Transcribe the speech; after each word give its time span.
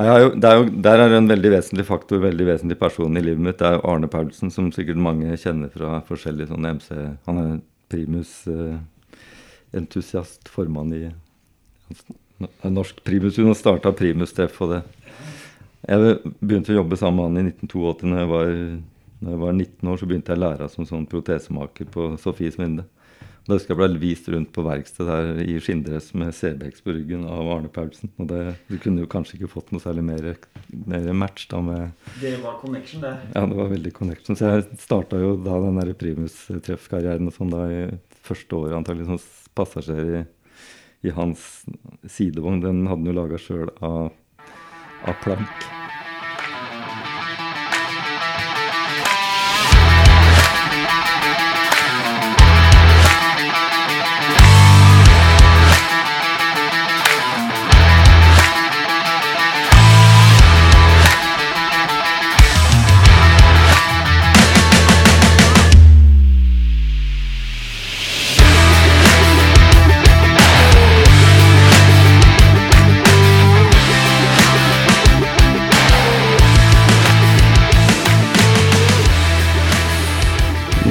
Jo, 0.00 0.14
er 0.14 0.20
jo, 0.56 0.64
der 0.84 0.98
er 1.02 1.10
en 1.16 1.28
veldig 1.28 1.50
vesentlig 1.52 1.84
faktor, 1.88 2.18
veldig 2.22 2.46
vesentlig 2.46 2.78
person 2.80 3.16
i 3.18 3.22
livet 3.24 3.42
mitt. 3.44 3.58
Det 3.60 3.66
er 3.68 3.84
Arne 3.84 4.08
Paulsen, 4.08 4.50
som 4.54 4.72
sikkert 4.72 5.02
mange 5.02 5.36
kjenner 5.40 5.68
fra 5.72 5.88
forskjellige 6.08 6.48
sånne 6.52 6.70
MC 6.78 6.88
Han 7.26 7.36
er 7.42 7.50
primusentusiast, 7.90 10.42
eh, 10.46 10.52
formann 10.54 10.90
i 10.94 10.96
Norsk 11.10 12.06
Norsk 12.62 13.04
Primusun, 13.04 13.46
har 13.46 13.54
starta 13.58 13.92
Primus-treff 13.92 14.62
og 14.64 14.70
det. 14.72 14.80
Jeg 15.88 16.18
begynte 16.40 16.72
å 16.72 16.80
jobbe 16.80 16.96
sammen 17.00 17.18
med 17.18 17.26
han 17.26 17.40
i 17.40 17.50
1982. 17.50 18.08
Når 18.08 18.18
jeg, 18.20 18.28
var, 18.30 18.46
når 19.20 19.30
jeg 19.34 19.42
var 19.42 19.52
19 19.52 19.90
år, 19.90 19.96
så 20.00 20.08
begynte 20.08 20.32
jeg 20.32 20.40
å 20.40 20.44
lære 20.44 20.68
som 20.72 20.88
sånn 20.88 21.10
protesemaker 21.10 21.84
på 21.92 22.00
Sofies 22.20 22.58
Vinde. 22.60 22.84
Da 23.46 23.56
husker 23.56 23.72
jeg 23.72 23.80
ble 23.80 24.00
vist 24.02 24.28
rundt 24.30 24.50
på 24.54 24.62
verksted 24.66 25.08
der 25.08 25.40
i 25.42 25.56
skinndress 25.62 26.10
med 26.18 26.34
CBX 26.36 26.84
på 26.84 26.94
ryggen 26.94 27.24
av 27.28 27.48
Arne 27.50 27.70
Paulsen. 27.72 28.12
Og 28.20 28.28
det, 28.30 28.42
du 28.68 28.76
kunne 28.82 29.02
jo 29.04 29.08
kanskje 29.10 29.38
ikke 29.38 29.50
fått 29.54 29.72
noe 29.72 29.82
særlig 29.82 30.04
mer, 30.06 30.28
mer 30.90 31.08
match 31.16 31.48
da 31.50 31.62
med 31.64 31.96
Det 32.20 32.36
var 32.44 32.60
connection, 32.60 33.02
det. 33.06 33.14
Ja, 33.32 33.46
det 33.48 33.58
var 33.62 33.72
veldig 33.72 33.94
connection. 33.96 34.36
Så 34.38 34.52
jeg 34.52 34.80
starta 34.84 35.20
jo 35.22 35.34
da 35.40 35.56
den 35.64 35.80
der 35.80 35.94
primus-treffkarrieren 36.04 37.32
og 37.32 37.36
sånn 37.38 37.54
da 37.54 37.64
i 37.72 37.82
første 38.20 38.60
året 38.60 38.76
antagelig 38.82 39.08
som 39.08 39.24
passasjer 39.56 40.14
i, 40.20 40.22
i 41.08 41.16
hans 41.16 41.50
sidevogn. 42.04 42.62
Den 42.62 42.84
hadde 42.86 43.00
han 43.00 43.12
jo 43.12 43.18
laga 43.22 43.40
sjøl 43.40 43.72
av, 43.80 44.10
av 45.08 45.22
plank. 45.24 45.79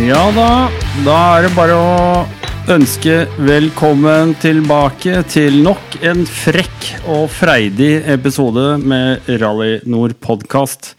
Ja 0.10 0.24
da, 0.34 0.72
da 1.06 1.16
er 1.38 1.44
det 1.46 1.50
bare 1.54 1.76
å 1.78 2.70
ønske 2.74 3.28
velkommen 3.46 4.32
tilbake 4.42 5.20
til 5.30 5.60
nok 5.62 6.00
en 6.02 6.24
frekk 6.26 6.88
og 7.14 7.28
freidig 7.30 7.92
episode 8.10 8.80
med 8.82 9.28
Rally 9.30 9.76
Nord 9.86 10.16
podkast. 10.26 10.96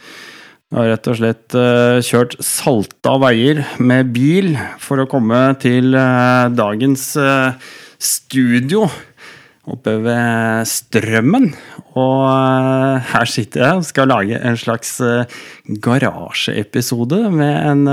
Jeg 0.70 0.78
har 0.78 0.92
rett 0.92 1.11
og 1.11 1.19
slett 1.19 1.56
eh, 1.58 1.97
kjørt 2.06 2.36
salta 2.38 3.16
veier 3.25 3.64
med 3.83 4.12
bil 4.14 4.53
for 4.78 5.03
å 5.03 5.08
komme 5.11 5.42
til 5.58 5.91
eh, 5.98 6.44
dagens 6.55 7.08
eh, 7.19 7.75
studio 7.98 8.84
oppe 9.66 9.97
ved 10.06 10.70
Strømmen. 10.70 11.50
Og 11.98 12.22
her 13.11 13.34
sitter 13.34 13.66
jeg 13.66 13.83
og 13.83 13.91
skal 13.91 14.14
lage 14.14 14.38
en 14.38 14.62
slags 14.69 14.94
garasjeepisode 15.91 17.25
med 17.34 17.58
en 17.75 17.84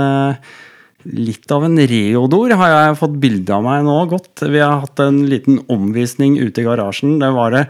Litt 1.08 1.48
av 1.54 1.64
en 1.64 1.78
reodor 1.78 2.52
har 2.60 2.72
jeg 2.74 2.98
fått 3.00 3.14
bilde 3.22 3.54
av 3.54 3.62
meg 3.64 3.86
nå 3.86 3.96
godt. 4.10 4.42
Vi 4.44 4.60
har 4.60 4.82
hatt 4.82 5.00
en 5.00 5.22
liten 5.30 5.62
omvisning 5.72 6.36
ute 6.40 6.60
i 6.60 6.66
garasjen. 6.66 7.16
Det 7.22 7.30
var 7.36 7.54
det 7.54 7.68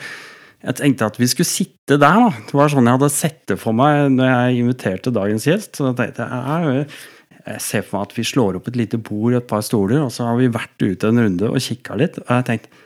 Jeg 0.58 0.75
tenkte 0.75 1.06
at 1.06 1.19
vi 1.20 1.28
skulle 1.31 1.47
sitte 1.47 2.00
der, 2.03 2.19
da. 2.19 2.33
Det 2.48 2.56
var 2.59 2.72
sånn 2.72 2.89
jeg 2.89 2.98
hadde 2.98 3.14
sett 3.14 3.44
det 3.47 3.56
for 3.62 3.77
meg 3.78 4.09
når 4.11 4.27
jeg 4.27 4.64
inviterte 4.64 5.14
dagens 5.14 5.47
gjest. 5.47 5.78
Så 5.78 5.86
da 5.86 5.92
tenkte 6.00 6.27
jeg 6.27 6.89
jeg, 7.48 7.62
ser 7.62 7.86
for 7.86 8.00
meg 8.00 8.09
at 8.09 8.19
vi 8.19 8.27
slår 8.27 8.59
opp 8.59 8.66
et 8.69 8.77
lite 8.77 8.98
bord, 8.98 9.31
og 9.33 9.39
et 9.39 9.48
par 9.48 9.62
stoler, 9.64 10.03
og 10.03 10.10
så 10.12 10.27
har 10.27 10.37
vi 10.41 10.50
vært 10.53 10.82
ute 10.82 11.09
en 11.09 11.22
runde 11.22 11.48
og 11.48 11.62
kikka 11.62 11.97
litt. 12.00 12.19
Og 12.25 12.32
jeg 12.34 12.48
tenkte 12.50 12.84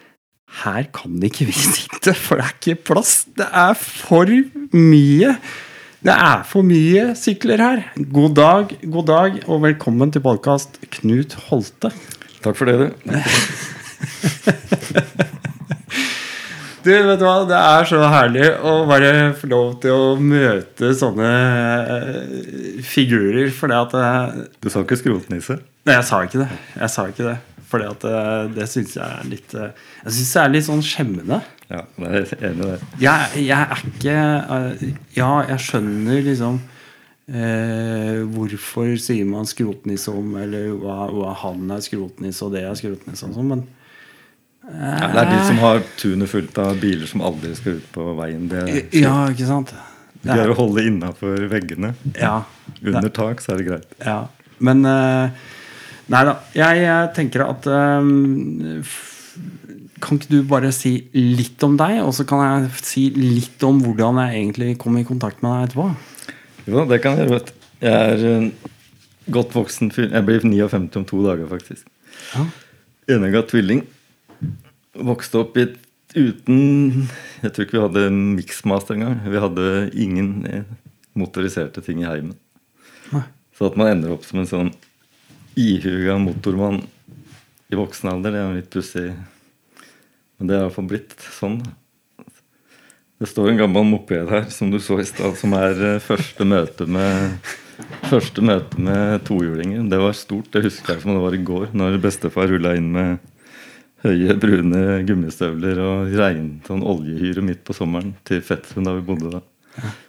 her 0.63 0.85
kan 0.93 1.17
ikke 1.25 1.49
vi 1.49 1.55
sitte, 1.57 2.13
for 2.13 2.37
det 2.37 2.45
er 2.45 2.57
ikke 2.59 2.89
plass. 2.93 3.15
Det 3.39 3.49
er 3.49 3.73
for 3.79 4.29
mye. 4.77 5.33
Det 6.03 6.11
er 6.11 6.41
for 6.51 6.67
mye 6.67 7.13
sykler 7.15 7.61
her. 7.63 7.83
God 8.11 8.33
dag, 8.35 8.73
god 8.91 9.07
dag, 9.07 9.37
og 9.47 9.61
velkommen 9.63 10.11
til 10.11 10.25
podkast 10.25 10.81
Knut 10.97 11.37
Holte. 11.47 11.93
Takk 12.43 12.59
for 12.59 12.67
det, 12.67 12.75
du. 12.81 12.89
Du, 16.83 16.91
vet 16.91 17.21
du 17.21 17.23
hva, 17.23 17.45
Det 17.47 17.55
er 17.55 17.85
så 17.87 18.01
herlig 18.11 18.49
å 18.67 18.73
bare 18.91 19.13
få 19.39 19.47
lov 19.53 19.69
til 19.85 19.95
å 19.95 20.17
møte 20.19 20.91
sånne 20.99 21.29
eh, 21.95 22.81
figurer, 22.83 23.53
fordi 23.55 23.77
at 23.79 23.95
eh, 24.01 24.41
Du 24.59 24.67
sa 24.67 24.83
ikke 24.83 24.99
skrotnisse? 24.99 25.61
Nei, 25.87 25.95
jeg 26.01 26.09
sa 26.09 26.19
ikke 26.27 26.41
det. 26.43 26.49
Jeg 26.81 26.91
sa 26.97 27.05
ikke 27.13 27.29
det. 27.29 27.37
Fordi 27.71 27.87
at 27.93 28.09
eh, 28.11 28.51
det 28.59 28.67
syns 28.75 28.97
jeg 28.99 29.07
er 29.07 29.31
litt 29.31 29.55
Jeg 29.55 30.17
syns 30.19 30.35
det 30.35 30.43
er 30.43 30.55
litt 30.57 30.67
sånn 30.73 30.83
skjemmende. 30.83 31.39
Ja, 31.73 31.83
jeg 32.05 32.23
er 32.23 32.47
enig 32.51 32.67
i 32.67 32.69
det. 32.69 32.79
Jeg, 33.01 33.45
jeg 33.49 33.67
er 33.77 33.85
ikke 33.89 34.17
eh, 34.57 34.83
Ja, 35.17 35.31
jeg 35.49 35.63
skjønner 35.65 36.19
liksom 36.27 36.59
eh, 37.33 38.19
hvorfor 38.35 38.91
sier 39.01 39.29
man 39.29 39.47
skrotnisse 39.49 40.13
om, 40.13 40.35
eller 40.43 40.73
hva, 40.83 41.07
hva 41.15 41.31
han 41.45 41.71
er 41.73 41.81
skrotnisse, 41.85 42.45
og 42.47 42.53
det 42.57 42.65
er 42.69 42.77
skrotnisse 42.79 43.29
og 43.31 43.39
sånn, 43.39 43.55
men 43.55 43.63
Ja, 44.69 45.09
det 45.11 45.23
er 45.25 45.31
de 45.33 45.39
som 45.49 45.59
har 45.63 45.81
tunet 45.99 46.31
fullt 46.31 46.59
av 46.63 46.77
biler 46.83 47.09
som 47.11 47.25
aldri 47.27 47.55
skal 47.59 47.81
ut 47.81 47.89
på 47.95 48.05
veien. 48.21 48.45
Det 48.53 48.61
er, 48.63 48.83
Ja, 49.01 49.15
ikke 49.33 49.49
sant? 49.49 49.73
de 50.23 50.29
greier 50.31 50.53
å 50.53 50.59
holde 50.61 50.85
innafor 50.87 51.49
veggene. 51.51 51.97
Ja. 52.15 52.45
Under 52.85 53.11
tak, 53.11 53.41
så 53.43 53.57
er 53.57 53.59
det 53.63 53.67
greit. 53.73 53.97
ja. 54.07 54.21
Men 54.63 54.85
eh, 54.87 55.41
Nei 56.13 56.21
da. 56.29 56.37
Jeg, 56.55 56.83
jeg 56.85 57.09
tenker 57.17 57.43
at 57.49 57.67
eh, 57.67 58.93
Kan 60.03 60.19
ikke 60.19 60.33
du 60.33 60.41
bare 60.51 60.73
si 60.75 60.97
litt 61.15 61.63
om 61.63 61.77
deg, 61.79 62.01
og 62.03 62.11
så 62.17 62.27
kan 62.29 62.43
jeg 62.43 62.71
si 62.83 63.05
litt 63.15 63.63
om 63.67 63.79
hvordan 63.85 64.19
jeg 64.25 64.41
egentlig 64.41 64.77
kom 64.83 64.99
i 64.99 65.07
kontakt 65.07 65.45
med 65.45 65.55
deg 65.55 65.69
etterpå? 65.69 66.33
Jo, 66.67 66.85
det 66.91 66.99
kan 67.05 67.19
jeg 67.19 67.29
gjøre. 67.29 67.39
vet. 67.39 67.53
Jeg 67.83 68.17
er 68.17 68.51
godt 69.35 69.55
voksen 69.55 69.93
fyr. 69.95 70.11
Jeg 70.11 70.27
blir 70.27 70.45
59 70.47 70.99
om 70.99 71.07
to 71.07 71.23
dager, 71.27 71.47
faktisk. 71.51 71.87
Ja. 72.35 72.47
Enegga 73.17 73.43
tvilling. 73.47 73.85
Vokste 74.99 75.41
opp 75.43 75.57
i 75.57 75.65
et 75.69 75.79
uten 76.13 77.07
Jeg 77.41 77.53
tror 77.55 77.65
ikke 77.65 77.79
vi 77.79 77.85
hadde 77.87 78.03
miksmaster 78.13 78.99
engang. 78.99 79.21
Vi 79.25 79.41
hadde 79.41 79.69
ingen 79.97 80.33
motoriserte 81.19 81.83
ting 81.85 82.03
i 82.03 82.09
heimen. 82.09 82.37
Nei. 83.13 83.25
Så 83.57 83.69
at 83.69 83.79
man 83.79 83.91
ender 83.93 84.15
opp 84.15 84.27
som 84.27 84.43
en 84.43 84.49
sånn 84.49 84.73
ihuga 85.59 86.17
motormann 86.21 86.83
i 87.73 87.77
voksen 87.77 88.11
alder, 88.13 88.33
det 88.33 88.41
er 88.41 88.49
en 88.51 88.59
litt 88.59 88.71
pussig. 88.73 89.13
Men 90.39 90.49
det 90.49 90.57
er 90.57 90.65
iallfall 90.65 90.89
blitt 90.91 91.17
sånn. 91.37 91.61
Det 93.23 93.29
står 93.31 93.53
en 93.53 93.61
gammel 93.61 93.85
moped 93.87 94.31
her, 94.33 94.49
som 94.51 94.73
du 94.73 94.81
så 94.83 94.99
i 94.99 95.07
stad, 95.07 95.37
som 95.39 95.53
er 95.55 95.79
eh, 95.93 96.01
første 96.03 96.47
møte 96.49 96.89
med 96.91 97.53
Første 98.07 98.43
møte 98.45 98.81
med 98.83 99.23
tohjulinger. 99.27 99.85
Det 99.91 99.99
var 99.99 100.13
stort. 100.17 100.51
Det 100.53 100.63
husker 100.67 100.95
jeg 100.95 101.03
som 101.03 101.15
det 101.15 101.23
var 101.23 101.35
i 101.35 101.41
går, 101.43 101.71
når 101.77 101.97
bestefar 102.03 102.51
rulla 102.51 102.75
inn 102.79 102.91
med 102.95 103.23
høye, 104.03 104.37
brune 104.43 105.01
gummistøvler 105.09 105.81
og 105.83 106.13
regn, 106.19 106.49
sånn 106.67 106.85
oljehyre 106.87 107.45
midt 107.47 107.63
på 107.67 107.77
sommeren 107.77 108.13
til 108.29 108.43
fetteren 108.45 108.89
da 108.89 108.95
vi 108.99 109.07
bodde 109.07 109.33
da. 109.37 109.43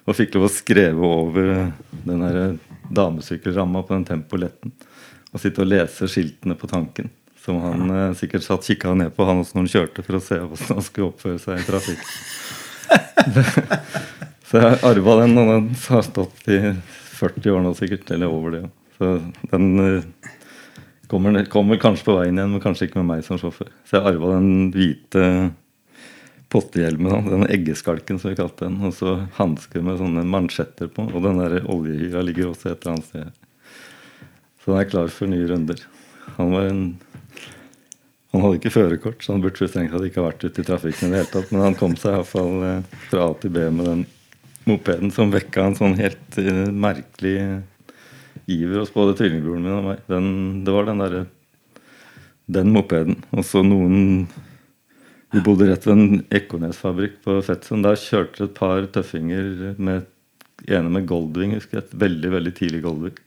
Og 0.03 0.17
fikk 0.17 0.35
lov 0.35 0.49
å 0.49 0.51
skreve 0.51 1.07
over 1.07 1.51
den 2.03 2.23
der 2.25 2.57
damesykkelramma 2.93 3.85
på 3.85 3.95
den 3.95 4.07
Tempoletten. 4.09 4.73
Og 5.31 5.41
sitte 5.41 5.63
og 5.63 5.69
lese 5.71 6.09
skiltene 6.11 6.57
på 6.59 6.69
tanken. 6.69 7.09
Som 7.43 7.55
han 7.63 7.81
eh, 7.91 8.15
sikkert 8.17 8.45
satt 8.45 8.67
kikka 8.67 8.93
ned 8.95 9.11
på 9.15 9.25
han 9.27 9.41
også 9.41 9.57
når 9.57 9.65
han 9.65 9.73
kjørte, 9.73 10.05
for 10.05 10.19
å 10.19 10.23
se 10.23 10.37
hvordan 10.39 10.77
han 10.77 10.85
skulle 10.85 11.09
oppføre 11.11 11.39
seg 11.43 11.53
i 11.59 11.67
trafikk. 11.67 12.03
Så 14.53 14.61
jeg 14.61 14.83
arva 14.85 15.15
den, 15.23 15.33
og 15.41 15.49
den 15.49 15.71
har 15.87 16.03
stått 16.05 16.45
i 16.53 16.59
40 17.17 17.55
år 17.55 17.63
nå 17.65 17.71
sikkert, 17.77 18.11
eller 18.13 18.29
over 18.29 18.53
det. 18.53 18.61
Så 18.99 19.15
den 19.49 19.65
eh, 19.81 20.29
kommer, 21.11 21.39
kommer 21.51 21.81
kanskje 21.81 22.07
på 22.07 22.17
veien 22.19 22.37
igjen, 22.37 22.53
men 22.53 22.63
kanskje 22.63 22.87
ikke 22.87 23.01
med 23.01 23.09
meg 23.09 23.25
som 23.25 23.39
sjåfør. 23.41 23.71
Så 23.89 23.97
jeg 23.97 24.13
arva 24.13 24.35
den 24.35 24.69
hvite 24.75 25.23
pottehjelmen, 26.53 27.31
den 27.31 27.47
eggeskalken 27.49 28.21
som 28.21 28.29
vi 28.29 28.37
kalte 28.37 28.67
den, 28.67 28.77
og 28.85 28.93
så 28.93 29.15
hansker 29.39 29.81
med 29.81 29.97
sånne 29.97 30.21
mansjetter 30.29 30.91
på, 30.93 31.07
og 31.09 31.25
den 31.25 31.41
der 31.41 31.65
oljehyra 31.65 32.21
ligger 32.27 32.51
også 32.51 32.69
et 32.69 32.83
eller 32.83 32.93
annet 32.93 33.09
sted. 33.09 33.27
Så 34.61 34.71
den 34.71 34.83
er 34.83 34.91
klar 34.91 35.09
for 35.11 35.33
nye 35.33 35.49
runder. 35.49 35.81
Han 36.37 36.53
var 36.53 36.69
en 36.69 36.83
han 38.33 38.41
hadde 38.41 38.57
ikke 38.57 38.73
førerkort, 38.73 39.21
så 39.21 39.35
han 39.35 39.43
burde 39.43 39.67
strengt 39.69 39.93
tatt 39.93 40.07
ikke 40.07 40.21
ha 40.23 40.29
vært 40.31 40.45
ute 40.47 40.63
i 40.63 40.65
trafikken. 40.65 41.07
i 41.07 41.13
det 41.13 41.21
hele 41.21 41.31
tatt, 41.33 41.51
Men 41.51 41.65
han 41.67 41.75
kom 41.77 41.93
seg 41.99 42.15
iallfall 42.15 42.63
eh, 42.65 42.95
fra 43.11 43.27
A 43.29 43.33
til 43.37 43.53
B 43.53 43.67
med 43.69 43.85
den 43.85 44.05
mopeden 44.65 45.11
som 45.13 45.33
vekka 45.33 45.67
en 45.67 45.77
sånn 45.77 45.97
helt 45.99 46.39
eh, 46.41 46.65
merkelig 46.71 47.35
iver 48.49 48.81
hos 48.81 48.93
både 48.93 49.13
tvillingbroren 49.19 49.63
min 49.63 49.77
og 49.77 49.85
meg. 49.85 50.01
Den, 50.09 50.31
det 50.65 50.73
var 50.73 50.89
den 50.89 51.03
derre 51.03 51.25
Den 52.53 52.73
mopeden. 52.73 53.21
Og 53.31 53.45
så 53.47 53.61
noen 53.63 54.27
Vi 55.33 55.41
bodde 55.41 55.69
rett 55.69 55.85
ved 55.87 55.93
en 55.93 56.25
Ekornesfabrikk 56.29 57.21
på 57.25 57.39
Fetsund. 57.45 57.85
Der 57.85 57.97
kjørte 57.97 58.49
et 58.49 58.57
par 58.57 58.85
tøffinger 58.85 59.77
med 59.77 60.09
ene 60.67 60.89
med 60.89 61.07
Goldwing. 61.09 61.55
husker 61.57 61.79
jeg, 61.79 61.85
Et 61.85 61.99
veldig 62.05 62.31
veldig 62.31 62.53
tidlig 62.53 62.83
Goldwing. 62.83 63.17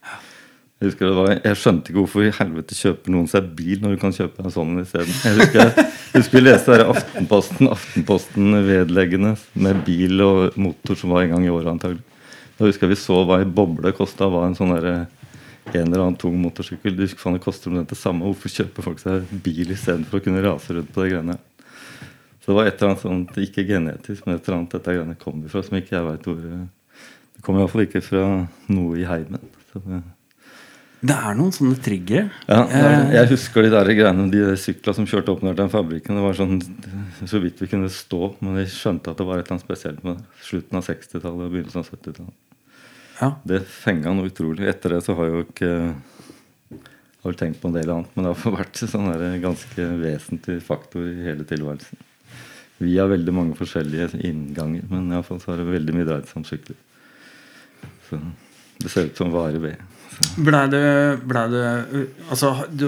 Jeg 0.76 0.90
husker 0.90 1.08
det 1.08 1.17
var, 1.17 1.31
jeg 1.40 1.56
skjønte 1.56 1.88
ikke 1.88 2.02
hvorfor 2.02 2.25
i 2.26 2.32
helvete 2.37 2.76
kjøper 2.76 3.12
noen 3.14 3.28
seg 3.32 3.46
bil 3.56 3.78
når 3.81 3.94
du 3.94 4.00
kan 4.02 4.12
kjøpe 4.12 4.43
en 4.44 4.52
sånn 4.52 4.75
isteden. 4.82 5.14
Jeg 5.25 5.38
husker, 5.38 5.70
jeg 5.81 6.20
husker 6.20 6.37
vi 6.37 6.43
leste 6.43 6.75
der 6.75 6.90
Aftenposten 6.93 7.70
Aftenposten-vedleggene 7.73 9.31
med 9.64 9.78
bil 9.87 10.20
og 10.20 10.58
motor 10.61 10.99
som 11.00 11.14
var 11.14 11.25
en 11.25 11.32
gang 11.32 11.46
i 11.46 11.52
året 11.55 11.70
antagelig. 11.73 12.05
Da 12.58 12.69
husker 12.69 12.84
jeg 12.84 12.93
vi 12.93 12.99
så 13.00 13.23
hva 13.25 13.38
ei 13.40 13.49
boble 13.49 13.94
kosta. 13.96 14.28
Var 14.32 14.44
en 14.50 14.56
sånn 14.58 14.75
der, 14.75 15.06
en 15.73 15.81
eller 15.81 16.02
annen 16.05 16.19
tung 16.20 16.37
motorsykkel. 16.43 16.93
Du 16.93 17.06
husker 17.06 17.25
faen 17.25 17.38
det 17.38 17.44
koster 17.46 17.73
omtrent 17.73 17.94
det 17.94 17.99
samme. 18.00 18.28
Hvorfor 18.28 18.52
kjøper 18.52 18.84
folk 18.84 19.00
seg 19.00 19.32
bil 19.44 19.73
istedenfor 19.73 20.20
å 20.20 20.26
kunne 20.26 20.44
rase 20.44 20.76
rundt 20.76 20.93
på 20.93 21.06
de 21.06 21.14
greiene? 21.14 21.38
Så 22.44 22.52
det 22.52 22.58
var 22.58 22.69
et 22.69 22.76
eller 22.76 22.93
annet 22.93 23.06
sånt, 23.06 23.40
ikke 23.43 23.64
genetisk, 23.67 24.28
men 24.28 24.37
et 24.37 24.44
eller 24.44 24.58
annet 24.61 24.76
dette 24.76 24.93
greiene 24.93 25.17
kommer 25.25 25.49
fra, 25.50 25.64
som 25.64 25.81
ikke 25.81 25.96
jeg 25.96 26.05
veit 26.11 26.28
hvor 26.28 26.44
Det 26.44 27.43
kommer 27.44 27.64
iallfall 27.64 27.87
ikke 27.88 28.05
fra 28.05 28.26
noe 28.69 29.00
i 29.00 29.08
heimen. 29.08 29.43
Så 29.73 29.81
det, 29.82 30.05
Det 31.04 31.12
er 31.12 31.34
noen 31.37 31.52
sånne 31.52 31.76
triggere. 31.82 32.31
ja, 32.48 32.62
Eh, 32.64 33.12
jeg 33.14 33.28
husker 33.34 33.62
de 33.66 33.70
der 33.70 33.90
greiene, 33.94 34.31
de 34.32 34.56
sykla 34.56 34.94
som 34.96 35.06
kjørte 35.06 35.28
opp 35.34 35.43
ned 35.44 35.54
til 35.54 35.62
den 35.64 35.72
fabrikken. 35.72 36.16
Det 36.16 36.25
var 36.25 36.38
sånn 36.38 36.56
så 37.28 37.40
vidt 37.43 37.60
vi 37.60 37.69
kunne 37.69 37.90
stå, 37.93 38.34
men 38.40 38.56
vi 38.56 38.64
skjønte 38.70 39.12
at 39.12 39.20
det 39.20 39.26
var 39.28 39.38
et 39.38 39.44
eller 39.46 39.58
annet 39.58 39.66
spesielt 39.66 40.02
med. 40.06 40.25
Slutten 40.43 40.78
av 40.81 40.87
60-tallet 40.88 41.46
og 41.46 41.52
begynnelsen 41.52 41.82
av 41.82 41.90
70-tallet. 41.93 42.34
ja. 43.20 43.31
Det 43.44 43.60
fenga 43.69 44.14
noe 44.16 44.31
utrolig. 44.32 44.66
Etter 44.69 44.96
det 44.96 45.02
så 45.04 45.14
har 45.19 45.28
jeg 45.28 45.37
jo 45.37 45.44
ikke 45.46 45.72
har 47.26 47.32
vel 47.32 47.38
tenkt 47.40 47.60
på 47.60 47.69
en 47.69 47.75
del 47.76 47.90
annet, 47.90 48.10
men 48.14 48.25
det 48.26 48.32
har 48.32 48.56
vært 48.60 48.81
sånn 48.81 49.08
en 49.12 49.40
ganske 49.42 49.87
vesentlig 50.00 50.60
faktor 50.64 51.06
i 51.10 51.25
hele 51.26 51.44
tilværelsen. 51.49 51.99
Vi 52.78 52.96
har 52.99 53.08
veldig 53.08 53.32
mange 53.32 53.56
forskjellige 53.56 54.20
innganger, 54.28 54.84
men 54.90 55.12
iallfall 55.12 55.40
så 55.40 55.52
har 55.52 55.62
det 55.62 55.70
veldig 55.70 55.94
mye 55.96 56.08
dreid 56.08 56.26
seg 56.28 56.40
om 56.42 56.44
sykler. 56.44 56.76
Så 58.08 58.19
det 58.82 58.90
ser 58.92 59.08
ut 59.08 59.16
som 59.16 59.32
varer 59.32 59.60
ved. 59.62 59.81
Blei 60.36 60.66
det, 60.72 60.84
ble 61.28 61.42
det 61.52 61.64
uh, 61.92 62.30
Altså, 62.30 62.54
du 62.72 62.86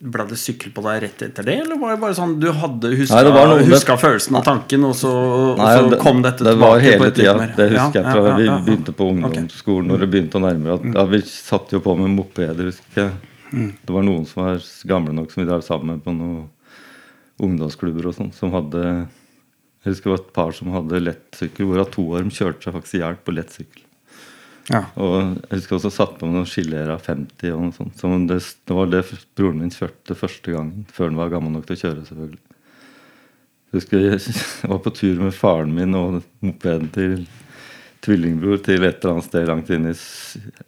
ble 0.00 0.24
det 0.30 0.38
sykkel 0.40 0.72
på 0.72 0.80
deg 0.86 1.02
rett 1.04 1.22
etter 1.26 1.44
det, 1.44 1.54
eller 1.60 1.76
var 1.76 1.90
det 1.92 2.00
bare 2.00 2.16
sånn 2.16 2.30
du 2.40 2.46
hadde 2.56 2.88
huska, 2.96 3.18
Nei, 3.20 3.32
noe- 3.36 3.66
huska 3.68 3.96
følelsen 4.00 4.38
av 4.38 4.46
tanken, 4.46 4.86
og 4.88 4.94
så, 4.96 5.10
Nei, 5.58 5.74
og 5.76 5.90
så 5.92 5.98
kom 6.00 6.22
dette 6.24 6.40
det 6.46 6.54
tilbake 6.54 6.70
var 6.72 6.80
på 6.80 6.86
hele 6.86 7.10
tida. 7.18 7.34
Det 7.58 7.66
husker 7.74 8.00
Ja, 8.00 8.04
jeg 8.06 8.14
fra 8.16 8.22
ja, 8.30 8.36
vi 8.38 8.46
ja. 8.48 8.54
begynte 8.64 8.94
på 8.96 9.08
ungdomsskolen. 9.12 9.90
Når 9.92 10.00
det 10.06 10.08
begynte 10.14 10.40
å 10.40 10.44
nærme 10.46 10.70
Mm. 10.70 10.72
at, 10.78 10.94
ja, 10.96 11.04
Vi 11.12 11.20
satt 11.28 11.74
jo 11.76 11.80
på 11.84 11.94
med 12.00 12.14
mopeder, 12.16 12.64
husker 12.70 13.02
jeg. 13.02 13.12
Det 13.84 13.92
var 13.92 14.02
noen 14.08 14.24
som 14.26 14.44
var 14.46 14.64
gamle 14.88 15.12
nok 15.12 15.30
som 15.34 15.44
vi 15.44 15.50
drev 15.50 15.60
sammen 15.66 15.86
med 15.98 16.02
på 16.04 16.16
noen 16.16 16.48
ungdomsklubber 17.40 18.06
og 18.10 18.14
sånn, 18.16 18.32
som 18.32 18.52
hadde 18.56 18.82
Jeg 19.84 19.94
husker 19.94 20.10
det 20.10 20.16
var 20.16 20.24
et 20.24 20.32
par 20.36 20.52
som 20.52 20.72
hadde 20.74 20.98
lettsykkel, 21.04 21.64
hvorav 21.68 21.90
to 21.92 22.02
av 22.14 22.20
dem 22.20 22.30
kjørte 22.30 22.64
seg 22.66 22.74
faktisk 22.76 22.94
i 22.94 22.98
hjel 23.00 23.16
på 23.24 23.32
lettsykkel. 23.36 23.84
Ja. 24.68 24.84
Og 25.00 25.16
jeg 25.48 25.56
husker 25.56 25.78
også 25.78 25.90
satt 25.94 26.16
på 26.20 26.28
noen 26.28 26.44
av 26.44 27.02
50 27.02 27.54
og 27.54 27.64
noe 27.64 27.74
sånt. 27.74 27.96
Så 27.98 28.10
det, 28.28 28.38
det 28.68 28.76
var 28.76 28.90
det 28.92 29.02
broren 29.38 29.62
min 29.64 29.74
kjørte 29.74 30.18
første 30.18 30.54
gangen, 30.54 30.86
før 30.92 31.10
han 31.10 31.20
var 31.20 31.32
gammel 31.32 31.56
nok 31.56 31.66
til 31.68 31.78
å 31.78 31.82
kjøre, 31.84 32.06
selvfølgelig. 32.10 32.42
Jeg 33.70 33.78
husker 33.78 34.02
jeg 34.02 34.34
var 34.72 34.82
på 34.84 34.94
tur 34.94 35.22
med 35.22 35.36
faren 35.36 35.74
min 35.74 35.94
og 35.98 36.20
mopeden 36.42 36.90
til 36.94 37.20
tvillingbror 38.00 38.62
til 38.64 38.84
et 38.86 39.02
eller 39.02 39.12
annet 39.12 39.26
sted 39.26 39.46
langt 39.48 39.70
inne 39.74 39.92
i 39.92 39.98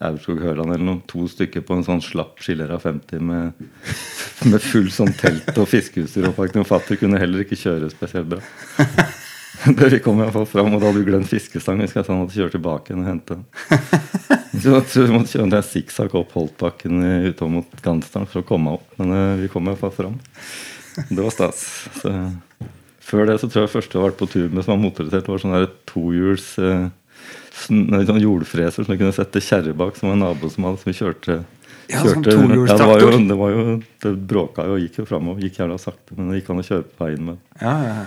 Aurskog-Høland 0.04 0.74
eller 0.74 0.84
noe. 0.84 1.00
To 1.10 1.24
stykker 1.30 1.64
på 1.64 1.78
en 1.78 1.86
sånn 1.86 2.02
slapp 2.04 2.42
Skillera 2.44 2.78
50 2.82 3.24
med, 3.24 3.64
med 4.52 4.64
full 4.64 4.90
sånn 4.92 5.14
telt 5.18 5.56
og 5.56 5.70
fiskeutstyr. 5.70 6.28
Og 6.28 6.36
faktisk 6.36 6.68
fatter 6.68 7.00
kunne 7.00 7.20
heller 7.22 7.46
ikke 7.46 7.60
kjøre 7.60 7.90
spesielt 7.94 8.34
bra. 8.34 8.42
Det 9.78 9.88
vi 9.92 9.98
kom 10.02 10.18
i 10.20 10.24
hvert 10.24 10.34
fall 10.34 10.46
fram, 10.48 10.72
og 10.74 10.80
da 10.80 10.88
hadde 10.88 11.02
du 11.02 11.08
glemt 11.10 11.28
fiskestang. 11.30 11.80
Husker 11.84 12.00
jeg 12.00 12.06
så 12.08 12.14
han 12.14 12.22
måtte 12.22 12.38
kjøre 12.38 12.54
tilbake 12.54 12.94
og 12.96 13.04
hente 13.06 13.36
den. 13.36 13.44
Så 14.62 14.74
jeg 14.74 14.84
tror 14.90 15.06
vi 15.08 15.14
måtte 15.16 15.32
kjøre 15.32 15.46
en 15.48 15.64
sikksakk 15.64 16.14
opp 16.18 16.32
Holtbakken 16.36 16.98
i- 17.02 17.30
utover 17.32 17.52
mot 17.54 17.78
Gansdalen 17.84 18.28
for 18.28 18.42
å 18.42 18.46
komme 18.46 18.74
opp. 18.76 18.84
Men 19.00 19.12
uh, 19.16 19.36
vi 19.40 19.48
kom 19.52 19.64
i 19.64 19.72
hvert 19.72 19.80
fall 19.80 19.94
fram. 19.96 20.18
Det 21.08 21.16
var 21.22 21.32
stas. 21.32 21.62
Så, 22.00 22.12
før 23.02 23.28
det 23.30 23.38
så 23.40 23.48
tror 23.48 23.64
jeg 23.64 23.72
første 23.72 23.96
jeg 23.96 24.02
har 24.02 24.10
vært 24.10 24.20
på 24.20 24.28
tur 24.34 24.48
med 24.52 24.64
som 24.64 24.74
var 24.74 24.82
motorisert, 24.82 25.30
var 25.32 25.40
sånn 25.42 25.56
tohjuls 25.88 26.50
uh, 26.60 26.86
sånn 27.64 28.22
jordfreser 28.22 28.84
som 28.84 28.92
du 28.92 29.00
kunne 29.00 29.16
sette 29.16 29.40
kjerre 29.44 29.74
bak, 29.76 29.96
som 29.98 30.10
var 30.10 30.18
en 30.18 30.24
nabo 30.26 30.52
som 30.52 30.68
hadde, 30.68 30.80
som 30.82 30.92
vi 30.92 30.98
kjørte 31.00 31.38
Ja, 31.92 32.04
som 32.04 32.24
tohjulstraktor. 32.24 32.68
Ja, 32.68 32.78
det 32.78 32.88
var 32.88 33.02
jo, 33.02 33.20
det 33.28 33.38
var 33.40 33.52
jo 33.56 33.64
Det 34.04 34.12
bråka 34.30 34.66
jo 34.68 34.76
og 34.76 34.84
gikk 34.84 35.00
jo 35.02 35.08
framover. 35.08 35.44
Gikk 35.48 35.60
jævla 35.62 35.80
sakte, 35.80 36.16
men 36.16 36.30
det 36.30 36.40
gikk 36.42 36.52
an 36.54 36.62
å 36.62 36.66
kjøre 36.68 36.86
på 36.92 37.06
veien 37.08 37.30
med. 37.32 37.40
Ja, 37.60 37.76
ja. 37.88 38.02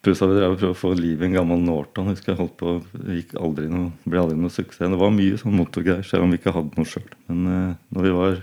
Pluss 0.00 0.22
at 0.24 0.30
vi 0.30 0.36
drev 0.38 0.54
og 0.54 0.60
prøvde 0.60 0.72
å 0.72 0.80
få 0.80 0.90
liv 0.96 1.20
i 1.20 1.26
en 1.26 1.34
gammel 1.36 1.60
Norton. 1.60 2.08
Husker 2.08 2.32
jeg 2.32 2.38
holdt 2.38 2.54
på, 2.60 2.76
gikk 3.12 3.34
aldri 3.36 3.66
noe, 3.68 3.90
ble 4.08 4.22
aldri 4.22 4.38
noe 4.40 4.52
suksess. 4.52 4.88
Det 4.88 5.00
var 5.00 5.12
mye 5.12 5.40
sånn 5.40 5.58
motorgreier, 5.58 6.06
selv 6.08 6.24
om 6.24 6.32
vi 6.32 6.38
ikke 6.40 6.54
hadde 6.56 6.80
noe 6.80 6.88
sjøl. 6.88 7.10
Men 7.28 7.50
eh, 7.52 7.74
når 7.92 8.06
vi 8.06 8.14
var 8.16 8.38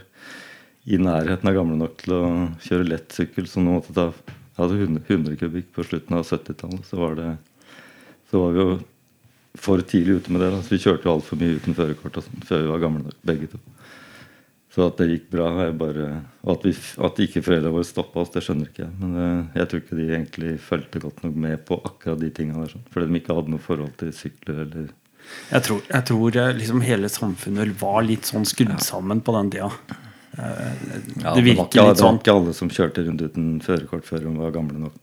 i 0.87 0.99
nærheten 1.01 1.49
av 1.49 1.55
gamle 1.57 1.79
nok 1.79 1.95
til 2.03 2.13
å 2.13 2.21
kjøre 2.63 2.91
lettsykkel, 2.91 3.49
nå 3.57 3.79
måtte 3.79 3.95
ta 3.95 4.11
Jeg 4.11 4.61
hadde 4.61 4.77
100, 4.85 5.01
100 5.09 5.39
kubikk 5.41 5.73
på 5.73 5.83
slutten 5.85 6.17
av 6.17 6.29
70-tallet, 6.29 6.85
så 6.85 7.01
var 7.01 7.19
Så 8.29 8.39
var 8.41 8.53
vi 8.53 8.61
jo 8.61 8.77
for 9.57 9.81
tidlig 9.81 10.21
ute 10.21 10.31
med 10.31 10.41
det. 10.41 10.51
Da. 10.53 10.61
Så 10.61 10.75
vi 10.75 10.81
kjørte 10.83 11.07
jo 11.07 11.15
altfor 11.15 11.39
mye 11.41 11.57
uten 11.57 11.77
førerkort 11.77 12.21
sånn 12.21 12.45
før 12.45 12.63
vi 12.63 12.71
var 12.71 12.83
gamle 12.85 13.03
nok, 13.05 13.17
begge 13.25 13.49
to. 13.51 13.59
Så 14.77 14.85
at 14.91 14.99
det 15.01 15.07
gikk 15.09 15.31
bra, 15.33 15.47
er 15.63 15.71
bare, 15.73 16.07
og 16.43 16.51
at, 16.53 16.65
vi, 16.67 16.71
at 17.01 17.19
ikke 17.23 17.41
foreldrene 17.41 17.73
våre 17.73 17.87
stoppa 17.87 18.21
oss, 18.21 18.29
det 18.35 18.43
skjønner 18.45 18.67
ikke 18.69 18.83
jeg. 18.83 18.91
Men 19.01 19.15
eh, 19.17 19.55
jeg 19.57 19.69
tror 19.71 19.81
ikke 19.81 19.97
de 19.97 20.05
egentlig 20.11 20.51
fulgte 20.61 21.01
godt 21.01 21.23
nok 21.25 21.39
med 21.47 21.63
på 21.65 21.79
akkurat 21.81 22.21
de 22.21 22.29
tinga 22.37 22.59
der. 22.59 22.75
Sånn, 22.75 22.83
fordi 22.93 23.07
de 23.09 23.17
ikke 23.17 23.37
hadde 23.39 23.53
noe 23.55 23.63
forhold 23.63 23.95
til 23.97 24.11
sykler 24.13 24.59
eller 24.67 24.91
Jeg 25.49 25.65
tror, 25.65 25.81
jeg 25.89 26.07
tror 26.11 26.37
eh, 26.43 26.51
liksom 26.59 26.85
hele 26.85 27.09
samfunnet 27.09 27.73
var 27.81 28.05
litt 28.05 28.29
sånn 28.29 28.45
skrudd 28.45 28.77
sammen 28.85 29.25
på 29.25 29.33
den 29.39 29.49
tida. 29.57 29.71
Eh, 30.37 30.73
det 31.17 31.23
var 31.25 31.65
ikke, 31.65 31.67
Det 31.73 31.83
var 31.87 31.95
sånn. 31.97 32.19
ikke 32.21 32.33
alle 32.35 32.53
som 32.53 32.69
kjørte 32.69 33.03
rundt 33.07 33.21
uten 33.25 33.45
førerkort 33.65 34.05
før 34.05 34.19
de 34.21 34.33
var 34.37 34.51
gamle 34.53 34.77
nok. 34.83 34.93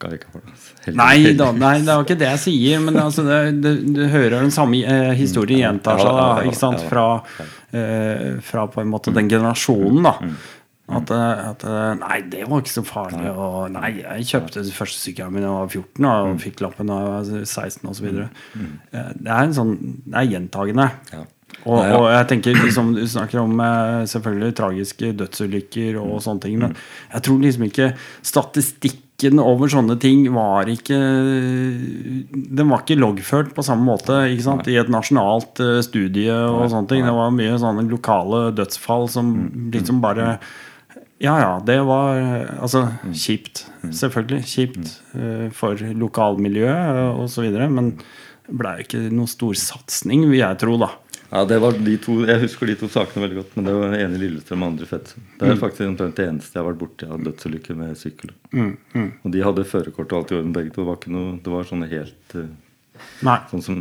Nei 0.94 1.32
da, 1.34 1.50
nei, 1.52 1.78
det 1.82 1.88
er 1.90 2.04
ikke 2.04 2.18
det 2.20 2.28
jeg 2.30 2.42
sier, 2.44 2.80
men 2.84 2.94
altså, 3.02 3.24
det, 3.26 3.60
det, 3.64 3.72
du 3.96 4.02
hører 4.12 4.40
den 4.44 4.54
samme 4.54 4.82
eh, 4.86 5.12
historien 5.18 5.58
gjentar 5.64 5.98
seg, 5.98 6.06
da, 6.06 6.12
Ja, 6.14 6.26
ja, 6.28 6.42
ja, 6.44 6.50
ikke 6.50 6.60
sant? 6.60 6.84
Fra, 6.90 7.06
eh, 7.74 8.28
fra 8.46 8.66
på 8.70 8.80
en 8.84 8.92
måte 8.94 9.12
den 9.14 9.28
generasjonen, 9.32 10.02
da. 10.06 10.14
Mm. 10.22 10.36
At, 10.94 11.10
eh, 11.16 11.48
at 11.48 11.62
eh, 11.64 11.94
Nei, 11.96 12.16
det 12.28 12.42
var 12.46 12.60
ikke 12.60 12.74
så 12.76 12.82
farlig. 12.84 13.30
Og 13.34 13.70
nei, 13.72 13.90
jeg 14.02 14.26
kjøpte 14.34 14.60
den 14.66 14.74
første 14.76 15.00
sykkelen 15.00 15.32
min 15.32 15.42
da 15.42 15.48
jeg 15.48 15.60
var 15.62 15.70
14, 15.72 16.04
Mm. 16.04 16.34
og 16.34 16.42
fikk 16.44 16.60
lappen 16.60 16.90
da 16.92 16.98
jeg 17.00 17.08
var 17.08 17.46
16 17.48 17.88
osv. 17.90 18.10
Det 18.12 19.30
er 19.32 19.42
en 19.48 19.54
sånn 19.56 19.74
Det 20.04 20.18
er 20.20 20.28
gjentagende. 20.34 20.90
Og, 21.64 21.78
Nei, 21.78 21.86
ja. 21.88 21.96
og 21.98 22.08
jeg 22.12 22.26
tenker 22.32 22.58
liksom, 22.58 22.92
Du 22.96 23.04
snakker 23.08 23.40
om 23.44 23.62
eh, 23.62 24.02
selvfølgelig 24.10 24.56
tragiske 24.58 25.12
dødsulykker 25.20 25.96
og 26.00 26.20
sånne 26.24 26.44
ting, 26.44 26.58
men 26.60 26.76
jeg 26.76 27.24
tror 27.26 27.40
liksom 27.40 27.66
ikke 27.68 27.88
statistikken 28.24 29.40
over 29.40 29.70
sånne 29.70 29.94
ting 30.02 30.26
var 30.34 30.68
ikke 30.68 30.98
Den 30.98 32.68
var 32.68 32.82
ikke 32.82 32.98
loggført 32.98 33.54
på 33.56 33.64
samme 33.64 33.86
måte 33.86 34.18
ikke 34.32 34.46
sant? 34.48 34.68
i 34.68 34.76
et 34.80 34.92
nasjonalt 34.92 35.62
eh, 35.64 35.80
studie 35.86 36.34
og 36.34 36.66
sånne 36.72 36.90
ting. 36.90 37.06
Det 37.06 37.16
var 37.16 37.34
mye 37.34 37.56
sånne 37.62 37.86
lokale 37.88 38.46
dødsfall 38.58 39.08
som 39.12 39.34
liksom 39.74 40.02
bare 40.04 40.36
ja, 41.22 41.38
ja, 41.38 41.52
det 41.64 41.78
var 41.86 42.18
eh, 42.18 42.50
altså 42.58 42.88
kjipt. 43.14 43.64
Selvfølgelig 43.94 44.44
kjipt 44.50 44.90
for 45.54 45.78
lokalmiljøet 45.78 47.22
osv. 47.22 47.46
men 47.70 47.94
det 48.44 48.58
blei 48.60 48.82
ikke 48.82 49.06
noen 49.08 49.30
stor 49.30 49.56
satsing, 49.56 50.26
vil 50.28 50.42
jeg 50.42 50.58
tro, 50.60 50.76
da. 50.80 50.90
Ja, 51.34 51.40
det 51.50 51.56
var 51.58 51.74
de 51.74 51.96
to, 51.98 52.20
Jeg 52.28 52.44
husker 52.44 52.68
de 52.70 52.76
to 52.78 52.86
sakene 52.86 53.24
veldig 53.24 53.40
godt. 53.40 53.54
Men 53.56 53.66
det 53.66 53.72
var 53.74 53.88
den 53.90 54.04
ene 54.04 54.20
Lillestrøm 54.22 54.62
og 54.62 54.68
andre 54.70 54.86
i 54.86 54.90
Fetsund. 54.92 55.24
Det 55.40 55.48
er 55.50 55.56
faktisk 55.58 55.88
omtrent 55.88 56.20
det 56.20 56.28
eneste 56.30 56.54
jeg 56.54 56.62
har 56.62 56.68
vært 56.68 56.82
borti 56.84 57.08
av 57.10 57.24
dødsulykker 57.26 57.78
med 57.80 57.98
sykkel. 57.98 58.30
Og 59.24 59.34
de 59.34 59.42
hadde 59.42 59.64
førerkort 59.66 60.14
og 60.14 60.20
alt 60.20 60.30
i 60.30 60.36
orden, 60.38 60.52
begge 60.54 60.70
to. 60.70 60.84
Det 60.84 60.88
var, 60.92 61.00
ikke 61.00 61.14
noe, 61.16 61.32
det 61.42 61.54
var 61.56 61.66
sånne 61.66 61.90
helt 61.90 62.36
uh. 62.38 62.46
Sånn 63.50 63.64
som 63.66 63.80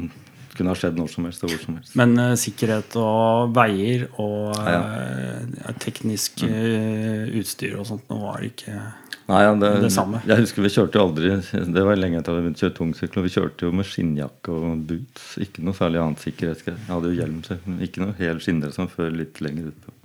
kunne 0.57 0.74
ha 0.74 0.77
skjedd 0.77 0.98
når 1.00 1.12
som 1.13 1.27
helst 1.27 1.45
og 1.45 1.51
hvor 1.51 1.62
som 1.62 1.77
helst. 1.77 1.95
Men 2.00 2.13
uh, 2.19 2.33
sikkerhet 2.39 2.98
og 3.00 3.53
veier 3.55 4.05
og 4.22 4.51
Ja, 4.57 4.81
eh, 4.81 5.74
teknisk 5.83 6.43
uh, 6.45 7.25
utstyr 7.39 7.79
og 7.79 7.88
sånt 7.89 8.05
nå 8.12 8.19
var 8.22 8.45
ikke 8.45 8.75
Nei, 9.24 9.39
ja, 9.45 9.53
det, 9.55 9.69
Det 9.86 9.89
samme. 9.95 10.19
Jeg 10.27 10.41
husker 10.41 10.65
vi 10.65 10.72
kjørte 10.74 11.00
jo 11.00 11.03
aldri 11.07 11.29
Det 11.77 11.83
var 11.88 12.00
lenge 12.00 12.19
etter 12.19 12.33
at 12.33 12.41
vi 12.41 12.43
begynte 12.43 12.60
å 12.60 12.65
kjøre 12.65 12.75
tungsykkel. 12.79 13.19
Og 13.22 13.27
vi 13.27 13.31
kjørte 13.31 13.67
jo 13.69 13.75
med 13.79 13.88
skinnjakke 13.88 14.55
og 14.57 14.81
boots. 14.89 15.29
Ikke 15.45 15.63
noe 15.63 15.77
særlig 15.77 16.01
annet 16.03 16.25
sikkerhetsgreier. 16.25 16.81
Jeg 16.81 16.91
hadde 16.91 17.12
jo 17.12 17.19
hjelm, 17.22 17.38
så 17.45 17.57
ikke 17.88 18.03
noe 18.03 18.17
hel 18.19 18.41
skinndress 18.43 18.75
som 18.81 18.89
før 18.91 19.15
litt 19.15 19.39
lenger 19.43 19.69
utpå. 19.72 19.95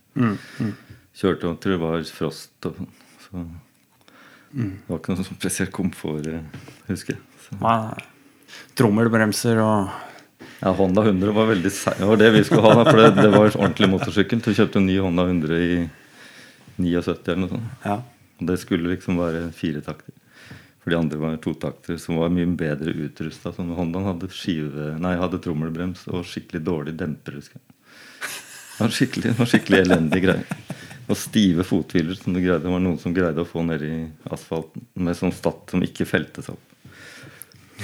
Kjørte 1.19 1.51
og 1.51 1.59
tror 1.65 1.75
det 1.75 1.81
var 1.83 2.07
frost 2.15 2.71
og 2.71 2.79
sånn. 2.79 2.93
Så 3.25 3.43
det 4.53 4.87
var 4.87 5.03
ikke 5.03 5.13
noe 5.13 5.25
sånn 5.25 5.41
spesielt 5.41 5.75
komfort, 5.75 6.31
husker 6.87 7.17
jeg. 7.17 7.25
Så. 7.43 7.59
Nei, 7.59 7.75
nei. 7.89 8.07
Trommelbremser 8.79 9.59
og 9.61 9.91
Ja, 10.61 10.73
Honda 10.75 11.05
100 11.07 11.33
var 11.33 11.47
veldig 11.53 11.71
seig. 11.71 12.01
Det 12.01 12.07
var 12.09 12.19
det 12.19 12.31
vi 12.35 12.45
skulle 12.47 12.67
ha, 12.67 12.83
for 12.83 12.99
det, 12.99 13.11
det 13.21 13.31
var 13.31 13.51
ordentlig 13.53 13.89
motorsykkel. 13.93 14.41
Så 14.43 14.51
vi 14.51 14.59
kjøpte 14.59 14.81
en 14.81 14.89
ny 14.89 14.97
Honda 15.05 15.27
100 15.29 15.59
i 15.63 15.75
79 16.79 17.13
eller 17.29 17.43
noe 17.45 17.53
sånt. 17.53 17.85
Ja. 17.85 18.01
Og 18.39 18.49
det 18.51 18.57
skulle 18.63 18.91
liksom 18.93 19.21
være 19.23 19.49
fire 19.55 19.83
takter. 19.87 20.15
For 20.83 20.95
de 20.95 20.99
andre 20.99 21.21
var 21.21 21.39
totaktere 21.43 21.99
som 22.03 22.19
var 22.19 22.33
mye 22.35 22.49
bedre 22.59 22.95
utrusta. 23.07 23.53
Sånn, 23.55 23.75
Hondaen 23.77 24.07
hadde, 24.09 24.31
skive, 24.35 24.93
nei, 25.03 25.15
hadde 25.21 25.41
trommelbrems 25.45 26.07
og 26.11 26.27
skikkelig 26.27 26.63
dårlig 26.67 26.95
demper. 26.99 27.39
husker 27.39 27.61
jeg. 27.61 27.75
Det 28.79 28.85
var 28.85 28.95
skikkelig, 28.95 29.27
det 29.31 29.39
var 29.39 29.51
skikkelig 29.51 29.81
elendig 29.83 30.23
greie. 30.23 30.59
Og 31.09 31.17
stive 31.19 31.65
fothviler 31.67 32.19
som 32.19 32.35
det, 32.37 32.45
greide, 32.45 32.63
det 32.67 32.73
var 32.73 32.83
noen 32.85 32.99
som 33.01 33.15
greide 33.17 33.43
å 33.43 33.49
få 33.49 33.65
ned 33.67 33.83
i 33.83 33.95
asfalten 34.31 34.85
med 34.95 35.17
sånn 35.19 35.35
statt 35.35 35.73
som 35.73 35.83
ikke 35.83 36.07
felte 36.07 36.45
seg 36.45 36.55
opp. 36.55 36.68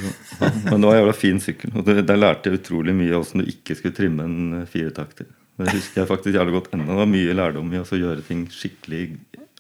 Men 0.00 0.80
det 0.80 0.88
var 0.88 0.94
en 0.94 1.00
jævla 1.00 1.14
fin 1.16 1.40
sykkel. 1.42 1.72
Og 1.78 1.86
der 1.86 2.18
lærte 2.18 2.50
jeg 2.50 2.60
utrolig 2.60 2.94
mye 2.96 3.16
åssen 3.18 3.42
du 3.42 3.50
ikke 3.50 3.76
skulle 3.78 3.96
trimme 3.96 4.26
en 4.26 4.60
eh, 4.60 4.68
firetakter. 4.70 5.28
Det 5.54 5.70
husker 5.70 6.02
jeg 6.02 6.10
faktisk 6.10 6.34
jævlig 6.34 6.56
godt 6.56 6.72
ennå. 6.74 6.88
Det 6.88 6.98
var 6.98 7.10
mye 7.10 7.38
lærdom 7.38 7.70
i 7.70 7.78
å 7.78 7.86
gjøre 7.86 8.26
ting 8.26 8.44
skikkelig 8.50 9.04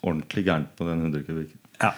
ordentlig 0.02 0.44
gærent 0.48 0.72
på 0.76 0.88
den 0.88 1.04
100 1.06 1.26
kubikken. 1.28 1.60
Ja. 1.82 1.92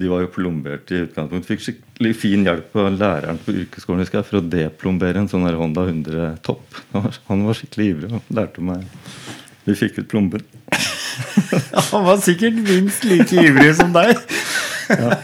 De 0.00 0.08
var 0.08 0.22
jo 0.22 0.30
plombert 0.32 0.92
i 0.94 1.02
utgangspunktet. 1.04 1.48
Fikk 1.50 1.64
skikkelig 1.64 2.14
fin 2.16 2.46
hjelp 2.46 2.76
av 2.78 2.94
læreren 2.94 3.40
på 3.44 3.52
yrkesskolen 3.64 4.04
husker 4.04 4.20
jeg, 4.20 4.28
for 4.30 4.40
å 4.40 4.46
deplombere 4.54 5.20
en 5.20 5.28
sånn 5.28 5.44
her 5.44 5.58
Honda 5.60 5.84
100 5.90 6.30
Topp. 6.46 6.78
Han 6.94 7.04
var, 7.04 7.18
han 7.28 7.44
var 7.48 7.58
skikkelig 7.58 7.90
ivrig 7.90 8.12
og 8.14 8.32
lærte 8.38 8.64
meg 8.64 8.86
Vi 9.66 9.76
fikk 9.76 10.00
ut 10.00 10.08
plomber. 10.08 10.46
Han 11.90 12.04
var 12.06 12.20
sikkert 12.22 12.56
minst 12.62 13.04
like 13.04 13.34
ivrig 13.42 13.74
som 13.76 13.92
deg. 13.92 14.14
Ja, 14.88 15.18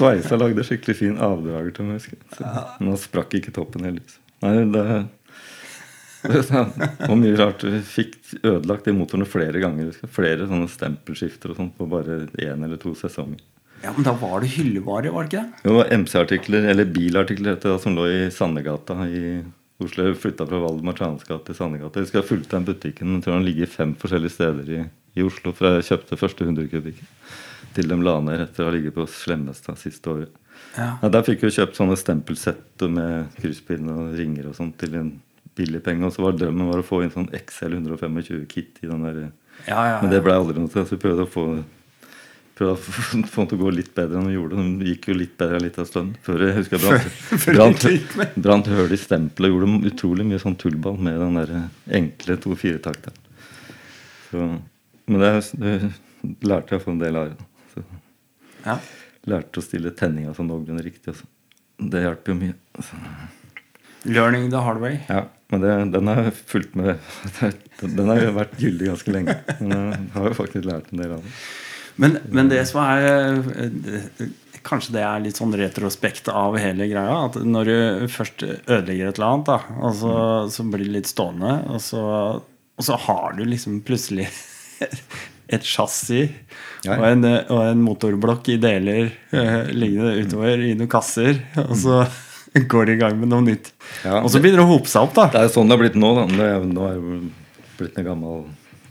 Sveisa 0.00 0.36
lagde 0.40 0.64
skikkelig 0.64 0.96
fin 0.96 1.18
avdrager 1.20 1.74
til 1.76 1.88
meg. 1.90 2.04
Men 2.40 2.92
han 2.94 3.00
sprakk 3.00 3.36
ikke 3.36 3.52
toppen 3.52 3.84
heller. 3.84 4.18
Nei, 4.40 4.52
det, 4.72 4.84
det 6.24 6.40
var 6.52 7.16
mye 7.20 7.36
rart. 7.36 7.64
Vi 7.64 7.80
fikk 7.84 8.16
ødelagt 8.40 8.88
de 8.88 8.94
motorene 8.96 9.28
flere 9.28 9.60
ganger. 9.60 9.92
Flere 10.12 10.48
sånne 10.48 10.68
stempelskifter 10.72 11.52
og 11.52 11.60
sånt 11.60 11.76
på 11.76 11.88
bare 11.90 12.22
én 12.40 12.64
eller 12.64 12.80
to 12.80 12.94
sesonger. 12.96 13.42
Ja, 13.80 13.92
Men 13.96 14.04
da 14.04 14.12
var 14.20 14.42
det 14.42 14.50
hyllevare, 14.56 15.12
var 15.12 15.24
det 15.24 15.30
ikke 15.30 15.44
det? 15.64 15.72
Var 15.76 15.92
MC-artikler, 16.02 16.66
eller 16.68 16.84
bilartikler, 16.84 17.56
det, 17.60 17.76
som 17.80 17.96
lå 17.96 18.08
i 18.12 18.18
Sandegata 18.32 18.96
i 19.08 19.38
Oslo. 19.80 20.10
Flytta 20.20 20.44
fra 20.48 20.60
Valdemar 20.60 20.96
Tranes 20.98 21.24
gate 21.24 21.48
til 21.48 21.56
Sandegata. 21.56 22.00
Jeg 22.02 22.10
skal 22.10 22.20
ha 22.20 22.28
fulgt 22.28 22.52
den 22.52 22.66
butikken. 22.68 23.14
Jeg 23.16 23.24
tror 23.24 23.38
den 23.38 23.48
ligger 23.48 23.72
fem 23.72 23.94
forskjellige 24.00 24.36
steder 24.36 24.74
i, 24.76 24.82
i 25.16 25.24
Oslo. 25.24 25.54
Fra 25.56 25.78
jeg 25.78 25.88
kjøpte 25.88 26.20
første 26.20 26.48
100 26.48 26.68
kubikken 26.72 27.08
til 27.76 27.90
de 27.90 27.98
la 28.02 28.18
ned 28.24 28.44
etter 28.46 28.64
å 28.64 28.70
ha 28.70 28.74
ligget 28.74 28.96
på 28.96 29.06
Slemmestad 29.10 29.78
siste 29.80 30.12
året. 30.12 30.36
Ja. 30.76 30.92
Ja, 31.02 31.10
der 31.10 31.24
fikk 31.26 31.44
vi 31.46 31.52
kjøpt 31.54 31.78
sånne 31.78 31.96
stempelsett 31.98 32.84
med 32.92 33.34
krysspinn 33.40 33.88
og 33.90 34.14
ringer 34.18 34.50
og 34.50 34.56
sånt 34.58 34.76
til 34.80 34.94
en 34.98 35.10
billig 35.58 35.82
penge. 35.84 36.06
Og 36.06 36.14
så 36.14 36.24
var 36.24 36.38
drømmen 36.38 36.70
var 36.70 36.82
å 36.82 36.86
få 36.86 37.02
inn 37.04 37.12
sånn 37.14 37.30
XL 37.34 37.78
125-kit 37.80 38.82
i 38.84 38.90
den 38.90 39.04
der. 39.06 39.20
Ja, 39.66 39.82
ja, 39.88 39.98
Men 40.02 40.12
det 40.12 40.22
ble 40.24 40.36
aldri 40.36 40.60
noe 40.60 40.72
til. 40.72 40.86
Så 40.86 40.96
vi 40.96 41.04
prøvde 41.04 41.26
å 41.26 41.30
få 41.30 41.46
prøvde 42.60 42.76
å 42.76 42.80
få 42.80 43.16
den 43.16 43.24
til 43.50 43.56
å 43.56 43.62
gå 43.62 43.72
litt 43.74 43.92
bedre 43.96 44.20
enn 44.20 44.28
den 44.28 44.36
gjorde. 44.36 44.60
Den 44.60 44.90
gikk 44.90 45.10
jo 45.10 45.16
litt 45.16 45.36
bedre 45.40 45.58
en 45.58 45.66
liten 45.66 45.88
stund. 45.88 46.18
Før 46.26 46.46
jeg 46.46 46.58
husker 46.60 46.76
jeg 46.76 46.90
brant, 47.56 47.86
det 47.86 47.96
brant, 48.12 48.36
brant 48.46 48.70
høl 48.70 48.92
i 48.94 49.00
stempelet 49.00 49.54
gjorde 49.54 49.80
utrolig 49.90 50.28
mye 50.28 50.42
sånn 50.42 50.58
tullball 50.60 51.00
med 51.00 51.18
den 51.22 51.40
der 51.40 51.54
enkle 52.00 52.38
2-4-takteren. 52.44 53.26
Men 55.10 55.24
det, 55.24 55.32
det 55.58 55.74
lærte 56.46 56.76
jeg 56.76 56.82
å 56.82 56.84
få 56.84 56.92
en 56.94 57.00
del 57.02 57.16
av. 57.18 57.32
Ja. 58.66 58.78
lærte 59.30 59.60
å 59.60 59.64
stille 59.64 59.92
tenninga 59.96 60.32
sånn 60.36 60.48
noenlunde 60.50 60.84
riktig. 60.86 61.12
Også. 61.14 61.28
Det 61.80 62.02
hjelper 62.04 62.32
jo 62.34 62.38
mye. 62.40 62.56
Så, 62.80 62.98
Learning 64.08 64.46
the 64.50 64.60
hard 64.64 64.80
way. 64.80 64.98
ja, 65.10 65.26
men 65.52 65.60
det, 65.60 65.72
den 65.92 66.06
har 66.08 66.30
fulgt 66.32 66.72
med 66.78 66.94
Den 67.98 68.08
har 68.08 68.20
jo 68.22 68.30
vært 68.32 68.54
gyldig 68.60 68.86
ganske 68.88 69.12
lenge. 69.12 69.34
Men 69.60 69.74
jeg 69.76 70.12
har 70.14 70.28
jo 70.30 70.36
faktisk 70.38 70.64
lært 70.68 70.88
en 70.92 71.02
del 71.02 71.12
av 71.18 71.24
det. 71.26 71.34
Men, 72.00 72.16
men 72.32 72.48
det 72.48 72.62
som 72.70 72.80
er 72.80 73.42
Kanskje 74.64 74.92
det 74.96 75.02
er 75.04 75.20
litt 75.24 75.38
sånn 75.40 75.52
retrospekt 75.56 76.28
av 76.32 76.56
hele 76.60 76.84
greia. 76.88 77.26
At 77.28 77.36
når 77.44 77.68
du 77.68 78.08
først 78.12 78.42
ødelegger 78.44 79.08
et 79.08 79.20
eller 79.20 79.28
annet, 79.34 79.48
da, 79.48 79.76
og 79.80 79.94
så, 79.96 80.14
så 80.52 80.66
blir 80.68 80.84
det 80.84 80.96
litt 80.98 81.08
stående, 81.08 81.54
og 81.72 81.80
så, 81.80 82.02
og 82.76 82.84
så 82.84 82.98
har 83.06 83.38
du 83.38 83.44
liksom 83.48 83.78
plutselig 83.88 84.26
et 85.50 85.64
chassis 85.66 86.30
Ja, 86.84 86.94
ja. 86.94 86.98
og, 87.00 87.04
en, 87.10 87.24
og 87.50 87.60
en 87.66 87.82
motorblokk 87.84 88.48
i 88.54 88.58
deler 88.62 89.10
eh, 89.34 89.70
liggende 89.74 90.14
utover 90.24 90.62
i 90.64 90.74
noen 90.78 90.88
kasser, 90.92 91.40
og 91.66 91.74
så 91.76 92.00
går 92.72 92.86
det 92.88 92.94
i 92.96 93.00
gang 93.02 93.18
med 93.20 93.28
noe 93.32 93.44
nytt. 93.46 93.72
Ja, 94.04 94.20
og 94.24 94.30
så 94.32 94.40
begynner 94.42 94.62
det 94.62 94.68
å 94.68 94.72
hope 94.72 94.90
seg 94.90 95.04
opp, 95.08 95.12
da. 95.18 95.26
Det 95.34 95.42
er 95.42 95.48
jo 95.50 95.52
sånn 95.58 95.68
det 95.70 95.76
har 95.76 95.82
blitt 95.84 95.98
nå. 96.00 96.14
da 96.16 96.24
Nå 96.30 96.46
er 96.46 96.64
nå 96.70 96.86
er 96.88 96.96
jo 96.96 97.18
blitt 97.78 97.98
en 98.00 98.08
gammel 98.08 98.40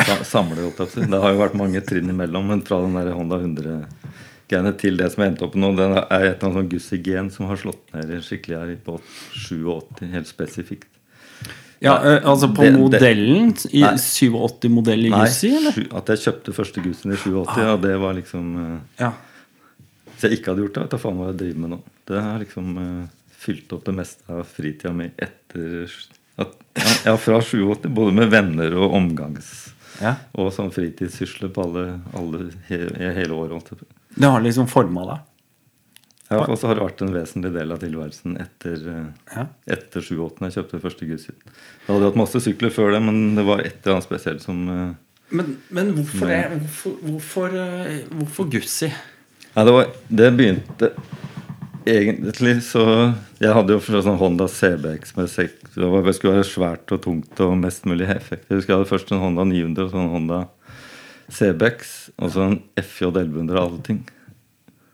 sa- 0.06 0.24
samler. 0.28 0.70
Det 0.78 1.10
har 1.20 1.34
jo 1.34 1.42
vært 1.42 1.58
mange 1.60 1.82
trinn 1.84 2.12
imellom, 2.14 2.48
men 2.54 2.62
fra 2.68 2.80
den 2.86 2.96
der 3.00 3.10
Honda 3.18 3.40
100-greiene 3.42 4.76
til 4.80 4.98
det 5.02 5.10
som 5.14 5.24
jeg 5.26 5.34
endte 5.34 5.48
opp 5.50 5.58
nå, 5.60 5.74
det 5.78 5.90
er 5.90 5.98
et 5.98 6.08
eller 6.12 6.48
annet 6.48 6.60
sånn 6.62 6.70
Gussi-gen 6.72 7.34
som 7.36 7.50
har 7.50 7.60
slått 7.62 7.92
ned 7.98 8.14
skikkelig 8.26 8.62
her 8.62 8.72
på 8.86 8.96
87, 9.50 10.08
helt 10.14 10.30
spesifikt. 10.32 10.88
Ja, 11.82 11.94
eh, 12.04 12.20
altså 12.28 12.50
på 12.52 12.66
Det- 12.66 12.74
modellen 12.76 13.54
i 13.72 13.82
Nei. 13.86 13.94
87-modell 13.96 15.06
i 15.06 15.10
Nei, 15.14 15.22
Gussi, 15.26 15.52
sju- 15.72 15.94
at 15.96 16.12
jeg 16.12 16.18
kjøpte 16.26 16.54
første 16.58 16.84
Gussien 16.84 17.14
i 17.14 17.18
87, 17.18 17.58
ja, 17.64 17.78
det 17.78 17.94
var 18.02 18.14
liksom 18.18 18.50
eh, 18.60 18.80
Ja. 19.06 19.14
Hvis 20.12 20.26
jeg 20.28 20.40
ikke 20.40 20.52
hadde 20.52 20.66
gjort 20.66 20.74
det, 20.76 20.82
vet 20.84 20.92
du 20.92 20.98
faen 21.00 21.16
hva 21.22 21.28
jeg 21.30 21.38
driver 21.40 21.60
med 21.64 21.70
nå. 21.72 21.78
Det 22.10 22.22
har 22.22 22.40
liksom 22.42 22.78
uh, 22.78 23.06
fylt 23.40 23.72
opp 23.72 23.86
det 23.86 23.94
meste 23.96 24.34
av 24.36 24.42
fritida 24.44 24.92
mi 24.92 25.06
etter 25.16 25.88
at, 26.38 26.58
ja, 27.06 27.14
fra 27.16 27.40
87, 27.40 27.88
både 27.88 28.12
med 28.14 28.30
venner 28.30 28.76
og 28.76 28.94
omgangs... 29.00 29.70
ja. 30.02 30.18
Og 30.36 30.52
sånn 30.52 30.74
fritidssysler 30.76 31.48
på 31.56 31.64
alle, 31.64 31.86
alle 32.20 32.50
he, 32.68 32.82
hele 33.16 33.32
året. 33.32 33.72
Det 34.16 34.28
har 34.28 34.44
liksom 34.44 34.68
forma 34.68 35.06
deg. 35.08 35.24
Ja, 36.30 36.44
og 36.46 36.60
så 36.62 36.70
har 36.70 36.78
det 36.78 36.86
vært 36.86 37.00
en 37.02 37.14
vesentlig 37.16 37.50
del 37.56 37.72
av 37.74 37.80
tilværelsen 37.82 38.36
etter, 38.38 38.82
eh, 38.92 39.36
Ja. 39.36 39.46
etter 39.66 40.02
7-8, 40.06 40.46
jeg 40.46 40.58
kjøpte 40.60 40.82
første 40.84 41.08
Gussit. 41.10 41.40
Jeg 41.46 41.90
hadde 41.90 42.06
hatt 42.06 42.20
masse 42.22 42.42
sykler 42.46 42.70
før 42.70 42.92
det, 42.94 43.02
men 43.02 43.36
det 43.36 43.46
var 43.48 43.64
et 43.64 43.80
eller 43.82 43.96
annet 43.98 44.06
spesielt 44.06 44.44
som 44.46 44.60
eh, 44.70 44.94
Men, 45.32 45.58
men 45.70 45.94
hvorfor, 45.94 46.28
det, 46.28 46.60
hvorfor, 46.60 46.94
hvorfor, 47.06 47.56
eh, 47.58 48.04
hvorfor 48.14 48.50
Gussi? 48.50 48.92
Ja, 49.56 49.66
det, 49.66 49.74
var, 49.74 49.90
det 50.10 50.30
begynte 50.38 50.92
egentlig 51.90 52.62
så 52.66 52.84
Jeg 53.40 53.56
hadde 53.56 53.74
jo 53.74 53.80
sånn 53.82 54.20
Honda 54.20 54.46
CBX 54.52 55.16
med 55.18 55.30
sek, 55.32 55.58
det, 55.74 55.88
var, 55.88 56.06
skulle 56.14 56.38
være 56.38 56.48
svært 56.48 56.92
og 56.94 57.02
tungt 57.06 57.40
og 57.42 57.58
mest 57.58 57.86
mulig 57.90 58.10
effekt. 58.12 58.50
Jeg 58.50 58.60
husker 58.60 58.74
jeg 58.76 58.82
hadde 58.82 58.90
først 58.92 59.14
en 59.16 59.22
Honda 59.24 59.46
900 59.48 59.86
og 59.86 59.92
så 59.94 60.02
en 60.02 60.14
Honda 60.14 60.40
CBX 61.32 61.94
og 62.20 62.34
så 62.34 62.46
en 62.46 62.58
FJ 62.78 63.10
1100 63.14 63.56
og 63.56 63.64
alle 63.64 63.84
ting. 63.88 64.02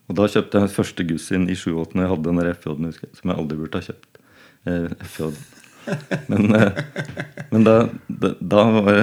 Og 0.06 0.18
da 0.20 0.28
kjøpte 0.30 0.62
jeg 0.62 0.74
første 0.76 1.06
Gussin 1.10 1.48
i 1.50 1.58
78 1.58 1.96
når 1.96 2.06
jeg 2.06 2.14
hadde 2.14 2.30
den 2.30 2.42
der 2.42 2.52
FJ-en 2.54 2.92
som 2.94 3.32
jeg 3.32 3.38
aldri 3.38 3.60
burde 3.62 3.82
ha 3.82 3.88
kjøpt. 3.90 4.20
Eh. 4.66 5.36
Men, 6.28 6.56
eh, 6.56 6.78
men 7.52 7.66
da, 7.66 7.74
da, 8.08 8.32
da 8.40 8.62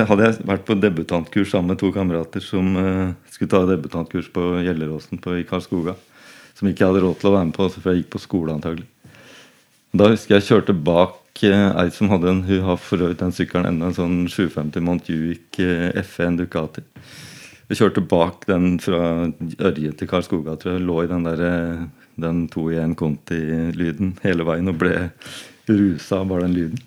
hadde 0.09 0.25
jeg 0.25 0.47
vært 0.49 0.65
på 0.67 0.75
debutantkurs 0.79 1.53
sammen 1.53 1.73
med 1.73 1.81
to 1.83 1.93
kamerater 1.95 2.43
som 2.43 2.73
eh, 2.79 3.13
skulle 3.31 3.53
ta 3.53 3.63
debutantkurs 3.69 4.31
på 4.35 4.47
Gjelleråsen 4.67 5.23
på, 5.23 5.37
i 5.39 5.47
Karlskoga. 5.47 5.95
Som 6.59 6.71
ikke 6.71 6.85
jeg 6.85 6.93
hadde 6.93 7.05
råd 7.05 7.21
til 7.21 7.31
å 7.31 7.35
være 7.37 7.49
med 7.49 7.57
på, 7.57 7.69
for 7.75 7.91
jeg 7.93 8.03
gikk 8.03 8.13
på 8.15 8.23
skole 8.23 8.57
antagelig. 8.57 8.89
Da 9.93 10.09
husker 10.09 10.39
jeg 10.39 10.49
kjørte 10.49 10.75
bak 10.75 11.43
eh, 11.45 11.69
ei 11.83 11.91
som 11.93 12.09
hadde 12.13 12.31
en 12.31 12.45
Hun 12.49 12.65
har 12.65 12.79
for 12.81 13.03
øvrig 13.03 13.19
den 13.21 13.35
sykkelen 13.35 13.69
ennå, 13.69 13.91
en 13.91 13.99
sånn 13.99 14.19
750 14.31 14.87
Montjuic 14.87 15.61
eh, 15.61 15.91
F1 16.03 16.41
Ducati. 16.41 16.85
Jeg 17.73 17.79
kjørte 17.79 18.03
bak 18.05 18.43
den 18.45 18.75
fra 18.85 18.99
Ørje 19.65 19.95
til 19.97 20.09
Karlskoga, 20.11 20.59
tror 20.61 20.75
jeg. 20.75 20.83
Lå 20.85 20.97
i 21.07 21.09
den 21.09 21.23
der, 21.25 21.41
eh, 21.41 22.11
den 22.21 22.43
2 22.53 22.65
i 22.69 22.77
1 22.77 22.93
Conti-lyden 23.01 24.11
hele 24.21 24.45
veien 24.45 24.69
og 24.69 24.77
ble 24.77 25.09
rusa 25.71 26.19
av 26.19 26.29
bare 26.29 26.45
den 26.45 26.53
lyden. 26.59 26.83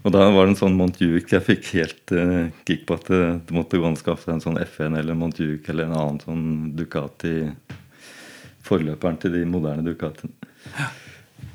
Og 0.00 0.14
da 0.14 0.24
var 0.32 0.46
det 0.46 0.54
en 0.54 0.56
sånn 0.56 0.78
Montjuic 0.78 1.28
jeg 1.28 1.44
fikk 1.44 1.68
helt 1.76 2.14
uh, 2.16 2.48
kick 2.64 2.88
på 2.88 2.96
at 2.96 3.12
det, 3.12 3.20
det 3.44 3.52
måtte 3.52 3.76
gå 3.76 3.84
an 3.84 3.98
å 3.98 4.00
skaffe 4.00 4.32
en 4.32 4.40
sånn 4.40 4.56
F1 4.56 4.96
eller 4.96 5.20
Montjuic 5.20 5.68
eller 5.68 5.90
en 5.90 5.96
annen 6.00 6.20
sånn 6.24 6.44
Ducati. 6.80 7.36
Forløperen 8.64 9.20
til 9.20 9.36
de 9.36 9.44
moderne 9.44 9.84
Ducatiene. 9.84 10.32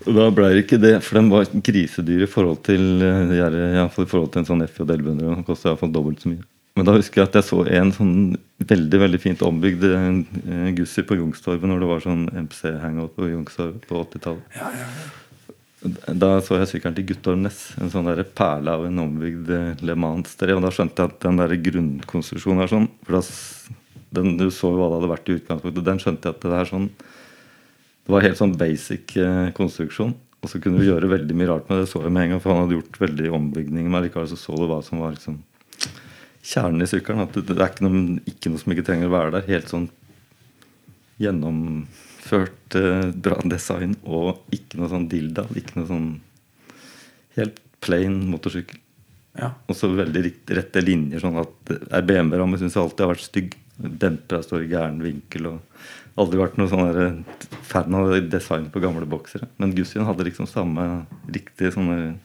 Og 0.05 0.11
da 0.13 0.29
ble 0.29 0.53
det 0.53 0.67
ikke 0.67 0.83
det, 0.85 0.99
for 1.01 1.17
den 1.17 1.33
var 1.33 1.49
grisedyr 1.49 2.27
i 2.27 2.29
forhold 2.29 2.61
til 2.69 3.01
uh, 3.01 3.25
i 3.25 3.41
hvert 3.41 3.95
fall 3.97 4.05
i 4.05 4.13
forhold 4.13 4.35
til 4.35 4.45
en 4.45 4.51
sånn 4.53 4.67
FJ 4.69 4.85
1100. 4.85 5.31
Den 5.31 5.47
kosta 5.49 5.73
iallfall 5.73 5.97
dobbelt 5.97 6.21
så 6.21 6.29
mye. 6.29 6.45
Men 6.75 6.87
da 6.89 6.95
husker 6.97 7.21
jeg 7.21 7.29
at 7.29 7.37
jeg 7.39 7.47
så 7.47 7.61
en 7.71 7.91
sånn 7.95 8.15
veldig 8.67 8.99
veldig 8.99 9.19
fint 9.23 9.43
ombygd 9.47 9.85
eh, 9.87 10.71
Gussi 10.75 11.05
på 11.07 11.15
Youngstorget 11.15 11.69
når 11.71 11.83
det 11.83 11.91
var 11.91 12.03
sånn 12.03 12.25
MC-hangout 12.47 13.13
på 13.15 13.29
Youngstorget 13.29 13.85
på 13.87 14.01
80-tallet. 14.01 14.57
Ja, 14.59 14.71
ja, 14.75 14.89
ja. 14.89 15.13
Da 15.85 16.39
så 16.41 16.57
jeg 16.57 16.69
sykkelen 16.71 16.95
til 16.97 17.05
Guttorm 17.11 17.43
Næss. 17.45 17.59
En 17.79 17.91
sånn 17.93 18.07
der 18.09 18.23
perle 18.35 18.73
av 18.73 18.85
en 18.87 19.03
ombygd 19.05 19.51
eh, 19.53 19.83
Le 19.85 19.95
Mans-drev. 20.01 20.59
Og 20.59 20.65
da 20.65 20.73
skjønte 20.73 21.03
jeg 21.03 21.13
at 21.13 21.23
den 21.27 21.39
der 21.39 21.55
grunnkonstruksjonen 21.69 22.65
er 22.65 22.71
sånn 22.71 22.89
For 23.05 23.19
da, 23.19 23.23
den, 24.17 24.35
Du 24.39 24.47
så 24.49 24.73
jo 24.73 24.79
hva 24.81 24.89
det 24.89 24.99
hadde 24.99 25.11
vært 25.13 25.29
i 25.29 25.39
utgangspunktet. 25.39 25.87
Den 25.87 26.01
skjønte 26.01 26.27
jeg 26.27 26.37
at 26.37 26.43
det 26.43 26.59
er 26.59 26.71
sånn 26.73 26.91
Det 26.97 28.15
var 28.15 28.25
helt 28.25 28.41
sånn 28.41 28.55
basic 28.59 29.15
eh, 29.21 29.49
konstruksjon. 29.57 30.15
Og 30.43 30.51
så 30.51 30.61
kunne 30.61 30.81
du 30.81 30.89
gjøre 30.89 31.09
veldig 31.09 31.37
mye 31.37 31.53
rart 31.53 31.69
med 31.69 31.79
det. 31.79 31.87
Det 31.87 31.93
så 31.93 32.03
jeg 32.03 32.13
med 32.13 32.27
en 32.27 32.35
gang, 32.35 32.43
for 32.43 32.53
han 32.53 32.65
hadde 32.65 32.79
gjort 32.79 33.03
veldig 33.05 33.35
ombygninger. 33.39 33.91
Men 33.91 34.09
likevel 34.09 34.27
så 34.33 34.39
så 34.39 34.57
du 34.59 34.67
hva 34.69 34.81
som 34.85 34.99
var 35.01 35.15
liksom 35.15 35.39
kjernen 36.45 36.85
i 36.85 36.89
sykkelen. 36.89 37.25
At 37.25 37.37
det, 37.37 37.57
er 37.57 37.71
ikke 37.71 37.87
noe, 37.87 38.19
ikke 38.29 38.51
noe 38.51 38.61
som 38.61 38.73
ikke 38.75 38.85
trenger 38.87 39.09
å 39.09 39.15
være 39.15 39.35
der. 39.37 39.47
Helt 39.49 39.71
sånn 39.71 39.89
gjennomført 41.21 42.75
eh, 42.77 43.11
bra 43.27 43.37
design 43.47 43.95
og 44.03 44.55
ikke 44.55 44.81
noe 44.81 44.91
sånn 44.91 45.09
dilda. 45.11 45.47
Ikke 45.57 45.79
noe 45.79 45.89
sånn 45.89 46.09
helt 47.39 47.61
plain 47.85 48.17
motorsykkel. 48.31 48.81
Ja. 49.35 49.51
Og 49.67 49.75
så 49.75 49.89
veldig 49.91 50.29
rette 50.55 50.83
linjer. 50.83 51.19
sånn 51.23 51.41
at 51.41 51.71
RBM-rammen 52.01 52.59
syns 52.61 52.77
jeg 52.77 52.83
alltid 52.85 53.05
har 53.05 53.13
vært 53.15 53.27
stygg. 53.27 53.57
Dempera 53.75 54.43
står 54.45 54.63
i 54.63 54.69
gæren 54.71 55.01
vinkel. 55.03 55.49
og 55.51 56.21
Aldri 56.21 56.39
vært 56.39 56.55
noe 56.59 56.71
sånn 56.71 56.85
der, 56.95 57.17
fan 57.67 57.97
av 57.97 58.13
design 58.31 58.69
på 58.71 58.79
gamle 58.83 59.07
boksere. 59.09 59.49
Men 59.59 59.75
Gussien 59.75 60.07
hadde 60.07 60.27
liksom 60.29 60.47
samme 60.47 61.03
riktige 61.27 61.73
sånne 61.75 62.15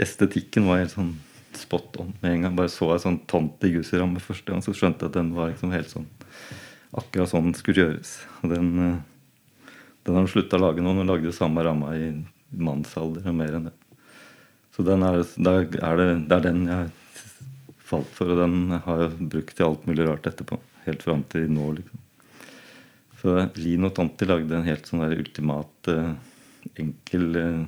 Estetikken 0.00 0.64
var 0.64 0.78
helt 0.80 0.94
sånn 0.94 1.10
spot 1.58 1.96
on 2.02 2.12
med 2.20 2.32
en 2.32 2.46
gang. 2.46 2.56
Bare 2.58 2.72
så 2.72 2.90
jeg 2.92 3.04
sånn 3.04 3.20
tomt 3.30 3.62
i 3.66 3.72
Gussi-ramme 3.74 4.22
første 4.22 4.52
gang, 4.52 4.62
så 4.64 4.74
skjønte 4.76 5.06
jeg 5.06 5.12
at 5.12 5.18
den 5.18 5.32
var 5.36 5.52
liksom 5.52 5.74
helt 5.74 5.90
sånn 5.90 6.08
akkurat 6.96 7.30
sånn 7.30 7.50
den 7.50 7.58
skulle 7.58 7.84
gjøres. 7.84 8.14
Og 8.42 8.54
den, 8.54 8.70
eh, 8.84 9.74
den 10.06 10.16
har 10.16 10.26
de 10.26 10.32
slutta 10.32 10.58
å 10.58 10.64
lage 10.64 10.82
nå. 10.82 10.94
Hun 10.96 11.10
lagde 11.10 11.30
de 11.30 11.36
samme 11.36 11.64
ramma 11.64 11.94
i 11.96 12.10
mannsalder 12.50 13.28
og 13.30 13.36
mer 13.38 13.58
enn 13.58 13.68
det. 13.70 13.76
Så 14.74 14.84
den 14.86 15.04
er, 15.06 15.20
er 15.20 16.00
det, 16.00 16.08
det 16.30 16.36
er 16.36 16.46
den 16.46 16.66
jeg 16.70 16.90
falt 17.90 18.10
for, 18.14 18.30
og 18.32 18.38
den 18.38 18.80
har 18.86 19.04
jeg 19.04 19.28
brukt 19.34 19.56
til 19.56 19.66
alt 19.66 19.86
mulig 19.88 20.06
rart 20.06 20.28
etterpå. 20.30 20.58
Helt 20.86 21.02
fram 21.04 21.24
til 21.30 21.50
nå, 21.50 21.72
liksom. 21.78 22.06
Så 23.20 23.34
Lino 23.60 23.90
Tanti 23.92 24.24
lagde 24.24 24.56
en 24.56 24.64
helt 24.64 24.86
sånn 24.88 25.02
der 25.04 25.18
ultimat 25.20 25.90
eh, 25.92 26.14
enkel, 26.80 27.26
eh, 27.36 27.64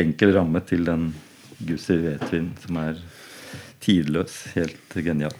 enkel 0.00 0.32
ramme 0.32 0.62
til 0.64 0.86
den 0.88 1.10
Gussi 1.64 1.96
Vetvin 2.02 2.50
som 2.62 2.80
er 2.82 3.00
tidløs. 3.84 4.42
Helt 4.56 4.96
genial. 5.04 5.34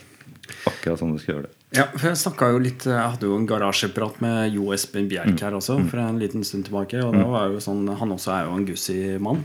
Akkurat 0.69 1.01
sånn 1.01 1.15
du 1.17 1.21
skal 1.21 1.37
gjøre 1.37 1.49
det. 1.49 1.53
Ja, 1.75 1.89
for 1.91 2.07
Jeg 2.09 2.19
snakket 2.21 2.53
jo 2.55 2.59
litt 2.63 2.85
Jeg 2.87 2.95
hadde 3.03 3.27
jo 3.27 3.37
en 3.37 3.47
garasjeprat 3.51 4.21
med 4.23 4.55
Jo 4.55 4.69
Espen 4.73 5.09
Bjerk 5.11 5.41
her 5.43 5.57
også 5.59 5.81
for 5.91 5.99
en 6.01 6.21
liten 6.23 6.47
stund 6.47 6.69
tilbake. 6.69 7.03
Og 7.03 7.17
det 7.17 7.25
var 7.27 7.51
jo 7.53 7.63
sånn 7.63 7.83
Han 8.01 8.15
også 8.15 8.33
er 8.37 8.47
jo 8.47 8.57
en 8.57 8.69
Gussi-mann. 8.69 9.43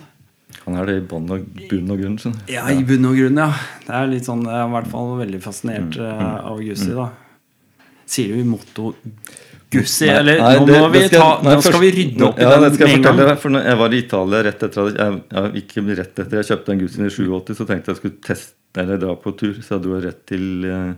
Han 0.66 0.78
er 0.78 0.90
det 0.90 0.98
i 1.00 1.06
bunn 1.08 1.30
og 1.32 1.46
bunn 1.72 1.94
og 1.94 2.02
grunn. 2.04 2.18
skjønner. 2.22 2.44
Ja, 2.52 2.66
i 2.70 2.84
bunn 2.86 3.08
og 3.08 3.16
grunn, 3.18 3.40
ja. 3.40 3.50
Det 3.88 3.98
er 3.98 4.10
litt 4.12 4.28
sånn 4.28 4.44
Jeg 4.46 4.58
er 4.60 4.68
i 4.68 4.76
hvert 4.76 4.92
fall 4.92 5.14
veldig 5.22 5.42
fascinert 5.44 5.98
mm. 5.98 6.26
av 6.52 6.62
Gussi, 6.62 6.92
da. 6.98 7.08
Sier 8.12 8.36
du 8.36 8.44
motto 8.50 8.92
Gussi? 9.72 10.08
Eller 10.12 10.40
nei, 10.42 10.56
nå 10.60 10.66
det- 10.68 10.80
må 10.82 10.88
vi 10.92 11.02
skal- 11.08 11.20
ta 11.22 11.42
nei, 11.44 11.56
Nå 11.56 11.62
skal 11.62 11.72
først- 11.72 11.82
vi 11.82 11.92
rydde 11.98 12.26
opp 12.28 12.40
i 12.40 12.42
ja, 12.44 12.50
den 12.50 12.62
med 12.62 12.82
en 12.82 13.02
gang. 13.02 13.18
deg. 13.18 13.38
For 13.40 13.50
når 13.50 13.64
jeg 13.70 13.78
var 13.78 13.94
i 13.94 13.98
Italia 14.02 14.42
rett 14.44 14.64
etter 14.68 14.88
at 14.88 14.98
jeg, 14.98 15.22
jeg, 15.32 15.64
Ikke 15.64 15.98
rett 15.98 16.20
etter 16.20 16.36
jeg 16.42 16.46
kjøpte 16.50 16.66
den 16.66 16.80
Gussien 16.80 17.06
i 17.06 17.10
87, 17.10 17.56
så 17.56 17.66
tenkte 17.68 17.86
jeg 17.88 17.96
jeg 17.96 17.96
skulle 18.02 18.22
teste 18.22 18.54
eller 18.84 18.98
dra 18.98 19.16
på 19.16 19.32
tur. 19.38 19.54
Så 19.64 19.70
jeg 19.78 19.82
dro 19.84 20.02
rett 20.02 20.26
til 20.26 20.66
eh, 20.66 20.94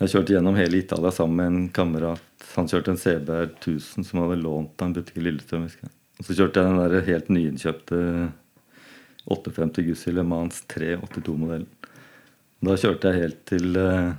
Jeg 0.00 0.08
kjørte 0.10 0.34
gjennom 0.34 0.54
hele 0.56 0.78
Italia 0.78 1.10
sammen 1.10 1.36
med 1.36 1.46
en 1.46 1.68
kamerat. 1.70 2.20
Han 2.56 2.66
kjørte 2.68 2.88
en 2.88 2.96
CBR 2.96 3.48
1000 3.60 4.04
som 4.06 4.20
hadde 4.20 4.42
lånt 4.42 4.80
av 4.80 4.86
en 4.88 4.94
butikk 4.94 5.16
i 5.18 5.24
Lillestrøm. 5.26 5.64
Og 6.18 6.24
så 6.24 6.34
kjørte 6.34 6.54
jeg 6.54 6.64
den 6.66 6.78
der 6.78 7.00
helt 7.02 7.28
nyinnkjøpte 7.28 8.32
850 9.30 9.82
Gussi 9.88 10.12
Le 10.14 10.22
Mans 10.22 10.62
382-modellen. 10.68 11.66
Da 12.62 12.74
kjørte 12.74 13.12
jeg 13.12 13.22
helt 13.22 13.44
til 13.46 13.76
eh, 13.76 14.12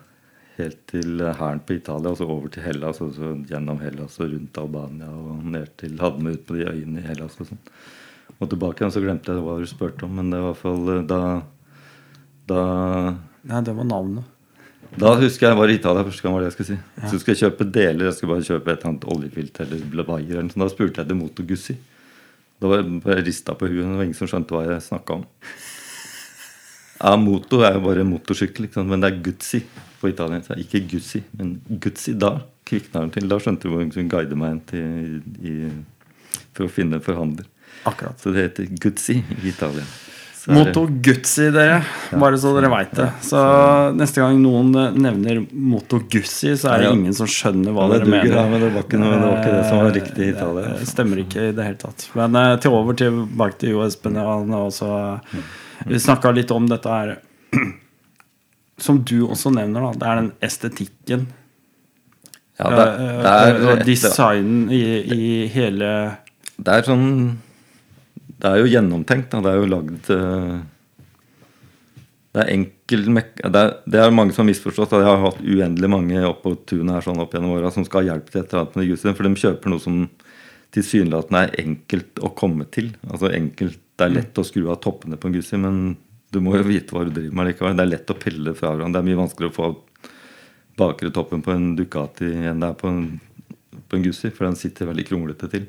Helt 0.60 0.80
til 0.92 1.22
hæren 1.24 1.62
på 1.64 1.78
Italia, 1.78 2.12
og 2.12 2.18
så 2.20 2.26
over 2.28 2.50
til 2.52 2.66
Hellas, 2.66 3.00
og 3.02 3.14
så 3.16 3.30
gjennom 3.48 3.80
Hellas 3.80 4.18
og 4.20 4.34
rundt 4.34 4.58
Albania 4.60 5.08
og 5.08 5.46
ned 5.54 5.70
til 5.80 5.94
Hadde 6.02 6.20
meg 6.26 6.36
ut 6.40 6.46
på 6.50 6.58
de 6.60 6.66
øyene 6.68 7.00
i 7.00 7.06
Hellas 7.08 7.38
og 7.40 7.48
sånn. 7.48 7.62
Og 8.40 8.50
tilbake 8.52 8.84
igjen 8.84 8.92
så 8.96 9.02
glemte 9.04 9.32
jeg 9.36 9.44
hva 9.46 9.56
du 9.60 9.66
spurte 9.70 10.06
om, 10.08 10.14
men 10.20 10.30
det 10.34 10.42
var 10.42 10.50
i 10.50 10.52
hvert 10.52 10.62
fall 10.66 10.92
eh, 10.96 11.06
da 11.08 11.22
Da, 12.50 12.62
Nei, 13.46 13.62
det 13.64 13.76
var 13.78 13.86
navnet. 13.86 14.24
da 14.98 15.12
husker 15.20 15.48
jeg 15.52 15.58
var 15.60 15.70
i 15.70 15.76
Italia 15.78 16.04
første 16.08 16.24
gang, 16.26 16.34
var 16.36 16.42
det 16.44 16.48
jeg 16.50 16.56
skulle 16.58 16.70
si. 16.74 17.10
Så 17.12 17.20
skulle 17.22 17.36
jeg 17.38 17.44
kjøpe 17.46 17.68
deler, 17.72 18.06
jeg 18.10 18.16
skulle 18.18 18.34
bare 18.36 18.48
kjøpe 18.48 18.72
et 18.74 18.80
eller 18.80 18.90
annet 18.90 19.06
oljefilter 19.16 19.68
eller 19.68 19.92
blavayer. 19.94 20.40
eller 20.40 20.50
sånt. 20.50 20.64
Da 20.66 20.70
spurte 20.74 21.04
jeg 21.04 21.08
til 21.12 21.20
Moto 21.20 21.46
Gussi. 21.46 21.76
Da 22.60 22.68
var 22.72 22.82
jeg 22.84 23.26
rista 23.28 23.54
på 23.56 23.70
huet, 23.70 23.86
det 23.86 24.00
var 24.00 24.08
ingen 24.08 24.18
som 24.18 24.28
skjønte 24.32 24.56
hva 24.56 24.64
jeg 24.66 24.82
snakka 24.90 25.20
om. 25.22 25.28
Ja, 27.02 27.16
moto 27.16 27.62
er 27.64 27.78
jo 27.78 27.84
bare 27.86 28.04
motorsykkel, 28.04 28.66
liksom. 28.68 28.88
men 28.92 29.00
det 29.02 29.12
er 29.14 29.22
Guzzi 29.24 29.62
på 30.02 30.10
italiensk. 30.12 30.52
Ikke 30.60 30.82
Guzzi, 30.92 31.22
men 31.40 31.54
Guzzi. 31.80 32.14
Da 32.20 32.34
kvikna 32.68 33.06
den 33.06 33.14
til. 33.16 33.28
Da 33.32 33.38
skjønte 33.40 33.64
du 33.68 33.72
hvor 33.74 33.82
hun 33.86 33.92
skulle 33.92 34.12
guide 34.12 34.36
meg 34.40 34.50
hen 34.52 34.62
til, 34.68 35.24
i, 35.42 35.56
for 36.54 36.68
å 36.68 36.74
finne 36.76 37.00
forhandler. 37.04 37.48
Akkurat. 37.88 38.20
Så 38.20 38.34
det 38.36 38.50
heter 38.50 38.68
Guzzi 38.84 39.22
i 39.24 39.48
Italia. 39.54 39.86
Så 40.40 40.52
er 40.52 40.56
det- 40.56 40.60
Moto 40.76 40.84
Guzzi, 41.04 41.50
dere. 41.52 41.80
Bare 42.20 42.38
så 42.40 42.52
dere 42.56 42.70
veit 42.72 42.92
det. 42.96 43.08
Så 43.28 43.40
neste 43.96 44.22
gang 44.24 44.38
noen 44.44 44.70
eh, 44.76 44.92
nevner 44.96 45.42
Moto 45.52 46.00
Guzzi, 46.00 46.54
så 46.60 46.72
er 46.74 46.78
det 46.84 46.86
Ja, 46.90 46.94
ingen 46.96 47.14
som 47.16 47.28
skjønner 47.28 47.76
hva 47.76 47.88
Ja, 47.88 47.98
det 47.98 48.00
dere 48.00 48.08
duger, 48.08 48.24
mener. 48.24 48.36
da, 48.36 48.46
men 48.50 48.62
det 48.64 48.70
var 48.76 48.84
ikke 48.88 49.00
noe- 49.02 49.16
det 49.16 49.24
var 49.26 49.40
ikke 49.40 49.56
det 49.58 49.66
som 49.70 49.78
var 49.84 49.92
riktig 50.00 50.24
i 50.28 50.30
Italia. 50.36 50.76
Det 50.80 50.88
stemmer 50.88 51.24
ikke 51.26 51.48
i 51.50 51.52
det 51.56 51.66
hele 51.68 51.80
tatt. 51.84 52.08
Men 52.16 52.36
eh, 52.36 52.56
til 52.64 52.72
over 52.72 52.94
tilbake 53.04 53.58
til 53.60 53.70
Jo 53.76 53.84
Espen. 53.88 54.16
Han 54.16 54.50
har 54.56 54.68
også, 54.68 54.92
vi 55.88 56.00
snakka 56.00 56.32
litt 56.36 56.52
om 56.52 56.68
dette 56.70 56.90
her 56.90 57.16
Som 58.80 59.02
du 59.04 59.26
også 59.28 59.52
nevner, 59.52 59.90
da. 59.90 59.92
Det 60.00 60.08
er 60.08 60.20
den 60.22 60.32
estetikken. 60.46 61.28
Ja, 62.60 62.70
det, 62.72 62.86
eh, 62.86 63.20
det 63.24 63.34
er, 63.34 63.62
og 63.64 63.86
designen 63.88 64.72
i, 64.72 64.84
i 65.16 65.28
hele 65.52 65.92
Det 66.60 66.74
er 66.74 66.88
sånn 66.88 67.06
Det 68.36 68.50
er 68.50 68.60
jo 68.60 68.72
gjennomtenkt. 68.72 69.32
Da. 69.32 69.40
Det 69.46 69.54
er 69.54 69.62
jo 69.62 69.70
lagd 69.72 70.10
eh, 70.16 70.58
Det 72.36 72.44
er 72.44 72.54
enkel 72.58 73.06
det 73.08 73.62
er, 73.62 73.76
det 73.86 74.02
er 74.02 74.16
mange 74.16 74.34
som 74.34 74.44
har 74.44 74.50
misforstått. 74.50 74.96
Jeg 74.98 75.06
har 75.06 75.22
hatt 75.22 75.44
uendelig 75.44 75.92
mange 75.92 76.24
oppå 76.26 76.56
tunet 76.68 76.96
her 76.96 77.06
sånn 77.06 77.22
opp 77.22 77.36
gjennom 77.36 77.56
åra 77.56 77.70
som 77.74 77.86
skal 77.86 78.02
ha 78.02 78.14
hjelp 78.14 78.32
til 78.32 78.42
et 78.42 78.54
eller 78.54 78.64
annet 78.66 78.80
med 78.80 78.90
de 78.90 79.14
For 79.14 79.28
de 79.28 79.44
kjøper 79.44 79.74
noe 79.74 79.84
som 79.84 80.00
tilsynelatende 80.76 81.44
er 81.46 81.56
enkelt 81.64 82.22
å 82.26 82.32
komme 82.38 82.66
til. 82.74 82.92
Altså 83.10 83.30
enkelt, 83.34 83.80
Det 84.00 84.08
er 84.08 84.16
lett 84.16 84.40
å 84.40 84.46
skru 84.48 84.70
av 84.72 84.80
toppene 84.84 85.20
på 85.20 85.28
en 85.28 85.36
Gussi, 85.36 85.60
men 85.60 85.98
du 86.32 86.40
må 86.46 86.56
jo 86.56 86.68
vite 86.68 86.96
hva 86.96 87.04
du 87.04 87.12
driver 87.12 87.36
med 87.36 87.50
likevel. 87.50 87.76
Det 87.76 87.86
er 87.86 87.92
lett 87.92 88.14
å 88.14 88.18
pille 88.20 88.54
fra 88.56 88.72
hverandre. 88.72 88.96
Det 88.96 89.02
er 89.02 89.10
mye 89.10 89.20
vanskeligere 89.20 89.52
å 89.52 89.58
få 89.58 89.70
bakre 90.80 91.12
toppen 91.12 91.44
på 91.44 91.52
en 91.52 91.74
Ducati 91.76 92.30
enn 92.48 92.62
det 92.64 92.70
er 92.70 92.80
på 92.80 92.88
en, 92.88 93.04
på 93.90 93.98
en 93.98 94.06
Gussi, 94.06 94.32
for 94.32 94.48
den 94.48 94.60
sitter 94.60 94.88
veldig 94.88 95.08
kronglete 95.10 95.50
til. 95.52 95.68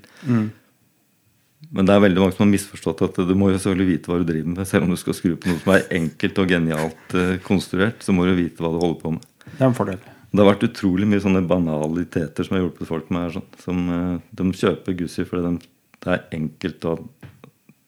Men 1.69 1.87
det 1.89 1.95
er 1.95 2.05
veldig 2.07 2.23
mange 2.23 2.37
som 2.37 2.47
har 2.47 2.53
misforstått 2.55 3.03
at 3.05 3.19
du 3.29 3.35
må 3.37 3.51
jo 3.51 3.59
selvfølgelig 3.59 3.91
vite 3.91 4.11
hva 4.11 4.21
du 4.21 4.29
driver 4.29 4.55
med. 4.55 4.69
Selv 4.69 4.87
om 4.87 4.95
du 4.95 5.01
skal 5.01 5.17
skru 5.19 5.35
på 5.35 5.51
noe 5.51 5.61
som 5.61 5.75
er 5.75 5.91
enkelt 5.99 6.41
og 6.41 6.55
genialt 6.55 7.19
eh, 7.19 7.35
konstruert, 7.45 8.01
så 8.05 8.15
må 8.17 8.25
du 8.27 8.33
vite 8.39 8.65
hva 8.65 8.73
du 8.73 8.79
holder 8.81 9.03
på 9.03 9.13
med. 9.17 9.27
Det 9.51 9.59
er 9.59 9.69
en 9.69 9.77
fordel. 9.77 10.01
Det 10.31 10.39
har 10.41 10.49
vært 10.53 10.69
utrolig 10.69 11.09
mye 11.11 11.23
sånne 11.23 11.43
banaliteter 11.51 12.47
som 12.47 12.57
har 12.57 12.65
hjulpet 12.65 12.89
folk 12.89 13.11
med 13.11 13.27
her. 13.27 13.37
Sånn, 13.37 13.49
som 13.65 13.83
eh, 13.97 14.17
De 14.41 14.49
kjøper 14.63 14.97
Gussi 15.03 15.27
fordi 15.29 15.47
de, 15.49 15.71
det 16.01 16.15
er 16.15 16.27
enkelt 16.39 16.89
og 16.89 17.05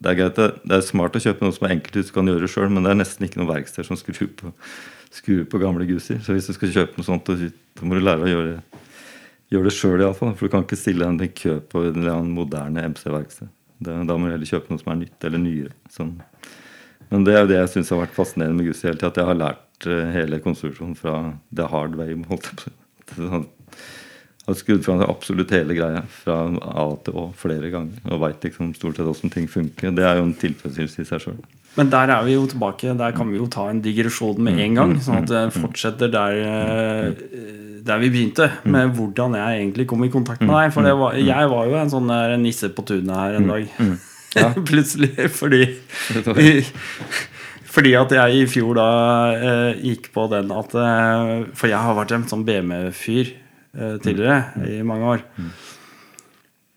det 0.03 0.11
er, 0.11 0.19
greit, 0.19 0.39
det, 0.39 0.49
det 0.67 0.77
er 0.79 0.85
smart 0.85 1.15
å 1.15 1.23
kjøpe 1.23 1.45
noe 1.45 1.55
som 1.55 1.69
er 1.69 1.77
enkelt 1.77 1.95
du 1.95 2.15
kan 2.15 2.27
gjøre 2.27 2.43
det 2.43 2.51
sjøl, 2.51 2.71
men 2.75 2.83
det 2.83 2.91
er 2.91 2.99
nesten 2.99 3.27
ikke 3.27 3.39
noe 3.39 3.53
verksted 3.53 3.87
som 3.87 3.99
skrur 3.99 4.33
på, 4.39 4.53
skrur 5.15 5.45
på 5.51 5.61
gamle 5.63 5.87
Gussi. 5.87 6.17
Så 6.25 6.35
hvis 6.35 6.49
du 6.51 6.57
skal 6.57 6.73
kjøpe 6.75 6.99
noe 6.99 7.07
sånt, 7.07 7.31
så 7.31 7.87
må 7.87 7.99
du 7.99 8.03
lære 8.03 8.27
å 8.27 8.33
gjøre, 8.33 8.83
gjøre 9.55 9.69
det 9.69 9.75
sjøl 9.77 10.03
iallfall. 10.03 10.35
For 10.35 10.49
du 10.49 10.55
kan 10.55 10.67
ikke 10.67 10.81
stille 10.81 11.07
en 11.07 11.21
i 11.23 11.31
kø 11.31 11.61
på 11.71 11.85
en 11.87 12.01
eller 12.01 12.17
annen 12.17 12.35
moderne 12.35 12.89
MC-verksted. 12.95 13.53
Da 13.83 14.17
må 14.17 14.27
du 14.27 14.35
heller 14.35 14.49
kjøpe 14.49 14.73
noe 14.73 14.83
som 14.83 14.93
er 14.95 15.01
nytt 15.05 15.27
eller 15.29 15.43
nyere. 15.43 15.75
Sånn. 15.93 16.17
Men 17.13 17.27
det 17.27 17.35
er 17.37 17.43
jo 17.45 17.51
det 17.51 17.59
jeg 17.61 17.73
syns 17.75 17.91
har 17.93 18.03
vært 18.03 18.15
fascinerende 18.17 18.59
med 18.59 18.71
Gussi 18.71 18.89
hele 18.89 18.99
tida. 18.99 19.11
At 19.13 19.19
jeg 19.21 19.29
har 19.29 19.39
lært 19.39 19.87
eh, 19.91 20.13
hele 20.15 20.39
konstruksjonen 20.43 20.95
fra 20.99 21.17
the 21.55 21.67
hard 21.69 21.99
way. 21.99 22.15
Holdt 22.31 22.49
jeg 22.49 22.59
på. 22.63 22.73
å 22.73 23.21
si. 23.21 23.29
Sånn, 23.29 23.51
Jeg 24.32 24.32
har 24.47 24.57
skrudd 24.59 24.83
fra 24.85 24.99
absolutt 25.07 25.53
hele 25.55 25.75
greia 25.77 26.03
fra 26.11 26.37
A 26.51 26.87
til 27.07 27.19
Å 27.21 27.27
flere 27.39 27.71
ganger. 27.71 28.01
Og 28.11 28.23
veit 28.25 28.47
liksom 28.47 28.73
stort 28.75 28.99
sett 28.99 29.11
åssen 29.11 29.33
ting 29.33 29.47
funker. 29.51 29.93
Det 29.95 30.07
er 30.07 30.19
jo 30.19 30.27
en 30.27 30.39
tilfredsstillelse 30.39 31.05
i 31.05 31.09
seg 31.09 31.23
sjøl. 31.27 31.43
Men 31.79 31.93
der 31.93 32.11
er 32.13 32.25
vi 32.27 32.35
jo 32.35 32.47
tilbake. 32.51 32.97
Der 32.99 33.15
kan 33.17 33.31
vi 33.31 33.39
jo 33.39 33.47
ta 33.51 33.69
en 33.71 33.81
digresjon 33.85 34.43
med 34.45 34.59
en 34.61 34.79
gang. 34.81 34.95
Sånn 35.01 35.23
at 35.23 35.31
det 35.31 35.45
fortsetter 35.55 36.11
der, 36.13 36.41
eh, 36.43 37.29
der 37.87 38.03
vi 38.03 38.11
begynte, 38.13 38.51
med 38.65 38.97
hvordan 38.99 39.39
jeg 39.39 39.61
egentlig 39.61 39.87
kom 39.89 40.03
i 40.05 40.11
kontakt 40.13 40.43
med 40.43 40.53
deg. 40.53 40.73
For 40.75 40.85
det 40.87 40.97
var, 40.99 41.17
jeg 41.17 41.53
var 41.55 41.71
jo 41.71 41.79
en 41.79 41.95
sånn 41.95 42.11
nisse 42.43 42.73
på 42.75 42.85
tunet 42.91 43.15
her 43.17 43.39
en 43.39 43.49
dag. 43.55 43.71
Plutselig. 44.69 45.15
Fordi 45.31 45.63
Fordi 47.73 47.95
at 47.97 48.13
jeg 48.13 48.43
i 48.43 48.49
fjor 48.51 48.77
da 48.77 48.89
eh, 49.33 49.79
gikk 49.81 50.11
på 50.13 50.27
den 50.29 50.51
at 50.53 50.75
eh, 50.77 51.31
For 51.57 51.71
jeg 51.71 51.81
har 51.81 51.97
vært 51.97 52.13
en 52.13 52.27
sånn 52.29 52.45
BMW-fyr 52.45 53.31
eh, 53.77 53.97
tidligere 54.03 54.69
i 54.69 54.83
mange 54.87 55.15
år. 55.17 55.25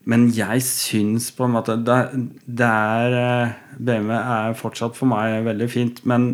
Men 0.06 0.28
jeg 0.30 0.62
syns 0.62 1.32
på 1.34 1.46
en 1.46 1.54
måte 1.56 1.74
det, 1.82 1.98
det 2.46 2.66
er 2.66 3.16
eh, 3.20 3.54
BMW 3.76 4.14
er 4.14 4.58
fortsatt 4.58 4.94
for 4.98 5.10
meg 5.10 5.40
veldig 5.48 5.68
fint, 5.70 6.02
men 6.06 6.28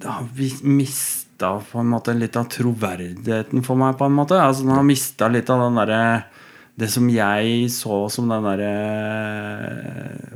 det 0.00 0.08
har 0.08 0.26
mista 0.64 1.54
på 1.70 1.80
en 1.80 1.90
måte 1.92 2.14
litt 2.16 2.36
av 2.40 2.48
troverdigheten 2.52 3.62
for 3.64 3.78
meg, 3.80 3.96
på 4.00 4.08
en 4.08 4.16
måte. 4.16 4.38
Altså 4.40 4.64
Den 4.64 4.76
har 4.78 4.86
mista 4.86 5.28
litt 5.30 5.50
av 5.52 5.66
den 5.66 5.80
derre 5.80 6.02
Det 6.80 6.88
som 6.88 7.08
jeg 7.12 7.66
så 7.74 7.96
som 8.12 8.28
den 8.30 8.46
derre 8.46 8.70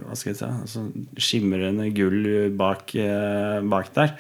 Hva 0.05 0.17
skal 0.19 0.31
jeg 0.33 0.39
si 0.39 0.49
altså, 0.49 0.83
Skimrende 1.17 1.89
gull 1.97 2.51
bak, 2.59 2.95
eh, 2.97 3.61
bak 3.65 3.89
der. 3.97 4.15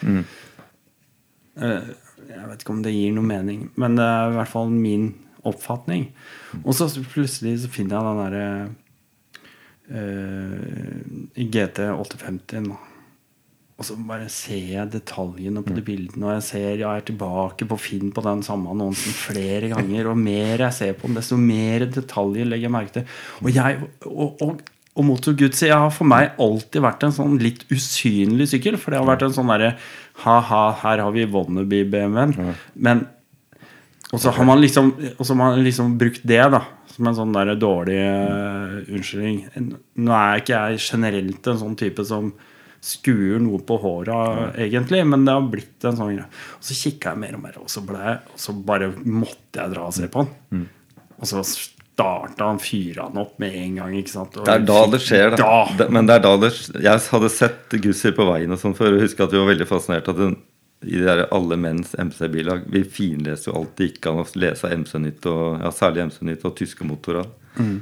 Eh, 1.61 1.93
jeg 2.35 2.49
vet 2.51 2.65
ikke 2.65 2.75
om 2.75 2.83
det 2.85 2.95
gir 2.95 3.13
noe 3.17 3.27
mening, 3.27 3.69
men 3.81 3.99
det 3.99 4.07
er 4.07 4.33
i 4.33 4.39
hvert 4.39 4.53
fall 4.53 4.73
min 4.73 5.13
oppfatning. 5.45 6.09
Og 6.63 6.75
så 6.77 6.89
plutselig 7.13 7.61
så 7.63 7.71
finner 7.73 7.99
jeg 7.99 8.05
den 8.09 8.23
derre 8.25 8.49
uh, 9.93 10.99
GT850-en. 11.55 12.75
Og 13.75 13.87
så 13.89 13.97
bare 13.99 14.29
ser 14.31 14.69
jeg 14.71 14.91
detaljene 14.93 15.65
på 15.67 15.75
de 15.75 15.83
bildene, 15.83 16.29
og 16.29 16.37
jeg 16.37 16.45
ser 16.47 16.69
jeg 16.79 16.87
er 16.87 17.07
tilbake 17.09 17.67
på 17.67 17.79
Finn 17.83 18.13
på 18.15 18.23
den 18.23 18.45
samme 18.47 18.71
annonsen 18.71 19.17
flere 19.19 19.73
ganger. 19.73 20.13
Og 20.13 20.21
mer 20.21 20.63
jeg 20.63 20.77
ser 20.77 20.95
på 20.95 21.11
den, 21.11 21.19
desto 21.19 21.39
mer 21.41 21.89
detaljer 21.91 22.47
legger 22.47 22.69
jeg 22.69 22.75
merke 22.77 22.95
til. 23.01 23.19
Og 23.43 23.51
jeg 23.51 23.81
og, 24.07 24.45
og, 24.47 24.63
og 24.95 25.09
Moto 25.09 25.35
Guzzi 25.35 25.73
har 25.73 25.91
for 25.91 26.07
meg 26.07 26.39
alltid 26.39 26.85
vært 26.87 27.03
en 27.09 27.17
sånn 27.17 27.35
litt 27.43 27.67
usynlig 27.75 28.47
sykkel. 28.53 28.79
For 28.79 28.95
det 28.95 29.03
har 29.03 29.11
vært 29.11 29.27
en 29.27 29.35
sånn 29.35 29.51
derre 29.51 29.75
ha-ha, 30.23 30.63
her 30.85 31.03
har 31.03 31.13
vi 31.15 31.27
Wannabe-BMW-en. 31.27 32.55
Men 32.75 33.07
og 34.15 34.21
så 34.23 34.31
har 34.31 34.47
man 34.47 34.61
liksom, 34.63 34.93
og 35.17 35.27
så 35.27 35.33
har 35.33 35.39
man 35.41 35.63
liksom 35.65 35.97
brukt 35.99 36.23
det 36.23 36.43
da 36.55 36.61
som 36.95 37.09
en 37.11 37.17
sånn 37.17 37.33
der 37.35 37.55
dårlig 37.59 37.99
uh, 37.99 38.77
unnskyldning. 38.95 39.73
Nå 39.99 40.15
er 40.15 40.43
ikke 40.43 40.61
jeg 40.69 40.83
generelt 40.85 41.49
en 41.51 41.59
sånn 41.59 41.75
type 41.81 42.05
som 42.07 42.31
skuer 42.85 43.41
noe 43.41 43.63
på 43.65 43.79
håra, 43.81 44.19
egentlig, 44.61 45.01
men 45.09 45.25
det 45.25 45.35
har 45.35 45.47
blitt 45.51 45.87
en 45.89 45.97
sånn 45.97 46.13
greie. 46.13 46.29
Og 46.59 46.67
så 46.69 46.77
kikka 46.77 47.15
jeg 47.15 47.23
mer 47.23 47.39
og 47.39 47.43
mer, 47.47 47.57
og 47.63 47.71
så, 47.73 47.83
ble 47.87 48.19
og 48.21 48.41
så 48.41 48.55
bare 48.69 48.91
måtte 49.03 49.63
jeg 49.63 49.73
dra 49.73 49.87
og 49.89 49.97
se 49.97 50.11
på 50.13 50.23
den. 50.23 50.61
Mm. 50.61 51.07
Og 51.17 51.31
så 51.31 51.43
starta 51.95 52.45
han, 52.45 52.59
fyra 52.59 53.07
han 53.07 53.21
opp 53.23 53.39
med 53.39 53.55
en 53.55 53.77
gang. 53.79 53.95
ikke 53.99 54.11
sant? 54.11 54.37
Og 54.37 54.49
det 54.49 54.57
er 54.57 54.67
da 54.67 54.81
det 54.91 55.01
skjer, 55.05 55.37
da. 55.39 55.53
da. 55.79 55.87
Men 55.95 56.09
det 56.11 56.19
er 56.19 56.25
da 56.25 56.33
det 56.43 56.51
Jeg 56.83 57.05
hadde 57.13 57.31
sett 57.31 57.77
Gusser 57.85 58.17
på 58.17 58.27
veien 58.27 58.55
og 58.55 58.59
sånn 58.61 58.75
før, 58.75 58.97
og 58.97 59.05
husker 59.05 59.29
at 59.29 59.35
vi 59.35 59.41
var 59.43 59.53
veldig 59.53 59.69
fascinert 59.71 60.11
av 60.11 60.19
den 60.19 60.37
i 60.85 60.99
de 60.99 61.07
der 61.07 61.23
alle 61.33 61.57
menns 61.57 61.95
MC-bilag. 61.97 62.67
Vi 62.75 62.83
finleste 62.85 63.49
jo 63.49 63.61
alt 63.61 63.79
det 63.79 63.93
gikk 63.93 64.11
an 64.11 64.21
å 64.21 64.27
lese 64.37 64.69
MC-nytt, 64.75 65.31
ja, 65.63 65.71
særlig 65.73 66.09
MC-nytt 66.11 66.45
og 66.45 66.59
tyske 66.59 66.85
motorer. 66.85 67.31
Mm. 67.57 67.79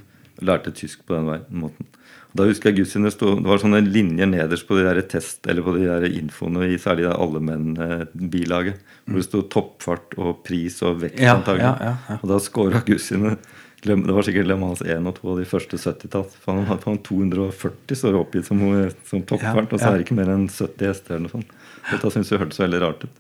Lærte 0.47 0.71
tysk 0.77 1.03
på 1.09 1.17
den 1.17 1.33
veien, 1.33 1.49
måten. 1.65 1.89
Da 2.37 2.47
husker 2.49 2.71
jeg 2.71 2.79
Gussi, 2.81 3.01
det, 3.03 3.13
det 3.19 3.49
var 3.49 3.61
sånne 3.61 3.83
linjer 3.85 4.29
nederst 4.31 4.69
på 4.69 4.79
de 4.79 4.87
der 4.87 5.03
test, 5.09 5.43
eller 5.51 5.65
på 5.67 5.75
de 5.77 5.89
der 5.89 6.07
infoene 6.09 6.69
i 6.71 6.79
særlig 6.81 7.09
det 7.09 7.17
Alle 7.17 7.43
menn-bilaget. 7.45 8.79
Hvor 9.09 9.19
det 9.19 9.27
sto 9.27 9.43
toppfart 9.53 10.17
og 10.21 10.45
pris 10.47 10.79
og 10.87 11.03
vekt. 11.03 11.21
Ja, 11.21 11.41
ja, 11.59 11.75
ja, 11.83 11.97
og 12.21 12.31
da 12.31 12.39
scora 12.41 12.81
Gussin 12.87 13.35
Det 13.83 14.15
var 14.15 14.23
sikkert 14.23 14.47
Le 14.47 14.55
Mans 14.61 14.81
1 14.85 15.09
og 15.11 15.17
2 15.17 15.31
av 15.33 15.39
de 15.41 15.45
første 15.49 15.79
70-tall. 15.81 16.27
Han 16.45 16.61
hadde 16.69 16.93
240 17.09 17.99
står 17.99 18.19
oppgitt 18.21 18.47
som, 18.47 18.61
som 19.09 19.25
toppfart, 19.27 19.73
og 19.75 19.81
så 19.81 19.89
er 19.91 19.99
det 19.99 20.07
ikke 20.07 20.19
mer 20.21 20.31
enn 20.31 20.45
70 20.47 20.87
hester 20.87 21.17
eller 21.17 21.25
noe 21.27 21.33
sånt. 21.33 21.55
Dette 21.89 22.13
syns 22.15 22.31
jeg 22.31 22.39
hørtes 22.39 22.63
veldig 22.63 22.81
rart 22.85 23.03
ut. 23.03 23.17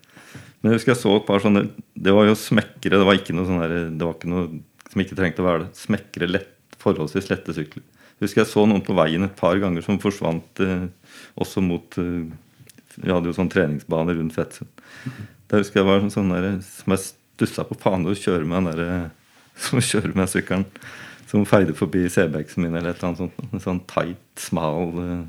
Men 0.62 0.70
jeg 0.70 0.78
husker 0.78 0.92
jeg 0.92 1.00
så 1.00 1.16
et 1.18 1.24
par 1.26 1.42
sånne 1.42 1.64
Det 1.98 2.12
var 2.14 2.28
jo 2.28 2.36
smekkere. 2.38 3.00
Det 3.00 3.08
var 3.08 3.18
ikke 3.18 3.34
noe 3.34 3.48
sånn 3.48 3.58
der, 3.64 3.74
det 3.90 4.06
var 4.06 4.14
ikke 4.14 4.30
noe 4.30 4.44
som 4.92 5.02
ikke 5.02 5.18
trengte 5.18 5.42
å 5.42 5.48
være 5.48 5.64
det. 5.64 5.80
Smekkere, 5.80 6.28
lett, 6.30 6.76
forholdsvis 6.82 7.30
lette 7.32 7.56
sykler. 7.56 7.82
Jeg 8.20 8.28
husker 8.28 8.44
jeg 8.44 8.50
så 8.52 8.62
noen 8.68 8.84
på 8.86 8.94
veien 8.94 9.26
et 9.26 9.34
par 9.38 9.58
ganger 9.58 9.82
som 9.82 9.98
forsvant 10.02 10.62
eh, 10.62 10.84
også 11.42 11.64
mot 11.64 11.98
eh, 11.98 12.28
Vi 13.00 13.10
hadde 13.10 13.32
jo 13.32 13.34
sånn 13.34 13.50
treningsbane 13.50 14.14
rundt 14.14 14.36
Fetsund. 14.36 14.70
Da 15.50 15.58
husker 15.58 15.80
jeg 15.80 15.88
var 15.88 16.06
sånn 16.12 16.30
der, 16.30 16.46
som 16.62 16.94
jeg 16.94 17.02
stussa 17.08 17.66
på 17.66 17.78
faen 17.82 18.06
å 18.06 18.14
kjøre 18.14 18.46
med 18.46 18.68
den 18.68 18.78
der, 18.78 19.10
som 19.66 19.82
kjører 19.82 20.14
med 20.18 20.30
sykkelen. 20.30 20.66
Som 21.30 21.46
feide 21.48 21.74
forbi 21.76 22.04
CBX-en 22.12 22.66
min 22.66 22.74
eller 22.76 22.92
et 22.92 22.98
eller 23.00 23.12
annet 23.12 23.22
sånt. 23.22 23.52
En 23.52 23.64
sånn 23.64 23.82
tight, 23.88 24.24
smal, 24.40 24.90
eh, 25.00 25.22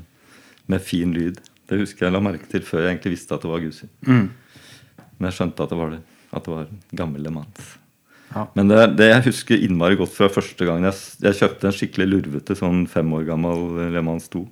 med 0.68 0.84
fin 0.84 1.14
lyd. 1.16 1.40
Det 1.68 1.80
husker 1.80 2.06
jeg 2.06 2.12
la 2.14 2.20
merke 2.20 2.48
til 2.50 2.64
før 2.64 2.84
jeg 2.84 2.94
egentlig 2.94 3.14
visste 3.16 3.36
at 3.36 3.44
det 3.44 3.52
var 3.52 3.62
Gussi. 3.62 3.88
Mm. 4.04 4.26
Men 5.16 5.30
jeg 5.30 5.38
skjønte 5.38 5.64
at 5.64 5.72
det 5.72 5.78
var 5.80 5.94
det. 5.94 6.02
At 6.34 6.44
det 6.44 6.52
var 6.52 6.68
gammel 6.98 7.24
Le 7.24 7.32
Mans. 7.32 7.70
Ja. 8.34 8.48
Men 8.58 8.68
det, 8.68 8.80
det, 8.98 9.08
jeg 9.12 9.26
husker 9.28 9.62
innmari 9.62 9.96
godt 9.96 10.12
fra 10.16 10.26
første 10.32 10.66
gang 10.66 10.82
jeg, 10.82 10.96
jeg 11.22 11.38
kjøpte 11.38 11.68
en 11.68 11.76
skikkelig 11.76 12.06
lurvete 12.08 12.56
sånn 12.58 12.82
fem 12.90 13.12
år 13.14 13.28
gammel 13.28 13.92
Le 13.94 14.02
Mans 14.04 14.26
2. 14.32 14.42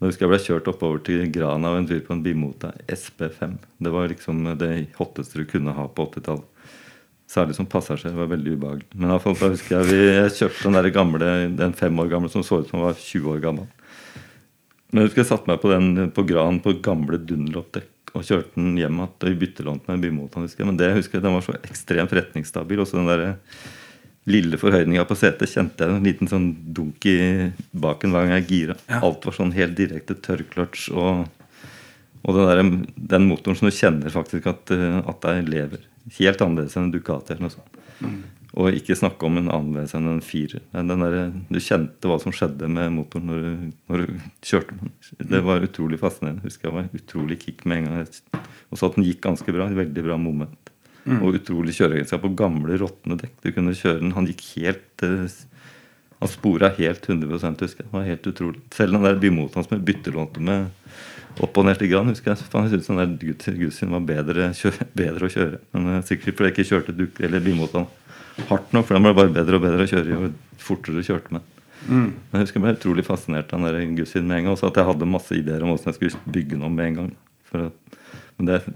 Da 0.00 0.08
husker 0.08 0.26
jeg 0.26 0.32
ble 0.32 0.40
kjørt 0.44 0.68
oppover 0.72 1.00
til 1.04 1.26
Grana 1.32 1.74
og 1.74 1.80
en 1.80 1.88
tur 1.88 2.00
på 2.04 2.14
en 2.14 2.22
Bimota 2.24 2.70
SP5. 2.88 3.58
Det 3.84 3.92
var 3.92 4.08
liksom 4.12 4.46
det 4.60 4.70
hotteste 4.96 5.42
du 5.42 5.48
kunne 5.48 5.74
ha 5.76 5.84
på 5.92 6.06
80-tallet. 6.08 6.46
Særlig 7.30 7.54
som 7.54 7.68
passasjer. 7.70 8.10
Det 8.10 8.18
var 8.18 8.32
veldig 8.32 8.56
ubehagelig. 8.56 8.88
Men 8.98 9.18
fall, 9.22 9.36
da 9.38 9.52
husker 9.52 9.76
jeg 9.76 9.90
vi, 9.92 10.00
jeg 10.16 10.34
kjøpte 10.38 10.66
den 10.66 10.78
der 10.80 10.90
gamle, 10.94 11.28
den 11.60 11.76
fem 11.78 12.02
år 12.02 12.10
gamle 12.10 12.30
som 12.32 12.42
så 12.46 12.58
ut 12.58 12.70
som 12.70 12.80
den 12.80 12.88
var 12.88 12.98
20 12.98 13.30
år 13.36 13.44
gammel. 13.44 13.68
Men 14.90 15.04
jeg 15.04 15.10
husker 15.10 15.22
jeg 15.22 15.30
satte 15.30 15.50
meg 15.50 15.60
på 15.62 15.70
den 15.70 16.10
på 16.16 16.24
Gran 16.26 16.58
på 16.64 16.74
gamle 16.82 17.20
Dunlop-dekk 17.22 18.14
og 18.18 18.24
kjørte 18.26 18.56
den 18.56 18.78
hjem 18.80 18.98
igjen 18.98 19.36
byttelånt 19.38 19.86
med 19.86 20.02
bymotoren. 20.02 20.48
Men 20.66 20.78
det 20.80 20.94
husker 20.96 21.18
jeg, 21.18 21.26
den 21.26 21.36
var 21.36 21.44
så 21.46 21.54
ekstremt 21.60 22.14
retningsstabil. 22.16 22.82
Også 22.82 22.98
den 22.98 23.10
der 23.10 23.22
lille 24.30 24.58
forhøyninga 24.60 25.06
på 25.08 25.16
setet 25.18 25.52
kjente 25.52 25.86
jeg 25.86 25.96
en 25.96 26.06
liten 26.06 26.30
sånn 26.30 26.48
dunk 26.74 27.06
i 27.08 27.20
baken 27.70 28.10
hver 28.10 28.26
gang 28.26 28.40
jeg 28.40 28.48
gira. 28.50 28.76
Ja. 28.90 29.04
Alt 29.06 29.28
var 29.28 29.36
sånn 29.36 29.54
helt 29.54 29.78
direkte 29.78 30.18
tørrkløtsj. 30.18 30.90
Og, 30.98 31.22
og 32.26 32.40
den, 32.40 32.50
der, 32.50 33.06
den, 33.14 33.30
motoren 33.30 33.58
som 33.60 33.70
du 33.70 33.76
kjenner 33.76 34.12
faktisk 34.12 34.50
at, 34.50 34.74
at 34.74 35.22
den 35.28 35.50
lever. 35.54 35.86
Helt 36.18 36.44
annerledes 36.44 36.76
enn 36.76 36.88
en 36.88 36.94
Ducati 36.94 37.34
eller 37.34 37.46
noe 37.46 37.54
sånt. 37.54 37.80
Mm. 38.00 38.20
Og 38.60 38.74
ikke 38.74 38.96
snakke 38.98 39.28
om 39.28 39.38
en 39.38 39.50
annerledes 39.52 39.94
enn 39.94 40.08
en 40.10 40.24
firer. 40.24 40.64
Du 40.72 41.60
kjente 41.62 42.10
hva 42.10 42.16
som 42.22 42.34
skjedde 42.34 42.70
med 42.72 42.90
motoren 42.96 43.30
når 43.30 43.44
du, 43.44 43.68
når 43.90 44.02
du 44.02 44.24
kjørte 44.46 44.78
den. 44.80 44.94
Det 45.30 45.42
var 45.46 45.66
utrolig 45.66 46.00
fascinerende. 46.02 46.42
Husker 46.46 46.70
jeg 46.70 46.78
var 46.78 46.90
utrolig 46.98 47.38
kick 47.44 47.62
med 47.70 47.84
en 47.84 47.90
gang. 47.90 48.42
Og 48.70 48.80
så 48.80 48.90
at 48.90 48.98
den 48.98 49.06
gikk 49.06 49.22
ganske 49.28 49.54
bra. 49.54 49.68
Veldig 49.70 50.06
bra 50.08 50.18
moment. 50.18 50.72
Mm. 51.06 51.22
Og 51.22 51.38
utrolig 51.38 51.76
kjøreegenskap 51.78 52.24
på 52.24 52.32
gamle, 52.38 52.76
råtne 52.80 53.16
dekk. 53.20 53.38
Du 53.44 53.52
kunne 53.54 53.76
kjøre 53.76 54.02
den. 54.02 54.16
Han 54.18 54.28
gikk 54.28 54.42
helt 54.56 55.06
uh, 55.06 55.24
Han 56.20 56.28
spora 56.28 56.68
helt 56.76 57.08
100 57.08 57.32
husker 57.32 57.80
jeg. 57.82 57.88
Det 57.88 57.94
var 57.94 58.04
helt 58.04 58.26
utrolig. 58.28 58.60
Selv 58.76 58.96
den 58.96 59.06
der 59.06 59.20
bymotoren 59.22 59.64
som 59.64 59.76
jeg 59.76 59.86
byttelånte 59.88 60.42
med 60.44 60.68
opp 61.40 61.56
og 61.56 61.64
ned 61.64 61.78
til 61.80 61.88
Gran, 61.88 62.10
husker 62.12 62.34
jeg. 62.34 62.42
Jeg 62.42 62.72
syntes 62.74 62.90
den 62.90 63.00
der 63.00 63.56
Gussin 63.62 63.94
var 63.94 64.04
bedre, 64.04 64.50
bedre, 64.98 65.30
å 65.30 65.32
kjøre. 65.32 65.62
Men 65.72 65.88
uh, 65.94 66.02
sikkert 66.04 66.36
fordi 66.36 66.50
jeg 66.50 66.56
ikke 66.58 66.68
kjørte 66.74 66.96
duk, 66.98 67.22
eller 67.24 67.44
bymotoren 67.44 67.88
hardt 68.50 68.76
nok, 68.76 68.86
for 68.88 68.96
den 68.96 69.06
ble 69.06 69.14
bare 69.16 69.32
bedre 69.32 69.56
og 69.56 69.64
bedre 69.64 69.86
å 69.86 69.90
kjøre 69.90 70.12
jo 70.12 70.30
fortere 70.60 71.00
du 71.00 71.06
kjørte 71.06 71.36
med. 71.36 71.48
Mm. 71.86 72.08
Men 72.12 72.36
jeg 72.36 72.44
husker 72.44 72.60
jeg 72.60 72.66
ble 72.66 72.76
utrolig 72.76 73.06
fascinert 73.06 73.52
av 73.56 73.64
den 73.72 73.96
Gussin 73.96 74.26
med 74.28 74.42
en 74.42 74.48
gang. 74.48 74.58
Også 74.58 74.68
at 74.68 74.80
jeg 74.80 74.90
hadde 74.90 75.08
masse 75.08 75.36
ideer 75.36 75.64
om 75.64 75.72
hvordan 75.72 75.92
jeg 75.92 75.98
skulle 75.98 76.34
bygge 76.36 76.56
den 76.56 76.66
om 76.68 76.76
med 76.76 76.90
en 76.90 76.98
gang. 77.00 77.12
For, 77.48 77.70
men 78.36 78.50
det 78.50 78.58
er 78.58 78.68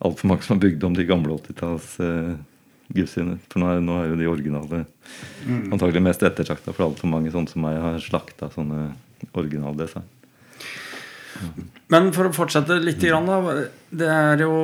altfor 0.00 0.30
mange 0.30 0.46
som 0.46 0.56
har 0.56 0.64
bygd 0.64 0.88
om 0.88 0.96
de 0.96 1.08
gamle 1.08 1.36
80-talls 1.36 1.98
uh, 2.94 3.34
For 3.50 3.62
nå 3.62 3.72
er, 3.72 3.82
nå 3.84 3.98
er, 3.98 4.08
jo 4.10 4.20
de 4.20 4.30
originale 4.30 4.84
mm. 4.84 5.70
antagelig 5.74 6.02
mest 6.04 6.24
ettertrakta, 6.26 6.74
for 6.74 6.88
altfor 6.88 7.10
mange 7.12 7.32
sånne 7.34 7.52
som 7.52 7.64
meg 7.64 7.78
har 7.80 8.00
slakta 8.02 8.50
sånne 8.54 8.90
originaldesign. 9.32 10.08
Ja. 11.40 11.50
Men 11.90 12.10
for 12.14 12.28
å 12.28 12.34
fortsette 12.34 12.76
litt, 12.82 13.00
grann, 13.02 13.28
da. 13.28 13.68
Det 13.90 14.08
er 14.12 14.42
jo 14.44 14.54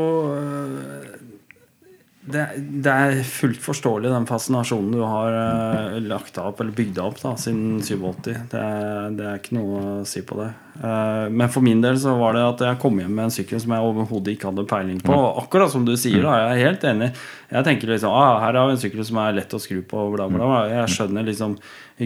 det, 2.27 2.45
det, 2.59 2.91
er 2.91 3.21
fullt 3.23 3.61
forståelig, 3.63 4.11
den 4.11 4.25
fascinasjonen 4.27 4.95
du 4.97 5.03
har 5.07 5.35
uh, 5.37 5.99
lagt 6.03 6.39
opp, 6.43 6.59
eller 6.63 6.75
bygd 6.75 6.99
opp 6.99 7.21
da, 7.23 7.37
siden 7.39 7.79
87. 7.87 8.17
Det 8.27 8.33
det 8.51 9.27
er, 9.29 9.37
ikke 9.39 9.55
noe 9.55 9.83
å 9.83 9.93
si 10.09 10.25
på 10.27 10.41
det. 10.41 10.49
Uh, 10.81 11.31
men 11.31 11.47
for 11.53 11.63
min 11.63 11.79
del 11.85 12.01
så 12.03 12.17
var 12.19 12.35
det 12.35 12.43
at 12.43 12.65
jeg 12.67 12.81
kom 12.83 12.99
hjem 12.99 13.15
med 13.15 13.29
en 13.29 13.35
sykkel 13.37 13.63
som 13.63 13.77
jeg 13.77 13.91
overhodet 13.93 14.35
ikke 14.35 14.51
hadde 14.51 14.67
peiling 14.73 14.99
på. 15.07 15.15
Og 15.15 15.39
akkurat 15.45 15.71
som 15.71 15.87
du 15.87 15.95
sier, 15.95 16.19
da, 16.25 16.35
jeg 16.43 16.57
er 16.57 16.71
helt 16.73 16.89
enig. 16.91 17.13
Jeg 17.53 17.69
tenker 17.69 17.95
liksom 17.95 18.11
ah, 18.11 18.41
her 18.43 18.59
har 18.59 18.67
vi 18.67 18.75
en 18.75 18.83
sykkel 18.83 19.07
som 19.07 19.23
er 19.23 19.39
lett 19.39 19.55
å 19.55 19.63
skru 19.63 19.79
på. 19.87 20.09
Bla, 20.17 20.27
bla, 20.33 20.43
bla. 20.43 20.59
Jeg 20.73 20.97
skjønner 20.97 21.29
liksom 21.31 21.55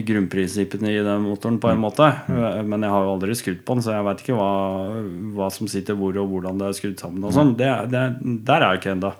grunnprinsippene 0.05 0.93
i 0.93 1.01
den 1.01 1.25
motoren 1.25 1.57
på 1.63 1.73
en 1.73 1.81
måte. 1.81 2.11
Men 2.29 2.85
jeg 2.85 2.93
har 2.93 3.07
jo 3.07 3.17
aldri 3.17 3.39
skrudd 3.41 3.65
på 3.65 3.79
den, 3.79 3.87
så 3.87 3.97
jeg 3.97 4.05
veit 4.05 4.21
ikke 4.21 4.37
hva, 4.37 4.53
hva, 5.33 5.49
som 5.51 5.71
sitter 5.71 5.97
hvor, 5.97 6.13
og 6.21 6.29
hvordan 6.29 6.61
det 6.61 6.69
er 6.69 6.77
skrudd 6.77 7.01
sammen. 7.01 7.25
og 7.25 7.33
sånn. 7.35 7.57
Der 7.57 8.55
er 8.61 8.69
jeg 8.69 8.83
ikke 8.83 8.93
ennå. 8.93 9.15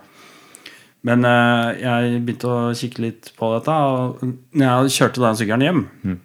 Men 1.08 1.26
uh, 1.26 1.72
jeg 1.82 2.22
begynte 2.22 2.50
å 2.52 2.74
kikke 2.78 3.06
litt 3.06 3.32
på 3.38 3.50
dette. 3.56 3.74
Og 3.74 4.22
når 4.54 4.66
jeg 4.66 4.98
kjørte 5.00 5.24
den 5.24 5.40
sykkelen 5.40 5.66
hjem 5.66 5.86
mm. 6.06 6.20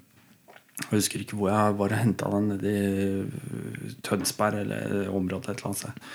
Jeg 0.76 0.92
husker 0.92 1.22
ikke 1.22 1.38
hvor 1.38 1.48
jeg 1.48 1.76
var 1.78 1.92
og 1.94 1.98
henta 1.98 2.28
den, 2.34 2.50
nede 2.52 2.72
i 2.76 3.94
Tønsberg 4.04 4.60
eller 4.60 5.06
området 5.08 5.54
et 5.54 5.62
eller 5.62 5.70
annet 5.70 5.80
sted. 5.80 6.10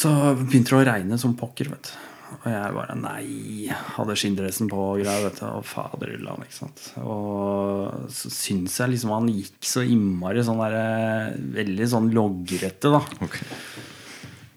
Så 0.00 0.12
begynte 0.38 0.72
det 0.72 0.78
å 0.78 0.86
regne 0.88 1.18
som 1.20 1.36
pokker. 1.36 1.68
vet 1.68 1.90
du. 1.90 1.98
Og 2.38 2.46
jeg 2.48 2.74
bare 2.76 2.96
Nei! 2.96 3.68
Hadde 3.96 4.16
skinndressen 4.18 4.70
på 4.70 4.80
og 4.94 5.02
greier. 5.02 5.26
vet 5.26 5.40
du, 5.40 5.46
Og 5.50 5.64
faderullan. 5.66 6.44
ikke 6.46 6.58
sant. 6.62 6.84
Og 7.02 8.10
så 8.14 8.32
syns 8.32 8.78
jeg 8.80 8.94
liksom 8.94 9.14
han 9.14 9.30
gikk 9.34 9.60
så 9.66 9.84
innmari 9.84 10.44
sånn 10.46 10.62
der, 10.62 11.36
Veldig 11.60 11.90
sånn 11.92 12.10
logrete, 12.14 12.94
da. 12.96 13.02
Okay. 13.26 13.48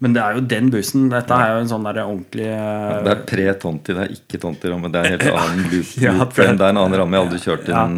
Men 0.04 0.16
det 0.16 0.20
er 0.20 0.36
jo 0.36 0.44
den 0.52 0.68
bussen. 0.74 1.06
Dette 1.12 1.36
er 1.40 1.54
jo 1.54 1.62
en 1.64 1.70
sånn 1.72 1.86
der 1.88 2.02
ordentlig 2.04 2.50
ja, 2.50 3.00
Det 3.06 3.14
er 3.14 3.24
pre-Tonti, 3.30 3.96
det 3.96 4.04
er 4.04 4.12
ikke 4.18 4.42
Tonti-ramme. 4.44 4.92
Det 4.92 5.00
er 5.00 5.08
en 5.08 5.14
helt 5.16 5.40
annen 5.46 5.70
bus. 5.72 5.96
ja, 6.02 6.18
det, 6.20 6.44
er 6.44 6.52
en 6.52 6.82
annen 6.82 7.00
ramme. 7.00 7.16
Jeg 7.16 7.28
aldri 7.30 7.40
kjørt 7.46 7.70
i 7.70 7.72
den. 7.72 7.96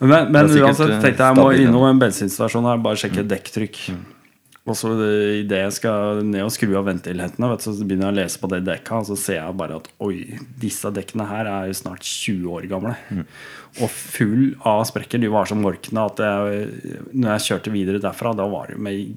Men, 0.00 0.34
men 0.34 0.50
uansett 0.50 0.96
tenkte 0.98 1.14
jeg 1.14 1.22
jeg 1.22 1.38
må 1.38 1.46
innom 1.54 1.86
en 1.86 2.02
bensinstasjon 2.02 2.66
her, 2.66 2.82
bare 2.82 2.98
sjekke 2.98 3.22
mm. 3.22 3.28
dekktrykk. 3.30 3.82
Mm. 3.94 4.04
Og 4.66 4.74
så 4.74 4.90
idet 5.38 5.60
jeg 5.60 5.74
skal 5.76 6.24
ned 6.26 6.42
og 6.42 6.50
skru 6.50 6.72
av 6.74 6.88
ventilhetene, 6.88 7.50
vet 7.52 7.62
så 7.62 7.74
begynner 7.76 8.08
jeg 8.08 8.16
å 8.16 8.18
lese 8.18 8.40
på 8.42 8.50
det 8.50 8.64
dekka, 8.66 8.98
og 8.98 9.06
så 9.12 9.18
ser 9.20 9.38
jeg 9.38 9.58
bare 9.60 9.76
at 9.78 9.86
oi, 10.02 10.16
disse 10.58 10.90
dekkene 10.90 11.28
her 11.30 11.46
er 11.46 11.68
jo 11.70 11.76
snart 11.78 12.02
20 12.02 12.48
år 12.56 12.66
gamle. 12.72 12.96
Og 13.76 13.92
full 13.92 14.48
av 14.66 14.82
sprekker. 14.88 15.22
De 15.22 15.30
var 15.30 15.46
så 15.46 15.54
morkne 15.58 16.08
at 16.10 16.24
jeg, 16.24 17.06
når 17.12 17.36
jeg 17.36 17.46
kjørte 17.46 17.74
videre 17.76 18.02
derfra, 18.02 18.34
da 18.34 18.48
var 18.50 18.66
det 18.66 18.80
jo 18.80 18.82
med 18.88 19.14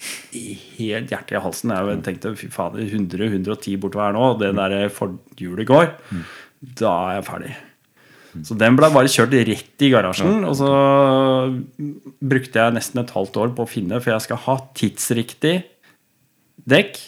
helt 0.00 1.10
hjertet 1.10 1.34
i 1.34 1.42
halsen. 1.42 1.72
Jeg 1.74 2.02
tenkte 2.06 2.34
fy 2.38 2.50
fader, 2.54 2.84
100-110 2.86 3.78
bortover 3.82 4.08
her 4.08 4.14
nå, 4.18 4.26
og 4.34 4.42
det 4.42 4.52
der 4.58 4.92
forhjulet 4.94 5.68
går, 5.68 5.90
da 6.78 6.92
er 7.08 7.18
jeg 7.18 7.26
ferdig. 7.30 7.56
Så 8.44 8.54
den 8.60 8.76
ble 8.78 8.90
bare 8.92 9.10
kjørt 9.10 9.34
rett 9.48 9.82
i 9.82 9.90
garasjen. 9.90 10.44
Og 10.46 10.54
så 10.60 10.68
brukte 12.20 12.60
jeg 12.60 12.76
nesten 12.76 13.02
et 13.02 13.14
halvt 13.16 13.38
år 13.42 13.54
på 13.56 13.64
å 13.64 13.70
finne, 13.70 13.98
for 14.04 14.14
jeg 14.14 14.26
skal 14.28 14.42
ha 14.44 14.56
tidsriktig 14.78 15.54
dekk 16.68 17.00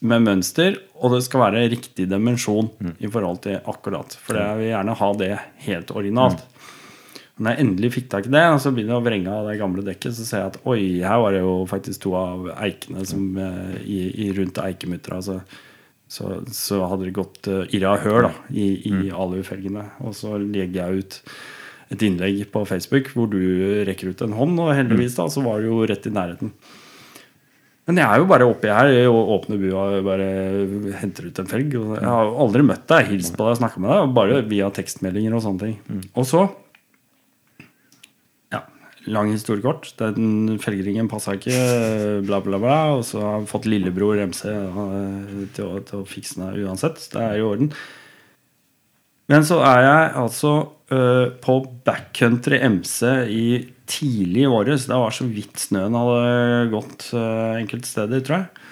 med 0.00 0.24
mønster, 0.24 0.78
og 0.96 1.12
det 1.12 1.24
skal 1.26 1.42
være 1.42 1.66
riktig 1.74 2.06
dimensjon 2.08 2.70
i 3.02 3.10
forhold 3.10 3.42
til 3.44 3.58
akkurat. 3.68 4.14
For 4.24 4.38
jeg 4.40 4.60
vil 4.62 4.70
gjerne 4.70 4.96
ha 5.02 5.10
det 5.20 5.32
helt 5.66 5.92
originalt. 5.92 6.46
Når 7.40 7.54
jeg 7.54 7.64
endelig 7.64 7.90
fikk 7.94 8.10
tak 8.12 8.26
i 8.28 8.32
det, 8.34 8.42
og 8.52 8.58
så 8.60 8.72
begynner 8.74 8.98
jeg 8.98 9.00
å 9.00 9.06
vrenge 9.06 9.32
av 9.32 9.46
det 9.48 9.56
gamle 9.56 9.84
dekket, 9.86 10.12
så 10.12 10.26
ser 10.28 10.42
jeg 10.42 10.52
at 10.52 10.58
oi, 10.68 10.80
her 11.00 11.22
var 11.22 11.32
det 11.32 11.40
jo 11.40 11.54
faktisk 11.70 12.02
to 12.04 12.12
av 12.18 12.50
eikene 12.60 13.04
som, 13.08 13.22
eh, 13.40 13.78
i, 13.80 14.00
i 14.26 14.30
rundt 14.36 14.60
eikemutra. 14.60 15.22
Altså, 15.22 15.38
så, 16.10 16.34
så 16.52 16.82
hadde 16.90 17.06
det 17.06 17.14
gått 17.16 17.48
uh, 17.48 17.62
irra 17.70 17.94
høl 18.02 18.26
da, 18.26 18.34
i, 18.50 18.66
i 18.90 19.08
alufelgene. 19.14 19.86
Og 20.04 20.12
så 20.18 20.34
legger 20.42 20.82
jeg 20.82 21.04
ut 21.04 21.18
et 21.94 22.04
innlegg 22.06 22.44
på 22.52 22.64
Facebook 22.68 23.12
hvor 23.14 23.30
du 23.30 23.40
rekker 23.86 24.12
ut 24.12 24.24
en 24.26 24.36
hånd, 24.36 24.58
og 24.62 24.74
heldigvis 24.74 25.16
da, 25.18 25.28
så 25.30 25.42
var 25.46 25.62
det 25.62 25.70
jo 25.70 25.80
rett 25.88 26.08
i 26.10 26.14
nærheten. 26.14 26.52
Men 27.88 27.98
jeg 27.98 28.06
er 28.06 28.20
jo 28.22 28.26
bare 28.30 28.46
oppi 28.46 28.70
her 28.70 28.90
og 29.10 29.30
åpner 29.38 29.58
bua 29.58 29.86
og 29.96 30.04
bare 30.06 30.26
henter 31.00 31.30
ut 31.30 31.40
en 31.42 31.48
felg. 31.50 31.72
Jeg 31.74 32.06
har 32.06 32.34
aldri 32.44 32.62
møtt 32.66 32.84
deg, 32.90 33.08
hilst 33.14 33.34
på 33.34 33.46
deg 33.46 33.56
og 33.56 33.62
snakka 33.62 33.82
med 33.82 33.90
deg, 33.90 34.12
bare 34.18 34.42
via 34.50 34.68
tekstmeldinger 34.74 35.34
og 35.34 35.42
sånne 35.46 35.64
ting. 35.64 36.02
Og 36.12 36.28
så 36.28 36.44
lang 39.08 39.30
historie 39.32 39.64
kort. 39.64 39.88
Den 40.00 40.58
felgringen 40.62 41.08
passa 41.10 41.36
ikke, 41.38 41.56
bla, 42.26 42.40
bla, 42.44 42.60
bla. 42.60 42.78
Og 42.98 43.06
så 43.08 43.22
har 43.22 43.38
jeg 43.38 43.50
fått 43.52 43.68
lillebror 43.70 44.20
MC 44.30 44.44
eh, 44.50 45.40
til 45.56 45.70
å, 45.70 45.80
til 45.86 46.02
å 46.02 46.08
fikse 46.08 46.40
den 46.40 46.66
uansett. 46.66 47.00
Det 47.12 47.24
er 47.24 47.38
i 47.38 47.46
orden. 47.46 47.72
Men 49.30 49.46
så 49.46 49.60
er 49.62 49.84
jeg 49.84 50.06
altså 50.18 50.52
uh, 50.90 51.26
på 51.38 51.60
backcountry 51.86 52.58
MC 52.66 52.96
i 53.30 53.44
tidlig 53.90 54.48
i. 54.48 54.74
Så 54.74 54.90
det 54.90 54.98
var 55.04 55.14
så 55.14 55.26
vidt 55.30 55.62
snøen 55.62 55.94
hadde 55.94 56.64
gått 56.72 57.12
uh, 57.14 57.54
enkelte 57.60 57.86
steder, 57.86 58.24
tror 58.26 58.40
jeg. 58.40 58.66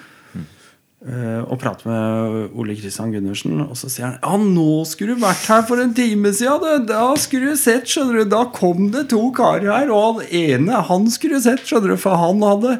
Eh, 0.99 1.43
og 1.47 1.55
prater 1.61 1.87
med 1.87 2.57
Ole 2.59 2.73
Kristian 2.75 3.13
Gundersen, 3.13 3.53
og 3.63 3.77
så 3.79 3.87
sier 3.87 4.09
han 4.09 4.17
Ja, 4.19 4.35
nå 4.35 4.81
skulle 4.83 5.15
du 5.15 5.21
vært 5.23 5.45
her 5.47 5.61
for 5.69 5.79
en 5.79 5.93
time 5.95 6.33
siden! 6.35 6.89
Da 6.89 7.05
skulle 7.15 7.53
du 7.53 7.59
sett, 7.59 7.87
skjønner 7.87 8.19
du. 8.19 8.33
Da 8.33 8.41
kom 8.51 8.89
det 8.91 9.05
to 9.13 9.29
karer 9.35 9.69
her, 9.71 9.93
og 9.95 10.19
han 10.19 10.35
ene 10.41 10.81
han 10.89 11.07
skulle 11.13 11.39
du 11.39 11.47
sett, 11.47 11.63
skjønner 11.63 11.95
du, 11.95 12.01
for 12.03 12.19
han 12.19 12.43
hadde 12.43 12.75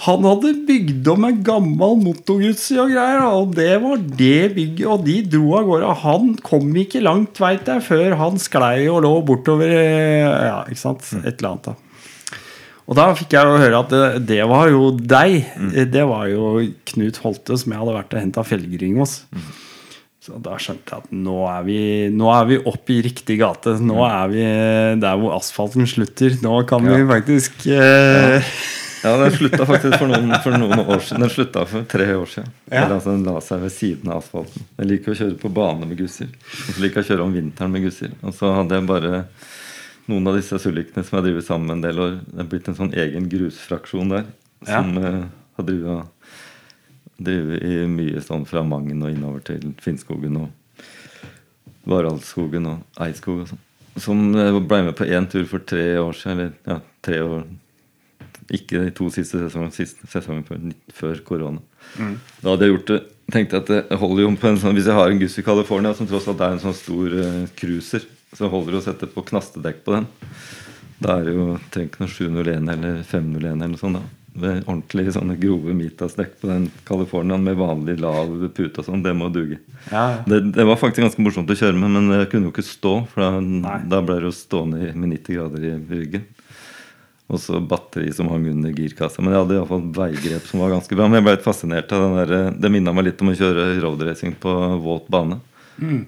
han 0.00 0.24
hadde 0.24 0.54
bygd 0.64 1.08
om 1.12 1.26
en 1.28 1.40
gammel 1.44 1.98
motorgutsi 2.00 2.78
og 2.80 2.92
greier, 2.92 3.20
og 3.36 3.50
det 3.56 3.74
var 3.82 4.00
det 4.00 4.54
bygget. 4.56 4.86
Og 4.88 5.02
de 5.04 5.18
dro 5.28 5.58
av 5.58 5.66
gårde. 5.68 5.90
Han 6.04 6.30
kom 6.44 6.70
ikke 6.80 7.02
langt, 7.04 7.36
veit 7.40 7.68
jeg, 7.68 7.84
før 7.84 8.16
han 8.16 8.40
sklei 8.40 8.86
og 8.88 9.02
lå 9.04 9.12
bortover 9.28 9.68
eh, 9.68 10.24
Ja, 10.24 10.62
ikke 10.64 10.80
sant? 10.80 11.04
Et 11.20 11.34
eller 11.34 11.50
annet, 11.50 11.68
da. 11.68 11.89
Og 12.90 12.96
da 12.98 13.06
fikk 13.14 13.36
jeg 13.36 13.46
jo 13.46 13.58
høre 13.62 13.80
at 13.84 13.92
det, 13.94 14.06
det 14.32 14.42
var 14.50 14.70
jo 14.72 14.90
deg. 14.98 15.44
Det 15.94 16.02
var 16.10 16.26
jo 16.26 16.56
Knut 16.90 17.20
Holte 17.22 17.58
som 17.60 17.70
jeg 17.70 17.78
hadde 17.84 17.94
vært 17.94 18.16
og 18.16 18.24
henta 18.24 18.42
felgring 18.46 18.98
hos. 18.98 19.20
Så 20.20 20.36
da 20.42 20.58
skjønte 20.60 20.90
jeg 20.90 21.06
at 21.06 21.12
nå 21.16 21.36
er 21.48 21.62
vi, 21.64 21.78
nå 22.12 22.26
er 22.34 22.48
vi 22.50 22.58
oppe 22.68 22.96
i 22.96 22.98
riktig 23.06 23.38
gate. 23.40 23.76
Nå 23.80 24.02
er 24.04 24.32
vi 24.32 24.42
der 25.00 25.22
hvor 25.22 25.36
asfalten 25.38 25.86
slutter. 25.88 26.34
Nå 26.42 26.58
kan 26.68 26.84
vi 26.84 26.98
faktisk 27.08 27.62
eh, 27.70 28.50
Ja, 29.00 29.14
den 29.16 29.32
slutta 29.32 29.64
faktisk 29.64 29.96
for 29.96 30.10
noen, 30.10 30.34
for 30.44 30.58
noen 30.60 30.82
år 30.82 31.00
siden. 31.06 31.24
Den 31.24 31.32
slutta 31.32 31.64
for 31.70 31.86
tre 31.88 32.10
år 32.12 32.28
siden. 32.28 32.50
Ja. 32.66 32.82
Eller, 32.82 32.98
altså, 32.98 33.14
den 33.14 33.24
la 33.30 33.38
seg 33.46 33.62
ved 33.62 33.72
siden 33.72 34.12
av 34.12 34.20
asfalten. 34.20 34.66
Jeg 34.76 34.90
liker 34.90 35.14
å 35.14 35.18
kjøre 35.22 35.38
på 35.40 35.52
bane 35.56 35.88
med 35.88 36.02
gusser. 36.02 36.28
Og 36.28 36.74
så 36.74 36.84
liker 36.84 37.00
jeg 37.00 37.06
å 37.06 37.10
kjøre 37.14 37.30
om 37.30 37.38
vinteren 37.38 37.72
med 37.72 37.86
gusser. 37.86 38.12
Og 38.20 38.36
så 38.36 38.52
hadde 38.58 38.76
jeg 38.76 38.90
bare 38.90 39.22
noen 40.10 40.30
av 40.30 40.36
disse 40.38 40.58
sullikene 40.60 41.04
som 41.04 41.16
jeg 41.16 41.20
har 41.20 41.26
drevet 41.28 41.46
sammen 41.46 41.70
med 41.70 41.76
en 41.78 41.84
del 41.86 42.02
år. 42.04 42.16
Det 42.26 42.42
er 42.42 42.50
blitt 42.52 42.70
en 42.70 42.78
sånn 42.78 42.94
egen 43.04 43.28
grusfraksjon 43.32 44.12
der. 44.12 44.26
Ja. 44.66 44.80
Som 44.80 44.98
eh, 45.00 45.22
har 45.56 45.68
drevet, 45.68 46.34
i 47.20 47.86
mye 47.90 48.22
sånn 48.24 48.46
fra 48.48 48.62
Mangen 48.64 49.02
og 49.04 49.12
innover 49.12 49.44
til 49.44 49.74
Finnskogen 49.84 50.38
og 50.40 50.84
Varaldskogen 51.88 52.68
og 52.70 53.02
Eidskog 53.04 53.44
og 53.44 53.50
sånn. 53.52 53.64
Som 54.00 54.22
eh, 54.38 54.60
ble 54.60 54.82
med 54.88 54.96
på 54.98 55.08
én 55.08 55.28
tur 55.30 55.46
for 55.50 55.64
tre 55.64 55.92
år 56.00 56.16
siden. 56.16 56.36
Eller 56.36 56.52
ja, 56.68 56.80
tre 57.04 57.22
år 57.24 57.48
Ikke 58.50 58.82
de 58.82 58.90
to 58.96 59.06
siste 59.14 59.38
sesongene, 59.38 59.74
siste 59.74 60.08
sesongen 60.10 60.44
før, 60.46 60.62
før 61.02 61.24
korona. 61.26 61.64
Da 62.40 62.52
hadde 62.52 62.66
jeg 62.66 62.74
gjort 62.76 62.94
det 62.94 63.00
tenkte 63.30 63.56
jeg 63.56 63.64
at 63.64 63.70
det 63.90 63.98
holder 64.00 64.24
jo 64.24 64.30
på 64.38 64.48
en 64.50 64.58
sånn 64.60 64.76
Hvis 64.76 64.88
jeg 64.90 64.98
har 64.98 65.10
en 65.10 65.20
Guss 65.20 65.38
i 65.38 65.44
California, 65.46 65.94
som 65.96 66.08
tross 66.10 66.28
alt 66.30 66.42
er 66.44 66.56
en 66.56 66.62
sånn 66.62 66.76
stor 66.76 67.16
eh, 67.22 67.44
cruiser, 67.58 68.06
så 68.36 68.50
holder 68.52 68.76
det 68.76 68.80
å 68.80 68.86
sette 68.86 69.10
på 69.10 69.24
knastedekk 69.26 69.84
på 69.86 69.96
den. 69.98 70.08
Da 71.00 71.18
er 71.18 71.28
det 71.28 71.36
jo 71.36 71.52
trenger 71.72 71.90
ikke 71.90 72.04
noe 72.04 72.14
701 72.14 72.72
eller 72.74 73.04
501 73.08 73.52
eller 73.54 73.72
noe 73.74 73.80
sånt. 73.80 74.00
da 74.00 74.20
med 74.38 74.62
ordentlig 74.68 75.10
sånne 75.14 75.36
grove 75.40 75.74
Mitas-dekk 75.74 76.36
på 76.40 76.50
den 76.50 76.68
Californiaen 76.86 77.42
med 77.44 77.58
vanlig 77.58 77.96
lav 78.00 78.30
pute 78.54 78.82
og 78.82 78.86
sånn, 78.86 79.02
det 79.02 79.14
må 79.16 79.30
duge. 79.32 79.58
Ja. 79.90 80.22
Det, 80.26 80.42
det 80.54 80.66
var 80.68 80.78
faktisk 80.78 81.02
ganske 81.04 81.24
morsomt 81.24 81.50
å 81.50 81.56
kjøre 81.58 81.78
med, 81.78 81.96
men 81.96 82.14
jeg 82.20 82.30
kunne 82.32 82.48
jo 82.48 82.54
ikke 82.54 82.66
stå. 82.66 82.94
For 83.10 83.24
da, 83.24 83.78
da 83.90 84.02
ble 84.04 84.20
det 84.20 84.30
jo 84.30 84.36
stående 84.36 84.92
med 84.94 85.16
90 85.16 85.38
grader 85.38 85.66
i 85.66 85.74
ryggen. 85.90 86.28
Og 87.30 87.38
så 87.38 87.60
batteri 87.62 88.10
som 88.14 88.30
hang 88.30 88.48
under 88.50 88.74
girkassa. 88.74 89.22
Men 89.22 89.34
jeg 89.34 89.44
hadde 89.44 89.58
iallfall 89.58 89.84
veigrep 89.94 90.48
som 90.48 90.62
var 90.62 90.72
ganske 90.74 90.96
bra. 90.98 91.06
Men 91.06 91.20
jeg 91.20 91.26
ble 91.26 91.36
litt 91.36 91.46
fascinert 91.46 91.92
av 91.94 92.06
den 92.06 92.16
der, 92.18 92.56
det 92.58 92.72
minna 92.74 92.94
meg 92.94 93.06
litt 93.06 93.22
om 93.22 93.30
å 93.30 93.36
kjøre 93.38 93.68
roadracing 93.82 94.34
på 94.42 94.54
våt 94.82 95.06
bane. 95.10 95.38
Eh, 95.78 96.00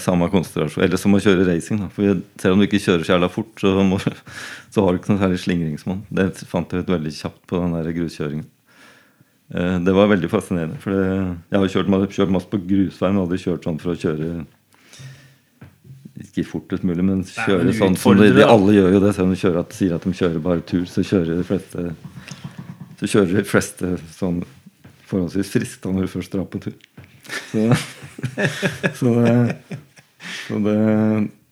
Samme 0.00 0.30
konsentrasjon. 0.32 0.84
Eller 0.86 0.96
som 1.00 1.12
å 1.12 1.20
kjøre 1.20 1.44
racing. 1.44 1.82
Da. 1.82 1.90
For 1.92 2.22
selv 2.40 2.54
om 2.56 2.62
du 2.62 2.64
ikke 2.64 2.80
kjører 2.80 3.04
så 3.04 3.12
jævla 3.12 3.28
fort, 3.32 3.50
så, 3.60 3.74
må, 3.84 3.98
så 4.72 4.84
har 4.86 4.94
du 4.96 5.00
ikke 5.02 5.12
noe 5.12 5.20
særlig 5.20 5.40
slingringsmonn. 5.42 6.00
Det 6.08 6.30
fant 6.48 6.72
jeg 6.72 6.86
ut 6.86 6.94
veldig 6.94 7.12
kjapt 7.18 7.42
på 7.50 7.60
den 7.60 7.74
der 7.76 7.92
gruskjøringen. 7.98 8.46
Eh, 9.52 9.76
Det 9.84 9.92
var 9.98 10.08
veldig 10.14 10.30
fascinerende. 10.32 10.80
For 10.80 10.96
det, 10.96 11.04
jeg 11.52 11.60
har 11.60 11.74
kjørt, 11.74 12.16
kjørt 12.16 12.32
masse 12.38 12.48
på 12.48 12.62
grusveien 12.70 13.20
og 13.20 13.26
aldri 13.26 13.42
kjørt 13.44 13.68
sånn 13.68 13.80
for 13.82 13.92
å 13.92 14.00
kjøre 14.00 14.30
Ikke 16.20 16.44
fortest 16.44 16.84
mulig, 16.84 17.04
men 17.04 17.22
kjøre 17.24 17.64
men 17.64 17.76
sånn 17.76 17.94
som 18.00 18.16
de, 18.20 18.30
de 18.36 18.44
alle 18.44 18.74
gjør 18.76 18.96
jo 18.96 19.04
det. 19.04 19.12
Selv 19.16 19.28
om 19.28 19.34
de 19.34 19.40
kjører 19.40 19.60
at, 19.62 19.76
sier 19.76 19.94
at 19.96 20.04
de 20.08 20.12
kjører 20.16 20.42
bare 20.44 20.64
tur, 20.68 20.84
så 20.88 21.04
kjører 21.04 21.36
de 21.40 21.46
fleste 21.48 21.86
Så 23.00 23.08
kjører 23.12 23.38
de 23.40 23.44
fleste 23.48 23.92
sånn 24.16 24.42
forholdsvis 25.10 25.52
friskt 25.52 25.84
da 25.84 25.92
når 25.92 26.06
du 26.06 26.12
først 26.12 26.32
drar 26.32 26.44
på 26.48 26.60
tur. 26.62 26.76
Så, 27.50 27.64
så 29.00 29.14
så 30.48 30.58
det 30.58 30.76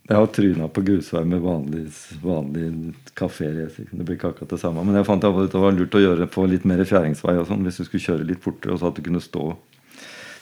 Jeg 0.08 0.16
har 0.16 0.26
tryna 0.32 0.68
på 0.72 0.80
grusvei 0.80 1.20
med 1.28 1.42
vanlig, 1.44 1.82
vanlig 2.22 2.94
kaféracer. 3.12 3.90
Det 3.90 4.04
blir 4.06 4.16
ikke 4.16 4.30
akkurat 4.30 4.54
det 4.54 4.60
samme. 4.62 4.80
Men 4.88 4.96
jeg 4.96 5.04
fant 5.04 5.26
at 5.28 5.50
det 5.52 5.60
var 5.60 5.74
lurt 5.76 5.98
å 5.98 6.00
gjøre 6.00 6.28
på 6.32 6.46
litt 6.48 6.64
mer 6.64 6.80
fjæringsvei 6.80 7.34
og 7.36 7.44
sånn, 7.50 7.66
hvis 7.68 7.82
du 7.82 7.84
skulle 7.84 8.06
kjøre 8.06 8.28
litt 8.30 8.40
fortere, 8.40 8.72
og 8.72 8.80
så 8.80 8.88
at 8.88 8.96
du 8.96 9.02
kunne 9.04 9.20
stå, 9.20 9.50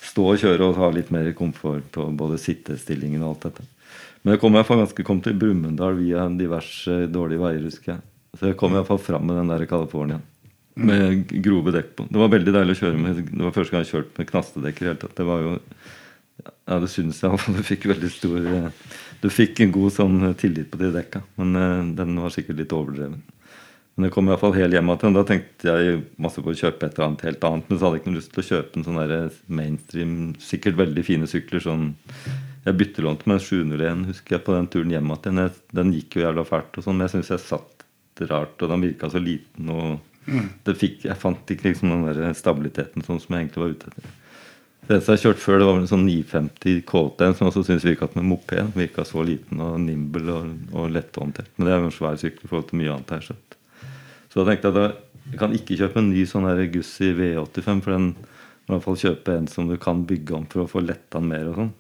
stå 0.07 0.29
og 0.31 0.39
kjøre 0.39 0.69
og 0.69 0.79
ha 0.79 0.93
litt 0.95 1.11
mer 1.11 1.33
komfort 1.35 1.91
på 1.99 2.07
både 2.15 2.39
sittestillingen 2.39 3.27
og 3.27 3.33
alt 3.33 3.49
dette. 3.49 3.67
Men 4.23 4.37
jeg 4.37 4.45
kom, 4.45 4.55
i 4.55 4.61
hvert 4.61 4.71
fall 4.71 4.85
ganske, 4.85 5.09
kom 5.11 5.25
til 5.27 5.37
Brumunddal 5.43 5.99
via 5.99 6.29
diverse 6.39 7.03
dårlige 7.11 7.43
veier, 7.43 7.67
husker 7.67 7.97
jeg. 7.97 8.07
Så 8.39 8.53
jeg 8.53 8.61
kom 8.63 8.71
i 8.71 8.79
hvert 8.79 8.93
fall 8.93 9.03
fram 9.03 9.27
med 9.27 9.41
den 9.41 9.51
der 9.51 9.67
Californiaen. 9.67 10.25
Med 10.77 11.31
grove 11.43 11.75
dekk 11.75 11.95
på. 11.99 12.07
Det 12.07 12.23
var 12.23 12.31
veldig 12.39 12.55
deilig 12.55 12.79
å 12.79 12.85
kjøre 12.85 12.99
med. 13.03 13.21
Det 13.33 13.45
var 13.49 13.55
første 13.55 13.75
gang 13.75 13.83
jeg 13.83 13.95
kjørte 13.97 14.21
med 14.21 14.31
knastedekk. 14.31 14.77
i 14.77 14.85
det 14.85 14.93
hele 14.93 15.01
tatt. 15.03 15.19
Det 15.19 15.27
var 15.27 15.43
jo 15.43 15.53
Ja, 16.45 16.79
det 16.83 16.91
syns 16.93 17.23
jeg. 17.23 17.39
Du 17.57 17.63
fikk 17.65 17.87
veldig 17.91 18.11
stor 18.13 18.51
eh, 18.51 18.69
Du 19.23 19.31
fikk 19.33 19.63
en 19.65 19.73
god 19.75 19.95
sånn 19.95 20.19
eh, 20.29 20.37
tillit 20.39 20.71
på 20.73 20.81
de 20.81 20.93
dekka. 20.95 21.23
Men 21.41 21.57
eh, 21.61 21.83
den 22.03 22.21
var 22.21 22.35
sikkert 22.35 22.61
litt 22.61 22.75
overdreven. 22.77 23.23
Men 23.97 24.09
jeg 24.09 24.13
kom 24.13 24.27
i 24.27 24.33
hvert 24.35 24.43
fall 24.43 24.57
helt 24.59 24.77
hjem 24.77 24.91
igjen. 24.93 25.15
Da 25.17 25.23
tenkte 25.25 25.71
jeg 25.73 26.01
masse 26.21 26.43
på 26.45 26.53
å 26.53 26.59
kjøpe 26.59 26.85
et 26.85 26.99
eller 26.99 27.07
annet 27.07 27.25
helt 27.31 27.47
annet. 27.49 27.71
Men 27.71 27.79
så 27.79 27.87
hadde 27.87 27.97
jeg 27.97 28.03
ikke 28.03 28.13
noe 28.13 28.21
lyst 28.21 28.35
til 28.35 28.43
å 28.43 28.49
kjøpe 28.51 28.77
en 28.77 28.85
sånn 28.89 28.99
der 29.01 29.39
mainstream, 29.61 30.19
sikkert 30.43 30.77
veldig 30.83 31.05
fine 31.07 31.31
sykler. 31.31 31.65
sånn 31.65 31.87
Jeg 32.67 32.77
byttelånte 32.83 33.31
med 33.31 33.39
en 33.39 33.47
701, 33.47 34.05
husker 34.11 34.37
jeg, 34.37 34.45
på 34.45 34.59
den 34.59 34.69
turen 34.75 34.93
hjem 34.93 35.15
igjen. 35.15 35.41
Den 35.81 35.95
gikk 35.97 36.19
jo 36.19 36.27
jævla 36.27 36.45
fælt, 36.45 36.77
og 36.77 36.85
sånn, 36.85 36.99
men 36.99 37.07
jeg 37.07 37.15
syns 37.15 37.33
jeg 37.33 37.45
satt 37.47 38.27
rart, 38.29 38.61
og 38.61 38.75
den 38.75 38.85
virka 38.85 39.09
så 39.13 39.23
liten. 39.23 39.73
og 39.73 39.97
det 40.67 40.75
fikk, 40.77 41.05
Jeg 41.07 41.17
fant 41.23 41.51
ikke 41.51 41.71
liksom 41.71 41.93
den 41.95 42.07
der 42.11 42.37
stabiliteten 42.37 43.05
sånn 43.07 43.21
som 43.23 43.33
jeg 43.33 43.47
egentlig 43.47 43.63
var 43.63 43.75
ute 43.77 43.93
etter. 43.93 44.15
Det 44.87 44.95
eneste 44.95 45.17
jeg 45.17 45.23
kjørte 45.25 45.43
før, 45.43 45.57
det 45.59 45.67
var 45.67 45.81
en 45.81 45.89
sånn 45.91 46.05
950 46.07 46.77
KT 46.87 47.25
som 47.35 47.41
jeg 47.43 47.51
også 47.51 47.63
syntes 47.67 47.87
virka 47.89 48.07
som 48.07 48.21
en 48.23 48.29
moped. 48.31 48.69
Virka 48.79 49.03
så 49.03 49.25
liten 49.27 49.59
og 49.65 49.81
nimble 49.83 50.31
og, 50.31 50.53
og 50.79 50.93
lett 50.95 51.19
å 51.19 51.25
håndtere. 51.25 51.51
Men 51.57 51.67
det 51.67 51.73
er 51.75 51.81
jo 51.81 51.89
en 51.89 51.97
svær 51.97 52.21
sykkel 52.21 52.47
i 52.47 52.51
forhold 52.53 52.69
til 52.69 52.79
mye 52.79 52.93
annet 52.95 53.11
jeg 53.17 53.25
har. 53.27 53.41
Så 54.31 54.39
da 54.39 54.45
tenkte 54.47 54.71
jeg 54.71 54.85
at 54.85 55.03
Jeg 55.27 55.41
kan 55.41 55.57
ikke 55.59 55.75
kjøpe 55.81 55.99
en 55.99 56.13
ny 56.13 56.23
sånn 56.31 56.47
der 56.47 56.69
Gussi 56.71 57.09
V85, 57.19 57.81
for 57.83 57.97
den 57.97 58.05
må 58.15 58.69
i 58.69 58.77
hvert 58.77 58.85
fall 58.85 59.01
kjøpe 59.01 59.35
en 59.35 59.49
som 59.51 59.67
du 59.67 59.75
kan 59.83 60.05
bygge 60.07 60.37
om 60.39 60.45
for 60.53 60.63
å 60.63 60.71
få 60.71 60.85
letta 60.85 61.19
den 61.19 61.33
mer 61.33 61.49
og 61.51 61.59
sånn. 61.59 61.73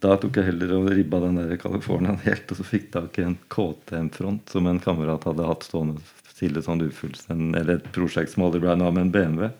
Da 0.00 0.16
tok 0.20 0.38
jeg 0.40 0.48
heller 0.48 0.72
og 0.78 0.88
ribba 0.92 1.20
den 1.20 1.36
der 1.36 1.60
Californiaen 1.60 2.22
helt, 2.24 2.48
og 2.48 2.56
så 2.56 2.64
fikk 2.64 2.86
jeg 2.86 2.94
tak 2.96 3.20
i 3.20 3.26
en 3.26 3.36
KTM-front 3.52 4.56
som 4.56 4.70
en 4.70 4.80
kamerat 4.80 5.28
hadde 5.28 5.50
hatt 5.50 5.68
stående 5.68 6.00
stille 6.32 6.64
sånn 6.64 6.84
ufullstendig, 6.84 7.60
eller 7.60 7.78
et 7.78 7.92
prosjekt 7.92 8.32
som 8.32 8.46
aldri 8.46 8.60
ble 8.64 8.72
noe 8.76 8.88
av 8.88 8.96
med 8.96 9.06
en 9.06 9.12
BMW. 9.12 9.52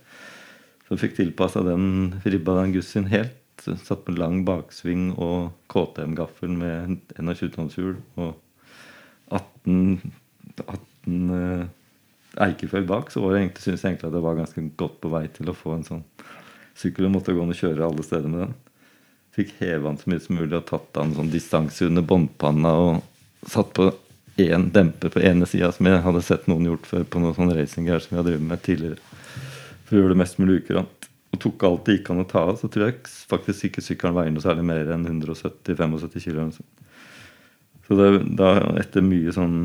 Så 0.87 0.99
fikk 1.01 1.17
tilpassa 1.17 1.65
den, 1.67 2.15
ribba 2.25 2.61
den 2.61 2.75
Gussin 2.77 3.09
helt. 3.11 3.43
Satt 3.65 4.05
med 4.07 4.21
lang 4.21 4.43
baksving 4.47 5.09
og 5.19 5.57
KTM-gaffel 5.73 6.53
med 6.55 6.99
21 7.17 7.55
tonnshjul 7.57 7.97
og 8.21 8.37
18, 9.35 10.13
18 10.63 11.33
uh, 11.33 11.65
eikeføy 12.47 12.85
bak. 12.87 13.11
Så 13.11 13.25
var 13.25 13.35
jeg 13.35 13.47
egentlig, 13.49 13.65
synes 13.65 13.85
egentlig 13.89 14.11
at 14.11 14.19
jeg 14.19 14.27
var 14.29 14.39
ganske 14.39 14.67
godt 14.79 15.01
på 15.03 15.11
vei 15.17 15.25
til 15.35 15.51
å 15.51 15.57
få 15.57 15.75
en 15.75 15.87
sånn 15.89 16.07
sykkel. 16.79 17.09
Og 17.09 17.17
måtte 17.17 17.35
gå 17.35 17.43
og 17.43 17.59
kjøre 17.59 17.89
alle 17.89 18.07
steder 18.07 18.31
med 18.31 18.45
den. 18.45 18.57
Fikk 19.37 19.57
heva 19.59 19.91
den 19.91 20.01
så 20.01 20.13
mye 20.13 20.23
som 20.23 20.39
mulig 20.39 20.55
og 20.57 20.69
tatt 20.71 20.97
av 20.97 21.09
en 21.09 21.19
sånn 21.19 21.33
distanse 21.33 21.91
under 21.91 22.05
båndpanna 22.07 22.73
og 22.87 23.49
satt 23.51 23.75
på 23.77 23.91
én 24.41 24.71
demper 24.73 25.11
på 25.13 25.21
ene 25.25 25.49
sida, 25.49 25.73
som 25.73 25.89
jeg 25.89 26.05
hadde 26.05 26.23
sett 26.25 26.47
noen 26.51 26.69
gjort 26.71 26.89
før 26.89 27.05
på 27.09 27.21
noen 27.21 27.37
sånn 27.37 27.53
racinggreier 27.57 28.05
som 28.05 28.15
jeg 28.15 28.21
har 28.21 28.29
drevet 28.29 28.49
med 28.49 28.63
tidligere. 28.65 29.16
For 29.87 29.97
å 29.97 30.03
gjøre 30.03 30.15
det 30.15 30.21
mest 30.23 30.41
mulig 30.43 30.61
ukurant. 30.63 31.09
Og 31.35 31.43
tok 31.43 31.67
alt 31.69 31.87
det 31.87 31.99
gikk 31.99 32.13
an 32.13 32.23
å 32.23 32.29
ta 32.29 32.45
av. 32.49 32.59
Så 32.61 32.71
tror 32.73 32.89
jeg 32.89 33.01
faktisk 33.31 33.69
ikke 33.69 33.85
sykkelen 33.85 34.17
veier 34.17 34.35
noe 34.35 34.45
særlig 34.45 34.67
mer 34.67 34.93
enn 34.95 35.07
170-75 35.09 36.27
kg. 36.27 36.47
Så 37.87 37.99
det, 37.99 38.09
da, 38.39 38.55
etter 38.81 39.05
mye 39.05 39.35
sånn 39.35 39.59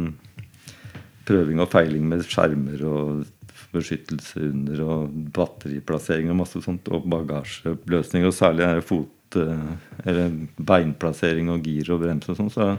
prøving 1.25 1.61
og 1.63 1.71
feiling 1.71 2.05
med 2.09 2.25
skjermer 2.27 2.83
og 2.85 3.23
beskyttelse 3.71 4.41
under 4.49 4.83
og 4.83 5.17
batteriplassering 5.33 6.29
og 6.31 6.41
masse 6.41 6.59
sånt, 6.65 6.89
og 6.91 7.07
bagasjeløsninger, 7.09 8.27
og 8.27 8.35
særlig 8.35 8.67
fot 8.85 9.37
eller 9.39 10.33
beinplassering 10.59 11.49
og 11.53 11.67
gir 11.67 11.91
og 11.93 12.01
brems 12.03 12.27
og 12.31 12.37
sånn, 12.39 12.51
så, 12.51 12.73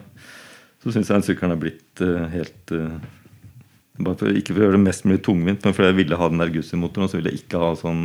så 0.82 0.92
syns 0.92 1.08
jeg 1.08 1.16
den 1.16 1.26
sykkelen 1.26 1.54
er 1.56 1.62
blitt 1.62 2.02
uh, 2.04 2.26
helt 2.32 2.74
uh, 2.76 2.98
bare 3.98 4.18
for, 4.18 4.32
Ikke 4.32 4.54
for 4.54 4.62
å 4.62 4.66
gjøre 4.66 4.78
det 4.78 4.86
mest 4.86 5.04
mulig 5.08 5.22
tungvint, 5.26 5.64
men 5.64 5.74
fordi 5.76 5.90
jeg 5.90 6.00
ville 6.00 6.18
ha 6.20 6.28
den 6.30 6.42
der 6.42 6.52
Gussi-motoren, 6.54 7.08
og 7.08 7.12
så 7.12 7.18
ville 7.18 7.32
jeg 7.32 7.44
ikke 7.44 7.60
ha 7.62 7.72
sånn 7.78 8.04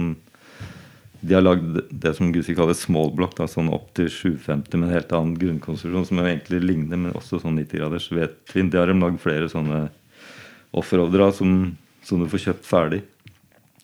de 1.20 1.34
har 1.34 1.42
lagd 1.42 1.80
det 1.90 2.14
som 2.14 2.30
Gussi 2.32 2.54
kaller 2.56 2.78
small 2.78 3.10
block, 3.16 3.34
da, 3.40 3.48
sånn 3.50 3.72
opp 3.74 3.90
til 3.98 4.10
750 4.12 4.78
med 4.78 4.88
en 4.88 4.94
helt 4.94 5.14
annen 5.18 5.38
grunnkonstruksjon, 5.42 6.06
som 6.06 6.22
egentlig 6.22 6.62
ligner, 6.62 7.00
men 7.00 7.16
også 7.18 7.40
sånn 7.42 7.58
90-graders 7.58 8.12
vedtvinn. 8.14 8.70
Det 8.72 8.80
har 8.80 8.92
de 8.92 8.98
lagd 9.02 9.18
flere 9.24 9.50
sånne 9.50 9.88
offroadere 10.78 11.32
som, 11.34 11.56
som 12.06 12.22
du 12.22 12.30
får 12.30 12.44
kjøpt 12.46 12.70
ferdig. 12.70 13.02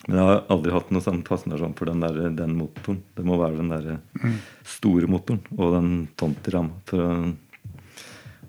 Men 0.05 0.19
jeg 0.19 0.27
har 0.27 0.41
aldri 0.51 0.75
hatt 0.75 0.91
noe 0.91 1.03
sånn 1.03 1.23
fascinasjon 1.25 1.75
for 1.79 1.89
den, 1.89 2.03
der, 2.03 2.21
den 2.35 2.55
motoren. 2.59 3.01
Det 3.15 3.25
må 3.25 3.39
være 3.39 3.61
den 3.61 3.71
der 3.71 4.33
store 4.67 5.09
motoren 5.09 5.41
og 5.55 5.77
den 5.77 5.91
Tonti-ramma. 6.19 6.97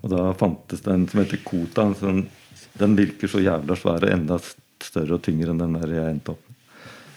Og 0.03 0.11
da 0.11 0.25
fantes 0.37 0.83
det 0.85 0.93
en 0.93 1.07
som 1.09 1.23
heter 1.23 1.41
Kota. 1.47 1.87
en 1.87 1.95
Sånn, 1.97 2.25
den 2.79 2.95
virker 2.97 3.31
så 3.31 3.43
jævla 3.43 3.77
svær 3.79 4.03
og 4.03 4.11
enda 4.11 4.39
større 4.83 5.17
og 5.17 5.23
tyngre 5.25 5.53
enn 5.53 5.61
den 5.61 5.77
der 5.77 5.93
jeg 5.95 6.15
endte 6.15 6.35
opp 6.35 6.41
med. 6.47 6.57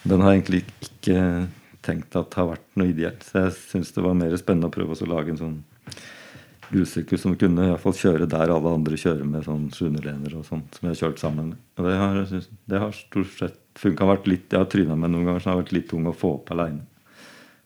Den 0.09 0.23
har 0.23 0.33
jeg 0.33 0.43
egentlig 0.43 0.63
ikke 0.87 1.23
tenkt 1.85 2.17
at 2.19 2.37
har 2.39 2.53
vært 2.53 2.69
noe 2.79 2.93
ideelt. 2.93 3.25
Så 3.27 3.43
jeg 3.43 3.57
syns 3.57 3.91
det 3.97 4.05
var 4.05 4.17
mer 4.19 4.37
spennende 4.41 4.71
å 4.71 4.75
prøve 4.75 4.95
å 4.95 5.11
lage 5.11 5.35
en 5.35 5.41
sånn 5.41 5.59
grusykkel 6.69 7.21
som 7.21 7.37
kunne 7.41 7.65
i 7.65 7.71
hvert 7.73 7.83
fall 7.83 7.97
kjøre 7.97 8.29
der 8.29 8.53
alle 8.53 8.73
andre 8.77 8.99
kjører 9.01 9.29
med 9.29 9.47
sånn 9.47 9.69
sjunerlener 9.73 10.35
og 10.37 10.45
sånt, 10.47 10.77
som 10.77 10.87
jeg 10.87 10.95
har 10.95 11.01
kjørt 11.03 11.23
sammen 11.23 11.53
med. 11.53 11.61
Og 11.79 11.89
det 11.89 11.95
har, 11.97 12.19
synes, 12.29 12.49
det 12.69 12.83
har 12.83 12.97
stort 12.97 13.35
sett 13.39 13.61
funka. 13.79 14.09
Jeg 14.29 14.59
har 14.59 14.69
tryna 14.71 14.99
med 14.99 15.15
noen 15.15 15.29
ganger, 15.29 15.41
så 15.41 15.49
det 15.49 15.55
har 15.55 15.63
vært 15.63 15.77
litt 15.79 15.89
tung 15.91 16.09
å 16.11 16.17
få 16.17 16.35
opp 16.39 16.53
aleine. 16.55 16.85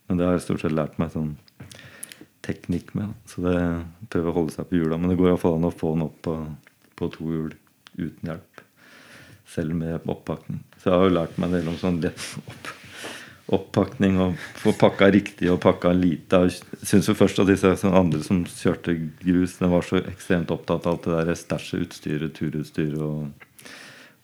Men 0.06 0.20
det 0.20 0.28
har 0.28 0.36
jeg 0.36 0.46
stort 0.46 0.62
sett 0.62 0.76
lært 0.76 1.00
meg 1.02 1.12
sånn 1.14 1.34
teknikk 2.42 2.94
med. 2.98 3.14
Så 3.30 3.42
det 3.44 3.56
prøver 4.12 4.30
å 4.30 4.36
holde 4.38 4.54
seg 4.54 4.70
på 4.70 4.78
hjula. 4.78 4.98
Men 4.98 5.12
det 5.12 5.18
går 5.18 5.32
iallfall 5.32 5.58
an 5.58 5.70
å 5.70 5.74
få 5.74 5.94
den 5.96 6.06
opp 6.06 6.18
på, 6.26 6.36
på 6.98 7.10
to 7.16 7.28
hjul 7.32 7.52
uten 7.98 8.30
hjelp. 8.30 8.62
Selv 9.52 9.76
med 9.76 10.06
oppakning. 10.08 10.62
Så 10.80 10.90
jeg 10.90 10.98
har 10.98 11.08
jo 11.08 11.16
lært 11.18 11.36
meg 11.38 11.50
en 11.50 11.58
del 11.58 11.68
om 11.72 11.78
sånn 11.80 11.98
opp, 12.08 12.70
oppakning 13.52 14.18
og 14.22 14.36
få 14.60 14.72
pakka 14.78 15.10
riktig 15.12 15.50
og 15.52 15.60
pakka 15.64 15.92
lite. 15.96 16.44
Jeg 16.46 16.86
syns 16.88 17.10
jo 17.10 17.16
først 17.18 17.42
at 17.42 17.50
disse 17.50 17.74
andre 17.90 18.22
som 18.24 18.44
kjørte 18.48 18.96
grus, 19.20 19.58
de 19.60 19.70
var 19.72 19.86
så 19.86 20.00
ekstremt 20.02 20.52
opptatt 20.54 20.86
av 20.86 20.96
alt 20.96 21.08
det 21.08 21.18
der 21.28 21.40
stæsjeutstyret, 21.42 22.36
turutstyr 22.38 22.96
og 23.02 23.74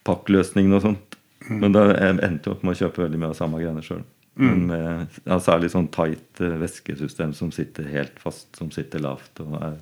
pakkløsningene 0.09 0.79
og 0.79 0.87
sånt. 0.87 1.19
Men 1.49 1.75
da 1.75 1.91
endte 1.97 2.49
jeg 2.49 2.55
opp 2.57 2.65
med 2.67 2.75
å 2.75 2.81
kjøpe 2.83 3.05
veldig 3.05 3.21
mye 3.21 3.33
av 3.33 3.39
samme 3.39 3.61
greiene 3.61 3.85
sjøl. 3.85 4.07
Mm. 4.39 4.71
Ja, 5.27 5.39
særlig 5.43 5.73
sånn 5.73 5.89
tight 5.95 6.39
væskesystem 6.39 7.33
som 7.35 7.51
sitter 7.55 7.89
helt 7.91 8.19
fast, 8.23 8.51
som 8.59 8.71
sitter 8.75 9.03
lavt. 9.03 9.41
Og, 9.43 9.57
er, 9.59 9.79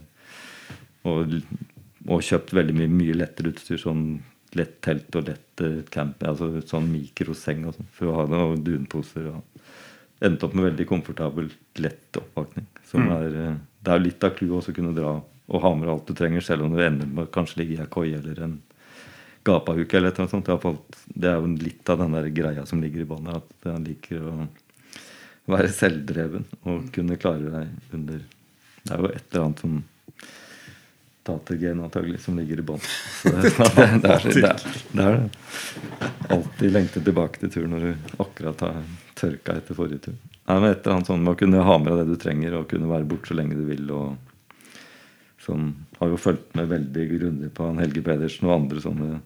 og, 1.04 1.34
og 2.06 2.24
kjøpt 2.24 2.54
veldig 2.56 2.74
mye, 2.76 2.90
mye 2.92 3.18
lettere 3.18 3.52
utstyr. 3.52 3.80
sånn 3.80 4.06
lett 4.56 4.78
telt 4.84 5.16
og 5.18 5.26
lett 5.28 5.62
uh, 5.64 5.80
camp, 5.92 6.22
altså 6.24 6.62
sånn 6.64 6.88
mikroseng 6.92 7.66
og 7.66 7.76
sånn, 7.76 7.88
for 7.92 8.10
å 8.10 8.18
ha 8.20 8.26
det, 8.30 8.42
og 8.42 8.62
dunposer. 8.66 9.30
og 9.32 10.24
Endte 10.24 10.46
opp 10.46 10.54
med 10.56 10.70
veldig 10.70 10.86
komfortabel, 10.88 11.50
lett 11.82 12.20
oppvakning. 12.20 12.68
Som 12.88 13.08
mm. 13.08 13.16
er, 13.18 13.40
uh, 13.50 13.58
det 13.84 13.94
er 13.94 14.04
litt 14.04 14.24
av 14.24 14.36
clouet 14.38 14.70
å 14.70 14.76
kunne 14.76 14.94
dra 14.96 15.16
og 15.46 15.62
ha 15.62 15.74
med 15.78 15.90
alt 15.90 16.08
du 16.08 16.14
trenger, 16.18 16.42
selv 16.42 16.66
om 16.66 16.72
du 16.74 16.80
ender 16.82 17.06
med 17.06 17.30
kanskje 17.34 17.60
ligge 17.60 17.76
i 17.76 17.82
ei 17.82 17.90
koie 17.90 18.16
eller 18.18 18.40
en 18.42 18.56
gapahuk 19.46 19.92
eller 19.94 20.10
et 20.10 20.16
eller 20.18 20.24
annet 20.24 20.62
sånt. 20.64 20.96
Det 21.06 21.28
er 21.30 21.36
jo 21.38 21.52
litt 21.60 21.92
av 21.92 22.00
den 22.02 22.16
der 22.16 22.30
greia 22.34 22.64
som 22.66 22.80
ligger 22.82 23.04
i 23.04 23.10
båndet, 23.10 23.44
at 23.44 23.68
han 23.70 23.86
liker 23.86 24.24
å 24.26 24.48
være 25.46 25.70
selvdreven 25.70 26.48
og 26.66 26.88
kunne 26.94 27.18
klare 27.22 27.52
deg 27.52 27.94
under 27.94 28.24
Det 28.26 28.94
er 28.94 29.02
jo 29.02 29.12
et 29.12 29.22
eller 29.30 29.44
annet 29.44 29.62
som 29.62 29.76
datagen 31.26 31.82
antagelig 31.84 32.20
som 32.24 32.38
ligger 32.38 32.62
i 32.62 32.66
bånn. 32.66 32.86
Det, 33.26 33.32
det, 33.42 34.18
det, 34.22 34.52
det, 34.92 35.02
er 35.02 35.16
det. 35.16 35.28
Alltid 36.28 36.72
lengter 36.72 37.02
tilbake 37.04 37.40
til 37.42 37.52
tur 37.52 37.66
når 37.70 37.84
du 37.84 38.16
akkurat 38.22 38.62
har 38.66 38.78
tørka 39.18 39.56
etter 39.58 39.78
forrige 39.78 40.06
tur. 40.06 40.16
Nei, 40.46 40.56
men 40.60 40.70
et 40.70 40.84
eller 40.84 40.94
annet 40.94 41.10
sånn 41.10 41.24
Med 41.26 41.34
å 41.34 41.38
kunne 41.40 41.66
ha 41.66 41.76
med 41.82 41.90
deg 41.90 42.02
det 42.04 42.14
du 42.14 42.22
trenger, 42.22 42.56
og 42.58 42.68
kunne 42.70 42.90
være 42.90 43.08
borte 43.10 43.32
så 43.32 43.38
lenge 43.38 43.58
du 43.58 43.64
vil. 43.66 43.90
og 43.90 44.16
Som 45.42 45.72
har 45.98 46.12
jo 46.12 46.20
fulgt 46.20 46.54
med 46.58 46.70
veldig 46.70 47.06
grundig 47.14 47.52
på 47.56 47.66
han 47.66 47.82
Helge 47.82 48.04
Pedersen 48.06 48.48
og 48.48 48.56
andre 48.60 48.82
sånne 48.84 49.20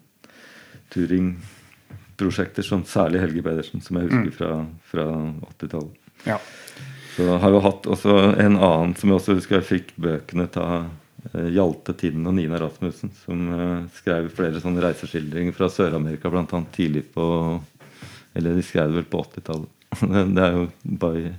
turingprosjekter, 0.91 2.65
som 2.65 2.85
særlig 2.89 3.21
Helge 3.23 3.43
Pedersen, 3.45 3.83
som 3.83 3.99
jeg 3.99 4.09
husker 4.09 4.31
mm. 4.31 4.37
fra, 4.39 4.51
fra 4.91 5.05
80-tallet. 5.53 6.01
Ja. 6.25 6.39
Så 7.15 7.27
har 7.43 7.53
jo 7.53 7.61
hatt 7.63 7.87
også 7.91 8.17
en 8.39 8.55
annen 8.55 8.93
som 8.97 9.11
jeg 9.11 9.19
også 9.19 9.35
husker 9.37 9.59
jeg 9.59 9.67
fikk 9.67 9.95
bøkene 9.99 10.47
ta 10.51 10.67
Hjalte 11.29 11.93
Tinden 11.93 12.25
og 12.27 12.33
Nina 12.33 12.57
Rasmussen, 12.59 13.11
som 13.23 13.43
uh, 13.53 13.83
skrev 13.93 14.31
flere 14.33 14.61
sånne 14.63 14.81
reiseskildringer 14.83 15.53
fra 15.55 15.69
Sør-Amerika, 15.69 16.31
bl.a. 16.33 16.61
tidlig 16.73 17.05
på 17.13 17.25
Eller 18.33 18.57
de 18.57 18.63
skrev 18.65 18.89
det 18.89 19.01
vel 19.01 19.09
på 19.11 19.21
80-tallet. 19.27 19.69
det 20.35 20.43
er 20.45 20.55
jo 20.55 20.65
bare 21.03 21.35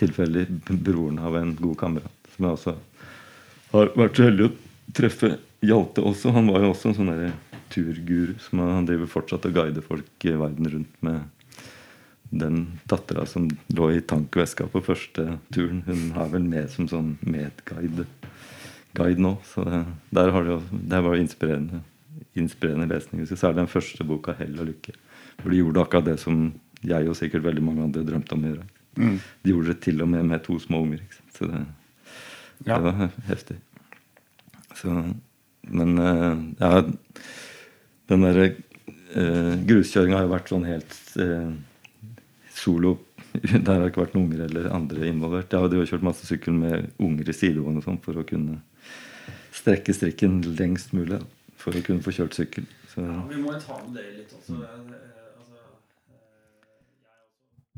tilfeldig 0.00 0.46
broren 0.70 1.18
av 1.20 1.36
en 1.36 1.52
god 1.58 1.76
kamerat, 1.78 2.32
som 2.32 2.46
jeg 2.46 2.56
også 2.56 2.74
har 3.74 3.92
vært 3.98 4.16
så 4.16 4.26
heldig 4.28 4.46
å 4.48 4.52
treffe. 4.96 5.34
Hjalte 5.60 6.04
også. 6.06 6.32
Han 6.32 6.48
var 6.48 6.64
jo 6.64 6.70
også 6.72 6.88
en 6.88 6.96
sånn 6.96 7.32
turguru 7.70 8.32
som 8.40 8.62
han 8.64 8.86
driver 8.88 9.10
fortsatt 9.10 9.44
og 9.46 9.58
guider 9.58 9.84
folk 9.84 10.24
i 10.24 10.32
verden 10.38 10.70
rundt 10.72 11.04
med 11.04 11.20
den 12.30 12.62
dattera 12.88 13.26
som 13.26 13.48
lå 13.74 13.90
i 13.92 14.00
tankveska 14.00 14.70
på 14.70 14.82
første 14.86 15.26
turen. 15.52 15.82
Hun 15.86 16.14
er 16.14 16.30
vel 16.32 16.46
med 16.46 16.70
som 16.72 16.88
sånn 16.90 17.16
medguide 17.26 18.06
guide 18.96 19.22
nå. 19.22 19.36
Så 19.46 19.64
det, 19.66 19.84
der 20.14 20.32
har 20.34 20.46
det, 20.46 20.58
det 20.90 21.00
var 21.06 21.16
inspirerende, 21.20 21.82
inspirerende 22.38 22.88
lesning. 22.90 23.26
Særlig 23.26 23.62
den 23.62 23.72
første 23.72 24.04
boka, 24.04 24.34
'Hell 24.38 24.58
og 24.60 24.70
lykke'. 24.72 24.96
For 25.40 25.50
de 25.50 25.62
gjorde 25.62 25.80
akkurat 25.80 26.04
det 26.10 26.18
som 26.20 26.52
jeg 26.84 27.08
og 27.08 27.16
sikkert 27.16 27.44
veldig 27.44 27.62
mange 27.64 27.84
andre 27.84 28.04
drømte 28.04 28.36
om 28.36 28.44
å 28.44 28.52
gjøre. 28.52 28.68
Mm. 28.96 29.18
De 29.44 29.52
gjorde 29.52 29.72
det 29.72 29.80
til 29.84 30.02
og 30.02 30.08
med 30.08 30.24
med 30.28 30.44
to 30.44 30.58
små 30.58 30.82
unger. 30.84 31.02
Så 31.36 31.46
det, 31.48 31.64
ja. 32.66 32.76
det 32.76 32.82
var 32.84 33.10
heftig. 33.28 33.58
Så, 34.76 34.96
men 35.68 35.98
uh, 35.98 36.40
ja, 36.60 36.82
den 38.08 38.24
derre 38.26 38.48
uh, 39.16 39.54
gruskjøringa 39.68 40.18
har 40.18 40.26
jo 40.26 40.34
vært 40.34 40.52
sånn 40.52 40.66
helt 40.68 40.98
uh, 41.20 41.52
solo 42.54 42.98
der 43.64 43.76
har 43.76 43.86
ikke 43.86 44.02
vært 44.02 44.16
noen 44.16 44.26
unger 44.26 44.46
eller 44.48 44.72
andre 44.74 45.06
involvert. 45.06 45.52
Jeg 45.52 45.62
hadde 45.62 45.78
jo 45.78 45.86
kjørt 45.86 46.06
masse 46.06 46.26
sykkel 46.26 46.56
med 46.56 46.90
unger 46.98 47.30
i 47.30 47.36
sidevogn 47.36 47.78
og 47.78 47.86
sånn 47.86 48.00
for 48.02 48.18
å 48.18 48.26
kunne 48.26 48.58
strekke 49.54 49.94
strikken 49.96 50.40
lengst 50.58 50.94
mulig 50.96 51.20
for 51.60 51.76
å 51.76 51.82
kunne 51.84 52.04
få 52.04 52.14
kjørt 52.16 52.36
sykkel. 52.38 52.68
Så. 52.90 53.04
Ja, 53.04 53.20
vi 53.30 53.40
må 53.40 53.54
jo 53.54 53.60
ta 53.62 53.78
med 53.84 53.98
det 53.98 54.06
litt 54.18 54.34
også. 54.34 54.60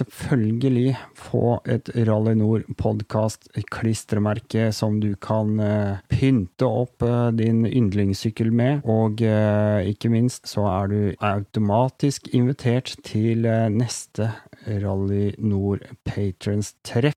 selvfølgelig 0.00 0.96
få 1.18 1.60
et 1.68 1.90
Rally 2.08 2.34
Nord 2.38 2.66
podkast-klistremerke 2.80 4.70
som 4.74 5.00
du 5.02 5.12
kan 5.20 5.60
eh, 5.60 6.00
pynte 6.10 6.68
opp 6.68 7.04
eh, 7.06 7.30
din 7.36 7.66
yndlingssykkel 7.68 8.52
med, 8.52 8.84
og 8.88 9.22
eh, 9.22 9.90
ikke 9.92 10.12
minst 10.12 10.48
så 10.50 10.66
er 10.72 10.92
du 10.92 11.00
automatisk 11.20 12.30
invitert 12.32 12.96
til 13.06 13.46
neste 13.74 14.32
Rally 14.66 15.34
Nord 15.38 15.84
Patrons-treff. 16.08 17.16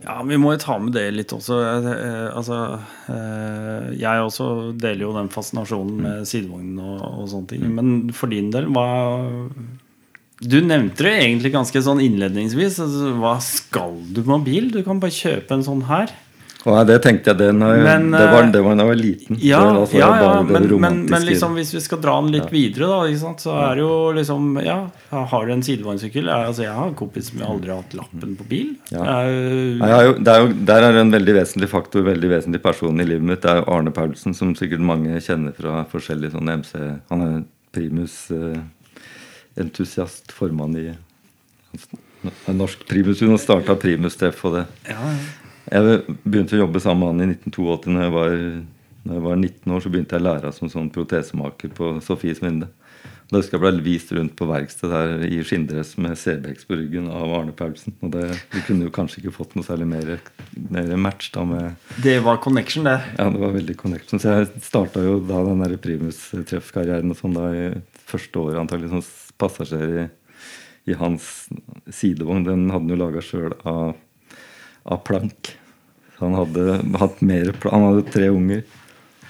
Ja, 0.00 0.16
vi 0.24 0.38
må 0.40 0.54
jo 0.54 0.60
ta 0.62 0.78
med 0.80 0.94
det 0.96 1.04
litt 1.12 1.32
også. 1.36 1.58
Eh, 1.60 2.28
altså, 2.32 2.60
eh, 3.12 3.90
jeg 4.00 4.24
også 4.24 4.46
deler 4.80 5.04
jo 5.04 5.12
den 5.16 5.28
fascinasjonen 5.32 6.00
med 6.06 6.30
sidevognen 6.30 6.80
og, 6.80 7.04
og 7.20 7.28
sånne 7.32 7.52
ting. 7.52 7.66
Men 7.76 7.92
for 8.16 8.32
din 8.32 8.48
del, 8.54 8.70
hva 8.72 8.86
Du 10.40 10.56
nevnte 10.64 11.04
det 11.04 11.12
egentlig 11.20 11.52
ganske 11.52 11.82
sånn 11.84 12.00
innledningsvis. 12.00 12.80
Altså, 12.80 13.12
hva 13.20 13.34
skal 13.44 13.98
du 14.08 14.22
med 14.24 14.46
bil? 14.48 14.70
Du 14.72 14.80
kan 14.86 15.02
bare 15.02 15.12
kjøpe 15.12 15.58
en 15.58 15.66
sånn 15.66 15.84
her. 15.90 16.14
Og 16.68 16.76
det 16.84 16.98
tenkte 17.00 17.30
jeg 17.30 17.38
det, 17.40 17.46
når 17.56 17.78
Men, 17.80 18.10
det, 18.12 18.20
var, 18.28 18.42
eh, 18.44 18.50
det 18.52 18.60
var 18.60 18.74
da 18.76 18.84
jeg 18.84 18.90
var 18.90 18.98
liten. 18.98 19.38
Ja, 19.40 19.60
altså 19.70 19.96
ja, 19.96 20.08
ja 20.20 20.42
men, 20.44 20.66
men, 20.82 20.98
men 21.08 21.22
liksom, 21.24 21.54
hvis 21.56 21.72
vi 21.72 21.80
skal 21.80 22.02
dra 22.04 22.20
den 22.20 22.28
litt 22.34 22.52
videre, 22.52 22.84
da, 22.90 23.06
så 23.40 23.54
er 23.56 23.74
det 23.78 23.82
jo 23.86 24.12
liksom 24.16 24.58
Ja, 24.66 24.90
har 25.32 25.46
du 25.46 25.52
en 25.54 25.62
sidevognsykkel? 25.64 26.26
Ja, 26.28 26.36
Altså, 26.50 26.62
jeg 26.66 26.74
har 26.76 26.86
en 26.90 26.94
kompis 26.98 27.26
som 27.30 27.40
aldri 27.46 27.70
har 27.72 27.78
hatt 27.80 27.94
lappen 27.96 28.36
på 28.36 28.44
bil. 28.50 28.68
Ja. 28.92 29.02
Jeg 29.22 29.92
har 29.94 30.04
jo, 30.10 30.14
det 30.18 30.30
er 30.34 30.38
jo, 30.42 30.48
der 30.72 30.80
er 30.84 30.92
en 31.00 31.14
veldig 31.14 31.34
vesentlig 31.38 31.68
faktor, 31.72 32.00
veldig 32.10 32.28
vesentlig 32.34 32.62
person 32.64 33.00
i 33.00 33.08
livet 33.08 33.26
mitt. 33.32 33.42
Det 33.44 33.50
er 33.54 33.68
Arne 33.70 33.92
Paulsen, 33.96 34.32
som 34.36 34.48
sikkert 34.58 34.82
mange 34.84 35.10
kjenner 35.24 35.52
fra 35.56 35.72
forskjellige 35.88 36.32
sånne 36.36 36.52
MC 36.60 36.72
Han 37.12 37.20
er 37.24 37.32
primus-entusiast, 37.76 40.26
formann 40.36 40.74
i 40.76 40.78
norsk 42.52 42.78
primus. 42.90 43.20
Hun 43.22 43.30
har 43.32 43.40
starta 43.40 43.72
Primus-treff 43.80 44.44
og 44.44 44.52
det. 44.58 44.64
ja, 44.90 45.00
ja. 45.00 45.39
Jeg 45.70 46.16
begynte 46.24 46.56
å 46.58 46.64
jobbe 46.64 46.82
sammen 46.82 47.04
med 47.04 47.26
han 47.28 47.30
i 47.30 47.38
1982. 47.38 47.94
Når 47.94 48.02
jeg 48.02 48.14
var, 48.16 48.36
når 49.04 49.16
jeg 49.16 49.24
var 49.28 49.36
19 49.38 49.74
år, 49.76 49.82
så 49.84 49.92
begynte 49.94 50.16
jeg 50.16 50.24
å 50.24 50.26
lære 50.26 50.52
som 50.56 50.70
sånn 50.72 50.90
protesemaker 50.94 51.70
på 51.76 51.92
Sofies 52.02 52.42
Minde. 52.42 52.72
Da 53.30 53.38
husker 53.38 53.60
jeg 53.60 53.62
ble 53.62 53.84
vist 53.84 54.10
rundt 54.10 54.32
på 54.34 54.48
verksted 54.50 54.90
der 54.90 55.20
i 55.22 55.36
skinndress 55.46 55.92
med 56.02 56.18
Cebex 56.18 56.66
på 56.66 56.74
ryggen 56.74 57.06
av 57.14 57.30
Arne 57.36 57.54
Paulsen. 57.54 57.94
Og 58.02 58.10
det, 58.16 58.24
vi 58.50 58.64
kunne 58.66 58.88
jo 58.88 58.94
kanskje 58.94 59.20
ikke 59.20 59.36
fått 59.36 59.54
noe 59.54 59.66
særlig 59.66 59.86
mer, 59.92 60.10
mer 60.74 60.90
match 60.98 61.30
da 61.36 61.44
med 61.46 61.94
Det 62.02 62.16
var 62.26 62.42
connection, 62.42 62.88
det. 62.90 62.96
Ja, 63.20 63.28
det 63.30 63.44
var 63.44 63.54
veldig 63.54 63.76
connection. 63.78 64.18
Så 64.18 64.34
jeg 64.34 64.64
starta 64.66 65.04
jo 65.06 65.20
da 65.22 65.44
den 65.46 65.62
der 65.62 65.76
Primus-treffkarrieren 65.86 67.14
og 67.14 67.20
sånn 67.20 67.38
da 67.38 67.46
i 67.54 67.64
første 68.10 68.42
året 68.42 68.64
antagelig 68.64 68.90
som 68.90 69.06
passasjer 69.38 69.94
i, 70.02 70.08
i 70.90 70.98
hans 70.98 71.30
sidevogn. 71.86 72.48
Den 72.50 72.66
hadde 72.66 72.82
han 72.82 72.94
jo 72.96 73.00
laga 73.04 73.22
sjøl 73.22 73.54
av, 73.62 73.94
av 74.90 75.04
plank. 75.06 75.54
Så 76.20 76.28
han 76.28 76.36
hadde 76.36 76.98
hatt 77.00 77.22
mer 77.24 77.48
Han 77.64 77.86
hadde 77.86 78.10
tre 78.12 78.26
unger. 78.28 78.60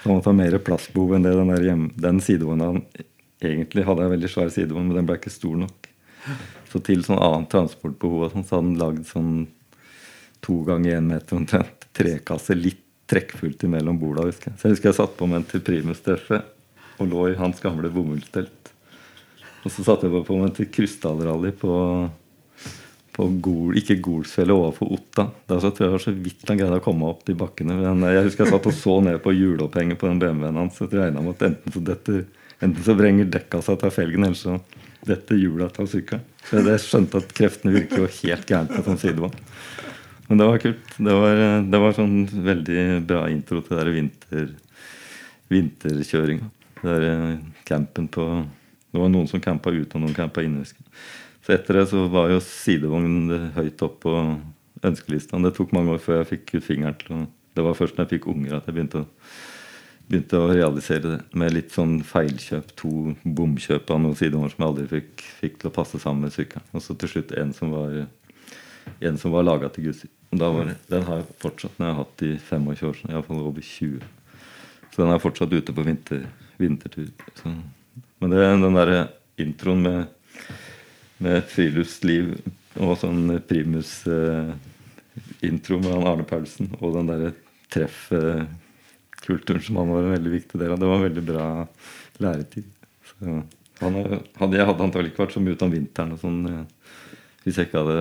Så 0.00 0.08
han 0.08 0.16
måtte 0.16 0.32
ha 0.32 0.34
mer 0.34 0.56
plassbehov 0.58 1.14
enn 1.14 1.22
det 1.22 1.36
den, 1.38 1.52
der 1.54 1.66
hjem, 1.68 1.84
den 1.94 2.18
sidevogna 2.24 2.72
han 2.72 2.82
egentlig 3.38 3.84
hadde. 3.86 4.08
en 4.08 4.14
veldig 4.16 4.30
svær 4.32 4.50
sidevogn, 4.50 4.88
men 4.88 4.98
den 4.98 5.06
ble 5.06 5.20
ikke 5.20 5.30
stor 5.30 5.54
nok. 5.60 5.86
Så 6.72 6.80
til 6.82 7.04
sånn 7.06 7.20
annet 7.22 7.50
transportbehov 7.52 8.32
sånn, 8.32 8.46
så 8.48 8.58
hadde 8.58 8.72
han 8.72 8.80
lagd 8.80 9.06
sånn 9.06 9.34
to 10.42 10.56
ganger 10.66 10.96
én 10.98 11.12
meter 11.12 11.38
omtrent 11.38 11.86
trekasse, 11.94 12.56
litt 12.58 12.82
trekkfullt 13.10 13.68
imellom 13.68 13.98
borda. 14.00 14.26
husker 14.26 14.50
jeg. 14.50 14.58
Så 14.58 14.66
jeg 14.66 14.76
husker 14.76 14.90
jeg 14.90 14.98
satt 14.98 15.16
på 15.18 15.28
meg 15.30 15.40
en 15.40 15.48
til 15.52 15.62
Primus-treffet 15.66 17.00
og 17.00 17.12
lå 17.12 17.28
i 17.30 17.38
hans 17.38 17.62
gamle 17.62 17.90
bomullstelt. 17.92 18.72
Og 19.64 19.70
så 19.70 19.84
satte 19.84 20.08
jeg 20.08 20.24
på 20.26 20.38
meg 20.38 20.48
en 20.48 20.56
til 20.56 20.70
krystallrally 20.74 21.52
på, 21.60 21.72
på 23.20 23.28
Gol, 23.44 23.76
ikke 23.76 23.98
Golsfjellet, 24.00 24.56
overfor 24.56 24.94
Otta. 24.96 25.26
Da 25.48 25.58
så 25.60 25.70
tror 25.70 25.84
jeg 25.84 25.90
det 25.90 25.96
var 25.98 26.04
så 26.06 26.12
vidt 26.16 26.48
han 26.48 26.60
greide 26.60 26.78
å 26.80 26.84
komme 26.84 27.08
opp 27.10 27.26
de 27.28 27.36
bakkene. 27.36 27.76
Men 27.76 28.06
jeg 28.08 28.30
husker 28.30 28.46
jeg 28.46 28.54
satt 28.54 28.68
og 28.70 28.76
så 28.78 28.94
ned 29.04 29.18
på 29.20 29.34
hjulopphenget 29.36 30.00
på 30.00 30.08
den 30.08 30.22
BMW-en 30.22 30.60
hans. 30.62 30.78
Jeg 30.80 30.94
regna 30.94 31.24
med 31.24 31.36
at 31.36 31.44
enten 31.50 31.74
så, 31.74 31.82
detter, 31.84 32.22
enten 32.64 32.86
så 32.86 32.96
vrenger 32.96 33.28
dekka 33.34 33.60
seg 33.66 33.76
til 33.82 33.92
felgen, 33.92 34.24
eller 34.24 34.40
så 34.40 34.56
detter 35.04 35.40
hjulet 35.40 35.80
av 35.82 35.90
sykkelen. 35.92 36.24
Så 36.48 36.64
jeg 36.64 36.84
skjønte 36.86 37.20
at 37.20 37.36
kreftene 37.36 37.76
virker 37.76 38.04
jo 38.04 38.10
helt 38.22 38.54
gærent 38.54 38.72
på 38.72 38.84
sånn 38.88 39.02
sidevogn. 39.04 39.36
Men 40.30 40.40
det 40.40 40.48
var 40.48 40.62
kult. 40.62 40.96
Det 40.96 41.20
var, 41.20 41.44
det 41.74 41.84
var 41.84 41.96
sånn 41.96 42.18
veldig 42.48 42.82
bra 43.10 43.24
intro 43.32 43.60
til 43.66 43.80
den 43.82 43.96
vinter, 43.98 44.50
vinterkjøringa. 45.52 46.48
Der 46.80 47.04
eh, 47.04 47.32
campen 47.68 48.06
på 48.08 48.24
Det 48.90 48.98
var 48.98 49.10
noen 49.12 49.28
som 49.28 49.42
campa 49.42 49.70
ute, 49.70 49.92
og 49.94 50.02
noen 50.02 50.16
campa 50.16 50.42
inne. 50.42 50.64
Så 51.44 51.54
etter 51.56 51.80
det 51.80 51.86
så 51.90 52.04
var 52.12 52.30
jo 52.32 52.40
sidevogn 52.44 53.52
høyt 53.56 53.84
opp 53.86 54.02
på 54.04 54.16
ønskelista. 54.86 55.40
Det 55.40 55.54
tok 55.56 55.72
mange 55.76 55.96
år 55.96 56.02
før 56.02 56.20
jeg 56.20 56.32
fikk 56.34 56.58
ut 56.58 56.66
fingeren 56.66 56.98
til 57.00 57.16
å 57.16 57.28
Det 57.50 57.64
var 57.66 57.74
først 57.74 57.96
når 57.96 58.06
jeg 58.06 58.12
fikk 58.14 58.26
unger 58.30 58.52
at 58.56 58.66
jeg 58.68 58.74
begynte 58.76 59.00
å, 59.00 59.06
begynte 60.06 60.38
å 60.38 60.52
realisere 60.52 61.00
det. 61.02 61.16
Med 61.34 61.50
litt 61.52 61.72
sånn 61.74 61.96
feilkjøp. 62.06 62.70
To 62.78 62.92
bomkjøp 63.24 63.90
av 63.90 63.98
noen 64.04 64.14
sidevogner 64.16 64.52
som 64.52 64.62
jeg 64.62 64.70
aldri 64.70 64.86
fikk, 64.92 65.24
fikk 65.40 65.58
til 65.58 65.70
å 65.72 65.74
passe 65.74 65.98
sammen 65.98 66.28
med 66.28 66.36
sykkelen. 66.36 66.68
Og 66.70 66.84
så 66.84 66.94
til 66.94 67.10
slutt 67.10 67.34
en 67.34 67.50
som 67.56 67.74
var 67.74 68.06
en 69.00 69.18
var 69.34 69.42
laga 69.42 69.68
til 69.68 69.88
Gussi. 69.88 70.08
Den 70.30 71.02
har 71.08 71.20
jeg 71.20 71.26
fortsatt 71.42 71.76
den 71.76 71.86
har 71.86 71.92
jeg 71.92 72.00
hatt 72.00 72.22
i 72.22 72.30
25 72.38 72.70
år. 72.88 72.96
Så 73.00 73.10
Iallfall 73.10 73.42
over 73.42 73.66
20. 73.66 74.00
Så 74.90 75.02
den 75.02 75.12
er 75.14 75.22
fortsatt 75.22 75.52
ute 75.52 75.74
på 75.74 75.84
vinter, 75.86 76.24
vintertur. 76.58 77.10
Så. 77.38 77.52
Men 78.20 78.34
det, 78.34 78.40
den 78.62 78.78
derre 78.78 79.00
introen 79.40 79.82
med, 79.82 80.00
med 81.20 81.44
friluftsliv 81.50 82.26
og 82.80 82.98
sånn 83.00 83.40
primus-intro 83.48 85.76
med 85.82 85.92
han 85.92 86.08
Arne 86.08 86.24
Paulsen 86.28 86.66
og 86.80 86.88
den 86.96 87.10
derre 87.10 87.30
treff-kulturen 87.70 89.62
som 89.64 89.76
han 89.80 89.92
var 89.92 90.00
en 90.04 90.16
veldig 90.16 90.32
viktig 90.38 90.56
del 90.60 90.72
av, 90.74 90.80
det 90.80 90.90
var 90.90 90.98
en 90.98 91.08
veldig 91.08 91.24
bra 91.26 91.46
læretid. 92.24 92.66
Så 93.10 93.16
han 93.80 93.92
hadde, 93.96 94.58
jeg 94.58 94.68
hadde 94.68 94.84
antagelig 94.84 95.10
ikke 95.12 95.24
vært 95.24 95.36
så 95.36 95.44
mye 95.44 95.54
ute 95.56 95.66
om 95.66 95.74
vinteren 95.74 96.14
og 96.16 96.20
sånn 96.20 96.40
eh, 96.50 96.64
hvis 97.44 97.56
jeg 97.56 97.68
ikke 97.68 97.82
hadde, 97.84 98.00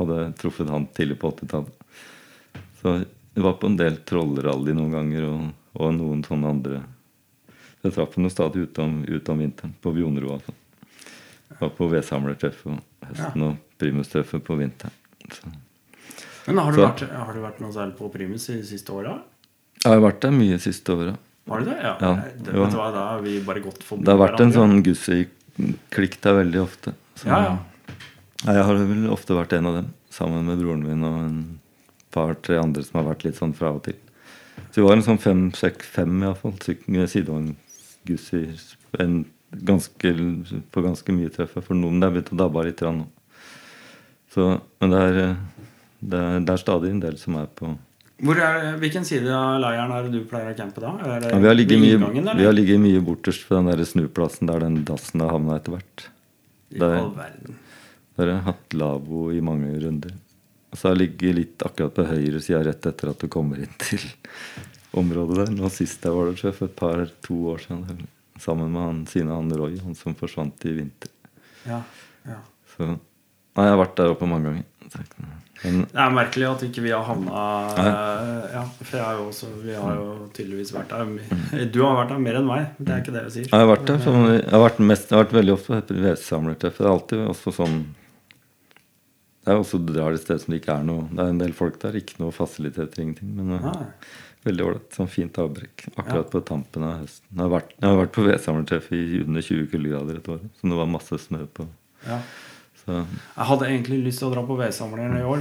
hadde 0.00 0.16
truffet 0.40 0.72
han 0.72 0.84
tidlig 0.96 1.16
på 1.22 1.30
80-tallet. 1.34 1.74
Så 2.80 2.86
jeg 2.98 3.44
var 3.44 3.54
på 3.60 3.68
en 3.70 3.78
del 3.78 3.94
trollrally 4.06 4.72
noen 4.74 4.94
ganger, 4.94 5.22
og, 5.30 5.40
og 5.78 5.88
noen 5.94 6.20
sånne 6.26 6.50
andre. 6.56 6.80
Jeg 7.84 7.94
traff 7.94 8.16
ham 8.16 8.30
stadig 8.32 8.66
ute 8.66 8.82
om, 8.82 8.94
ute 9.06 9.32
om 9.32 9.42
vinteren, 9.44 9.74
på 9.82 9.92
Bjonro. 9.94 10.28
Altså. 10.36 10.54
Var 11.60 11.70
på 11.76 11.88
vedsamlertreffet 11.92 12.66
om 12.72 12.80
høsten 13.08 13.42
og 13.46 13.56
primustreffet 13.78 14.42
på 14.46 14.56
vinteren. 14.58 14.92
Så. 15.30 15.52
Men 16.46 16.58
har 16.58 16.72
du, 16.72 16.76
Så- 16.78 16.88
vært, 16.88 17.12
har 17.16 17.32
du 17.32 17.40
vært 17.40 17.60
noe 17.60 17.72
særlig 17.72 17.96
på 17.96 18.10
Primus 18.12 18.46
de 18.46 18.62
siste 18.62 18.90
åra? 18.92 19.18
Jeg 19.84 19.92
har 19.92 20.00
vært 20.00 20.20
der 20.20 20.30
mye 20.34 20.58
siste 20.60 20.88
åra. 20.92 21.16
Har 21.48 21.58
du 21.60 21.64
det? 21.68 21.76
Ja. 21.82 21.94
Ja, 22.00 22.14
det, 22.36 22.52
vet 22.52 22.70
du 22.72 22.76
hva, 22.78 22.90
da 22.92 23.02
har 23.12 23.20
vi 23.24 23.38
bare 23.44 23.60
gått 23.60 23.82
forbi 23.84 24.04
Det 24.04 24.12
har 24.14 24.20
vært 24.28 24.40
en 24.40 24.52
sånn 24.52 24.82
Gussi-klikk 24.84 26.18
der 26.24 26.34
veldig 26.42 26.60
ofte. 26.62 26.94
Så, 27.16 27.26
Ja, 27.28 27.38
ja. 27.42 27.58
Jeg 28.44 28.64
har 28.64 28.74
vel 28.76 29.06
ofte 29.12 29.34
vært 29.36 29.52
en 29.56 29.66
av 29.66 29.74
dem, 29.78 29.92
sammen 30.10 30.44
med 30.44 30.58
broren 30.60 30.82
min 30.84 31.04
og 31.04 31.18
en 31.24 31.60
par-tre 32.12 32.58
andre 32.60 32.82
som 32.84 33.00
har 33.04 33.14
vært 33.14 33.24
litt 33.24 33.36
sånn 33.36 33.54
fra 33.56 33.70
og 33.72 33.82
til. 33.84 33.94
Så 34.70 34.74
vi 34.82 34.88
var 34.88 34.92
en 34.96 35.02
sånn 35.02 35.18
fem, 35.20 35.50
seks, 35.52 35.86
fem 35.86 36.20
iallfall. 36.22 36.52
Sidevogn-Gussi 36.60 38.58
en 39.00 39.24
ganske, 39.62 40.12
på 40.70 40.82
ganske 40.84 41.14
mye 41.14 41.32
treffe 41.32 41.62
For 41.64 41.74
noen 41.78 42.02
er 42.02 42.10
begynt 42.14 42.32
å 42.34 42.38
dabbe 42.44 42.64
litt 42.66 42.80
nå. 42.82 43.06
Så, 44.34 44.60
men 44.82 44.90
det 44.94 45.00
er, 45.00 45.18
det, 46.00 46.20
er, 46.20 46.40
det 46.42 46.54
er 46.54 46.62
stadig 46.62 46.90
en 46.90 47.02
del 47.04 47.18
som 47.20 47.36
er 47.38 47.46
på 47.54 47.74
er, 48.24 48.76
hvilken 48.78 49.04
side 49.06 49.30
av 49.34 49.58
leiren 49.62 49.90
er 49.92 50.06
det 50.06 50.12
du 50.14 50.26
pleier 50.30 50.52
å 50.52 50.56
campe 50.56 50.80
da? 50.82 50.92
Det 51.02 51.32
ja, 51.32 51.38
Vi 51.42 51.48
har 51.50 51.56
ligget 51.58 51.80
mye, 51.82 51.96
inngangen, 51.98 52.28
eller? 52.28 52.40
vi 52.40 52.46
har 52.46 52.54
ligget 52.54 52.80
mye 52.80 53.02
borterst 53.04 53.46
på 53.48 53.56
den 53.58 53.70
der 53.70 53.84
snuplassen 53.84 54.50
der 54.50 54.62
den 54.64 54.84
dassen 54.86 55.20
har 55.24 55.34
havna 55.34 55.58
etter 55.58 55.74
hvert. 55.76 56.06
I 56.70 56.78
det 56.78 56.88
er- 56.88 57.00
all 57.02 57.10
verden. 57.16 57.58
Der 58.14 58.28
har 58.28 58.32
jeg 58.36 58.44
hatt 58.46 58.74
lavvo 58.78 59.32
i 59.34 59.40
mange 59.42 59.72
runder. 59.82 60.14
Og 60.70 60.78
så 60.78 60.88
har 60.88 60.94
jeg 60.94 61.02
ligget 61.02 61.34
litt 61.38 61.64
akkurat 61.66 61.94
på 61.94 62.06
høyre 62.06 62.40
sida 62.42 62.62
rett 62.66 62.86
etter 62.86 63.10
at 63.10 63.18
du 63.18 63.28
kommer 63.30 63.58
inn 63.58 63.74
til 63.82 64.02
området 64.94 65.36
der. 65.40 65.52
Nå 65.54 65.70
sist 65.70 66.02
jeg 66.06 66.14
var 66.14 66.30
der, 66.30 66.52
for 66.54 66.66
et 66.68 66.76
par, 66.78 67.04
to 67.26 67.34
år 67.50 67.62
siden. 67.66 68.06
Sammen 68.40 68.72
med 68.74 68.82
han 68.82 69.02
siden 69.06 69.30
han 69.30 69.52
Roy, 69.54 69.76
han 69.84 69.94
som 69.98 70.16
forsvant 70.18 70.64
i 70.66 70.74
vinter. 70.80 71.10
Ja, 71.68 71.82
ja. 72.26 72.40
Så 72.74 72.96
Nei, 73.54 73.68
jeg 73.68 73.70
har 73.70 73.78
vært 73.78 73.98
der 74.00 74.10
oppe 74.10 74.26
mange 74.26 74.50
ganger. 74.50 74.64
Men 75.62 75.84
Det 75.88 76.00
er 76.02 76.14
merkelig 76.14 76.46
at 76.48 76.62
ikke 76.66 76.82
vi 76.84 76.92
har 76.92 77.04
havna 77.06 77.42
Ja, 78.52 78.64
for 78.80 78.96
jeg 78.98 79.04
har 79.04 79.18
jo 79.20 79.26
også, 79.30 79.50
vi 79.62 79.76
har 79.78 79.94
jo 79.96 80.06
tydeligvis 80.34 80.72
vært 80.74 80.90
der. 80.92 81.68
Du 81.72 81.80
har 81.84 82.00
vært 82.00 82.10
der 82.12 82.24
mer 82.24 82.40
enn 82.40 82.48
meg. 82.48 82.72
Det 82.78 82.90
er 82.90 83.04
ikke 83.04 83.14
det 83.14 83.22
jeg 83.28 83.34
sier. 83.36 83.46
jeg 83.52 83.62
har 83.62 83.70
vært 83.70 83.86
der. 83.88 84.00
Sånn, 84.04 84.26
jeg, 84.32 84.48
har 84.50 84.64
vært 84.64 84.82
mest, 84.90 85.06
jeg 85.06 85.16
har 85.16 85.24
vært 85.24 85.36
veldig 85.38 85.54
ofte 85.54 85.80
på 85.88 86.00
vedsamlertreff. 86.08 86.80
Det 86.80 86.84
er 86.84 86.92
alltid 86.92 87.24
også 87.30 87.54
sånn 87.60 87.78
Det 89.44 89.54
er 89.54 89.62
også 89.62 89.80
drar 89.86 90.16
et 90.16 90.24
sted 90.24 90.42
som 90.42 90.54
det 90.54 90.62
ikke 90.62 90.74
er 90.74 90.86
noe 90.88 91.06
Det 91.12 91.22
er 91.22 91.32
en 91.32 91.40
del 91.42 91.56
folk 91.56 91.78
der, 91.82 91.98
ikke 92.00 92.18
noe 92.24 92.34
fasiliteter, 92.34 93.06
ingenting. 93.06 93.32
Men 93.38 93.54
uh, 93.54 93.70
Nei. 93.70 93.88
Veldig 94.44 94.64
ålreit. 94.66 94.90
Sånn 94.96 95.08
fint 95.08 95.38
avbrekk. 95.40 95.86
Akkurat 95.96 96.26
Ja. 96.26 96.30
på 96.34 96.40
tampen 96.44 96.82
av 96.84 96.98
høsten. 97.02 97.26
Jeg 97.32 97.40
har 97.42 97.48
vært, 97.54 97.70
jeg 97.80 97.88
har 97.90 98.00
vært 98.06 98.12
på 98.12 98.24
vedsamlertreff 98.28 98.92
i 98.92 99.02
under 99.24 99.40
20 99.42 99.66
kuldegrader 99.72 100.16
et 100.20 100.28
år, 100.28 100.40
som 100.60 100.70
det 100.70 100.76
var 100.78 100.86
masse 100.86 101.18
snø 101.26 101.46
på. 101.54 101.66
Ja. 102.06 102.18
Så 102.84 102.92
Jeg 103.06 103.46
hadde 103.48 103.66
egentlig 103.70 104.04
lyst 104.04 104.18
til 104.20 104.28
å 104.28 104.34
dra 104.34 104.42
på 104.44 104.56
vedsamleren 104.58 105.16
i 105.16 105.22
år, 105.24 105.40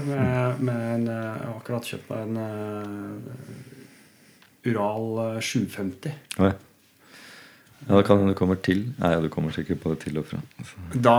men, 0.60 1.08
eh, 1.10 1.38
jeg 1.38 1.44
har 1.44 1.60
akkurat 1.60 1.84
kjøpt 1.84 2.12
en 2.16 2.38
uh, 2.38 3.18
Ural 4.66 5.36
eh, 5.36 5.40
750. 5.42 6.12
ja. 6.40 6.54
ja, 7.84 7.96
da 7.98 8.02
kan 8.08 8.18
hende 8.22 8.32
du 8.34 8.38
kommer 8.40 8.56
til. 8.64 8.86
Nei, 8.98 9.10
du 9.22 9.28
kommer 9.30 9.52
sikkert 9.52 9.82
på 9.84 9.90
det 9.92 10.00
til 10.06 10.18
og 10.22 10.26
fra. 10.30 10.40
Så, 10.64 10.76
Da, 11.04 11.16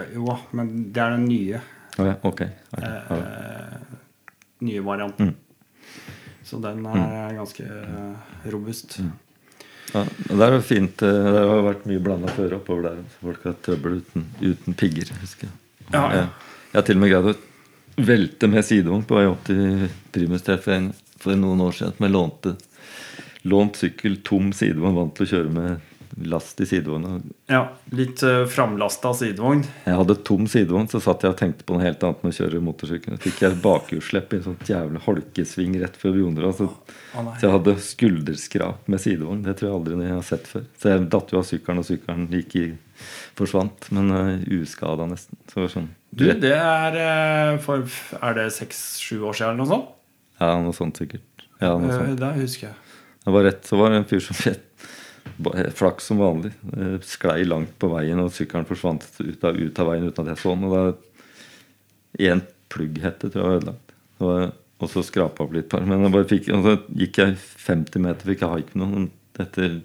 eh, 0.00 0.14
jo, 0.16 0.34
men 0.52 0.88
det 0.92 0.98
er 1.04 1.10
den 1.14 1.28
nye. 1.30 1.60
ja, 1.98 2.14
ok. 2.26 2.40
ok. 2.74 2.82
eh, 2.82 3.78
nye 4.66 4.80
varianten. 4.82 5.26
Mm. 5.30 5.36
Så 6.48 6.58
den 6.64 6.84
er 6.88 7.34
ganske 7.36 7.64
eh, 7.68 8.28
robust. 8.52 8.98
Ja, 9.92 10.02
det 10.28 10.40
er 10.46 10.54
jo 10.56 10.60
fint. 10.64 11.02
eh, 11.04 11.28
Det 11.34 11.42
har 11.50 11.62
vært 11.66 11.84
mye 11.88 12.00
blanda 12.04 12.32
føre 12.32 12.56
oppover 12.60 12.86
der. 12.90 13.02
Folk 13.20 13.44
har 13.44 13.56
trøbbel 13.64 13.98
uten, 14.00 14.24
uten 14.40 14.76
pigger, 14.80 15.12
husker 15.20 15.48
jeg. 15.48 15.54
Ja, 15.92 16.00
ja. 16.00 16.08
Jeg, 16.22 16.28
jeg 16.72 16.78
har 16.80 16.86
til 16.88 16.98
og 16.98 17.02
med 17.04 17.12
greid 17.12 17.28
å 17.32 17.36
velte 18.08 18.48
med 18.52 18.64
sidevogn 18.68 19.04
på 19.08 19.16
vei 19.18 19.26
opp 19.28 19.44
til 19.48 19.88
Primus-treffet 20.14 20.90
for 21.20 21.36
noen 21.40 21.60
år 21.64 21.76
siden. 21.78 21.96
Med 22.04 22.12
lånte, 22.14 22.54
lånt 23.48 23.76
sykkel, 23.80 24.18
tom 24.24 24.52
sidevogn, 24.56 24.96
vant 25.00 25.14
til 25.18 25.26
å 25.26 25.30
kjøre 25.32 25.54
med 25.54 25.97
last 26.26 26.60
i 26.60 26.66
sidevogna. 26.66 27.20
Ja, 27.50 27.60
litt 27.94 28.22
uh, 28.26 28.42
framlasta 28.50 29.12
sidevogn. 29.14 29.62
Jeg 29.84 29.94
hadde 30.00 30.16
tom 30.26 30.46
sidevogn, 30.50 30.88
så 30.90 31.00
satt 31.04 31.22
jeg 31.26 31.34
og 31.34 31.38
tenkte 31.38 31.66
på 31.68 31.76
noe 31.76 31.84
helt 31.86 32.02
annet 32.02 32.24
med 32.26 32.32
å 32.34 32.38
kjøre 32.38 32.62
motorsykkel. 32.64 33.16
Så 33.18 33.22
fikk 33.28 33.42
jeg 33.44 33.58
bakhjulsslipp 33.64 34.32
i 34.34 34.40
en 34.40 34.46
sånn 34.48 34.58
jævlig 34.68 35.02
holkesving 35.06 35.76
rett 35.82 35.96
før 36.00 36.16
Bjondra. 36.18 36.52
Så, 36.58 36.66
Å, 36.68 37.24
så 37.38 37.46
jeg 37.46 37.54
hadde 37.54 37.76
skulderskrap 37.86 38.88
med 38.90 39.02
sidevogn. 39.04 39.44
Det 39.46 39.54
tror 39.60 39.68
jeg 39.70 39.78
aldri 39.78 40.00
jeg 40.08 40.16
har 40.16 40.26
sett 40.32 40.50
før. 40.50 40.66
Så 40.82 40.92
jeg 40.92 41.06
datt 41.14 41.32
jo 41.34 41.40
av 41.42 41.46
sykkelen, 41.48 41.82
og 41.84 41.88
sykkelen 41.88 42.26
gikk 42.34 42.56
i 42.60 42.66
forsvant. 43.38 43.88
Men 43.94 44.10
uh, 44.14 44.34
uskada 44.58 45.06
nesten. 45.10 45.38
Så 45.48 45.58
det 45.60 45.64
var 45.66 45.72
sånn 45.76 45.88
Du, 46.10 46.24
det 46.42 46.54
er 46.56 46.96
uh, 46.98 47.58
for 47.62 47.84
Er 48.22 48.36
det 48.38 48.48
seks-sju 48.56 49.20
år 49.28 49.36
siden 49.38 49.52
eller 49.54 49.62
noe 49.62 49.70
sånt? 49.70 49.94
Ja, 50.38 50.52
noe 50.62 50.74
sånt 50.76 50.98
sikkert. 51.00 51.24
Ja, 51.58 51.72
noe 51.74 51.90
Eh, 51.90 51.98
sånt. 51.98 52.20
Det 52.20 52.32
husker 52.42 52.68
jeg. 52.70 52.76
Det 53.24 53.32
var 53.34 53.44
rett, 53.44 53.64
så 53.66 53.76
var 53.76 53.90
det 53.92 53.96
en 54.00 54.06
fyr 54.08 54.22
som 54.24 54.36
ba- 54.38 54.54
Flaks 55.78 56.08
som 56.10 56.18
vanlig. 56.22 56.52
eh, 56.76 56.96
Sklei 57.04 57.44
langt 57.44 57.74
på 57.78 57.90
veien, 57.92 58.20
og 58.22 58.32
sykkelen 58.34 58.66
forsvant 58.68 59.04
ut 59.20 59.44
av, 59.44 59.56
ut 59.58 59.78
av 59.82 59.86
veien 59.92 60.08
uten 60.08 60.24
at 60.26 60.32
jeg 60.34 60.42
så 60.44 60.54
den. 60.54 60.64
Og 60.68 60.74
da 60.76 60.94
Én 62.18 62.40
plugghette 62.72 63.28
tror 63.30 63.42
jeg 63.42 63.48
var 63.50 63.60
ødelagt. 63.60 63.92
Og, 64.20 64.52
Og 64.78 64.90
så 64.92 65.02
skrapa 65.02 65.42
opp 65.42 65.52
litt 65.56 65.68
par. 65.68 65.82
Men 65.82 66.06
fikk, 66.30 66.48
og 66.54 66.62
så 66.62 66.76
gikk 66.94 67.18
jeg 67.18 67.36
50 67.66 67.98
meter, 68.04 68.28
fikk 68.30 68.44
jeg 68.44 68.52
haik 68.52 68.74
noen. 68.78 69.08
Etter 69.38 69.80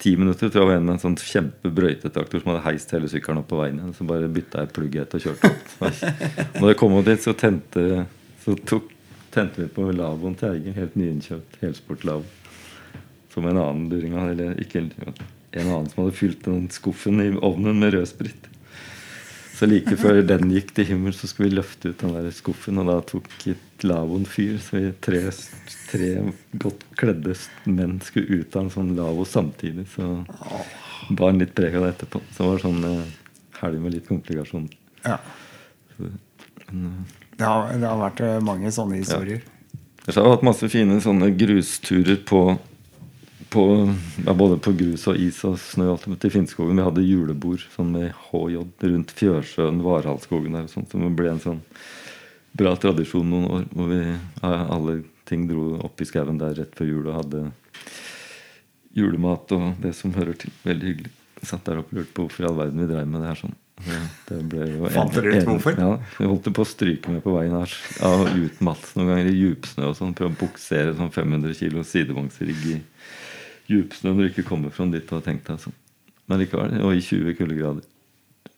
ti 0.00 0.16
minutter 0.16 0.48
tror 0.50 0.64
jeg 0.64 0.70
var 0.70 0.80
en 0.80 0.90
en 0.90 0.98
sånn 0.98 1.14
kjempebrøytetraktor 1.14 2.40
som 2.42 2.50
hadde 2.50 2.64
heist 2.64 2.90
hele 2.90 3.06
sykkelen 3.10 3.42
opp 3.42 3.48
på 3.52 3.60
veien 3.60 3.78
igjen. 3.78 3.94
Så 3.94 4.06
bare 4.08 4.30
bytta 4.32 4.64
jeg 4.64 4.72
plugghette 4.74 5.20
og 5.20 5.22
kjørte 5.22 5.50
opp. 5.52 5.94
Når 6.60 6.72
jeg 6.72 6.80
kom 6.82 6.96
opp 6.98 7.06
dit, 7.06 7.22
så 7.22 7.34
tente, 7.38 7.86
så 8.42 8.56
tok, 8.66 8.90
tente 9.30 9.62
vi 9.62 9.68
på 9.70 9.86
lavvoen 9.94 10.34
til 10.40 10.50
Eigen. 10.50 10.74
Helt 10.74 10.96
nyinnkjøpt 10.98 11.60
helsport-lavvo. 11.62 12.39
Som 13.30 13.46
en 13.46 13.58
annen 13.60 13.88
luring 13.90 14.16
eller 14.18 14.56
ikke 14.60 14.84
en 14.84 15.66
annen 15.66 15.90
som 15.90 16.04
hadde 16.04 16.16
fylt 16.18 16.44
den 16.46 16.68
skuffen 16.70 17.20
i 17.22 17.30
ovnen 17.36 17.78
med 17.82 17.94
rødsprit. 17.94 18.50
Så 19.60 19.66
like 19.68 19.92
før 20.00 20.22
den 20.24 20.48
gikk 20.54 20.70
til 20.72 20.86
himmelen, 20.88 21.12
så 21.12 21.28
skulle 21.28 21.50
vi 21.50 21.58
løfte 21.58 21.90
ut 21.90 22.00
den 22.00 22.14
der 22.16 22.30
skuffen, 22.32 22.80
og 22.80 22.86
da 22.88 22.94
tok 23.04 23.26
lavvoen 23.84 24.24
fyr. 24.24 24.54
Så 24.56 24.78
vi 24.78 24.92
tre, 25.04 25.20
tre 25.90 26.08
godt 26.62 26.86
kledde 26.96 27.34
menn 27.68 27.98
skulle 28.04 28.40
ut 28.40 28.56
av 28.56 28.62
en 28.64 28.72
sånn 28.72 28.94
lavvo 28.96 29.26
samtidig. 29.28 29.84
Så 29.92 30.06
bar 31.12 31.36
litt 31.36 31.52
preg 31.58 31.76
av 31.76 31.84
det 31.84 31.92
etterpå. 31.92 32.22
Så 32.32 32.40
det 32.40 32.48
var 32.48 32.64
sånn 32.64 32.88
eh, 32.88 33.12
helg 33.60 33.84
med 33.84 33.98
litt 33.98 34.08
komplikasjoner. 34.08 34.80
Ja. 35.04 35.18
Så, 35.92 36.08
men, 36.70 36.88
eh, 36.88 37.28
Det 37.36 37.52
har, 37.52 37.68
det 37.76 37.88
har 37.88 38.00
vært 38.00 38.24
eh, 38.24 38.40
mange 38.44 38.72
sånne 38.72 39.02
historier. 39.02 39.44
Ellers 40.06 40.16
har 40.16 40.24
vi 40.24 40.34
hatt 40.38 40.48
masse 40.48 40.72
fine 40.72 40.96
sånne 41.04 41.34
grusturer 41.36 42.24
på, 42.32 42.46
på 43.50 43.64
ja, 44.26 44.34
Både 44.34 44.58
på 44.62 44.72
grus 44.78 45.06
og 45.10 45.18
is 45.20 45.40
og 45.48 45.58
snø 45.60 45.90
og 45.90 45.96
alt 45.98 46.20
til 46.22 46.34
Finnskogen. 46.34 46.78
Vi 46.78 46.86
hadde 46.86 47.06
julebord 47.06 47.64
sånn 47.74 47.92
med 47.94 48.12
HJ 48.30 48.60
rundt 48.86 49.14
Fjørsjøen, 49.18 49.82
Varhalskogen 49.84 50.58
der 50.58 50.68
sånt. 50.70 50.92
Som 50.92 51.16
ble 51.18 51.32
en 51.34 51.42
sånn 51.42 51.62
bra 52.56 52.74
tradisjon 52.80 53.30
noen 53.30 53.48
år. 53.58 53.64
Hvor 53.74 53.90
vi 53.90 54.02
alle 54.42 55.00
ting 55.28 55.46
dro 55.50 55.76
opp 55.86 56.02
i 56.02 56.08
skauen 56.08 56.40
der 56.40 56.56
rett 56.58 56.76
før 56.78 56.90
jul 56.90 57.08
og 57.08 57.18
hadde 57.20 57.48
julemat 58.96 59.52
og 59.54 59.82
det 59.82 59.94
som 59.98 60.14
hører 60.14 60.38
til. 60.38 60.54
Veldig 60.66 60.92
hyggelig. 60.92 61.16
Satt 61.40 61.66
der 61.66 61.80
oppe 61.80 61.94
og 61.94 62.00
lurte 62.00 62.14
på 62.16 62.26
hvorfor 62.26 62.44
i 62.44 62.48
all 62.50 62.58
verden 62.58 62.82
vi 62.82 62.88
dreiv 62.90 63.08
med 63.08 63.22
det 63.22 63.30
her 63.30 63.42
sånn. 63.44 63.58
Det, 63.80 63.98
det 64.28 64.38
ble 64.52 64.66
jo 64.68 64.88
Fant 64.92 65.14
dere 65.16 65.38
ut 65.38 65.46
hvorfor? 65.48 65.78
Ja, 65.80 65.92
vi 66.18 66.26
holdt 66.28 66.50
på 66.52 66.64
å 66.66 66.68
stryke 66.68 67.14
med 67.14 67.22
på 67.24 67.32
veien 67.32 67.54
her. 67.56 67.76
Ja, 67.96 68.10
utmatt 68.44 68.90
noen 68.98 69.14
ganger 69.14 69.30
i 69.30 69.38
djupsnø 69.38 69.88
og 69.88 69.96
sånn. 69.96 70.12
Prøve 70.18 70.34
å 70.34 70.40
buksere 70.42 70.92
sånn 70.98 71.12
500 71.14 71.56
kilo 71.56 71.84
sidevognsrigg 71.86 72.66
i 72.74 72.76
djupsnø 73.70 74.12
når 74.12 74.20
du 74.20 74.30
ikke 74.32 74.48
kommer 74.50 74.74
fra 74.74 74.86
dit 74.90 75.06
du 75.06 75.16
har 75.16 75.24
tenkt 75.24 75.48
deg 75.48 75.62
sånn. 75.62 75.76
Men 76.30 76.42
likevel, 76.42 76.76
og 76.86 76.94
i 76.94 77.02
20 77.02 77.34
kuldegrader. 77.38 77.86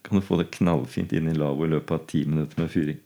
Kan 0.03 0.19
du 0.19 0.25
få 0.25 0.37
det 0.39 0.51
knallfint 0.53 1.13
inn 1.15 1.31
i 1.31 1.37
lavvo 1.37 1.65
i 1.65 1.71
løpet 1.71 1.95
av 1.95 2.05
10 2.05 2.33
minutter 2.33 2.61
med 2.61 2.71
fyring. 2.73 2.99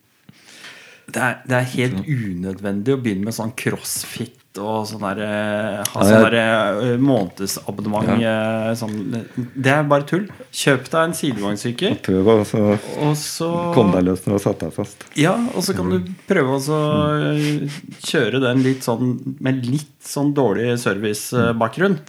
Det 1.07 1.21
er, 1.23 1.37
det 1.47 1.55
er 1.55 1.69
helt 1.71 2.03
unødvendig 2.03 2.97
å 2.97 2.99
begynne 2.99 3.29
med 3.29 3.35
sånn 3.35 3.53
crossfit 3.55 4.35
og 4.59 4.87
sånn 4.89 5.03
der 5.05 5.19
eh, 5.23 5.81
Ha 5.93 6.05
sånn 6.05 6.25
der 6.25 6.35
eh, 6.39 6.95
månedsabonnement. 6.99 8.09
Ja. 8.21 8.73
Sånn, 8.77 8.95
det 9.37 9.71
er 9.71 9.85
bare 9.87 10.07
tull. 10.09 10.25
Kjøp 10.51 10.89
deg 10.89 10.99
en 11.03 11.15
sidevognssykkel, 11.17 11.99
Prøv 12.05 12.31
å 12.33 12.37
så 12.47 12.63
og 12.73 13.13
så 13.19 13.51
komme 13.75 13.95
deg 13.97 14.09
løs 14.09 14.25
når 14.25 14.33
du 14.33 14.37
har 14.37 14.43
satt 14.47 14.65
deg 14.65 14.73
fast. 14.75 15.05
Ja, 15.19 15.35
og 15.53 15.63
så 15.65 15.77
kan 15.77 15.93
du 15.93 16.11
prøve 16.29 16.57
å 16.57 16.81
eh, 17.29 17.77
kjøre 18.07 18.41
den 18.43 18.65
litt 18.65 18.87
sånn 18.87 19.15
med 19.43 19.63
litt 19.69 19.95
sånn 20.03 20.33
dårlig 20.37 20.75
servicebakgrunn. 20.83 22.01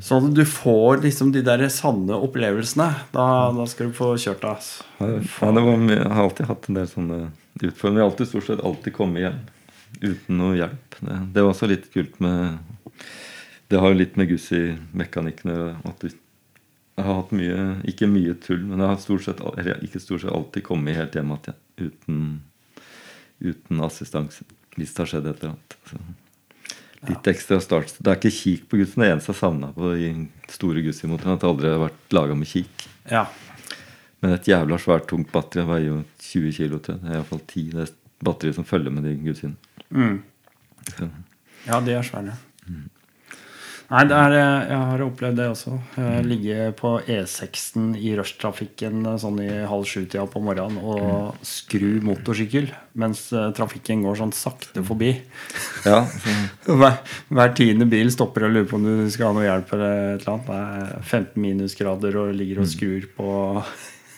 Sånn 0.00 0.30
at 0.30 0.36
du 0.36 0.44
får 0.48 1.02
liksom 1.02 1.32
de 1.34 1.42
der 1.44 1.66
sanne 1.72 2.16
opplevelsene. 2.16 2.88
Da, 3.12 3.26
da 3.52 3.66
skal 3.68 3.90
du 3.90 3.96
få 3.96 4.14
kjørt 4.20 4.46
deg. 4.46 4.70
Ja, 5.02 5.50
det 5.52 5.64
var, 5.66 5.84
jeg 5.92 6.06
har 6.06 6.22
alltid 6.24 6.48
hatt 6.48 6.70
en 6.70 6.78
del 6.78 6.88
sånne 6.88 7.20
utfordringer. 7.62 8.02
Har 8.02 8.10
alltid 8.10 8.28
stort 8.28 8.46
sett 8.46 8.64
alltid 8.64 8.94
kommet 8.96 9.24
hjem 9.24 9.40
uten 10.00 10.38
noe 10.38 10.56
hjelp. 10.58 10.98
Det, 11.00 11.18
det 11.34 11.44
var 11.44 11.54
også 11.54 11.68
litt 11.70 11.88
kult 11.92 12.18
med 12.20 12.58
Det 13.68 13.80
har 13.80 13.92
jo 13.92 13.98
litt 13.98 14.16
med 14.16 14.30
Gussi-mekanikken 14.30 15.52
å 15.52 15.56
gjøre. 15.56 15.78
at 15.90 16.04
Jeg 16.08 17.06
har 17.06 17.18
hatt 17.22 17.34
mye 17.36 17.64
Ikke 17.90 18.08
mye 18.10 18.36
tull, 18.44 18.62
men 18.64 18.80
jeg 18.80 18.92
har 18.92 19.02
stort 19.02 19.26
sett, 19.26 19.42
ikke 19.84 20.02
stort 20.02 20.24
sett 20.24 20.32
alltid 20.34 20.64
kommet 20.66 20.96
helt 20.98 21.18
hjem 21.18 21.34
igjen 21.36 21.58
uten, 21.78 22.22
uten 23.40 23.84
assistanse. 23.86 24.46
Hvis 24.78 24.94
det 24.94 25.04
har 25.04 25.12
skjedd 25.12 25.28
et 25.30 25.44
eller 25.44 25.54
annet. 25.54 25.76
Så. 25.90 26.00
Litt 27.06 27.28
ekstra 27.30 27.60
start. 27.62 27.92
Det 28.02 28.10
er 28.10 28.18
ikke 28.18 28.34
kik 28.34 28.64
på 28.70 28.80
Gussi. 28.80 28.98
Det 28.98 29.10
eneste 29.12 29.30
jeg 29.30 29.40
savna 29.40 29.70
på 29.74 29.92
de 29.94 30.08
store 30.50 30.82
Gussi-motorene, 30.82 31.36
at 31.38 31.44
det 31.44 31.50
aldri 31.52 31.70
har 31.70 31.84
vært 31.84 32.16
laga 32.16 32.38
med 32.38 32.50
kik. 32.50 32.88
Ja. 33.10 33.28
Men 34.22 34.34
et 34.34 34.50
jævla 34.50 34.78
svært 34.82 35.06
tungt 35.10 35.30
batteri 35.32 35.66
veier 35.68 35.88
jo 35.92 36.02
20 36.26 36.52
kilo 36.56 36.82
til. 36.82 36.98
Det 37.02 37.12
er 37.12 37.20
iallfall 37.20 37.42
10. 37.44 37.64
Det 37.74 37.84
er 37.84 37.96
batteriet 38.26 38.58
som 38.58 38.66
følger 38.66 38.94
med 38.94 39.06
de 39.06 39.14
gudsene. 39.22 39.54
Mm. 39.90 40.22
Ja, 41.66 41.80
de 41.84 41.94
er 41.94 42.06
svære. 42.06 42.36
Nei, 43.88 44.02
det 44.04 44.12
er, 44.12 44.34
eh, 44.36 44.66
jeg 44.68 44.78
har 44.84 45.00
opplevd 45.00 45.38
det 45.40 45.44
også. 45.48 45.78
Jeg 45.96 46.24
ligger 46.28 46.74
på 46.76 46.90
E6-en 47.08 47.94
i 47.96 48.10
rushtrafikken 48.18 48.98
eh, 49.08 49.16
sånn 49.22 49.38
i 49.40 49.48
halv 49.70 49.86
sju-tida 49.88 50.26
på 50.28 50.42
morgenen 50.44 50.76
og 50.84 51.38
skru 51.40 51.96
motorsykkel 52.04 52.68
mens 53.00 53.30
eh, 53.32 53.46
trafikken 53.56 54.02
går 54.04 54.18
sånn 54.20 54.34
sakte 54.36 54.84
forbi. 54.84 55.14
Ja, 55.88 56.02
Hver, 56.68 56.98
hver 57.32 57.54
tiende 57.56 57.88
bil 57.88 58.12
stopper 58.12 58.44
og 58.50 58.58
lurer 58.58 58.68
på 58.68 58.76
om 58.76 58.84
du 58.84 59.08
skal 59.14 59.30
ha 59.30 59.38
noe 59.38 59.48
hjelp 59.48 59.72
eller 59.78 59.96
et 59.96 60.26
eller 60.26 60.34
annet. 60.34 60.50
Det 60.50 60.98
er 60.98 61.08
15 61.08 61.46
minusgrader 61.46 62.20
og 62.20 62.36
ligger 62.36 62.60
og 62.66 62.68
skrur 62.68 63.08
på, 63.16 63.30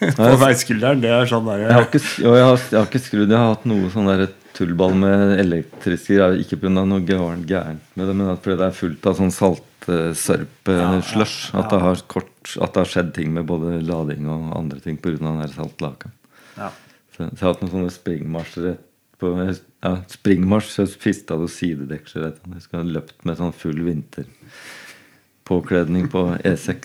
på 0.01 0.37
veiskulderen. 0.41 1.01
Det 1.03 1.11
er 1.13 1.27
sånn 1.31 1.47
jeg, 1.53 1.73
har 1.73 1.83
ikke, 1.87 2.01
jo, 2.25 2.31
jeg, 2.37 2.45
har, 2.49 2.59
jeg 2.71 2.79
har 2.81 2.87
ikke 2.89 3.03
skrudd. 3.05 3.31
Jeg 3.31 3.39
har 3.41 3.51
hatt 3.55 3.67
noe 3.69 3.91
sånn 3.93 4.09
der 4.11 4.23
tullball 4.57 4.95
med 4.99 5.39
elektriske 5.41 6.15
greier. 6.17 6.39
Ikke 6.43 6.57
pga. 6.61 6.69
noe 6.81 7.01
gærent 7.07 7.83
med 7.95 8.05
det, 8.09 8.15
men 8.17 8.27
fordi 8.37 8.57
det 8.61 8.67
er 8.69 8.79
fullt 8.81 9.03
av 9.11 9.15
sånn 9.21 9.37
saltsørpe-slush. 9.37 11.39
ja, 11.53 11.59
At, 11.63 11.69
det 11.73 11.81
har 11.85 11.97
kort- 12.11 12.57
at 12.61 12.71
det 12.75 12.81
har 12.83 12.91
skjedd 12.95 13.11
ting 13.17 13.29
med 13.37 13.45
både 13.49 13.67
lading 13.85 14.23
og 14.29 14.41
andre 14.57 14.79
ting 14.85 14.97
pga. 15.01 15.17
den 15.21 15.43
der 15.45 15.53
saltlaka. 15.57 16.09
ja. 16.57 16.71
Så, 17.11 17.17
så 17.27 17.31
jeg 17.37 17.45
har 17.45 17.53
hatt 17.53 17.63
noen 17.65 17.75
sånne 17.75 17.93
springmarsjer 17.93 18.75
på 19.21 19.27
ja, 19.45 19.93
Springmarsj, 20.09 20.69
så 20.73 20.83
fista 20.89 21.37
du 21.37 21.45
sidedeksel. 21.51 22.23
Jeg 22.55 22.63
skulle 22.65 22.85
ha 22.85 22.89
løpt 22.97 23.19
med 23.29 23.35
sånn 23.37 23.53
full 23.53 23.81
vinterpåkledning 23.85 26.05
på 26.13 26.21
E6. 26.41 26.81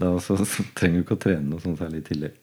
Da 0.00 0.10
også, 0.16 0.36
så 0.42 0.64
trenger 0.74 1.00
du 1.00 1.04
ikke 1.04 1.18
å 1.18 1.22
trene 1.24 1.46
noe 1.48 1.62
sånt 1.62 1.78
særlig 1.78 2.02
i 2.02 2.08
tillegg. 2.08 2.38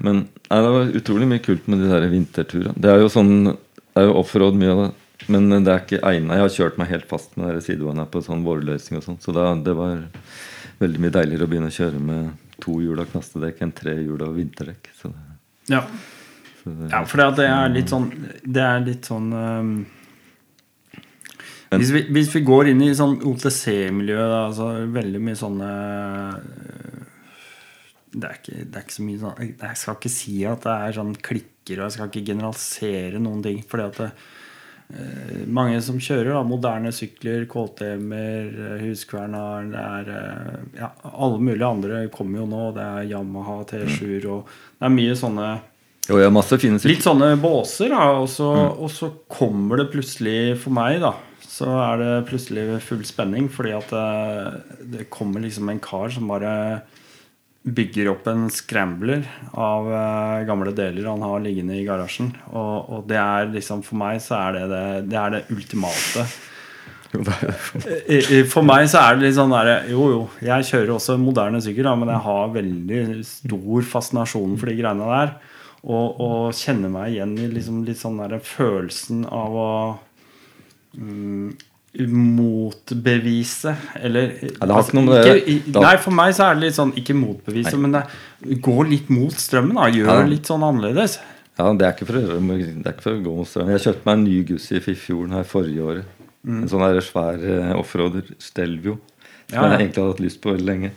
Men 0.00 0.22
nei, 0.24 0.58
det 0.64 0.72
var 0.76 0.92
utrolig 1.00 1.26
mye 1.28 1.42
kult 1.44 1.66
med 1.68 1.82
de 1.84 1.90
der 1.90 2.06
vinterturene. 2.12 2.76
Det 2.80 2.92
er 2.92 3.02
jo 3.02 3.10
sånn 3.12 3.34
Det 3.50 4.00
er 4.00 4.08
jo 4.08 4.14
offroad 4.22 4.56
mye 4.58 4.72
av 4.72 4.80
det. 4.80 4.92
Men 5.30 5.48
det 5.52 5.70
er 5.70 5.82
ikke 5.84 6.00
egnet. 6.08 6.34
Jeg 6.34 6.42
har 6.42 6.54
kjørt 6.56 6.78
meg 6.80 6.90
helt 6.90 7.06
fast 7.08 7.36
med 7.40 7.60
sidevogna 7.62 8.06
på 8.10 8.22
sånn 8.24 8.42
vårløsning 8.44 8.98
og 8.98 9.04
sånn. 9.06 9.20
Så 9.22 9.32
da, 9.36 9.52
det 9.54 9.76
var 9.78 10.02
veldig 10.80 11.02
mye 11.04 11.14
deiligere 11.14 11.46
å 11.46 11.52
begynne 11.52 11.70
å 11.70 11.76
kjøre 11.76 12.00
med 12.02 12.32
to 12.64 12.80
hjul 12.82 13.00
av 13.00 13.08
knastedekk 13.12 13.62
enn 13.64 13.72
tre 13.76 13.94
hjul 14.00 14.24
av 14.26 14.34
vinterdekk. 14.36 14.90
Så, 14.98 15.12
ja. 15.70 15.84
så 16.62 16.72
det, 16.72 16.90
Ja, 16.90 17.04
for 17.08 17.22
det 17.38 17.46
er 17.46 17.72
litt 17.72 17.92
sånn 17.92 18.08
Det 18.42 18.64
er 18.64 18.82
litt 18.84 19.08
sånn 19.08 19.30
Men- 19.30 19.84
hvis, 21.80 21.92
vi, 21.94 22.04
hvis 22.14 22.30
vi 22.34 22.44
går 22.46 22.70
inn 22.72 22.82
i 22.84 22.92
sånn 22.96 23.18
OTC-miljø, 23.26 24.20
altså 24.44 24.70
veldig 24.94 25.22
mye 25.24 25.38
sånne 25.38 25.72
øh, 26.38 26.94
det 28.14 28.28
er, 28.28 28.38
ikke, 28.38 28.60
det 28.62 28.78
er 28.78 28.86
ikke 28.86 28.94
så 28.94 29.04
mye 29.04 29.20
sånn 29.22 29.42
Jeg 29.48 29.80
skal 29.80 29.98
ikke 29.98 30.12
si 30.12 30.36
at 30.46 30.64
det 30.64 30.78
er 30.86 30.96
sånn 30.98 31.12
klikker, 31.28 31.80
og 31.80 31.84
jeg 31.86 31.96
skal 31.96 32.10
ikke 32.10 32.26
generalisere 32.30 33.22
noen 33.22 33.42
ting. 33.44 33.60
Fordi 33.66 33.86
at 33.88 33.98
det, 33.98 34.08
eh, 34.94 35.42
mange 35.58 35.80
som 35.82 35.98
kjører 35.98 36.30
da, 36.36 36.44
moderne 36.46 36.92
sykler, 36.94 37.48
KTM-er, 37.50 38.50
eh, 38.78 38.86
er 39.82 40.12
eh, 40.14 40.56
ja, 40.78 40.92
Alle 41.10 41.42
mulige 41.42 41.70
andre 41.70 42.06
kommer 42.14 42.44
jo 42.44 42.48
nå. 42.50 42.64
Det 42.76 42.86
er 42.86 43.12
Yamaha 43.16 43.60
T7-er 43.72 44.28
og 44.30 44.50
Det 44.78 44.90
er 44.90 44.98
mye 45.00 45.18
sånne 45.18 45.52
jo. 46.84 46.92
Litt 46.92 47.06
sånne 47.06 47.30
båser, 47.40 47.94
da. 47.94 48.10
Og 48.20 48.28
så, 48.28 48.50
og 48.76 48.90
så 48.92 49.08
kommer 49.24 49.80
det 49.80 49.90
plutselig 49.94 50.58
for 50.60 50.76
meg, 50.76 50.98
da. 51.00 51.14
Så 51.54 51.68
er 51.78 52.00
det 52.00 52.12
plutselig 52.30 52.64
full 52.82 53.04
spenning, 53.06 53.46
fordi 53.52 53.74
at 53.76 53.92
det, 53.94 54.86
det 54.96 55.04
kommer 55.12 55.44
liksom 55.44 55.68
en 55.70 55.78
kar 55.84 56.10
som 56.10 56.26
bare 56.32 56.54
bygger 57.64 58.10
opp 58.10 58.26
en 58.28 58.48
scrambler 58.52 59.22
av 59.56 59.86
eh, 59.88 60.40
gamle 60.48 60.72
deler 60.76 61.06
han 61.08 61.22
har 61.24 61.40
liggende 61.44 61.78
i 61.78 61.84
garasjen. 61.86 62.32
Og, 62.50 62.90
og 62.98 63.06
det 63.08 63.16
er 63.20 63.46
liksom 63.54 63.80
For 63.86 63.96
meg 64.02 64.18
så 64.20 64.36
er 64.36 64.58
det 64.58 64.64
det, 64.72 64.82
det, 65.12 65.20
er 65.20 65.36
det 65.38 65.44
ultimate. 65.54 66.26
I- 67.14 68.40
i- 68.40 68.44
For 68.50 68.66
meg 68.66 68.88
så 68.90 69.00
er 69.06 69.16
det 69.16 69.28
litt 69.28 69.36
sånn 69.38 69.52
der 69.54 69.86
Jo, 69.92 70.06
jo, 70.10 70.22
jeg 70.44 70.66
kjører 70.68 70.94
også 70.96 71.16
moderne 71.22 71.60
sykkel, 71.62 71.86
men 72.00 72.10
jeg 72.10 72.24
har 72.26 72.52
veldig 72.56 73.02
stor 73.28 73.86
fascinasjon 73.94 74.56
for 74.60 74.70
de 74.72 74.76
greiene 74.82 75.06
der. 75.14 75.36
Og, 75.84 76.20
og 76.24 76.54
kjenner 76.56 76.90
meg 76.90 77.12
igjen 77.14 77.36
i 77.38 77.48
liksom 77.52 77.82
litt 77.86 78.00
sånn 78.00 78.18
der 78.22 78.38
følelsen 78.42 79.24
av 79.28 79.56
å 79.60 79.70
motbevise 81.94 83.76
Eller 84.00 84.32
Ja, 84.42 84.66
det 84.66 84.70
har 84.74 84.82
ikke 84.82 84.94
noe 84.98 85.04
med 85.04 85.24
det- 85.24 85.44
ikke, 85.46 85.80
Nei, 85.82 85.96
for 85.96 86.10
meg 86.10 86.34
så 86.34 86.50
er 86.50 86.54
det 86.54 86.62
litt 86.64 86.74
sånn 86.78 86.92
Ikke 86.98 87.14
motbevise, 87.14 87.76
men 87.78 87.92
det 87.92 88.60
går 88.60 88.88
litt 88.90 89.10
mot 89.10 89.32
strømmen. 89.32 89.74
da 89.74 89.90
Gjør 89.90 90.06
Ja. 90.06 90.26
litt 90.26 90.42
sånn 90.46 90.62
annerledes. 90.62 91.18
Ja, 91.58 91.72
det 91.72 91.82
er 91.86 91.92
ikke 91.92 92.06
for 92.06 92.12
det 92.14 92.24
er 92.24 92.92
ikke 92.92 93.00
for 93.02 93.12
å 93.12 93.22
gå 93.22 93.36
mot 93.36 93.46
strømmen. 93.46 93.78
Jeg 93.78 93.94
kjøpte 93.94 94.04
meg 94.06 94.12
en 94.14 94.24
ny 94.24 94.42
Gussi 94.44 94.76
i 94.76 94.80
fjorden 94.80 95.30
her 95.32 95.44
forrige 95.44 95.82
året. 95.82 96.04
En 96.46 96.68
sånn 96.68 96.80
der 96.80 97.00
svær 97.00 97.38
eh, 97.40 97.74
offroader, 97.78 98.24
Stelvio, 98.38 98.98
som 99.48 99.62
Ja, 99.62 99.76
jeg 99.78 99.88
egentlig 99.88 100.02
hadde 100.02 100.12
hatt 100.12 100.20
lyst 100.20 100.40
på 100.42 100.50
veldig 100.56 100.66
lenge. 100.66 100.90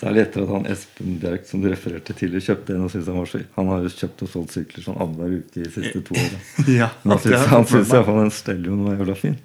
Særlig 0.00 0.22
etter 0.22 0.46
at 0.46 0.50
han 0.54 0.66
Espen 0.72 1.16
Bjerk 1.20 1.42
som 1.44 1.60
du 1.60 1.66
refererte 1.68 2.14
til, 2.16 2.36
kjøpte 2.40 2.72
en 2.72 2.86
og 2.86 2.92
syntes 2.92 3.10
han 3.10 3.18
var 3.20 3.28
så 3.28 3.40
Han 3.58 3.68
har 3.68 3.82
jo 3.84 3.90
kjøpt 3.92 4.22
og 4.24 4.30
solgt 4.32 4.54
sykler 4.56 4.84
sånn 4.86 5.00
annenhver 5.04 5.34
uke 5.42 5.58
de 5.58 5.72
siste 5.74 6.00
to 6.06 6.16
åra. 6.16 6.38
Ja, 6.80 6.88
Men 7.02 7.18
han 7.18 7.66
syntes, 7.68 7.92
iallfall 7.92 8.20
den 8.22 8.32
Stellioen 8.32 8.86
var 8.86 8.96
jævla 8.96 9.16
fin. 9.20 9.36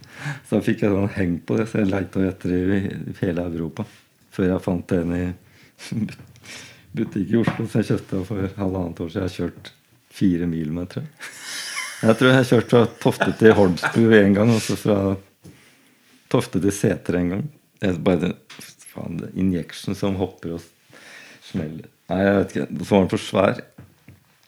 Så 0.47 0.56
da 0.56 0.62
fikk 0.64 0.86
jeg 0.86 0.93
sånn 0.93 1.12
heng 1.18 1.34
på 1.43 1.58
det, 1.60 1.68
så 1.72 1.82
jeg 1.82 1.91
leita 1.91 2.24
etter 2.30 2.53
det 2.56 2.80
i 2.80 3.18
hele 3.20 3.47
Europa. 3.49 3.88
Før 4.36 4.47
jeg 4.53 4.64
fant 4.64 4.95
en 4.95 5.16
i 5.18 5.26
butikk 6.95 7.34
i 7.36 7.41
Oslo 7.41 7.68
som 7.68 7.82
jeg 7.82 7.89
kjøpte 7.91 8.24
for 8.30 8.47
halvannet 8.62 9.03
år 9.03 9.12
siden. 9.12 9.26
Jeg 9.26 9.28
har 9.28 9.36
kjørt 9.36 9.74
fire 10.16 10.47
mil 10.47 10.72
med, 10.72 10.88
tror 10.93 11.03
jeg. 11.03 11.32
Jeg 12.06 12.20
tror 12.20 12.30
jeg 12.30 12.39
har 12.39 12.49
kjørt 12.53 12.72
fra 12.72 12.86
Tofte 13.03 13.32
til 13.39 13.56
Holmsbu 13.60 14.01
en 14.22 14.39
gang, 14.39 14.56
og 14.56 14.64
så 14.64 14.80
fra 14.80 14.97
Tofte 16.32 16.64
til 16.64 16.76
Seter 16.76 17.20
en 17.20 17.32
gang. 17.36 17.45
Jeg 17.84 17.99
bare, 18.03 18.32
faen, 18.95 19.19
det 19.21 19.29
er 19.29 19.43
Injection 19.43 19.97
som 19.97 20.17
hopper 20.19 20.57
og 20.57 20.65
smeller. 21.45 21.91
Nei, 22.11 22.19
jeg 22.21 22.35
vet 22.39 22.55
ikke. 22.55 22.67
Så 22.81 22.89
var 22.91 23.03
den 23.03 23.13
for 23.13 23.25
svær. 23.25 23.61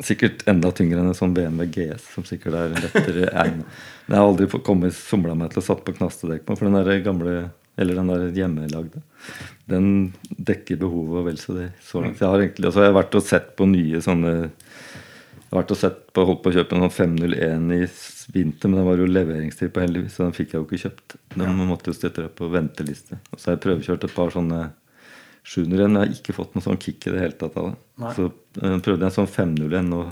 Sikkert 0.07 0.43
enda 0.49 0.71
tyngre 0.77 1.01
enn 1.01 1.11
en 1.11 1.17
sånn 1.17 1.33
BMW 1.33 1.69
GS, 1.73 2.09
som 2.13 2.25
sikkert 2.27 2.57
er 2.59 2.75
lettere 2.75 3.29
egnet. 3.43 3.79
Jeg 4.07 4.15
har 4.15 4.25
aldri 4.25 4.49
kommet 4.65 4.97
somla 4.97 5.33
meg 5.37 5.53
til 5.53 5.63
å 5.63 5.67
satt 5.71 5.81
på 5.85 5.95
knastedekk 5.97 6.45
på, 6.45 6.57
for 6.57 6.69
den 6.69 6.77
der 6.77 7.01
gamle 7.05 7.39
eller 7.77 7.99
den 7.99 8.09
der 8.09 8.23
hjemmelagde, 8.33 9.03
den 9.69 9.89
dekker 10.29 10.79
behovet 10.81 11.19
og 11.19 11.27
vel 11.27 11.35
så 11.37 11.53
det. 11.59 11.67
Så 11.85 12.01
langt. 12.01 12.21
Jeg 12.21 12.25
har 12.25 12.41
egentlig, 12.41 12.65
altså 12.69 12.81
jeg 12.81 12.89
har 12.89 12.97
vært 12.97 13.17
og 13.19 13.25
sett 13.25 13.51
på 13.59 13.67
nye 13.69 14.01
sånne 14.01 14.31
Jeg 15.47 15.55
har 15.55 15.61
vært 15.61 15.71
og 15.71 15.79
sett 15.79 15.99
på, 16.11 16.23
holdt 16.27 16.41
på 16.43 16.51
å 16.51 16.55
kjøpe 16.57 16.75
en 16.75 16.83
sånn 16.83 16.95
501 16.97 17.69
i 17.71 17.83
vinter, 18.35 18.67
men 18.67 18.81
det 18.81 18.85
var 18.89 18.99
jo 18.99 19.05
leveringstid 19.07 19.71
på 19.71 19.79
heldigvis, 19.79 20.17
så 20.17 20.25
den 20.25 20.35
fikk 20.35 20.51
jeg 20.51 20.59
jo 20.59 20.65
ikke 20.67 20.81
kjøpt. 20.81 21.15
Den 21.37 21.61
måtte 21.69 21.93
jo 21.93 21.95
støtte 21.95 22.25
på 22.35 22.49
venteliste. 22.51 23.21
Og 23.31 23.39
så 23.39 23.49
har 23.49 23.55
jeg 23.55 23.63
prøvekjørt 23.63 24.03
et 24.03 24.15
par 24.17 24.33
sånne 24.35 24.59
701, 25.47 25.87
men 25.87 26.01
jeg 26.01 26.03
har 26.03 26.17
ikke 26.17 26.35
fått 26.35 26.57
noe 26.57 26.65
sånn 26.65 26.81
kick 26.83 27.07
i 27.07 27.13
det 27.13 27.23
hele 27.23 27.39
tatt 27.39 27.55
av 27.55 27.69
det. 27.69 27.77
Nei. 28.03 28.11
Så 28.17 28.27
jeg 28.27 28.83
prøvde 28.83 28.99
jeg 28.99 29.07
en 29.07 29.17
sånn 29.21 29.31
501 29.37 29.89
nå 29.93 30.03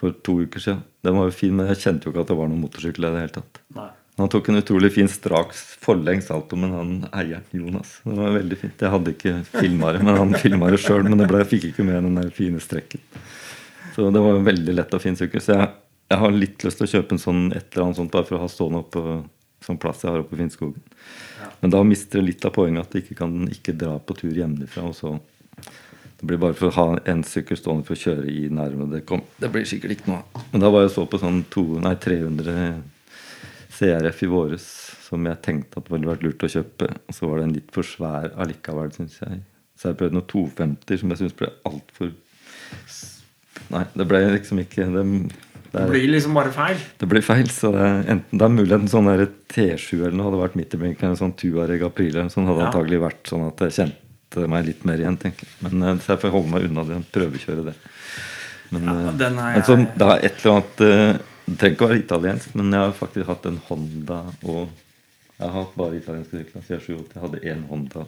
for 0.00 0.18
to 0.26 0.36
uker 0.42 0.66
siden. 0.66 0.82
Den 1.06 1.18
var 1.20 1.30
jo 1.30 1.36
fin, 1.36 1.54
men 1.54 1.70
jeg 1.70 1.82
kjente 1.84 2.08
jo 2.08 2.14
ikke 2.14 2.24
at 2.24 2.32
det 2.32 2.38
var 2.40 2.50
noen 2.50 2.64
motorsykkel 2.64 3.06
i 3.06 3.14
det 3.14 3.22
hele 3.22 3.36
tatt. 3.38 3.62
Nei. 3.78 3.90
Han 4.20 4.28
tok 4.28 4.50
en 4.50 4.60
utrolig 4.60 4.90
fin 4.92 5.08
straks 5.08 5.62
forlengs 5.80 6.26
salto, 6.28 6.58
men 6.58 6.74
han 6.76 6.90
eieren, 7.08 7.46
Jonas 7.56 8.00
Det 8.04 8.16
var 8.18 8.34
veldig 8.34 8.58
fint. 8.60 8.82
Jeg 8.84 8.92
hadde 8.92 9.14
ikke 9.14 9.36
filma 9.48 9.94
det, 9.94 10.02
men 10.04 10.18
han 10.18 10.34
filma 10.42 10.68
det 10.72 10.80
sjøl. 10.82 11.06
Men 11.06 11.22
det 11.22 11.28
ble, 11.30 11.40
jeg 11.44 11.50
fikk 11.54 11.68
ikke 11.70 11.86
med 11.88 12.02
den 12.04 12.18
der 12.18 12.34
fine 12.34 12.60
strekken. 12.60 13.00
Så 13.94 14.10
det 14.14 14.22
var 14.22 14.40
veldig 14.46 14.74
lett 14.76 14.94
og 14.96 15.02
fin 15.02 15.18
sykkel. 15.18 15.42
Så 15.42 15.56
jeg, 15.56 15.68
jeg 16.10 16.22
har 16.22 16.36
litt 16.36 16.64
lyst 16.66 16.80
til 16.80 16.88
å 16.88 16.92
kjøpe 16.94 17.16
en 17.16 17.22
sånn 17.22 17.44
et 17.52 17.68
eller 17.72 17.88
annet 17.88 18.00
sånt 18.00 18.14
bare 18.14 18.28
for 18.28 18.38
å 18.38 18.44
ha 18.44 18.50
stående 18.50 18.82
oppe 18.84 19.20
sånn 19.64 19.80
plass 19.80 20.04
jeg 20.04 20.14
har 20.14 20.22
oppe 20.22 20.36
i 20.36 20.40
Finnskogen. 20.40 20.82
Men 21.60 21.74
da 21.74 21.82
mister 21.84 22.20
det 22.20 22.30
litt 22.30 22.46
av 22.48 22.54
poenget 22.56 22.86
at 22.86 22.94
du 22.94 23.00
ikke 23.02 23.18
kan 23.18 23.34
ikke 23.52 23.76
dra 23.76 23.98
på 23.98 24.16
tur 24.16 24.36
hjemmefra. 24.36 24.86
Og 24.88 24.96
så 24.96 25.16
det 26.20 26.28
blir 26.28 26.40
bare 26.40 26.56
for 26.56 26.68
å 26.68 26.76
ha 26.76 26.86
en 27.08 27.22
sykkel 27.24 27.56
stående 27.56 27.86
for 27.88 27.96
å 27.96 28.00
kjøre 28.00 28.28
i 28.28 28.48
nærmere 28.52 28.98
Det, 28.98 29.02
kom, 29.08 29.22
det 29.40 29.48
blir 29.52 29.68
sikkert 29.68 29.96
ikke 29.96 30.10
noe 30.12 30.22
av. 30.22 30.48
Men 30.52 30.64
da 30.64 30.72
var 30.72 30.84
jeg 30.84 30.94
så 30.96 31.06
på 31.08 31.20
sånn 31.20 31.42
to, 31.52 31.64
nei, 31.80 31.94
300 31.96 32.56
CRF 33.76 34.24
i 34.26 34.28
våres 34.28 34.66
som 35.06 35.24
jeg 35.26 35.40
tenkte 35.42 35.80
at 35.80 35.88
det 35.88 35.94
ville 35.94 36.10
vært 36.10 36.26
lurt 36.26 36.44
å 36.44 36.52
kjøpe. 36.52 36.90
Og 37.08 37.16
så 37.16 37.30
var 37.30 37.40
den 37.42 37.54
litt 37.56 37.72
for 37.74 37.88
svær 37.88 38.34
allikevel, 38.40 38.92
syns 38.94 39.16
jeg. 39.22 39.40
Så 39.80 39.90
jeg 39.90 40.00
prøvde 40.00 40.18
noen 40.18 40.28
250 40.28 41.00
som 41.00 41.14
jeg 41.14 41.22
syns 41.22 41.38
ble 41.38 41.48
altfor 41.68 42.12
Nei, 43.70 43.84
det 43.94 44.06
ble 44.10 44.20
liksom 44.34 44.58
ikke 44.64 44.86
det, 44.90 45.04
det, 45.04 45.46
Det 45.70 45.80
er, 45.84 45.90
blir 45.92 46.08
liksom 46.10 46.34
bare 46.34 46.50
feil. 46.54 46.76
det 46.98 47.08
blir 47.08 47.22
feil. 47.22 47.46
Så 47.54 47.70
det 47.74 47.80
er, 47.86 48.00
enten 48.16 48.38
det 48.40 48.46
er 48.48 48.54
mulig 48.56 48.72
en 48.74 48.88
sånn 48.90 49.06
der 49.10 49.26
T7 49.52 50.00
eller 50.00 50.16
noe 50.18 50.26
hadde 50.30 50.40
vært 50.42 50.56
midt 50.58 50.74
i 50.74 50.80
blinken. 50.82 51.10
En 51.12 51.20
sånn 51.20 51.36
Tuareg 51.38 51.82
Aprile. 51.86 52.24
Sånn 52.32 52.46
hadde 52.50 52.64
Ja. 52.64 52.70
antagelig 52.72 53.00
vært 53.04 53.22
sånn 53.30 53.46
at 53.46 53.62
jeg 53.66 53.76
kjente 53.78 54.48
meg 54.48 54.66
litt 54.66 54.84
mer 54.84 54.98
igjen, 54.98 55.16
tenker 55.18 55.46
jeg. 55.46 55.54
Men 55.70 55.82
eh, 55.82 55.98
så 56.02 56.14
jeg 56.16 56.22
får 56.24 56.30
holde 56.34 56.50
meg 56.56 56.66
unna 56.70 56.84
det. 56.88 56.98
Prøvekjøre 57.14 57.64
det. 57.70 57.74
Men, 58.70 58.84
Ja, 58.86 58.98
eh, 59.08 59.16
den 59.18 59.38
er 59.38 59.54
men 59.58 59.62
sånn, 59.66 59.86
det 59.98 60.06
er 60.06 60.24
et 60.26 60.44
eller 60.44 60.56
annet 60.60 60.80
eh, 60.86 61.18
Det 61.50 61.56
trenger 61.58 61.74
ikke 61.74 61.86
å 61.86 61.88
være 61.90 62.04
italiensk, 62.04 62.54
men 62.54 62.70
jeg 62.70 62.80
har 62.80 62.92
faktisk 62.94 63.26
hatt 63.26 63.46
en 63.50 63.56
Honda 63.68 64.18
og 64.44 64.68
Jeg 65.40 65.48
har 65.48 65.62
hatt 65.64 65.76
bare 65.80 65.96
italienske 65.96 66.36
sykler 66.36 66.64
siden 66.66 66.80
87. 66.84 67.12
Jeg 67.14 67.22
hadde 67.22 67.38
én 67.48 67.62
Honda 67.70 68.02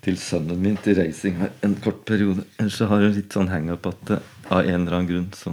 til 0.00 0.16
sønnen 0.16 0.62
min 0.62 0.78
til 0.80 0.96
racing 0.96 1.42
en 1.66 1.74
kort 1.84 2.00
periode. 2.08 2.46
Ellers 2.56 2.78
så 2.80 2.88
har 2.88 3.04
jeg 3.04 3.18
litt 3.18 3.36
sånn 3.36 3.50
hangup 3.52 3.90
at 3.90 4.06
det, 4.08 4.20
av 4.48 4.62
en 4.64 4.78
eller 4.78 4.96
annen 4.96 5.10
grunn 5.10 5.28
så 5.36 5.52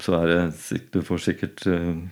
Så 0.00 0.14
er 0.16 0.26
det 0.30 0.80
Du 0.94 1.00
får 1.02 1.22
sikkert 1.28 1.66
eh, 1.66 2.02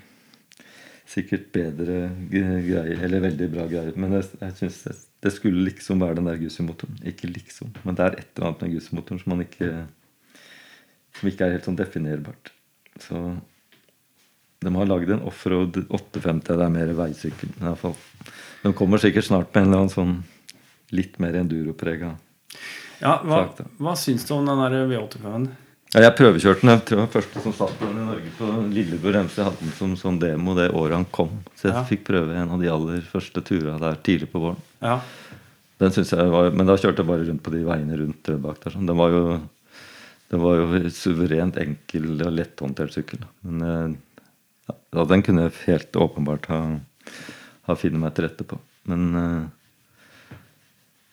sikkert 1.08 1.50
bedre 1.54 1.98
greier, 2.30 3.02
eller 3.02 3.22
veldig 3.24 3.50
bra 3.50 3.66
greier. 3.66 3.94
Men 3.96 4.18
jeg, 4.18 4.30
jeg 4.40 4.56
synes 4.60 4.80
det, 4.84 4.96
det 5.24 5.32
skulle 5.34 5.66
liksom 5.66 6.02
være 6.04 6.20
den 6.20 6.28
der 6.28 6.38
Gussi-motoren. 6.38 6.98
Ikke 7.08 7.30
liksom. 7.30 7.72
Men 7.82 7.96
det 7.98 8.04
er 8.04 8.18
et 8.18 8.28
eller 8.36 8.50
annet 8.50 8.66
med 8.66 8.74
Gussi-motoren 8.76 9.22
som 9.22 9.34
man 9.34 9.46
ikke 9.46 9.70
Som 11.18 11.30
ikke 11.30 11.46
er 11.46 11.56
helt 11.56 11.66
sånn 11.66 11.78
definerbart. 11.78 12.52
Så 13.02 13.22
de 14.60 14.74
har 14.74 14.86
lagd 14.90 15.10
en 15.14 15.22
offroad 15.28 15.76
850. 15.88 16.56
Det 16.58 16.64
er 16.66 16.72
mer 16.74 16.92
veisykkel. 16.98 17.52
i 17.54 17.62
hvert 17.64 17.78
fall. 17.78 17.94
De 18.64 18.72
kommer 18.74 18.98
sikkert 18.98 19.24
snart 19.28 19.52
med 19.54 19.62
en 19.62 19.68
eller 19.68 19.84
annen 19.84 19.94
sånn 19.94 20.16
litt 20.90 21.18
mer 21.22 21.36
enduroprega 21.38 22.14
Ja, 22.98 23.20
hva, 23.22 23.42
Sak, 23.54 23.66
hva 23.78 23.92
syns 23.94 24.24
du 24.26 24.32
om 24.34 24.46
den 24.48 24.58
der 24.58 24.86
V85-en? 24.90 25.44
Ja, 25.94 26.00
jeg 26.02 26.16
prøvekjørte 26.18 26.60
den. 26.66 26.72
Jeg 26.74 26.82
tror 26.88 26.98
jeg 26.98 27.04
var 27.06 27.12
første 27.14 27.42
som 27.44 27.52
satt 27.56 27.78
den 27.80 27.94
i 27.96 28.06
Norge 28.08 28.32
på 28.36 28.48
Lillebror 28.74 29.20
MC. 29.24 29.38
Hadde 29.46 29.62
den 29.62 29.70
som 29.78 29.94
sånn 29.96 30.18
demo 30.20 30.56
det 30.58 30.66
året 30.76 30.96
han 30.98 31.06
kom. 31.14 31.38
Så 31.56 31.68
jeg 31.70 31.76
Ja. 31.76 31.84
fikk 31.88 32.02
prøve 32.04 32.34
en 32.36 32.50
av 32.50 32.60
de 32.60 32.68
aller 32.68 33.00
første 33.00 33.40
turene 33.40 33.78
der 33.80 33.94
tidlig 34.04 34.28
på 34.32 34.40
våren. 34.42 34.60
Ja. 34.82 34.98
Den 35.78 35.90
synes 35.94 36.10
jeg 36.10 36.28
var, 36.28 36.50
Men 36.50 36.66
da 36.66 36.74
kjørte 36.76 36.98
jeg 36.98 37.06
bare 37.06 37.24
rundt 37.28 37.42
på 37.42 37.52
de 37.54 37.62
veiene 37.64 37.96
rundt 37.96 38.42
bak 38.42 38.60
der. 38.64 38.70
Sånn. 38.72 38.86
Den 38.86 38.96
var 38.98 39.10
jo 39.10 39.40
den 40.30 40.40
var 40.42 40.56
jo 40.56 40.90
suverent 40.90 41.56
enkel 41.56 42.20
og 42.20 42.32
letthåndtert 42.36 42.92
sykkel. 42.92 43.20
Men 43.44 43.62
eh, 43.62 43.96
ja, 44.68 45.04
den 45.10 45.22
kunne 45.24 45.46
jeg 45.46 45.60
helt 45.66 45.96
åpenbart 45.96 46.48
ha, 46.52 46.58
ha 47.68 47.76
funnet 47.78 48.02
meg 48.02 48.16
til 48.16 48.28
rette 48.28 48.46
på. 48.48 48.58
Men 48.88 49.06
eh, 49.18 49.46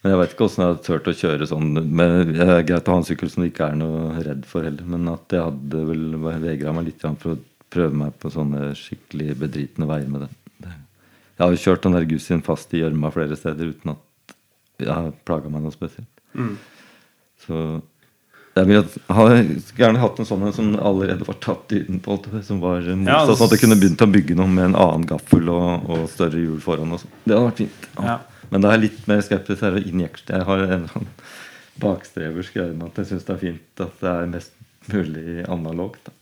men 0.05 0.11
jeg 0.13 0.19
vet 0.19 0.33
ikke 0.35 0.45
åssen 0.45 0.61
jeg 0.61 0.69
hadde 0.69 0.85
turt 0.85 1.07
å 1.09 1.13
kjøre 1.17 1.45
sånn. 1.49 1.69
Men 1.81 2.11
det 2.29 2.45
er 2.45 2.59
greit 2.69 2.85
å 2.85 2.93
ha 2.93 3.01
en 3.01 3.05
sykkel 3.07 3.29
som 3.33 3.41
du 3.41 3.47
ikke 3.47 3.71
er 3.71 3.79
noe 3.79 4.11
redd 4.21 4.43
for 4.45 4.61
heller. 4.61 4.85
Men 4.85 5.07
at 5.09 5.33
jeg 5.33 5.41
hadde 5.41 5.79
vel 5.87 6.03
vegra 6.43 6.73
meg 6.77 6.91
litt 6.91 7.01
for 7.01 7.31
å 7.33 7.39
prøve 7.73 7.97
meg 8.03 8.13
på 8.21 8.29
sånne 8.29 8.67
skikkelig 8.77 9.33
bedritne 9.41 9.87
veier 9.89 10.11
med 10.11 10.27
den. 10.27 10.35
Jeg 10.61 11.41
har 11.41 11.55
jo 11.55 11.63
kjørt 11.63 11.87
den 11.87 11.97
der 11.97 12.05
Gussien 12.07 12.43
fast 12.45 12.77
i 12.77 12.83
gjørma 12.83 13.09
flere 13.11 13.35
steder 13.39 13.73
uten 13.73 13.95
at 13.95 14.35
jeg 14.85 14.91
har 14.91 15.09
plaga 15.25 15.49
meg 15.49 15.65
noe 15.65 15.73
spesielt. 15.73 16.21
Mm. 16.37 16.53
Så 17.41 17.63
jeg 18.55 18.67
ville 18.69 18.83
gjerne 19.75 19.99
hatt 19.99 20.19
en 20.21 20.27
sånn 20.27 20.45
som 20.55 20.69
allerede 20.79 21.27
var 21.27 21.35
tatt 21.43 21.73
utenpå. 21.75 22.15
som 22.47 22.61
var 22.63 22.85
motsatt, 22.85 23.09
Ja, 23.11 23.23
sånn 23.27 23.49
at 23.49 23.55
jeg 23.57 23.63
kunne 23.65 23.79
begynt 23.81 24.05
å 24.05 24.07
bygge 24.07 24.37
noe 24.39 24.47
med 24.47 24.69
en 24.69 24.77
annen 24.79 25.07
gaffel 25.09 25.49
og, 25.51 25.89
og 25.91 26.05
større 26.13 26.39
hjul 26.39 26.61
foran. 26.63 26.93
Og 26.95 27.03
sånn. 27.03 27.17
det 27.25 27.35
hadde 27.35 27.49
vært 27.49 27.63
fint. 27.65 27.89
Ja. 27.99 28.19
Men 28.53 28.63
da 28.63 28.69
er 28.69 28.77
jeg 28.77 28.85
litt 28.85 29.09
mer 29.11 29.23
skeptisk 29.25 29.59
til 29.59 29.81
injekte. 29.83 30.39
Jeg 30.39 30.47
har 30.47 30.63
en 30.77 30.85
sånn 30.93 31.09
bakstreversk 31.83 32.55
greie 32.55 32.75
med 32.77 32.93
at 32.93 33.01
jeg 33.01 33.09
syns 33.09 33.27
det 33.27 33.33
er 33.35 33.41
fint 33.41 33.83
at 33.83 33.99
det 33.99 34.13
er 34.13 34.31
mest 34.31 34.55
mulig 34.93 35.43
analogt. 35.51 36.13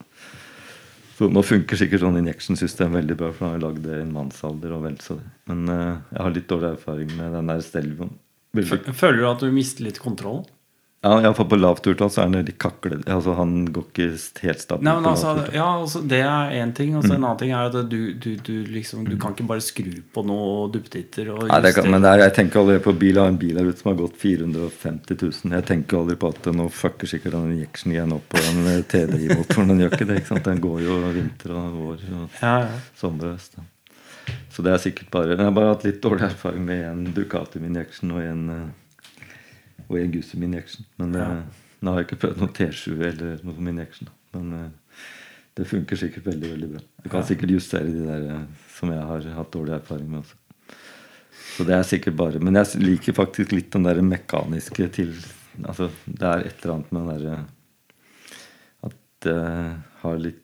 Så 1.14 1.30
nå 1.30 1.44
funker 1.46 1.78
sikkert 1.78 2.02
sånn 2.02 2.18
injection-system 2.24 2.98
veldig 2.98 3.20
bra, 3.20 3.30
for 3.36 3.46
da 3.46 3.54
har 3.54 3.62
lagd 3.68 3.86
det 3.86 4.00
i 4.00 4.02
en 4.02 4.16
mannsalder 4.16 4.74
og 4.74 4.88
vel 4.88 4.98
så 5.04 5.20
det. 5.20 5.30
Men 5.52 5.70
uh, 5.70 6.02
jeg 6.10 6.26
har 6.26 6.34
litt 6.34 6.50
dårlig 6.50 6.72
erfaring 6.72 7.14
med 7.20 7.38
den 7.38 7.54
der 7.54 7.62
Stelvioen. 7.62 8.16
Føler 8.58 9.22
du 9.22 9.28
at 9.30 9.46
du 9.46 9.54
mister 9.54 9.86
litt 9.86 10.02
kontroll? 10.02 10.42
Ja, 11.04 11.18
iallfall 11.20 11.48
på 11.52 11.58
lavt 11.60 11.88
urtall 11.92 12.10
så 12.14 12.22
er 12.22 12.28
han 12.30 12.38
veldig 12.40 12.54
kaklete. 12.64 13.12
Altså, 13.12 13.34
han 13.36 13.66
går 13.76 13.84
ikke 13.90 14.06
helt 14.46 14.62
stabilt. 14.64 14.86
Nei, 14.88 14.94
men 15.02 15.10
altså, 15.10 15.34
ja, 15.52 15.66
altså 15.82 16.00
Det 16.08 16.22
er 16.24 16.54
én 16.62 16.72
ting. 16.78 16.94
Og 16.96 17.04
så 17.04 17.14
en 17.18 17.26
annen 17.26 17.40
ting 17.42 17.52
er 17.52 17.68
at 17.68 17.76
du, 17.92 18.14
du, 18.14 18.30
du 18.40 18.54
liksom 18.72 19.04
Du 19.10 19.18
kan 19.20 19.36
ikke 19.36 19.48
bare 19.50 19.64
skru 19.66 19.90
på 20.16 20.24
noe 20.26 20.70
duppetitter 20.72 21.34
og 21.36 21.44
Nei, 21.52 21.60
det 21.66 21.74
kan, 21.76 21.90
men 21.92 22.06
det 22.06 22.14
er, 22.14 22.24
jeg 22.24 22.36
tenker 22.40 22.62
aldri 22.64 22.80
på 22.88 22.96
bil. 23.04 23.18
Jeg 23.20 23.24
har 23.26 23.34
en 23.34 23.42
bil 23.42 23.60
her 23.60 23.68
ute 23.68 23.84
som 23.84 23.92
har 23.92 24.00
gått 24.00 24.16
450 24.24 25.20
000. 25.44 25.58
Jeg 25.60 25.68
tenker 25.70 26.00
aldri 26.00 26.16
på 26.24 26.32
at 26.32 26.50
nå 26.56 26.70
fucker 26.72 27.12
sikkert 27.12 27.36
den 27.36 27.52
injection 27.58 27.92
igjen 27.94 28.16
opp 28.16 28.26
på 28.32 28.40
den 28.48 28.64
eh, 28.72 28.80
TDI-motoren. 28.94 29.74
Den 29.74 29.84
gjør 29.84 29.98
ikke 29.98 30.08
det. 30.10 30.22
ikke 30.24 30.32
sant? 30.34 30.48
Den 30.48 30.64
går 30.64 30.82
jo 30.88 31.02
vinter 31.20 31.56
og 31.60 31.78
vår 31.82 32.08
og 32.22 32.40
Ja, 32.42 32.56
ja. 32.64 32.80
sommer 33.00 33.34
og 33.34 33.36
høst. 33.36 33.60
Så 34.56 34.64
det 34.64 34.72
er 34.72 34.80
sikkert 34.80 35.10
bare 35.12 35.34
Jeg 35.34 35.42
har 35.44 35.52
bare 35.52 35.74
hatt 35.74 35.84
litt 35.84 35.98
dårlig 36.04 36.24
erfaring 36.30 36.64
med 36.64 36.84
en 36.88 37.02
Ducati 37.16 37.60
injection 37.60 38.14
og 38.16 38.22
en, 38.24 38.44
eh, 38.54 38.64
og 39.94 40.00
en 40.02 40.12
Gussi 40.14 40.38
min 40.42 40.52
injection. 40.54 40.86
Men 41.00 41.14
Ja. 41.20 41.30
eh, 41.38 41.44
nå 41.84 41.92
har 41.94 42.02
jeg 42.04 42.08
ikke 42.10 42.22
prøvd 42.28 42.38
noe 42.44 42.54
T7 42.58 43.02
eller 43.12 43.40
noe 43.44 43.60
med 43.60 43.74
injection. 43.76 44.08
da. 44.10 44.40
Men 44.40 44.54
eh, 44.60 44.70
det 45.56 45.68
funker 45.70 45.96
sikkert 46.00 46.26
veldig 46.26 46.50
veldig 46.54 46.70
bra. 46.74 46.80
Du 47.04 47.10
kan 47.10 47.22
Ja. 47.22 47.28
sikkert 47.28 47.52
justere 47.54 47.92
de 47.92 48.06
der 48.08 48.30
eh, 48.36 48.46
som 48.74 48.90
jeg 48.90 49.04
har 49.06 49.22
hatt 49.38 49.52
dårlig 49.52 49.76
erfaring 49.80 50.10
med 50.10 50.24
også. 50.24 50.36
Så 51.58 51.66
det 51.68 51.74
er 51.76 51.84
sikkert 51.86 52.16
bare 52.18 52.40
Men 52.42 52.56
jeg 52.56 52.80
liker 52.82 53.14
faktisk 53.14 53.52
litt 53.54 53.70
den 53.72 53.84
der 53.84 54.02
mekaniske 54.02 54.88
til 54.92 55.14
Altså, 55.68 55.92
det 56.08 56.24
er 56.26 56.40
et 56.48 56.64
eller 56.64 56.74
annet 56.76 56.92
med 56.92 57.02
den 57.08 57.20
derre 57.20 57.46
At 58.84 59.28
jeg 59.28 59.76
har 60.02 60.18
litt, 60.18 60.40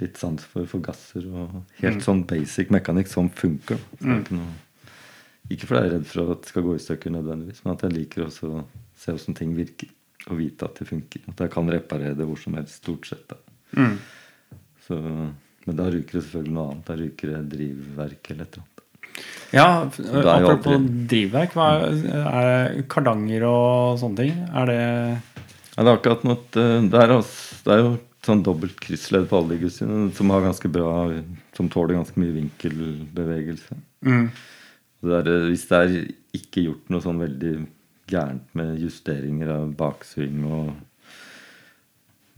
litt 0.00 0.16
sans 0.18 0.42
for 0.50 0.66
forgasser 0.66 1.26
og 1.30 1.60
helt 1.80 2.02
sånn 2.02 2.24
basic 2.26 2.70
mekanikk 2.74 3.06
som 3.08 3.30
funker. 3.30 3.78
Så 4.00 4.10
er 4.10 4.24
ikke, 5.50 5.66
fordi 5.68 5.80
jeg 5.80 5.90
er 5.90 5.94
redd 5.98 6.06
for 6.08 6.32
at 6.32 6.42
det 6.42 6.50
skal 6.52 6.64
gå 6.64 6.74
i 6.74 6.82
stykker 6.82 7.12
nødvendigvis, 7.12 7.62
men 7.64 7.74
at 7.74 7.82
jeg 7.84 7.92
liker 7.98 8.26
også 8.26 8.48
å 8.48 8.62
se 8.96 9.12
hvordan 9.12 9.36
ting 9.40 9.54
virker. 9.58 9.90
Og 10.32 10.38
vite 10.40 10.64
at 10.64 10.78
det 10.80 10.86
funker. 10.88 11.20
At 11.28 11.40
jeg 11.44 11.50
kan 11.52 11.66
reparere 11.68 12.16
det 12.16 12.24
hvor 12.24 12.38
som 12.40 12.54
helst, 12.56 12.78
stort 12.80 13.04
sett. 13.10 13.34
Mm. 13.76 13.98
Så, 14.86 14.96
men 15.66 15.76
da 15.76 15.88
ryker 15.92 16.16
det 16.16 16.22
selvfølgelig 16.24 16.54
noe 16.56 16.70
annet. 16.70 16.86
Da 16.88 16.96
ryker 16.96 17.32
det 17.34 17.42
drivverk 17.52 18.30
eller 18.32 18.46
et 18.46 18.56
eller 18.56 18.64
annet. 18.64 18.70
ja 19.52 19.66
apropos 19.84 20.72
aldri- 20.72 21.04
drivverk, 21.12 21.52
hva 21.58 21.68
er, 21.84 22.72
det 22.78 22.86
kardanger 22.88 23.44
og 23.50 24.00
sånne 24.00 24.22
ting? 24.22 24.40
Er 24.48 24.72
det 24.72 24.80
Ja, 24.80 25.82
det 25.82 25.90
er 25.90 25.92
akkurat 25.98 26.24
noe 26.24 26.38
at, 26.38 26.48
det, 26.56 27.04
er, 27.04 27.14
det 27.68 27.76
er 27.76 27.82
jo 27.82 27.92
sånn 28.24 28.42
dobbelt 28.46 28.80
kryssledd 28.80 29.28
på 29.28 29.42
alle 29.42 29.58
de 29.58 29.66
gussene 29.66 30.08
som 30.16 30.32
har 30.32 30.40
ganske 30.46 30.70
bra 30.72 30.90
Som 31.52 31.68
tåler 31.68 31.98
ganske 31.98 32.16
mye 32.16 32.32
vinkelbevegelse. 32.40 33.76
mm. 34.08 34.26
Det 35.04 35.20
er, 35.20 35.30
eh, 35.30 35.46
hvis 35.50 35.66
det 35.70 35.80
er 35.80 35.94
ikke 36.40 36.64
gjort 36.66 36.90
noe 36.92 37.04
sånn 37.04 37.22
veldig 37.22 37.54
gærent 38.10 38.50
med 38.58 38.80
justeringer 38.82 39.52
av 39.54 39.70
baksving 39.78 40.42
og 40.48 40.74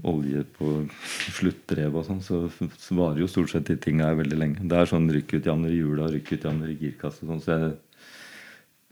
olje 0.06 0.42
på 0.58 0.72
sluttdrev 1.38 1.96
og 1.96 2.06
sånn, 2.08 2.22
så, 2.24 2.44
så 2.50 2.98
varer 2.98 3.22
jo 3.22 3.30
stort 3.30 3.52
sett 3.52 3.70
de 3.70 3.78
tinga 3.80 4.12
veldig 4.18 4.38
lenge. 4.38 4.68
Det 4.68 4.78
er 4.78 4.90
sånn 4.90 5.08
rykkutjamner 5.12 5.72
i 5.72 5.80
hjula, 5.80 6.10
rykkutjamner 6.12 6.72
i 6.72 6.78
girkasse 6.82 7.24
og 7.24 7.32
sånn. 7.32 7.44
Så 7.44 7.56
jeg, 7.56 7.72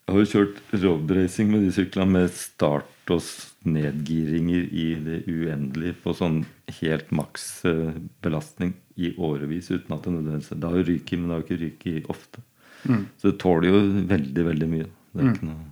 jeg 0.04 0.14
har 0.14 0.22
jo 0.22 0.30
kjørt 0.32 0.62
roadracing 0.76 1.52
med 1.52 1.66
de 1.66 1.74
syklene 1.74 2.18
med 2.18 2.32
start 2.36 3.12
og 3.12 3.20
nedgiringer 3.68 4.66
i 4.72 4.86
det 5.04 5.20
uendelige 5.28 5.98
på 6.04 6.12
sånn 6.16 6.42
helt 6.80 7.12
maks 7.16 7.46
eh, 7.68 7.96
belastning 8.24 8.74
i 9.00 9.14
årevis 9.16 9.70
uten 9.72 9.96
at 9.96 10.04
det 10.04 10.12
nødvendigvis 10.14 10.52
Det 10.60 10.70
har 10.70 10.80
jo 10.80 10.88
ryket, 10.90 11.18
men 11.18 11.28
det 11.28 11.34
har 11.34 11.42
jo 11.42 11.46
ikke 11.48 11.62
ryket 11.62 12.10
ofte. 12.12 12.44
Mm. 12.84 13.06
Så 13.18 13.30
det 13.30 13.38
tåler 13.42 13.70
jo 13.70 13.80
veldig, 14.10 14.44
veldig 14.50 14.68
mye. 14.70 14.90
Det 15.14 15.22
er 15.22 15.32
ikke 15.32 15.48
noe 15.48 15.70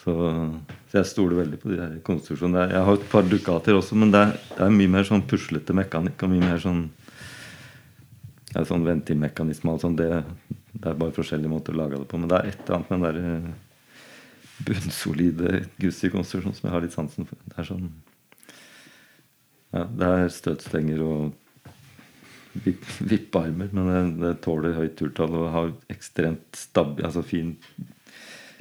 så, 0.00 0.12
så 0.88 1.00
jeg 1.00 1.08
stoler 1.10 1.42
veldig 1.42 1.58
på 1.60 1.68
de 1.68 1.76
der 1.76 1.96
konstruksjonene. 2.04 2.70
Jeg 2.72 2.84
har 2.86 2.96
et 2.96 3.08
par 3.12 3.26
dukater 3.28 3.76
også, 3.76 3.98
men 4.00 4.12
det 4.14 4.22
er, 4.24 4.30
det 4.54 4.62
er 4.64 4.72
mye 4.72 4.92
mer 4.94 5.04
sånn 5.04 5.26
puslete 5.28 5.76
mekanikk. 5.76 6.22
Og 6.24 6.32
mye 6.32 6.46
mer 6.46 6.62
sånn 6.62 6.86
ja, 8.54 8.62
sånn 8.66 8.86
ventilmekanisme 8.86 9.74
og 9.74 9.82
sånn. 9.82 9.98
Det, 9.98 10.08
det 10.72 10.88
er 10.88 10.96
bare 11.02 11.16
forskjellige 11.16 11.52
måter 11.52 11.76
å 11.76 11.82
lage 11.82 12.00
det 12.00 12.08
på. 12.08 12.20
Men 12.20 12.32
det 12.32 12.38
er 12.38 12.48
et 12.48 12.62
eller 12.64 12.78
annet 12.78 12.94
med 12.94 13.02
den 13.02 13.10
der 13.10 13.20
eh, 13.26 13.50
bunnsolide 14.70 15.60
Gussi-konstruksjonen 15.82 16.56
som 16.56 16.70
jeg 16.70 16.76
har 16.76 16.86
litt 16.86 16.96
sansen 16.96 17.28
for. 17.28 17.44
Det 17.44 17.60
er 17.60 17.68
sånn 17.68 17.92
ja, 19.70 19.84
Det 19.84 20.10
er 20.16 20.32
støtstenger 20.34 21.04
og 21.04 21.36
vipp, 22.64 22.84
vippearmer, 23.00 23.70
men 23.72 23.88
det, 23.88 24.02
det 24.24 24.34
tåler 24.44 24.76
høyt 24.76 24.96
turtall 24.98 25.36
og 25.38 25.48
har 25.54 25.72
ekstremt 25.92 26.58
stab, 26.58 27.00
altså 27.04 27.22
fin 27.26 27.56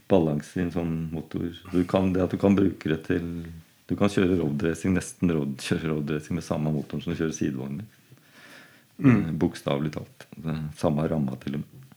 balanse 0.10 0.60
i 0.60 0.66
en 0.66 0.74
sånn 0.74 0.93
motor. 1.14 1.50
Du 1.74 1.84
kan, 1.89 2.14
det 2.16 2.26
at 2.26 2.34
du 2.34 2.39
kan 2.41 2.58
bruke 2.58 2.89
det 2.89 3.04
til 3.10 3.26
Du 3.89 3.95
kan 3.97 4.12
kjøre 4.14 4.36
roadracing, 4.38 4.93
nesten 4.93 5.32
road, 5.34 5.56
kjøre 5.66 5.89
roadracing 5.89 6.38
med 6.38 6.45
samme 6.45 6.70
motoren 6.70 7.02
som 7.02 7.10
du 7.10 7.18
kjører 7.18 7.34
sidevogner. 7.34 7.88
Mm. 9.02 9.32
Bokstavelig 9.41 9.95
talt. 9.95 10.28
Samme 10.78 11.08
ramma 11.10 11.34
til 11.41 11.58
og 11.58 11.64
med. 11.64 11.88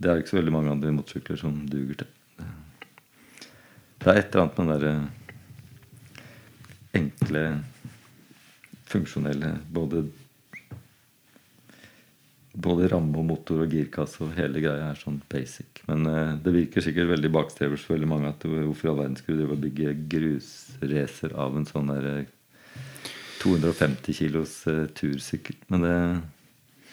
Det 0.00 0.10
er 0.10 0.18
ikke 0.18 0.32
så 0.32 0.40
veldig 0.40 0.54
mange 0.56 0.72
andre 0.72 0.90
motorsykler 0.96 1.38
som 1.38 1.60
duger 1.70 2.00
til. 2.00 2.10
Det 4.00 4.08
er 4.08 4.16
et 4.16 4.32
eller 4.32 4.42
annet 4.42 4.58
med 4.58 4.66
den 4.66 4.72
derre 4.74 4.94
enkle, 6.96 7.42
funksjonelle 8.90 9.50
Både 9.70 10.02
både 12.52 12.88
ramme 12.90 13.14
og 13.20 13.26
motor 13.28 13.62
og 13.64 13.70
girkasse 13.70 14.24
og 14.24 14.34
hele 14.34 14.62
greia 14.62 14.90
er 14.90 14.98
sånn 14.98 15.20
basic. 15.30 15.84
Men 15.86 16.08
eh, 16.10 16.34
det 16.42 16.54
virker 16.54 16.84
sikkert 16.84 17.12
veldig 17.12 17.30
bakstreversk 17.36 17.86
for 17.86 17.96
veldig 17.96 18.10
mange 18.10 18.32
at 18.32 18.44
hvorfor 18.46 18.88
i 18.88 18.90
all 18.90 19.00
verden 19.04 19.16
skulle 19.20 19.38
du 19.38 19.44
drive 19.44 19.56
og 19.56 19.64
bygge 19.64 19.94
grusracer 20.16 21.36
av 21.38 21.56
en 21.58 21.68
sånn 21.68 21.92
der 21.92 22.10
eh, 22.10 22.36
250 23.40 24.18
kilos 24.18 24.66
eh, 24.66 24.86
tursykkel. 24.98 25.56
Men 25.72 25.86
det, 25.86 25.96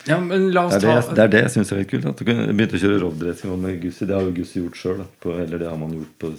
Ja, 0.08 0.20
men 0.24 0.52
la 0.54 0.68
det 0.70 0.78
er 0.78 0.84
det, 0.86 0.94
ta 0.94 1.16
det, 1.16 1.24
er 1.24 1.32
det 1.34 1.42
jeg 1.42 1.54
syns 1.58 1.74
er 1.74 1.88
kult. 1.90 2.06
At 2.08 2.22
du 2.22 2.28
begynte 2.28 2.78
å 2.78 2.84
kjøre 2.84 3.02
roadracing 3.02 3.58
med 3.60 3.82
Gussi. 3.82 4.06
Det 4.08 4.16
har 4.16 4.24
jo 4.24 4.36
Gussi 4.38 4.62
gjort 4.62 4.80
sjøl. 4.80 5.02
Eller 5.34 5.58
det 5.64 5.68
har 5.68 5.82
man 5.82 5.98
gjort 5.98 6.14
på 6.22 6.32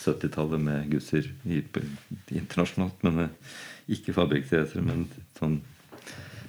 70-tallet 0.00 0.62
med 0.62 0.86
Gussier 0.94 1.26
internasjonalt. 1.44 3.02
Men 3.04 3.26
eh, 3.26 3.58
ikke 3.98 4.14
fabrikksracere, 4.16 4.86
men 4.86 5.04
sånn 5.36 5.58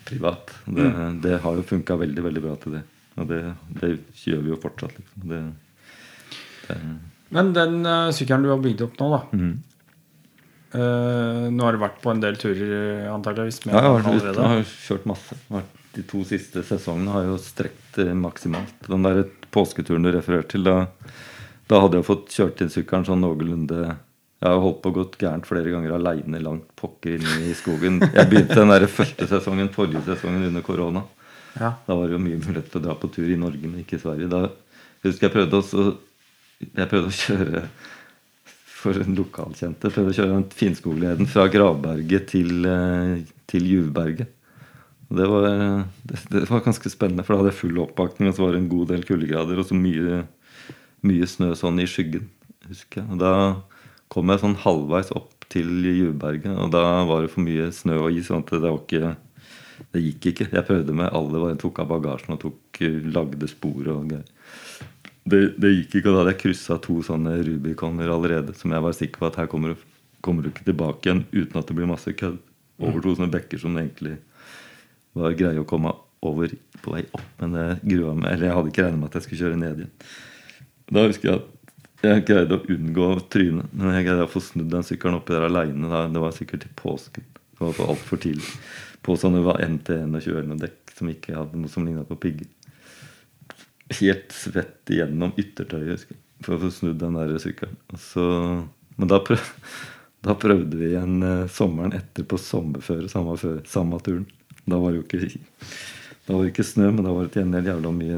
privat. 0.07 0.53
Det, 0.65 0.87
det 1.23 1.39
har 1.43 1.57
jo 1.57 1.65
funka 1.67 1.97
veldig 2.01 2.23
veldig 2.27 2.43
bra 2.43 2.55
til 2.61 2.77
det. 2.77 2.83
Og 3.19 3.27
det, 3.29 3.41
det 3.81 3.91
gjør 4.23 4.45
vi 4.45 4.53
jo 4.53 4.59
fortsatt. 4.61 4.95
Liksom. 4.97 5.31
Det, 5.31 6.77
Men 7.35 7.51
den 7.55 7.81
uh, 7.87 8.13
sykkelen 8.15 8.47
du 8.47 8.51
har 8.53 8.63
bygd 8.63 8.85
opp 8.87 9.01
nå, 9.01 9.09
da. 9.11 9.21
mm. 9.35 9.51
uh, 10.77 11.45
nå 11.51 11.67
har 11.67 11.75
du 11.75 11.83
vært 11.83 11.99
på 12.03 12.13
en 12.13 12.23
del 12.23 12.39
turer 12.39 13.09
antakeligvis? 13.11 13.61
Ja, 13.67 13.81
jeg 13.81 14.05
har, 14.07 14.21
jeg 14.29 14.37
har 14.39 14.63
kjørt 14.71 15.09
masse. 15.11 15.39
De 15.91 16.05
to 16.07 16.23
siste 16.27 16.63
sesongene 16.63 17.11
har 17.11 17.25
jeg 17.25 17.33
jo 17.33 17.41
strekt 17.43 17.99
uh, 17.99 18.13
maksimalt. 18.15 18.87
Den 18.87 19.07
der 19.07 19.25
påsketuren 19.51 20.07
du 20.07 20.13
refererte 20.15 20.55
til, 20.55 20.69
da, 20.69 20.87
da 21.67 21.83
hadde 21.83 21.99
jeg 21.99 22.07
fått 22.07 22.31
kjørt 22.37 22.63
inn 22.63 22.71
sykkelen 22.71 23.09
sånn 23.09 23.25
noenlunde 23.25 23.97
Jeg 24.41 24.49
har 24.49 24.61
holdt 24.63 24.79
på 24.81 24.89
å 24.89 24.95
gått 24.95 25.19
gærent 25.21 25.45
flere 25.45 25.69
ganger 25.69 25.91
aleine 25.93 26.39
langt 26.41 26.71
pokker 26.79 27.19
inne 27.19 27.35
i 27.45 27.53
skogen. 27.53 27.99
Jeg 28.01 28.29
begynte 28.29 28.57
den 28.57 28.71
der 28.73 28.87
første 28.89 29.27
sesongen, 29.29 29.69
forrige 29.73 30.01
sesongen 30.07 30.47
under 30.47 30.63
korona. 30.65 31.03
Ja. 31.59 31.75
Da 31.85 31.93
var 31.93 32.07
det 32.07 32.15
jo 32.15 32.23
mye 32.23 32.39
mulighet 32.41 32.71
til 32.71 32.81
å 32.81 32.85
dra 32.87 32.95
på 32.97 33.09
tur 33.13 33.29
i 33.29 33.37
Norge, 33.37 33.61
men 33.67 33.83
ikke 33.83 33.99
i 33.99 34.01
Sverige. 34.01 34.31
Da 34.31 34.47
husker 35.05 35.27
jeg 35.27 35.35
prøvde 35.35 35.59
også 35.59 35.85
Jeg 36.61 36.89
prøvde 36.89 37.09
å 37.09 37.19
kjøre 37.19 37.61
for 38.81 38.97
en 39.01 39.15
lokalkjente. 39.17 39.89
Prøvde 39.93 40.13
å 40.13 40.17
kjøre 40.17 41.15
den 41.19 41.29
fra 41.29 41.45
Gravberget 41.49 42.27
til, 42.33 42.65
eh, 42.65 43.23
til 43.49 43.67
Juvberget. 43.69 44.29
Det 45.11 45.25
var, 45.27 45.45
det, 46.07 46.19
det 46.31 46.45
var 46.49 46.63
ganske 46.63 46.89
spennende, 46.89 47.25
for 47.27 47.35
da 47.35 47.41
hadde 47.41 47.51
jeg 47.51 47.59
full 47.59 47.81
oppbakning, 47.83 48.29
og 48.29 48.37
så 48.37 48.45
var 48.45 48.53
det 48.55 48.61
en 48.61 48.71
god 48.71 48.93
del 48.93 49.03
kuldegrader 49.05 49.59
og 49.59 49.67
så 49.67 49.75
mye, 49.75 50.21
mye 51.05 51.27
snø 51.27 51.51
sånn 51.59 51.81
i 51.83 51.89
skyggen. 51.89 52.29
husker 52.69 53.01
jeg. 53.01 53.09
Og 53.11 53.19
Da 53.19 53.33
kom 54.11 54.31
jeg 54.31 54.41
sånn 54.41 54.57
halvveis 54.63 55.11
opp 55.15 55.47
til 55.51 55.69
Juvberget, 55.83 56.53
og 56.55 56.71
da 56.73 56.83
var 57.07 57.23
det 57.23 57.31
for 57.33 57.43
mye 57.43 57.69
snø 57.75 57.97
og 58.05 58.15
is. 58.15 58.27
sånn 58.27 58.43
at 58.43 58.53
det 58.55 58.67
var 58.67 58.79
ikke 58.79 59.15
det 59.91 60.01
gikk 60.03 60.27
ikke. 60.31 60.47
Jeg 60.53 60.67
prøvde 60.67 60.95
med 60.95 61.09
alle. 61.15 61.41
Jeg 61.51 61.59
tok 61.63 61.81
av 61.81 61.89
bagasjen 61.91 62.35
og 62.35 62.41
tok, 62.43 62.81
lagde 63.11 63.49
spor 63.49 63.87
og 63.93 64.11
greier. 64.11 64.27
Det, 65.21 65.41
det 65.61 65.71
gikk 65.73 65.97
ikke. 65.99 66.07
Og 66.07 66.13
da 66.13 66.21
hadde 66.21 66.33
jeg 66.35 66.41
kryssa 66.43 66.77
to 66.83 66.99
sånne 67.05 67.37
Rubiconer 67.47 68.13
allerede 68.13 68.55
som 68.57 68.73
jeg 68.73 68.85
var 68.85 68.97
sikker 68.97 69.21
på 69.21 69.29
at 69.29 69.39
her 69.41 69.49
kommer, 69.51 69.75
kommer 70.25 70.45
du 70.45 70.51
ikke 70.51 70.67
tilbake 70.69 71.07
igjen 71.07 71.25
uten 71.33 71.61
at 71.61 71.69
det 71.69 71.77
blir 71.77 71.89
masse 71.89 72.13
kødd. 72.17 72.39
Over 72.81 73.03
to 73.03 73.15
sånne 73.17 73.33
bekker 73.33 73.61
som 73.61 73.75
det 73.77 73.85
egentlig 73.85 74.15
var 75.17 75.35
greie 75.37 75.61
å 75.61 75.67
komme 75.67 75.93
over 76.25 76.53
på 76.81 76.93
vei 76.95 77.03
opp. 77.13 77.27
Men 77.41 77.57
det 77.57 77.65
grua 77.83 78.15
meg. 78.17 78.29
Eller 78.33 78.49
jeg 78.49 78.57
hadde 78.57 78.73
ikke 78.73 78.85
regnet 78.87 79.01
med 79.01 79.09
at 79.09 79.19
jeg 79.19 79.27
skulle 79.27 79.43
kjøre 79.43 79.61
ned 79.61 79.83
igjen. 79.83 79.95
Da 80.91 81.07
husker 81.07 81.29
jeg 81.29 81.41
at 81.41 81.60
jeg 82.09 82.23
greide 82.25 82.57
å 82.57 82.63
unngå 82.73 83.07
trynet. 83.33 83.73
Men 83.73 83.95
jeg 83.95 84.07
greide 84.07 84.25
å 84.25 84.31
få 84.31 84.41
snudd 84.43 84.71
den 84.73 84.85
sykkelen 84.87 85.19
oppi 85.19 85.35
der 85.35 85.45
aleine. 85.47 86.05
Det 86.13 86.23
var 86.23 86.33
sikkert 86.35 86.65
til 86.65 86.73
påsken. 86.79 87.27
Det 87.35 87.61
var 87.61 87.75
for 87.77 87.93
altfor 87.93 88.21
tidlig. 88.23 88.49
På 89.05 89.17
sånne 89.17 89.43
var 89.45 89.61
MT21 89.65 90.27
eller 90.31 90.49
noe 90.49 90.61
dekk 90.61 90.95
som 90.97 91.09
ikke 91.11 91.37
hadde 91.37 91.61
noe 91.61 91.71
som 91.71 91.85
ligna 91.85 92.03
på 92.07 92.17
pigger. 92.21 92.49
Helt 93.99 94.33
svett 94.33 94.93
igjennom 94.93 95.33
yttertøyet 95.41 95.95
husker 95.95 96.15
jeg, 96.15 96.21
for 96.45 96.55
å 96.55 96.61
få 96.61 96.69
snudd 96.73 97.01
den 97.01 97.17
der 97.17 97.33
sykkelen. 97.43 97.79
Så, 97.99 98.25
men 98.95 99.11
da, 99.11 99.19
prøv, 99.25 99.41
da 100.25 100.37
prøvde 100.39 100.79
vi 100.79 100.93
igjen 100.93 101.17
eh, 101.27 101.47
sommeren 101.51 101.97
etter 101.97 102.27
på 102.29 102.39
sommerføre, 102.39 103.09
samme, 103.11 103.35
føre, 103.41 103.65
samme 103.69 103.99
turen. 104.05 104.29
Da 104.63 104.77
var 104.79 104.93
det 104.93 105.01
jo 105.01 105.07
ikke 105.07 105.41
var 106.31 106.45
det 106.45 106.53
ikke 106.53 106.63
snø, 106.65 106.91
men 106.93 107.05
da 107.05 107.11
var 107.11 107.25
det 107.25 107.33
til 107.33 107.43
gjengjeld 107.43 107.69
jævla 107.71 107.91
mye 107.97 108.17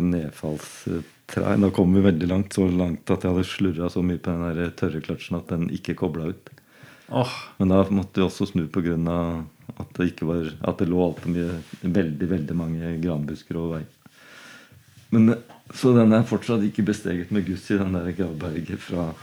nedfallstrær. 1.28 1.62
Da 1.62 1.70
kom 1.72 1.94
vi 1.94 2.02
veldig 2.02 2.28
langt, 2.28 2.54
så 2.54 2.68
langt 2.68 3.10
at 3.10 3.24
jeg 3.24 3.32
hadde 3.32 3.48
slurra 3.48 3.90
så 3.90 4.04
mye 4.04 4.18
på 4.18 4.32
den 4.32 4.58
der 4.58 4.72
tørre 4.72 5.02
kløtsjen 5.02 5.38
at 5.38 5.50
den 5.50 5.70
ikke 5.70 5.96
kobla 5.96 6.30
ut. 6.30 6.50
Oh. 7.10 7.30
Men 7.58 7.70
da 7.70 7.84
måtte 7.92 8.20
vi 8.20 8.26
også 8.26 8.46
snu 8.48 8.68
pga. 8.68 9.44
at 9.78 9.90
det 9.98 10.14
ikke 10.14 10.26
var 10.26 10.54
At 10.64 10.78
det 10.80 10.90
lå 10.90 11.00
altfor 11.04 11.30
mye 11.30 11.62
Veldig, 11.82 12.30
veldig 12.30 12.56
mange 12.56 13.00
granbusker 13.02 13.56
over 13.58 13.78
veien. 13.78 13.88
Men, 15.12 15.36
så 15.74 15.94
den 15.94 16.12
er 16.12 16.24
fortsatt 16.24 16.64
ikke 16.64 16.84
besteget 16.84 17.32
med 17.32 17.46
Gussi, 17.46 17.78
den 17.78 17.94
der 17.94 18.12
gravberget 18.12 18.80
fra 18.80 19.14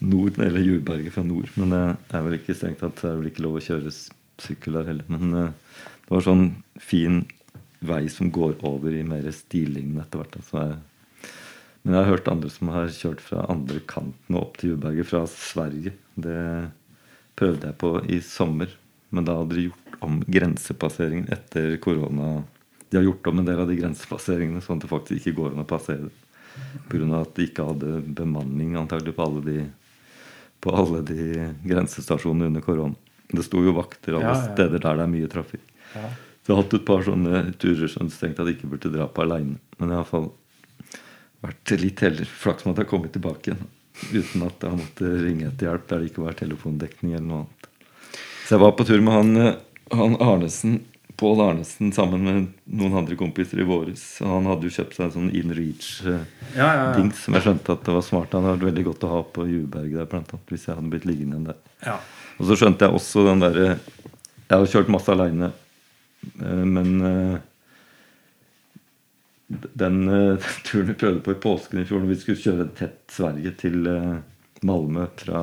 nord. 0.00 0.38
Eller 0.38 0.60
jordberget 0.60 1.12
fra 1.12 1.22
nord. 1.22 1.50
Men 1.56 1.70
det 1.70 2.14
er 2.14 2.22
vel 2.22 2.38
ikke 2.38 2.54
strengt 2.54 2.80
tatt 2.80 3.02
det 3.02 3.10
er 3.10 3.18
vel 3.18 3.30
ikke 3.32 3.42
lov 3.42 3.58
å 3.58 3.64
kjøre 3.64 3.90
sykkel 4.40 4.78
der 4.78 4.86
heller. 4.92 5.04
Men 5.08 5.34
eh, 5.34 5.52
det 6.06 6.14
var 6.14 6.22
sånn 6.24 6.46
fin 6.78 7.24
vei 7.80 8.08
som 8.12 8.30
går 8.30 8.60
over 8.66 8.92
i 8.92 9.02
mer 9.02 9.26
stillignende 9.32 10.04
etter 10.04 10.22
hvert. 10.22 10.38
Altså 10.38 10.64
men 11.82 11.94
jeg 11.96 12.02
har 12.04 12.10
hørt 12.12 12.28
andre 12.28 12.50
som 12.52 12.68
har 12.74 12.90
kjørt 12.92 13.22
fra 13.24 13.46
andre 13.48 13.80
kanten 13.88 14.36
og 14.36 14.42
opp 14.42 14.58
til 14.60 14.74
Jordberget 14.74 15.08
fra 15.08 15.22
Sverige. 15.32 15.92
Det 16.20 16.38
prøvde 17.40 17.70
jeg 17.70 17.78
på 17.80 17.92
i 18.12 18.18
sommer, 18.24 18.72
men 19.10 19.24
da 19.26 19.38
hadde 19.40 19.56
de 19.56 19.68
gjort 19.70 20.00
om 20.04 20.18
grensepasseringen 20.28 21.30
etter 21.32 21.76
korona. 21.82 22.42
De 22.90 22.98
har 22.98 23.06
gjort 23.06 23.30
om 23.32 23.40
en 23.40 23.48
del 23.48 23.60
av 23.62 23.68
de 23.70 23.78
grensepasseringene, 23.78 24.60
sånn 24.64 24.80
at 24.80 24.84
det 24.86 24.90
faktisk 24.92 25.20
ikke 25.30 25.36
går 25.40 25.54
an 25.54 25.64
å 25.64 25.68
passere. 25.68 26.10
Pga. 26.90 27.06
at 27.20 27.34
de 27.38 27.46
ikke 27.46 27.64
hadde 27.64 28.00
bemanning 28.18 28.74
antagelig 28.76 29.14
på 29.16 29.24
alle 29.24 29.42
de, 29.46 29.58
på 30.60 30.72
alle 30.76 31.00
de 31.06 31.28
grensestasjonene 31.64 32.50
under 32.50 32.64
korona. 32.64 32.96
Det 33.30 33.44
sto 33.46 33.62
jo 33.62 33.72
vakter 33.76 34.18
alle 34.18 34.26
Ja, 34.26 34.34
ja. 34.34 34.48
steder 34.52 34.82
der 34.82 34.98
det 34.98 35.04
er 35.06 35.14
mye 35.14 35.28
trafikk. 35.30 35.62
ja. 35.94 36.10
Så 36.40 36.50
jeg 36.52 36.56
har 36.56 36.62
hatt 36.64 36.74
et 36.74 36.86
par 36.88 37.02
sånne 37.04 37.40
turer 37.60 37.88
som 37.92 38.08
jeg 38.08 38.16
tenkte 38.16 38.42
at 38.42 38.48
jeg 38.48 38.56
ikke 38.56 38.70
burde 38.72 38.90
dra 38.94 39.04
på 39.12 39.22
aleine. 39.22 39.58
Men 39.78 39.90
iallfall 39.92 40.30
vært 41.44 41.72
litt 41.80 42.02
heller 42.04 42.28
Flaks 42.40 42.64
med 42.66 42.74
at 42.74 42.82
jeg 42.82 42.86
har 42.86 42.90
kommet 42.90 43.12
tilbake 43.16 43.50
igjen. 43.52 43.64
Uten 44.10 44.44
at 44.46 44.62
jeg 44.64 44.78
måtte 44.80 45.08
ringe 45.24 45.48
etter 45.50 45.68
hjelp 45.68 45.88
der 45.90 46.00
det 46.04 46.10
ikke 46.10 46.24
var 46.24 46.36
telefondekning 46.38 47.16
eller 47.16 47.26
noe 47.26 47.40
annet. 47.44 47.66
Så 48.46 48.56
jeg 48.56 48.62
var 48.64 48.72
på 48.78 48.86
tur 48.88 49.02
med 49.04 49.14
han, 49.14 49.36
eh, 49.36 49.58
han 49.94 50.16
Arnesen, 50.24 50.78
Pål 51.20 51.42
Arnesen 51.44 51.90
sammen 51.92 52.22
med 52.24 52.46
noen 52.80 52.94
andre 53.02 53.16
kompiser 53.20 53.60
i 53.60 53.66
våres. 53.68 54.02
Han 54.24 54.46
hadde 54.48 54.64
jo 54.64 54.72
kjøpt 54.72 54.94
seg 54.96 55.04
en 55.08 55.12
sånn 55.18 55.32
InReach-dings 55.36 56.06
Ja, 56.56 56.70
ja, 56.70 56.86
ja. 56.96 57.10
som 57.20 57.36
jeg 57.36 57.44
skjønte 57.44 57.74
at 57.76 57.84
det 57.84 57.92
var 57.98 58.06
smart. 58.06 58.32
Han 58.32 58.46
hadde 58.48 58.56
vært 58.56 58.70
veldig 58.70 58.84
godt 58.86 59.04
å 59.04 59.10
ha 59.12 59.20
på 59.36 59.44
Juberget 59.50 59.98
der, 60.00 60.08
blant 60.08 60.32
annet, 60.32 60.48
hvis 60.54 60.64
jeg 60.64 60.78
hadde 60.78 60.92
blitt 60.94 61.04
liggende 61.10 61.36
igjen 61.36 61.50
der. 61.52 61.60
ja. 61.84 61.98
Og 62.40 62.46
så 62.48 62.56
skjønte 62.56 62.86
jeg 62.88 62.96
også 62.96 63.26
den 63.26 63.42
derre 63.44 63.66
Jeg 63.68 64.54
har 64.54 64.70
kjørt 64.72 64.88
masse 64.94 65.12
aleine, 65.12 65.50
men 66.40 66.88
eh, 67.04 67.34
den 69.50 70.08
eh, 70.08 70.38
turen 70.64 70.86
vi 70.86 70.94
prøvde 70.94 71.20
på 71.20 71.34
i 71.34 71.42
påsken 71.42 71.82
i 71.82 71.84
fjor, 71.84 72.02
når 72.02 72.12
vi 72.12 72.18
skulle 72.22 72.42
kjøre 72.42 72.70
tett 72.78 73.02
Sverige 73.10 73.52
til 73.58 73.86
eh, 73.90 74.16
Malmö 74.66 75.06
fra 75.18 75.42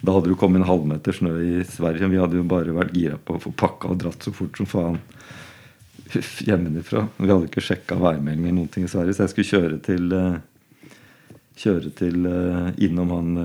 Da 0.00 0.14
hadde 0.14 0.30
det 0.30 0.38
kommet 0.38 0.62
en 0.62 0.68
halvmeter 0.68 1.14
snø 1.14 1.32
i 1.42 1.64
Sverige. 1.66 2.10
Vi 2.10 2.20
hadde 2.20 2.38
jo 2.38 2.46
bare 2.48 2.74
vært 2.76 2.94
gira 2.96 3.18
på 3.18 3.36
å 3.36 3.42
få 3.42 3.52
pakka 3.56 3.92
og 3.92 4.00
dratt 4.02 4.24
så 4.24 4.32
fort 4.34 4.58
som 4.58 4.68
faen 4.68 4.98
hjemmefra. 6.48 7.06
Vi 7.18 7.30
hadde 7.30 7.48
ikke 7.48 7.64
sjekka 7.64 7.98
værmelding 8.00 8.46
eller 8.46 8.60
noen 8.60 8.70
ting 8.72 8.86
i 8.86 8.92
Sverige, 8.92 9.16
så 9.16 9.26
jeg 9.26 9.34
skulle 9.34 9.52
kjøre 9.56 9.82
til 9.88 10.14
eh, 10.14 10.38
Kjøre 11.58 11.88
til 11.98 12.22
innom 12.86 13.08
han 13.10 13.38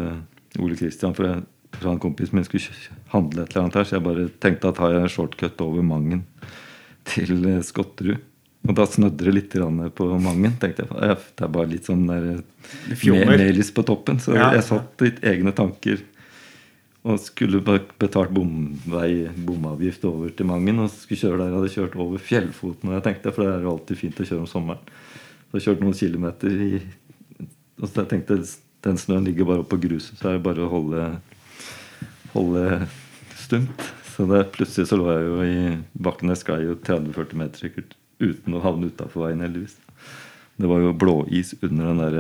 Ole 0.62 0.76
Kristian, 0.78 1.16
for, 1.18 1.26
jeg, 1.26 1.40
for 1.74 1.90
han 1.90 2.02
kompisen 2.04 2.38
min 2.38 2.46
skulle 2.46 2.92
handle 3.10 3.42
et 3.42 3.56
eller 3.56 3.64
annet 3.64 3.78
her, 3.80 3.88
så 3.90 3.96
jeg 3.96 4.06
bare 4.06 4.26
tenkte 4.44 4.70
at 4.70 4.82
har 4.84 4.94
jeg 4.94 5.14
shortcut 5.16 5.64
over 5.66 5.82
Mangen 5.82 6.22
til 7.10 7.42
Skotterud 7.66 8.22
Og 8.64 8.76
da 8.78 8.86
snødde 8.88 9.26
det 9.26 9.34
litt 9.36 9.56
på 9.96 10.06
Mangen. 10.24 10.56
tenkte 10.60 10.86
jeg, 10.88 11.18
Det 11.36 11.44
er 11.44 11.52
bare 11.52 11.68
litt 11.68 11.86
sånn 11.86 12.08
der 12.08 12.44
melis 13.28 13.72
på 13.72 13.84
toppen. 13.84 14.20
Så 14.20 14.36
Ja. 14.36 14.52
jeg 14.54 14.64
satt 14.64 15.02
litt 15.02 15.20
egne 15.22 15.52
tanker 15.54 16.00
og 17.04 17.20
skulle 17.20 17.60
betalt 17.60 18.32
bomvei, 18.32 19.28
bomavgift 19.36 20.06
over 20.06 20.30
til 20.30 20.46
Mangen. 20.46 20.80
Og 20.80 20.90
skulle 20.90 21.20
kjøre 21.20 21.38
der. 21.38 21.50
Jeg 21.52 21.60
hadde 21.60 21.76
kjørt 21.76 22.00
over 22.00 22.18
Fjellfoten, 22.18 22.88
og 22.90 23.04
jeg 23.04 23.04
tenkte, 23.04 23.34
for 23.34 23.44
det 23.44 23.54
er 23.54 23.64
jo 23.64 23.78
alltid 23.78 23.98
fint 23.98 24.16
å 24.16 24.28
kjøre 24.30 24.40
om 24.40 24.48
sommeren. 24.48 24.80
Så 25.52 25.60
jeg 25.60 25.66
kjørte 25.68 25.84
noen 25.84 26.00
kilometer 26.00 26.50
i 26.50 26.82
Og 27.82 27.90
så 27.90 28.06
jeg 28.06 28.08
tenkte 28.08 28.38
den 28.84 28.98
snøen 28.98 29.26
ligger 29.26 29.46
bare 29.46 29.64
oppå 29.64 29.80
gruset, 29.82 30.16
så 30.20 30.30
er 30.30 30.34
det 30.38 30.44
bare 30.44 30.62
å 30.62 30.70
holde, 30.70 31.20
holde 32.34 32.88
stumt. 33.36 33.82
Så 34.14 34.28
det, 34.30 34.52
plutselig 34.54 34.88
så 34.88 34.96
lå 35.00 35.08
jeg 35.10 35.26
jo 35.26 35.38
i 35.42 35.78
bakken. 36.00 36.30
Jeg 36.30 36.38
sklei 36.44 36.60
jo 36.68 36.76
30-40 36.76 37.34
meter 37.34 37.58
sikkert 37.60 37.96
uten 38.22 38.58
å 38.58 38.64
havne 38.64 38.92
utafor 38.92 39.28
veien, 39.28 39.44
heldigvis. 39.46 39.78
Det 40.60 40.70
var 40.70 40.84
jo 40.84 40.94
blåis 40.94 41.56
under 41.62 41.90
den 41.90 42.02
der 42.04 42.18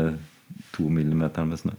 to 0.73 0.89
millimeteren 0.89 1.51
med 1.51 1.61
snø. 1.61 1.75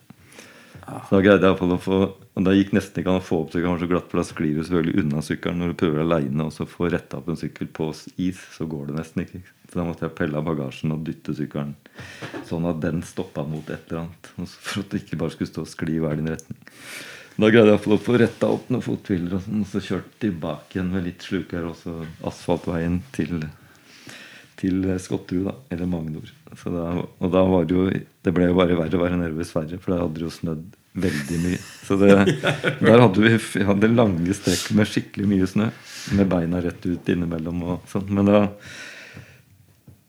Så 0.84 1.16
da 1.16 1.22
greide 1.24 1.48
jeg 1.48 1.56
å 1.56 1.78
få 1.80 1.98
da 2.44 2.52
gikk 2.52 2.72
nesten 2.74 3.00
ikke 3.00 3.12
an 3.12 3.20
å 3.20 3.24
få 3.24 3.36
opp 3.44 3.52
sykkelen, 3.54 3.78
så 3.78 3.86
glatt, 3.88 4.08
for 4.10 4.20
da 4.20 4.24
sklir 4.26 4.56
du 4.56 4.64
selvfølgelig 4.64 5.04
unna 5.04 5.20
sykkelen 5.22 5.60
når 5.62 5.70
du 5.70 5.76
prøver 5.80 6.02
aleine 6.02 6.48
og 6.48 6.52
så 6.52 6.66
få 6.68 6.90
retta 6.92 7.20
opp 7.20 7.30
en 7.30 7.38
sykkel 7.38 7.70
på 7.72 7.88
is, 8.20 8.40
så 8.56 8.66
går 8.68 8.90
det 8.90 8.96
nesten 8.98 9.22
ikke. 9.22 9.40
Så 9.70 9.78
da 9.78 9.86
måtte 9.86 10.04
jeg 10.04 10.16
pelle 10.18 10.40
av 10.40 10.48
bagasjen 10.48 10.92
og 10.96 11.04
dytte 11.06 11.34
sykkelen 11.38 11.76
sånn 12.48 12.66
at 12.68 12.82
den 12.82 13.04
stoppa 13.06 13.46
mot 13.46 13.70
et 13.70 13.86
eller 13.86 14.02
annet. 14.04 14.30
For 14.58 14.82
at 14.82 14.90
det 14.90 15.04
ikke 15.04 15.20
bare 15.22 15.34
skulle 15.36 15.52
stå 15.52 15.64
og 15.64 15.70
skli 15.70 15.96
i 15.96 16.02
hver 16.02 16.18
din 16.18 16.32
retning. 16.34 16.58
Da 17.38 17.50
greide 17.50 17.72
jeg 17.72 17.94
å 17.94 18.02
få 18.02 18.18
retta 18.20 18.50
opp 18.54 18.68
noen 18.70 18.84
fothviler 18.84 19.38
og 19.38 19.46
sånn, 19.46 19.62
og 19.64 19.70
så 19.70 19.82
kjørt 19.82 20.10
tilbake 20.22 20.76
igjen 20.76 20.92
med 20.92 21.06
litt 21.06 21.24
sluker 21.24 21.70
og 21.70 21.78
så 21.80 21.96
asfaltveien 22.28 23.00
til 23.14 23.46
til 24.60 24.86
Skotterud, 25.02 25.48
da, 25.48 25.54
eller 25.74 25.90
Magnor. 25.90 26.30
Så 26.58 26.70
da, 26.72 26.86
og 27.02 27.32
da 27.34 27.42
var 27.48 27.64
det 27.66 27.74
jo 27.74 27.84
Det 27.90 28.32
ble 28.32 28.46
jo 28.46 28.56
bare 28.56 28.76
verre 28.78 28.98
å 28.98 29.02
være 29.02 29.18
nede 29.18 29.36
ved 29.36 29.48
Sverige, 29.48 29.80
for 29.82 29.94
da 29.94 30.04
hadde 30.04 30.20
det 30.20 30.26
jo 30.26 30.32
snødd 30.32 30.64
veldig 31.04 31.40
mye. 31.42 31.58
Så 31.84 31.98
det, 32.00 32.12
der 32.86 33.02
hadde 33.02 33.24
vi, 33.24 33.34
vi 33.36 33.66
hadde 33.68 33.90
lange 33.92 34.36
strekk 34.38 34.70
med 34.78 34.90
skikkelig 34.90 35.28
mye 35.30 35.50
snø. 35.50 35.68
Med 36.14 36.30
beina 36.30 36.62
rett 36.62 36.86
ut 36.86 37.10
innimellom 37.10 37.62
og 37.66 37.90
sånn. 37.90 38.10
Men 38.14 38.30
da, 38.30 38.42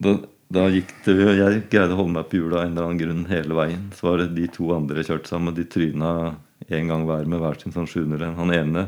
da, 0.05 0.15
da 0.53 0.67
gikk 0.73 0.91
det 1.05 1.15
jo 1.17 1.35
Jeg 1.39 1.63
greide 1.71 1.95
å 1.95 2.01
holde 2.01 2.17
meg 2.17 2.29
på 2.29 2.41
hjulet 2.41 2.59
av 2.59 2.65
en 2.65 2.75
eller 2.75 2.89
annen 2.89 3.01
grunn 3.01 3.23
hele 3.31 3.57
veien. 3.57 3.87
Så 3.97 4.09
var 4.09 4.21
det 4.21 4.33
de 4.37 4.49
to 4.53 4.69
andre 4.75 5.05
kjørte 5.07 5.31
sammen, 5.31 5.55
de 5.57 5.65
tryna 5.67 6.11
en 6.65 6.91
gang 6.91 7.03
hver 7.07 7.27
med 7.29 7.41
hver 7.41 7.59
sin 7.61 7.75
sånn 7.75 7.89
700. 7.89 8.35
Han 8.37 8.53
ene 8.55 8.87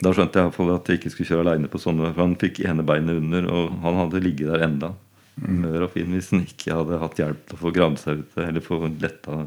Da 0.00 0.12
skjønte 0.16 0.38
jeg 0.38 0.46
i 0.46 0.48
hvert 0.48 0.56
fall 0.56 0.72
at 0.74 0.88
jeg 0.88 1.00
ikke 1.00 1.12
skulle 1.12 1.28
kjøre 1.28 1.44
aleine 1.44 1.70
på 1.70 1.80
sånne. 1.80 2.10
For 2.14 2.24
han 2.24 2.36
fikk 2.40 2.62
ene 2.64 2.84
beinet 2.88 3.20
under, 3.20 3.48
og 3.52 3.78
han 3.84 3.98
hadde 4.00 4.24
ligget 4.24 4.52
der 4.52 4.64
enda. 4.64 4.94
Mør 5.40 5.86
og 5.86 5.94
fin 5.94 6.10
hvis 6.12 6.32
han 6.34 6.44
ikke 6.44 6.76
hadde 6.76 7.00
hatt 7.00 7.20
hjelp 7.20 7.44
til 7.48 7.56
å 7.56 7.60
få 7.60 7.72
gravd 7.72 8.00
seg 8.00 8.20
ut 8.20 8.40
eller 8.42 8.64
få 8.64 8.80
letta, 8.90 9.38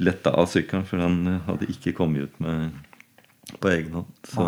letta 0.00 0.32
av 0.36 0.48
sykkelen. 0.52 0.86
For 0.88 1.02
han 1.02 1.18
hadde 1.48 1.68
ikke 1.72 1.96
kommet 1.96 2.28
ut 2.28 2.42
med 2.44 2.76
på 3.58 3.72
egen 3.72 4.00
hånd. 4.00 4.12
Så 4.28 4.46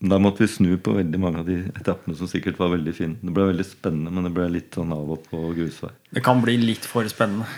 da 0.00 0.16
måtte 0.22 0.44
vi 0.44 0.48
snu 0.48 0.70
på 0.80 0.94
veldig 0.96 1.18
mange 1.20 1.42
av 1.42 1.48
de 1.48 1.58
etappene 1.74 2.16
som 2.16 2.28
sikkert 2.30 2.60
var 2.60 2.72
veldig 2.72 2.94
fine. 2.96 3.18
Det 3.20 3.34
ble 3.36 3.50
veldig 3.50 3.66
spennende, 3.68 4.12
men 4.14 4.28
det 4.28 4.32
ble 4.36 4.46
litt 4.54 4.76
sånn 4.76 4.94
av 4.96 5.10
og 5.16 5.26
på 5.28 5.40
grusvei. 5.56 5.92
Det 6.16 6.22
kan 6.24 6.40
bli 6.44 6.56
litt 6.62 6.88
for 6.88 7.08
spennende. 7.12 7.48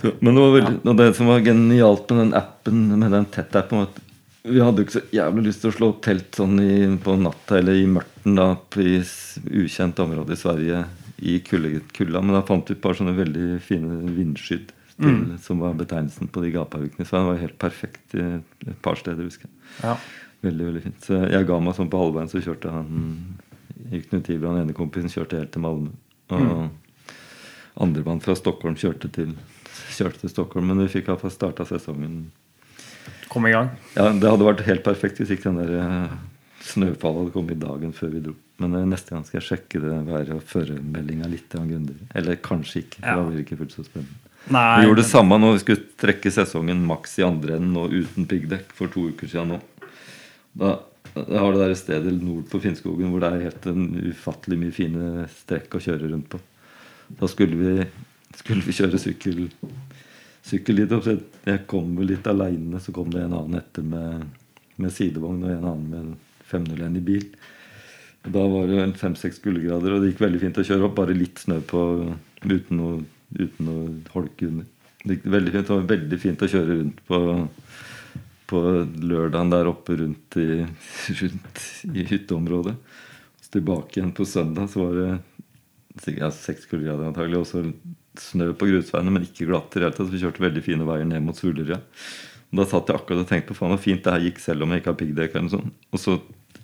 Så, 0.00 0.12
men 0.20 0.36
det, 0.36 0.42
var 0.42 0.52
veldig, 0.52 0.74
og 0.84 0.98
det 1.00 1.06
som 1.16 1.30
var 1.30 1.40
genialt 1.46 2.12
med 2.12 2.20
den 2.20 2.36
appen, 2.36 2.82
med 2.92 3.14
den 3.16 3.28
tett-appen, 3.32 3.80
var 3.80 3.88
at 3.88 4.02
vi 4.48 4.62
hadde 4.62 4.82
jo 4.82 4.86
ikke 4.86 4.96
så 4.98 5.04
jævlig 5.14 5.44
lyst 5.48 5.62
til 5.62 5.70
å 5.70 5.76
slå 5.76 5.90
opp 5.92 6.00
telt 6.06 6.38
sånn 6.38 6.58
i, 6.62 6.72
på 7.02 7.14
natta 7.20 7.58
eller 7.60 7.78
i 7.78 7.86
mørten 7.90 8.38
da, 8.38 8.50
på 8.56 8.84
i 8.84 8.96
ukjent 9.64 10.00
område 10.04 10.34
i 10.34 10.40
Sverige 10.40 10.82
i 11.18 11.38
kulda. 11.44 12.22
Men 12.22 12.36
da 12.36 12.44
fant 12.46 12.68
vi 12.68 12.76
et 12.76 12.82
par 12.82 12.96
sånne 12.98 13.16
veldig 13.16 13.58
fine 13.64 14.00
vindskydd 14.16 14.72
til, 14.98 15.18
som 15.42 15.62
var 15.62 15.76
betegnelsen 15.78 16.30
på 16.32 16.42
de 16.44 16.52
gapaukene. 16.54 17.06
Så 17.06 17.18
den 17.18 17.28
var 17.28 17.42
helt 17.42 17.58
perfekt 17.60 18.16
i 18.18 18.24
et 18.38 18.80
par 18.84 18.98
steder, 19.00 19.26
husker 19.26 19.48
jeg. 19.48 19.54
Ja. 19.82 19.96
Veldig, 20.46 20.66
veldig 20.70 20.82
fint. 20.84 20.98
Så 21.06 21.22
jeg 21.26 21.46
ga 21.48 21.60
meg 21.62 21.76
sånn 21.78 21.90
på 21.90 22.00
halvveien, 22.02 22.30
så 22.30 22.42
kjørte 22.42 22.72
han 22.74 23.06
Knut 23.88 24.28
Iver, 24.30 24.50
han 24.50 24.64
ene 24.64 24.76
kompisen, 24.76 25.10
kjørte 25.10 25.40
helt 25.40 25.54
til 25.54 25.64
Malmö. 25.64 25.94
Og 26.34 27.82
andremann 27.82 28.22
fra 28.22 28.34
Stockholm 28.38 28.76
kjørte 28.78 29.10
til, 29.14 29.32
kjørte 29.94 30.22
til 30.22 30.32
Stockholm. 30.34 30.70
Men 30.70 30.84
vi 30.84 30.92
fikk 30.98 31.10
iallfall 31.10 31.34
starta 31.34 31.66
sesongen 31.66 32.28
Kom 33.32 33.46
i 33.48 33.54
gang. 33.54 33.70
Ja, 33.96 34.10
det 34.12 34.30
hadde 34.30 34.46
vært 34.46 34.66
helt 34.66 34.84
perfekt 34.86 35.20
hvis 35.20 35.32
ikke 35.34 35.50
den 35.50 35.60
der 35.62 35.74
eh, 35.82 36.14
snøfallet 36.68 37.24
hadde 37.24 37.34
kommet 37.34 37.60
dagen 37.62 37.92
før 37.96 38.14
vi 38.14 38.22
dro. 38.28 38.36
Men 38.62 38.74
eh, 38.78 38.86
neste 38.88 39.14
gang 39.14 39.26
skal 39.26 39.40
jeg 39.40 39.48
sjekke 39.50 39.82
det 39.82 39.98
været 40.08 40.32
og 40.34 40.42
føremeldinga 40.48 41.28
litt 41.30 41.54
grundigere. 41.54 42.08
Eller 42.18 42.40
kanskje 42.42 42.84
ikke. 42.84 43.02
Ja. 43.04 43.18
Da 43.18 43.26
blir 43.26 43.38
det 43.38 43.46
ikke 43.46 43.60
fullt 43.62 43.76
så 43.76 43.86
spennende. 43.86 44.24
Nei, 44.48 44.80
Vi 44.80 44.86
gjorde 44.88 45.02
det 45.02 45.10
samme 45.10 45.36
når 45.40 45.56
vi 45.56 45.62
skulle 45.64 45.86
trekke 46.00 46.30
sesongen 46.32 46.84
maks 46.88 47.18
i 47.20 47.26
andre 47.26 47.58
enden 47.58 47.76
og 47.76 47.92
uten 47.92 48.28
piggdekk 48.28 48.70
for 48.76 48.90
to 48.92 49.10
uker 49.12 49.28
siden 49.28 49.52
nå. 49.52 49.58
Da, 50.58 50.78
da 51.18 51.42
har 51.42 51.52
det 51.52 51.66
der 51.66 51.74
stedet 51.78 52.14
nord 52.16 52.46
på 52.48 52.60
Finnskogen 52.62 53.12
hvor 53.12 53.22
det 53.22 53.28
er 53.28 53.48
helt 53.48 53.68
en 53.68 53.90
ufattelig 54.08 54.60
mye 54.62 54.74
fine 54.74 55.26
strekk 55.42 55.76
å 55.76 55.82
kjøre 55.84 56.08
rundt 56.14 56.30
på. 56.32 56.40
Da 57.20 57.28
skulle 57.30 57.58
vi, 57.60 57.88
skulle 58.40 58.64
vi 58.64 58.76
kjøre 58.78 59.00
sykkel, 59.00 59.44
sykkel 60.48 60.82
dit 60.82 60.94
opp. 60.96 61.04
så 61.04 61.16
Jeg 61.46 61.66
kom 61.70 61.94
vel 61.98 62.12
litt 62.12 62.26
aleine, 62.30 62.80
så 62.80 62.94
kom 62.94 63.12
det 63.12 63.22
en 63.24 63.36
annen 63.36 63.60
etter 63.60 63.84
med, 63.86 64.26
med 64.76 64.94
sidevogn 64.94 65.44
og 65.44 65.52
en 65.52 65.70
annen 65.72 65.92
med 65.92 66.16
501 66.48 66.98
i 67.00 67.04
bil. 67.10 67.28
Og 68.26 68.32
Da 68.34 68.46
var 68.52 68.66
det 68.70 68.86
fem-seks 69.00 69.42
kuldegrader, 69.44 69.94
og 69.94 70.02
det 70.02 70.12
gikk 70.12 70.24
veldig 70.24 70.42
fint 70.42 70.60
å 70.60 70.66
kjøre 70.66 70.88
opp. 70.88 70.96
Bare 70.98 71.16
litt 71.16 71.44
snø 71.44 71.60
på 71.68 71.82
uten 72.44 72.80
noe, 72.80 73.02
uten 73.38 73.68
noe 73.68 73.92
holke 74.14 74.48
under. 74.48 74.66
Det 75.04 75.16
gikk 75.16 75.28
veldig 75.32 75.54
fint, 75.54 75.68
det 75.68 75.76
var 75.76 75.92
veldig 75.92 76.18
fint 76.22 76.42
å 76.42 76.50
kjøre 76.50 76.78
rundt 76.80 77.02
på, 77.08 77.20
på 78.50 78.62
lørdagen 79.12 79.52
der 79.54 79.70
oppe 79.70 79.98
rundt 80.00 80.38
i, 80.40 80.48
rundt 81.22 81.62
i 81.94 82.06
hytteområdet. 82.10 82.74
Så 83.40 83.54
tilbake 83.56 84.00
igjen 84.00 84.12
på 84.16 84.26
søndag 84.28 84.68
så 84.72 84.82
var 84.86 84.98
det 84.98 85.10
sikkert 86.02 86.24
ja, 86.26 86.32
seks 86.34 86.66
kuldegrader 86.68 87.08
antagelig. 87.08 87.40
Også 87.44 87.62
snø 88.22 88.50
på 88.58 88.68
grusveiene, 88.70 89.12
men 89.14 89.26
ikke 89.26 89.46
glatt 89.48 89.74
i 89.74 89.80
det 89.80 89.86
hele 89.88 89.96
tatt. 89.96 90.08
Så 90.08 90.14
vi 90.14 90.22
kjørte 90.22 90.44
veldig 90.44 90.64
fine 90.64 90.88
veier 90.88 91.08
ned 91.08 91.24
mot 91.26 91.38
Sulerøya. 91.38 91.80
Og 92.48 92.60
Da 92.60 92.64
satt 92.64 92.88
jeg 92.88 92.96
akkurat 92.96 93.24
og 93.24 93.28
tenkte 93.28 93.52
på 93.52 93.58
faen 93.58 93.74
hvor 93.74 93.82
fint 93.82 94.04
det 94.04 94.14
her 94.14 94.24
gikk 94.24 94.38
selv 94.40 94.64
om 94.64 94.72
jeg 94.72 94.82
ikke 94.82 94.92
har 94.94 95.00
piggdekk. 95.02 95.36
Og 95.92 96.00
så 96.00 96.16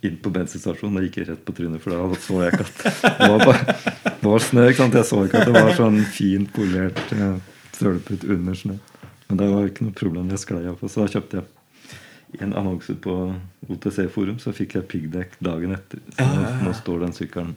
inn 0.05 0.17
på 0.21 0.33
bensinstasjonen. 0.33 0.99
Da 0.99 1.05
gikk 1.07 1.19
jeg 1.21 1.29
rett 1.31 1.45
på 1.45 1.55
trynet, 1.57 1.83
for 1.83 1.95
da 1.95 2.21
så 2.21 2.41
jeg 2.45 2.55
ikke 2.55 2.67
at 2.69 3.19
det 3.21 3.29
var, 3.33 3.45
bare, 3.45 3.77
det 4.09 4.31
var 4.31 4.47
snø. 4.47 4.67
ikke 4.69 4.81
sant? 4.83 4.99
Jeg 5.01 5.09
så 5.11 5.21
ikke 5.27 5.43
at 5.43 5.51
det 5.51 5.57
var 5.57 5.77
sånn 5.79 6.01
fint 6.15 6.53
polert 6.57 7.03
sølepute 7.75 8.31
under 8.33 8.59
snø. 8.59 8.79
Men 9.29 9.41
det 9.41 9.51
var 9.51 9.69
ikke 9.69 9.87
noe 9.87 9.97
problem. 9.97 10.33
Jeg 10.33 10.45
sklei 10.45 10.65
av. 10.71 10.81
Så 10.85 11.05
da 11.05 11.13
kjøpte 11.15 11.41
jeg 11.41 12.43
en 12.45 12.57
annonse 12.59 12.97
på 12.99 13.15
OTC-forum, 13.71 14.41
så 14.43 14.53
fikk 14.57 14.79
jeg 14.79 14.89
piggdekk 14.91 15.37
dagen 15.45 15.77
etter. 15.77 16.03
Så 16.17 16.27
nå, 16.29 16.47
nå 16.67 16.75
står 16.77 17.05
den 17.07 17.17
sykkelen 17.17 17.55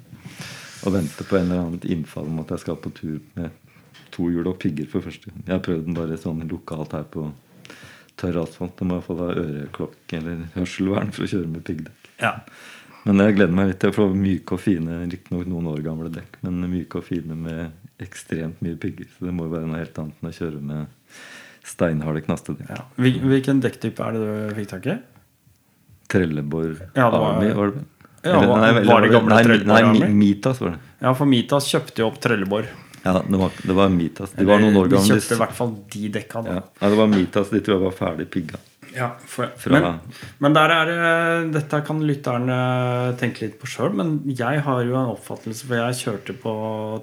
og 0.86 0.94
venter 0.94 1.26
på 1.26 1.40
en 1.40 1.48
eller 1.48 1.64
annen 1.64 1.88
innfall 1.90 2.28
om 2.30 2.44
at 2.44 2.54
jeg 2.54 2.64
skal 2.64 2.78
på 2.80 2.92
tur 2.96 3.18
med 3.40 3.50
to 4.18 4.28
hjul 4.34 4.50
og 4.50 4.58
pigger 4.62 4.90
for 4.92 5.06
første 5.06 5.30
gang. 5.30 5.44
Jeg 5.46 5.54
har 5.56 5.64
prøvd 5.70 5.86
den 5.88 5.98
bare 6.02 6.18
sånn 6.20 6.42
lokalt 6.50 6.98
her 6.98 7.06
på 7.14 7.30
tørr 8.18 8.42
asfalt. 8.44 8.76
Da 8.80 8.86
må 8.90 8.98
jeg 8.98 9.06
få 9.08 9.18
da 9.20 9.30
øreklokke 9.44 10.18
eller 10.20 10.44
hørselvern 10.58 11.14
for 11.14 11.24
å 11.28 11.32
kjøre 11.32 11.52
med 11.54 11.64
piggdekk. 11.68 12.10
Ja. 12.24 12.34
Men 13.08 13.22
jeg 13.24 13.36
gleder 13.38 13.54
meg 13.56 13.70
litt 13.70 13.80
til 13.80 13.92
å 13.94 13.96
få 13.96 14.06
myke 14.18 14.58
og 14.58 14.60
fine, 14.60 14.98
riktignok 15.08 15.46
noen 15.48 15.68
år 15.72 15.84
gamle 15.86 16.10
dekk, 16.12 16.42
men 16.44 16.58
myke 16.68 16.98
og 17.00 17.06
fine 17.08 17.38
med 17.40 17.72
ekstremt 18.04 18.60
mye 18.66 18.76
pigger. 18.82 19.08
Så 19.16 19.28
det 19.30 19.34
må 19.38 19.46
jo 19.48 19.54
være 19.54 19.70
noe 19.70 19.80
helt 19.80 19.96
annet 20.02 20.18
enn 20.20 20.28
å 20.32 20.34
kjøre 20.36 20.60
med 20.60 20.88
steinharde 21.68 22.24
knastedekk. 22.26 22.68
Ja. 22.74 22.84
Hvilken 22.98 23.62
dekktype 23.64 24.04
er 24.10 24.18
det 24.18 24.26
du 24.26 24.58
fikk 24.58 24.74
tak 24.74 24.90
i? 24.92 24.98
Trelleborg 26.12 26.82
Ja, 26.96 27.10
det 27.12 27.20
var- 27.20 27.36
Army, 27.38 27.54
var 27.54 27.72
det? 27.72 27.86
Ja, 28.24 28.32
Eller- 28.34 28.48
var- 28.48 28.60
nei, 28.62 28.84
var 28.84 29.02
det 29.02 29.12
gamle 29.12 29.30
nei, 29.36 29.44
Trelleborg 29.44 29.68
nei, 29.68 29.82
Army? 29.84 30.00
Mi- 30.00 30.14
Mitas 30.34 30.60
var 30.62 30.72
det. 30.72 30.80
Ja, 31.02 31.14
for 31.14 31.26
Mitas 31.26 31.68
kjøpte 31.72 31.96
jo 32.00 32.08
opp 32.08 32.20
Trelleborg. 32.20 32.68
Ja, 33.04 33.22
det 33.28 33.38
var, 33.40 33.52
det 33.64 33.76
var 33.78 33.90
Mitas. 33.94 34.32
De 34.36 34.46
var 34.48 34.60
noen 34.64 34.76
år 34.80 34.90
De 34.92 34.98
kjøpte 35.04 35.36
i 35.38 35.42
hvert 35.44 35.54
fall 35.56 35.76
de 35.94 36.10
dekka. 36.18 36.42
Da. 36.44 36.58
ja. 36.58 36.64
ja, 36.82 36.90
det 36.94 36.98
var 37.00 37.08
Mitas. 37.12 37.50
De 37.54 37.62
tror 37.62 37.78
jeg 37.78 37.86
var 37.86 37.96
ferdig 37.96 38.30
pigga. 38.34 38.60
Ja, 38.96 39.12
for, 39.30 39.52
Fra- 39.60 39.78
men, 39.78 40.16
men 40.42 40.54
der 40.56 40.72
er 40.74 40.90
Dette 41.54 41.82
kan 41.86 42.00
lytterne 42.08 42.56
tenke 43.20 43.44
litt 43.44 43.58
på 43.60 43.68
sjøl, 43.70 43.92
men 44.00 44.14
jeg 44.32 44.62
har 44.66 44.80
jo 44.88 44.96
en 44.98 45.12
oppfattelse 45.12 45.68
For 45.68 45.76
jeg 45.78 45.98
kjørte 46.00 46.34
på 46.42 46.54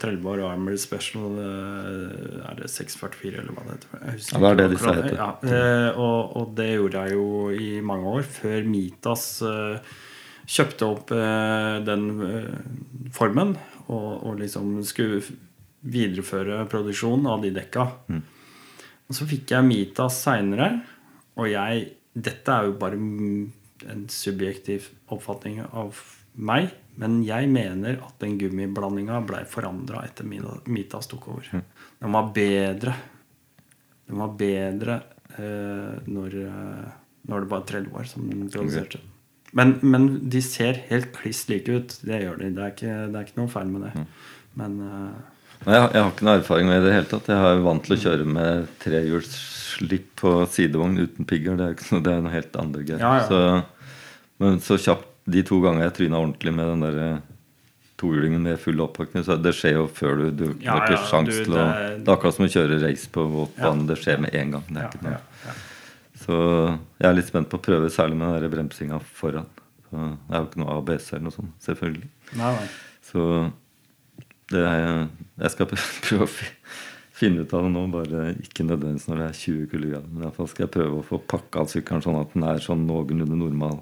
Trelleborg 0.02 0.42
Armory 0.48 0.78
Special 0.80 1.36
eh, 1.44 2.40
Er 2.48 2.56
det 2.58 2.70
644, 2.72 3.36
eller 3.44 3.52
hva 3.54 3.66
det 3.68 3.76
heter? 3.76 3.92
Ja, 4.00 4.40
det 4.40 4.48
er 4.50 4.58
det 4.62 4.66
disse 4.72 4.90
akkurat. 4.90 5.04
heter. 5.12 5.20
Ja, 5.20 5.60
eh, 5.60 6.00
og, 6.08 6.34
og 6.40 6.56
det 6.58 6.70
gjorde 6.72 7.04
jeg 7.04 7.18
jo 7.20 7.28
i 7.52 7.70
mange 7.92 8.16
år, 8.16 8.26
før 8.40 8.66
Mitas 8.74 9.28
eh, 9.46 9.94
kjøpte 10.56 10.88
opp 10.88 11.12
den 11.86 12.08
formen 13.14 13.54
og, 13.86 14.08
og 14.24 14.40
liksom 14.40 14.78
skulle 14.88 15.22
videreføre 15.84 16.62
produksjonen 16.70 17.28
av 17.30 17.44
de 17.44 17.52
dekka. 17.54 17.86
Mm. 18.08 18.22
Og 19.04 19.18
så 19.18 19.26
fikk 19.28 19.52
jeg 19.52 19.68
Mitas 19.68 20.22
seinere, 20.24 20.72
og 21.36 21.50
jeg 21.50 21.92
Dette 22.14 22.54
er 22.54 22.68
jo 22.68 22.76
bare 22.78 22.94
en 22.94 24.02
subjektiv 24.06 24.84
oppfatning 25.10 25.56
av 25.64 25.98
meg, 26.38 26.68
men 26.94 27.16
jeg 27.26 27.48
mener 27.50 27.98
at 28.06 28.20
den 28.22 28.36
gummiblandinga 28.38 29.18
blei 29.26 29.40
forandra 29.50 30.04
etter 30.06 30.28
Mitas 30.28 31.10
tok 31.10 31.26
over. 31.32 31.48
Mm. 31.50 31.64
Den 32.04 32.14
var 32.14 32.30
bedre. 32.36 32.94
Den 34.06 34.22
var 34.22 34.36
bedre 34.38 35.00
eh, 35.34 36.06
når, 36.06 36.38
eh, 36.44 36.94
når 37.26 37.44
det 37.44 37.50
var 37.50 37.66
Trelleborg 37.66 38.10
som 38.12 38.30
produserte. 38.30 39.02
Men, 39.54 39.76
men 39.82 40.08
de 40.30 40.42
ser 40.42 40.84
helt 40.88 41.12
kliss 41.14 41.44
like 41.50 41.70
ut. 41.70 41.98
Det 42.02 42.22
gjør 42.22 42.40
de. 42.42 42.54
Det 42.54 42.62
er 42.62 42.74
ikke, 42.74 42.96
det 43.10 43.20
er 43.20 43.28
ikke 43.28 43.40
noe 43.42 43.52
feil 43.52 43.70
med 43.70 43.86
det. 43.86 43.92
Mm. 43.98 44.08
Men 44.60 44.80
eh, 44.86 45.33
Nei, 45.64 45.78
jeg, 45.80 46.00
har 46.02 46.10
ikke 46.12 46.26
noe 46.28 46.38
erfaring 46.40 46.68
med 46.68 46.76
det 46.76 46.82
i 46.82 46.86
det 46.90 46.94
hele 46.98 47.08
tatt. 47.08 47.28
Jeg 47.32 47.50
er 47.54 47.62
vant 47.64 47.84
til 47.86 47.94
å 47.96 48.00
kjøre 48.02 48.24
med 48.28 48.66
trehjulsslipp 48.84 50.10
på 50.20 50.32
sidevogn 50.52 50.98
uten 51.00 51.28
pigger. 51.28 51.56
Det 51.56 51.64
er, 51.66 51.76
ikke 51.76 51.90
noe, 51.94 52.04
det 52.04 52.12
er 52.12 52.24
noe 52.26 52.34
helt 52.34 52.58
andre 52.60 52.82
greier. 52.84 53.00
Ja, 53.00 53.14
ja. 53.22 53.28
Så, 53.28 53.92
men 54.44 54.60
så 54.64 54.76
kjapt 54.80 55.08
de 55.32 55.40
to 55.48 55.60
ganger 55.64 55.86
jeg 55.86 55.94
tryna 55.96 56.20
ordentlig 56.20 56.52
med 56.52 56.68
den 56.68 56.84
der 56.84 56.98
eh, 57.00 57.22
tohjulingen 58.00 58.42
med 58.44 58.58
full 58.60 58.82
oppakning, 58.84 59.24
så 59.24 59.38
det 59.40 59.54
skjer 59.56 59.78
jo 59.78 59.84
før 59.88 60.18
du 60.20 60.24
Du 60.36 60.44
Ja, 60.60 60.74
har 60.74 60.84
ikke 60.84 60.98
ja, 60.98 61.06
sjans 61.08 61.30
du, 61.30 61.44
til 61.46 61.54
å 61.54 61.62
det- 61.62 62.04
Det 62.04 62.08
er 62.10 62.16
akkurat 62.18 62.34
som 62.36 62.44
å 62.44 62.52
kjøre 62.52 62.80
race 62.82 63.08
på 63.14 63.24
våt 63.32 63.56
Ja. 63.62 63.70
Det 63.72 63.96
skjer 64.02 64.20
med 64.20 64.34
en 64.34 64.50
gang. 64.58 64.64
Det 64.68 64.82
er 64.82 64.88
ikke 64.90 65.04
noe. 65.08 65.20
Så 66.24 66.36
jeg 67.00 67.08
er 67.08 67.14
litt 67.16 67.26
spent 67.32 67.48
på 67.48 67.56
å 67.58 67.64
prøve, 67.64 67.88
særlig 67.92 68.16
med 68.20 68.28
den 68.34 68.42
der 68.44 68.52
bremsinga 68.52 69.00
foran. 69.00 69.46
Så 69.88 69.96
det 69.96 70.34
er 70.36 70.40
jo 70.42 70.46
ikke 70.50 70.60
noe 70.60 70.76
ABS 70.78 71.08
eller 71.12 71.24
noe 71.24 71.32
sånt, 71.38 71.54
selvfølgelig. 71.64 72.08
Nei, 72.36 72.52
nei. 72.58 72.68
Så 73.08 73.24
er, 74.62 75.08
jeg 75.42 75.50
skal 75.50 75.66
prøve 76.06 76.26
å 76.28 76.30
finne 77.14 77.42
ut 77.44 77.52
av 77.54 77.62
det 77.66 77.72
nå. 77.74 77.82
Bare 77.94 78.22
ikke 78.42 78.66
nødvendigvis 78.68 79.08
når 79.10 79.20
det 79.22 79.26
er 79.30 79.38
20 79.40 79.66
kuldegrader. 79.72 80.08
Men 80.12 80.22
i 80.22 80.26
hvert 80.28 80.38
fall 80.38 80.48
skal 80.52 80.66
jeg 80.66 80.74
prøve 80.76 81.00
å 81.00 81.06
få 81.08 81.20
pakka 81.34 81.66
sykkelen 81.74 82.02
sånn 82.04 82.20
at 82.20 82.32
den 82.36 82.46
er 82.48 82.62
sånn 82.64 82.86
noenlunde 82.88 83.38
normal 83.38 83.80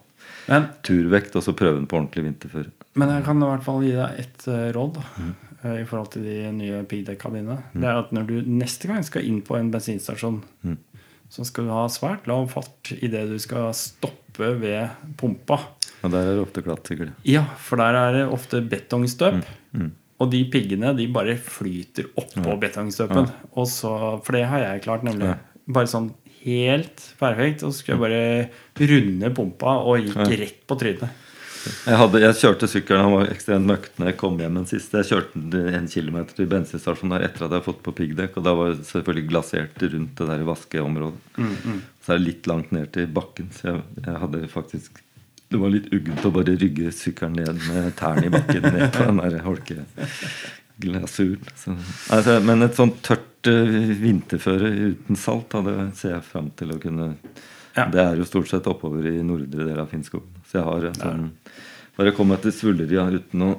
Men 0.48 0.68
turvekt, 0.86 1.34
og 1.36 1.42
så 1.42 1.52
prøve 1.58 1.80
den 1.80 1.88
på 1.90 1.98
ordentlig 1.98 2.24
vinterføre. 2.28 2.70
Men 3.00 3.10
jeg 3.16 3.24
kan 3.26 3.42
i 3.42 3.48
hvert 3.48 3.64
fall 3.66 3.82
gi 3.84 3.92
deg 3.96 4.20
et 4.26 4.48
eh, 4.48 4.68
råd 4.76 5.00
Mm. 5.18 5.32
i 5.78 5.84
forhold 5.86 6.08
til 6.10 6.24
de 6.26 6.36
nye 6.56 6.80
piggdekka 6.90 7.30
dine. 7.30 7.54
Det 7.70 7.86
er 7.86 8.00
at 8.00 8.08
når 8.10 8.24
du 8.26 8.32
neste 8.50 8.88
gang 8.90 9.04
skal 9.06 9.22
inn 9.22 9.36
på 9.46 9.54
en 9.54 9.68
bensinstasjon, 9.70 10.40
Mm. 10.66 10.76
så 11.30 11.44
skal 11.46 11.64
du 11.68 11.70
ha 11.70 11.84
svært 11.88 12.26
lav 12.26 12.48
fart 12.50 12.90
idet 12.98 13.28
du 13.30 13.36
skal 13.38 13.70
stoppe 13.72 14.48
ved 14.58 14.90
pumpa. 15.16 15.60
Og 16.02 16.10
der 16.10 16.18
er 16.26 16.34
det 16.34 16.42
ofte 16.42 16.64
glatt, 16.66 16.82
sikkert. 16.90 17.12
Ja, 17.24 17.44
for 17.62 17.78
der 17.78 17.94
er 17.94 18.12
det 18.16 18.24
ofte 18.34 18.58
betongstøp. 18.66 19.44
Mm. 19.72 19.92
Og 20.22 20.30
de 20.30 20.44
piggene 20.52 20.92
de 20.98 21.08
bare 21.10 21.34
flyter 21.42 22.10
oppå 22.20 22.54
betongstøpen. 22.62 23.26
Og 23.58 23.66
så, 23.70 23.92
for 24.22 24.36
det 24.38 24.44
har 24.50 24.62
jeg 24.68 24.84
klart, 24.86 25.02
nemlig. 25.06 25.32
Ja. 25.32 25.38
Bare 25.72 25.90
sånn 25.90 26.12
helt 26.44 27.02
perfekt. 27.20 27.64
Og 27.66 27.72
så 27.74 27.80
skulle 27.82 27.98
jeg 27.98 28.04
bare 28.06 28.92
runde 28.92 29.32
pumpa 29.34 29.76
og 29.82 29.98
gikk 30.06 30.16
Ja. 30.22 30.30
rett 30.44 30.62
på 30.70 30.78
trynet. 30.78 31.18
Jeg, 31.62 31.94
hadde, 31.94 32.18
jeg 32.18 32.34
kjørte 32.40 32.66
sykkelen, 32.66 33.04
han 33.06 33.12
var 33.14 33.28
ekstremt 33.30 33.68
møkkete 33.68 34.06
jeg 34.08 34.16
kom 34.18 34.38
hjem 34.42 34.56
den 34.58 34.64
siste. 34.66 34.98
Jeg 34.98 35.12
kjørte 35.12 35.42
den 35.52 35.68
en 35.78 35.86
kilometer 35.92 36.34
til 36.34 36.48
bensinstasjonen 36.50 37.14
der 37.14 37.26
etter 37.28 37.44
at 37.44 37.52
jeg 37.52 37.60
hadde 37.60 37.66
fått 37.68 37.84
på 37.86 37.94
piggdekk. 38.00 38.38
Og 38.40 38.46
da 38.48 38.54
var 38.58 38.72
det 38.72 38.88
selvfølgelig 38.88 39.28
glasert 39.30 39.84
rundt 39.84 40.16
det 40.18 40.26
der 40.32 40.42
vaskeområdet. 40.48 41.20
Så 42.02 42.14
er 42.14 42.18
det 42.18 42.26
litt 42.26 42.50
langt 42.50 42.74
ned 42.74 42.90
til 42.96 43.06
bakken. 43.14 43.52
Så 43.54 43.68
jeg, 43.70 43.84
jeg 44.06 44.18
hadde 44.24 44.42
faktisk 44.50 44.98
Det 45.52 45.60
var 45.60 45.72
litt 45.72 45.92
uggent 45.92 46.26
å 46.26 46.32
bare 46.34 46.56
rygge 46.58 46.92
sykkelen 46.96 47.36
ned 47.38 47.60
med 47.68 47.94
tærne 47.98 48.26
i 48.28 48.32
bakken 48.32 48.66
ned 48.66 48.84
på 48.94 49.06
den 49.08 49.20
der 49.20 49.38
holkeglasuren. 49.46 51.48
Så, 51.54 51.76
altså, 52.16 52.38
men 52.44 52.66
et 52.66 52.78
sånt 52.78 53.02
tørt 53.04 53.50
eh, 53.50 53.92
vinterføre 54.00 54.72
uten 54.92 55.20
salt, 55.20 55.56
det 55.68 55.76
ser 55.98 56.16
jeg 56.16 56.30
fram 56.30 56.48
til 56.58 56.76
å 56.76 56.82
kunne 56.82 57.14
Ja. 57.72 57.86
Det 57.88 58.02
er 58.02 58.18
jo 58.20 58.24
stort 58.28 58.50
sett 58.50 58.66
oppover 58.68 59.06
i 59.08 59.22
nordre 59.24 59.64
del 59.64 59.78
av 59.80 59.88
Finnskogen. 59.88 60.34
Så 60.44 60.58
jeg 60.58 60.66
har 60.66 60.82
en 60.90 60.98
sånn 60.98 61.22
Bare 61.96 62.12
kom 62.16 62.28
meg 62.28 62.42
til 62.44 62.52
Svulleria 62.52 63.06
uten 63.12 63.44
å 63.46 63.52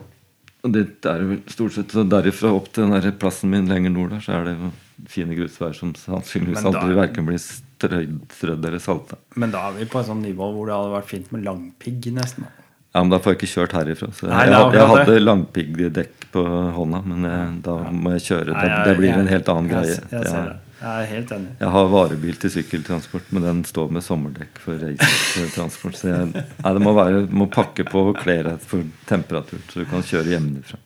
det 0.63 1.03
er 1.09 1.19
jo 1.19 1.35
stort 1.51 1.73
sett 1.75 1.91
så 1.91 2.05
Derifra 2.07 2.53
opp 2.55 2.69
til 2.71 2.85
den 2.85 2.95
der 2.95 3.11
plassen 3.19 3.51
min 3.51 3.67
lenger 3.67 3.91
nord 3.91 4.13
der, 4.15 4.21
så 4.23 4.37
er 4.37 4.45
det 4.47 4.53
jo 4.55 4.69
fine 5.09 5.35
grusveier 5.37 5.75
som 5.77 5.93
sannsynligvis 5.97 6.65
aldri 6.69 6.97
verken 6.97 7.27
blir 7.27 7.39
strødd 7.41 8.65
eller 8.65 8.81
salta. 8.83 9.19
Men 9.39 9.53
da 9.53 9.67
er 9.69 9.79
vi 9.81 9.87
på 9.89 10.01
et 10.01 10.09
sånt 10.09 10.25
nivå 10.25 10.49
hvor 10.55 10.69
det 10.69 10.77
hadde 10.77 10.93
vært 10.97 11.09
fint 11.11 11.31
med 11.35 11.45
langpigg, 11.47 12.11
nesten. 12.15 12.49
Ja, 12.93 13.01
men 13.01 13.09
da 13.09 13.17
får 13.17 13.33
jeg 13.33 13.39
ikke 13.39 13.51
kjørt 13.55 13.71
herifra. 13.73 14.11
Så 14.13 14.27
jeg, 14.29 14.49
jeg, 14.53 14.65
jeg 14.77 14.89
hadde 14.91 15.15
langpiggdekk 15.23 16.27
på 16.33 16.43
hånda, 16.75 16.99
men 17.09 17.25
jeg, 17.25 17.47
da 17.65 17.77
må 17.89 18.13
jeg 18.13 18.25
kjøre. 18.27 18.53
Det, 18.53 18.75
det 18.85 18.93
blir 18.99 19.15
en 19.15 19.31
helt 19.31 19.49
annen 19.49 19.71
greie. 19.71 19.95
Jeg, 19.97 20.27
ser 20.29 20.51
det. 20.51 20.59
Jeg 20.83 20.91
er 20.91 21.09
helt 21.09 21.29
enig. 21.31 21.51
jeg 21.61 21.71
har 21.73 21.89
varebil 21.89 22.39
til 22.43 22.51
sykkeltransport, 22.53 23.29
men 23.33 23.45
den 23.47 23.61
står 23.65 23.93
med 23.95 24.03
sommerdekk 24.05 24.61
for 24.61 24.77
reisetransport. 24.83 25.97
Så 25.97 26.09
jeg, 26.11 26.31
nei, 26.35 26.73
det 26.75 26.83
må, 26.83 26.93
være, 26.97 27.23
må 27.31 27.47
pakke 27.51 27.85
på 27.87 28.09
og 28.11 28.19
kle 28.19 28.41
deg 28.49 28.65
for 28.67 28.85
temperatur, 29.09 29.63
så 29.71 29.81
du 29.81 29.89
kan 29.89 30.05
kjøre 30.05 30.35
hjemmefra. 30.35 30.81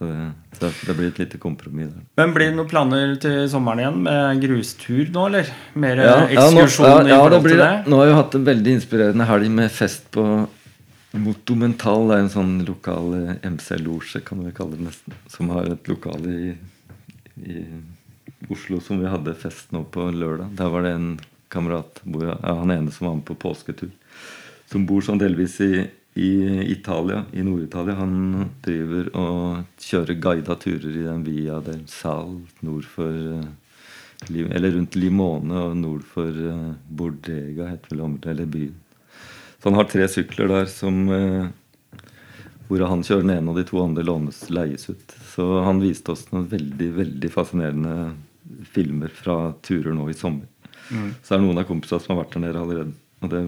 Så 0.00 0.06
så 0.56 0.68
det 0.86 0.94
blir 0.96 1.10
et 1.10 1.18
lite 1.20 1.38
kompromiss. 1.40 1.90
Men 2.16 2.32
blir 2.32 2.48
det 2.50 2.56
noen 2.56 2.68
planer 2.68 3.12
til 3.20 3.42
sommeren 3.52 3.82
igjen 3.82 3.98
med 4.06 4.40
grustur 4.40 5.10
nå, 5.12 5.26
eller? 5.28 5.50
Mer 5.76 6.00
Ja, 6.00 6.14
ja, 6.32 6.46
nå, 6.48 6.64
ja, 6.64 6.68
i 6.68 7.12
forhold 7.12 7.44
blir 7.44 7.54
til 7.54 7.60
det. 7.60 7.74
Nå 7.92 8.00
har 8.00 8.08
jo 8.08 8.16
hatt 8.16 8.36
en 8.38 8.48
veldig 8.48 8.74
inspirerende 8.78 9.28
helg 9.28 9.52
med 9.52 9.68
fest 9.72 10.08
på 10.16 10.24
Motomental. 11.20 12.08
Det 12.08 12.16
er 12.16 12.24
en 12.24 12.32
sånn 12.32 12.52
lokal 12.64 13.14
eh, 13.18 13.48
MC-losje, 13.50 14.22
kan 14.24 14.40
vi 14.44 14.54
kalle 14.56 14.78
det 14.78 14.88
nesten. 14.88 15.16
Som 15.32 15.52
har 15.52 15.68
et 15.68 15.92
lokale 15.92 16.32
i, 16.32 16.50
i 17.44 17.60
Oslo 18.50 18.80
som 18.80 19.00
vi 19.02 19.10
hadde 19.10 19.36
fest 19.36 19.72
nå 19.76 19.84
på 19.92 20.08
lørdag. 20.16 20.54
Der 20.56 20.72
var 20.72 20.86
det 20.86 20.96
en 20.96 21.10
kamerat, 21.52 22.00
han 22.40 22.72
ene 22.72 22.92
som 22.94 23.08
var 23.08 23.16
med 23.18 23.26
på 23.28 23.36
påsketur, 23.42 23.90
som 24.70 24.84
bor 24.86 25.02
sånn 25.04 25.20
delvis 25.20 25.58
i, 25.64 25.84
i 26.14 26.30
Italia, 26.72 27.24
i 27.32 27.42
Nord-Italia. 27.42 27.94
Han 27.94 28.50
driver 28.64 29.10
og 29.16 29.80
kjører 29.80 30.18
guida 30.18 30.56
turer 30.58 30.90
i 30.90 31.06
den 31.06 31.24
Via 31.26 31.60
del 31.64 31.84
Sal 31.90 32.40
nord 32.66 32.88
for 32.90 33.14
eh, 33.38 33.48
Eller 34.28 34.74
rundt 34.74 34.98
Limone 34.98 35.62
og 35.70 35.76
nord 35.78 36.02
for 36.04 36.28
eh, 36.28 36.72
Bordega, 36.88 37.70
heter 37.70 37.94
vel 37.94 38.04
området, 38.08 38.34
eller 38.34 38.50
byen. 38.50 38.76
Så 39.60 39.68
han 39.68 39.78
har 39.78 39.88
tre 39.92 40.08
sykler 40.08 40.50
der 40.50 40.70
som 40.72 41.02
eh, 41.14 41.50
hvor 42.68 42.86
han 42.86 43.02
kjører 43.06 43.26
den 43.26 43.36
ene 43.36 43.52
og 43.52 43.58
de 43.58 43.66
to 43.66 43.80
andre 43.82 44.04
lånes 44.06 44.44
leies 44.50 44.88
ut. 44.90 45.14
Så 45.32 45.46
han 45.66 45.82
viste 45.82 46.14
oss 46.14 46.28
noen 46.30 46.48
veldig 46.50 46.90
veldig 46.98 47.30
fascinerende 47.32 47.94
filmer 48.70 49.10
fra 49.14 49.52
turer 49.66 49.94
nå 49.94 50.08
i 50.10 50.16
sommer. 50.16 50.46
Så 51.22 51.34
er 51.34 51.38
det 51.38 51.46
noen 51.46 51.60
av 51.62 51.68
kompisene 51.68 52.02
som 52.02 52.14
har 52.14 52.24
vært 52.24 52.34
der 52.34 52.42
nede 52.44 52.62
allerede. 52.62 52.94
Og 53.22 53.30
det, 53.30 53.42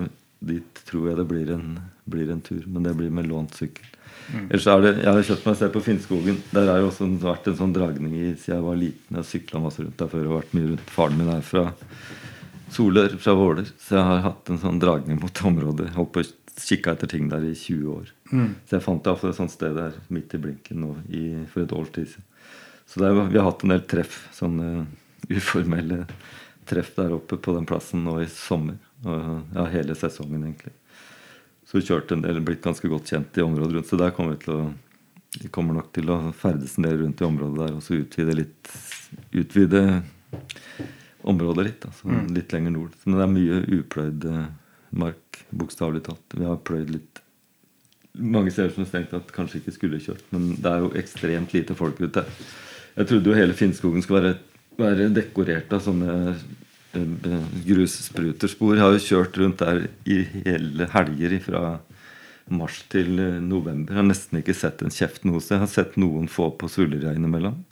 dit 0.47 0.83
tror 0.87 1.09
jeg 1.11 1.19
det 1.19 1.27
blir 1.31 1.53
en, 1.55 1.69
blir 2.05 2.31
en 2.33 2.41
tur, 2.45 2.63
men 2.67 2.83
det 2.87 2.95
blir 2.99 3.13
med 3.15 3.29
lånt 3.31 3.55
sykkel. 3.59 3.87
Ellers 4.33 4.67
er 4.71 4.83
det, 4.83 4.93
Jeg 5.03 5.13
har 5.13 5.27
kjøpt 5.29 5.47
meg 5.49 5.57
selv 5.59 5.73
på 5.75 5.83
Finnskogen. 5.83 6.37
Der 6.55 6.69
har 6.71 6.81
jo 6.81 6.91
også 6.91 7.09
vært 7.23 7.49
en 7.51 7.59
sånn 7.59 7.75
dragning 7.75 8.13
i 8.15 8.27
siden 8.39 8.55
jeg 8.57 8.67
var 8.67 8.79
liten. 8.79 9.19
Jeg 9.19 9.29
sykla 9.29 9.63
masse 9.63 9.83
rundt 9.83 9.99
der 9.99 10.11
før 10.13 10.29
og 10.29 10.37
vært 10.39 10.55
mye 10.57 10.69
rundt. 10.71 10.93
Faren 10.95 11.19
min 11.19 11.33
er 11.33 11.43
fra 11.47 11.65
Solør, 12.73 13.17
fra 13.21 13.35
Våler. 13.37 13.73
Så 13.83 13.99
jeg 13.99 14.09
har 14.09 14.23
hatt 14.29 14.53
en 14.53 14.61
sånn 14.63 14.81
dragning 14.83 15.21
mot 15.21 15.43
området. 15.51 15.91
Holdt 15.97 16.13
på 16.15 16.25
å 16.25 16.31
kikke 16.63 16.95
etter 16.95 17.11
ting 17.11 17.29
der 17.33 17.45
i 17.49 17.55
20 17.55 17.89
år. 17.93 18.13
Så 18.69 18.79
jeg 18.79 18.85
fant 18.87 19.07
iallfall 19.09 19.33
et 19.33 19.41
sånt 19.41 19.53
sted 19.55 19.75
der 19.77 19.99
midt 20.13 20.35
i 20.37 20.41
blinken 20.41 20.81
nå 20.85 20.95
i, 21.11 21.25
for 21.53 21.65
et 21.65 21.75
års 21.77 21.91
tid 21.93 22.09
siden. 22.13 22.29
Så 22.87 23.01
det 23.01 23.09
er, 23.09 23.19
vi 23.33 23.41
har 23.41 23.49
hatt 23.49 23.65
en 23.65 23.73
del 23.73 23.85
treff, 23.89 24.17
sånne 24.37 24.87
uformelle 25.33 26.03
treff 26.69 26.95
der 26.97 27.15
oppe 27.15 27.39
på 27.41 27.55
den 27.57 27.67
plassen 27.69 28.05
nå 28.05 28.19
i 28.23 28.29
sommer. 28.31 28.79
Og 29.03 29.57
ja, 29.57 29.67
hele 29.73 29.97
sesongen, 29.99 30.45
egentlig. 30.47 30.75
Så 31.73 31.81
kjørte 31.81 32.19
en 32.19 32.25
del, 32.25 32.41
blitt 32.45 32.65
ganske 32.65 32.89
godt 32.93 33.09
kjent 33.09 33.39
i 33.41 33.45
området 33.45 33.79
rundt. 33.79 33.89
Så 33.89 33.99
der 34.01 34.13
kommer 34.13 34.37
vi 34.37 34.45
til 34.45 34.59
å 34.59 34.65
vi 35.41 35.49
kommer 35.49 35.73
nok 35.73 35.89
til 35.97 36.11
å 36.13 36.19
ferdes 36.37 36.75
en 36.77 36.85
del 36.85 36.99
rundt 37.01 37.23
i 37.23 37.25
området 37.25 37.57
der 37.63 37.77
og 37.79 37.85
så 37.85 37.97
utvide 37.97 38.35
litt 38.37 38.73
Utvide 39.37 39.81
området 41.29 41.65
litt. 41.67 41.83
Altså, 41.85 42.09
Litt 42.33 42.53
lenger 42.55 42.73
nord. 42.73 42.95
Men 43.05 43.19
det 43.19 43.25
er 43.25 43.33
mye 43.33 43.59
upløyd 43.77 44.25
eh, 44.29 44.47
mark, 44.97 45.43
bokstavelig 45.53 46.01
talt. 46.07 46.37
Vi 46.37 46.47
har 46.49 46.63
pløyd 46.65 46.93
litt 46.95 47.21
mange 48.13 48.53
steder 48.53 48.73
som 48.75 48.85
strengt 48.89 49.13
tatt 49.13 49.31
kanskje 49.33 49.61
ikke 49.61 49.75
skulle 49.77 50.01
kjørt. 50.01 50.25
Men 50.33 50.55
det 50.61 50.73
er 50.73 50.85
jo 50.85 50.91
ekstremt 51.01 51.53
lite 51.53 51.77
folk 51.77 52.01
ute. 52.01 52.25
Jeg 52.97 53.09
trodde 53.09 53.31
jo 53.33 53.37
hele 53.37 53.57
Finnskogen 53.57 54.05
skulle 54.05 54.23
være, 54.23 54.35
være 54.81 55.13
dekorert 55.13 55.73
av 55.73 55.85
sånne 55.85 56.37
grusspruterspor. 56.93 58.77
Jeg 58.77 58.85
har 58.85 58.95
jo 58.97 59.07
kjørt 59.07 59.39
rundt 59.41 59.63
der 59.65 59.87
i 60.05 60.23
hele 60.45 60.89
helger 60.93 61.39
fra 61.45 61.63
mars 62.53 62.83
til 62.93 63.19
eh, 63.23 63.41
november. 63.43 63.95
Jeg 63.95 64.01
har 64.03 64.09
nesten 64.09 64.41
ikke 64.41 64.57
sett 64.57 64.83
en 64.83 64.93
kjeft 64.93 65.27
noe 65.29 65.41
sted. 65.41 65.57
Jeg 65.57 65.65
har 65.65 65.73
sett 65.73 66.01
noen 66.01 66.29
få 66.31 66.51
på 66.59 66.69
Sullerøya 66.71 67.15
innimellom. 67.17 67.63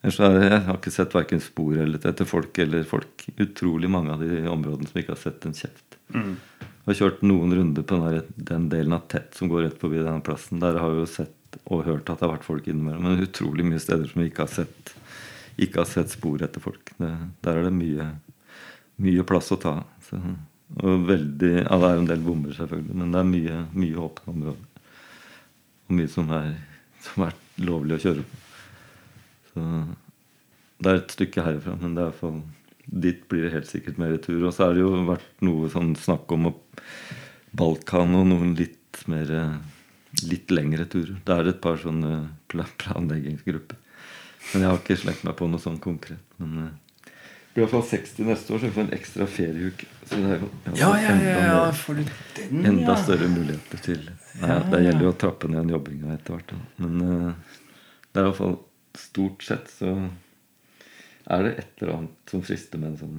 Ellers 0.00 0.20
er 0.24 0.38
jeg 0.46 0.60
har 0.64 0.78
ikke 0.78 0.92
sett 0.94 1.16
verken 1.16 1.42
spor 1.44 1.76
eller 1.76 2.00
etter 2.10 2.28
folk 2.28 2.56
eller 2.62 2.86
folk. 2.88 3.26
Utrolig 3.36 3.90
mange 3.92 4.14
av 4.14 4.22
de 4.24 4.44
områdene 4.48 4.88
som 4.88 5.00
ikke 5.00 5.16
har 5.16 5.20
sett 5.20 5.44
en 5.48 5.56
kjeft. 5.56 5.98
Jeg 6.80 6.88
har 6.88 6.98
kjørt 7.02 7.20
noen 7.26 7.52
runder 7.54 7.84
på 7.84 7.98
den, 7.98 8.06
der, 8.06 8.30
den 8.54 8.70
delen 8.72 8.96
av 8.96 9.04
Tett 9.12 9.36
som 9.36 9.50
går 9.50 9.66
rett 9.66 9.82
forbi 9.82 10.00
denne 10.00 10.24
plassen. 10.24 10.62
Der 10.62 10.78
har 10.80 10.94
jeg 10.94 11.02
jo 11.02 11.10
sett 11.12 11.60
og 11.66 11.84
hørt 11.84 12.08
at 12.08 12.20
det 12.20 12.26
har 12.26 12.32
vært 12.36 12.46
folk 12.46 12.70
innimellom. 12.70 13.04
Men 13.04 13.26
utrolig 13.26 13.66
mye 13.66 13.82
steder 13.82 14.08
som 14.08 14.22
vi 14.22 14.30
ikke 14.30 14.46
har 14.46 14.54
sett, 14.54 14.94
ikke 15.60 15.82
har 15.82 15.88
sett 15.88 16.12
spor 16.12 16.42
etter 16.44 16.62
folk. 16.62 16.92
Det, 16.98 17.10
der 17.44 17.60
er 17.60 17.68
det 17.68 17.74
mye, 17.76 18.06
mye 19.04 19.26
plass 19.28 19.50
å 19.54 19.60
ta. 19.60 19.74
Så, 20.06 20.20
og 20.80 21.06
veldig, 21.08 21.52
ja, 21.64 21.78
det 21.82 21.88
er 21.88 21.96
jo 21.96 22.04
en 22.04 22.10
del 22.10 22.22
bomber, 22.24 22.54
selvfølgelig, 22.56 22.98
men 23.00 23.14
det 23.14 23.20
er 23.20 23.30
mye, 23.30 23.56
mye 23.74 24.04
åpne 24.06 24.34
områder. 24.34 24.84
Og 25.88 25.96
mye 25.98 26.12
som 26.12 26.30
er, 26.36 26.52
som 27.04 27.26
er 27.26 27.36
lovlig 27.66 27.98
å 27.98 28.04
kjøre 28.04 28.26
på. 28.28 28.40
Så 29.50 29.66
det 30.80 30.92
er 30.92 31.00
et 31.00 31.16
stykke 31.16 31.44
herfra, 31.44 31.74
men 31.80 31.96
det 31.96 32.04
er 32.04 32.08
i 32.08 32.12
hvert 32.12 32.22
fall 32.22 32.40
dit 32.90 33.20
blir 33.30 33.44
det 33.46 33.54
helt 33.54 33.68
sikkert 33.70 33.98
mer 34.02 34.16
tur. 34.22 34.40
Og 34.46 34.54
så 34.54 34.66
har 34.66 34.74
det 34.74 34.82
jo 34.82 34.94
vært 35.06 35.44
noe 35.46 35.68
sånn 35.70 35.92
snakk 35.98 36.30
om 36.34 36.48
Balkan 37.56 38.16
og 38.18 38.26
noen 38.30 38.54
litt 38.58 39.02
mer 39.10 39.30
litt 40.26 40.50
lengre 40.50 40.86
turer. 40.90 41.18
Det 41.24 41.36
er 41.36 41.50
et 41.50 41.60
par 41.62 41.78
sånne 41.80 42.30
planleggingsgrupper. 42.50 43.78
Men 44.52 44.64
jeg 44.64 44.70
har 44.70 44.80
ikke 44.80 44.98
slengt 44.98 45.26
meg 45.26 45.36
på 45.38 45.48
noe 45.50 45.62
sånn 45.62 45.78
konkret. 45.82 46.22
Men 46.40 46.70
det 47.50 47.54
blir 47.54 47.64
iallfall 47.64 47.82
60 47.82 48.26
neste 48.28 48.52
år, 48.54 48.60
så 48.60 48.68
vi 48.68 48.74
får 48.76 48.84
en 48.86 48.92
ekstra 48.94 49.26
ferieuke. 49.26 49.86
Så 50.06 50.18
det 50.22 50.28
er 50.36 50.42
jo 50.42 50.48
Ja, 50.66 50.72
ja, 50.78 50.90
ja, 50.94 51.14
enda, 51.14 51.46
ja, 51.48 51.72
får 51.74 51.96
du 51.98 52.02
den, 52.04 52.66
enda 52.72 52.92
ja. 52.92 52.98
større 53.02 53.28
muligheter 53.32 53.82
til 53.82 54.04
Nei, 54.06 54.48
Ja, 54.52 54.58
Det 54.70 54.82
gjelder 54.84 55.06
jo 55.06 55.10
å 55.10 55.18
trappe 55.24 55.50
ned 55.50 55.72
jobbinga 55.74 56.12
etter 56.14 56.36
hvert. 56.36 56.54
Men 56.78 57.02
uh, 57.02 57.56
det 58.12 58.22
er 58.22 58.28
iallfall 58.28 58.56
stort 58.98 59.42
sett 59.46 59.66
så 59.72 59.96
er 61.30 61.44
det 61.46 61.52
et 61.62 61.82
eller 61.82 61.96
annet 61.96 62.32
som 62.32 62.42
frister 62.46 62.78
med 62.78 62.92
en 62.92 63.00
sånn 63.02 63.18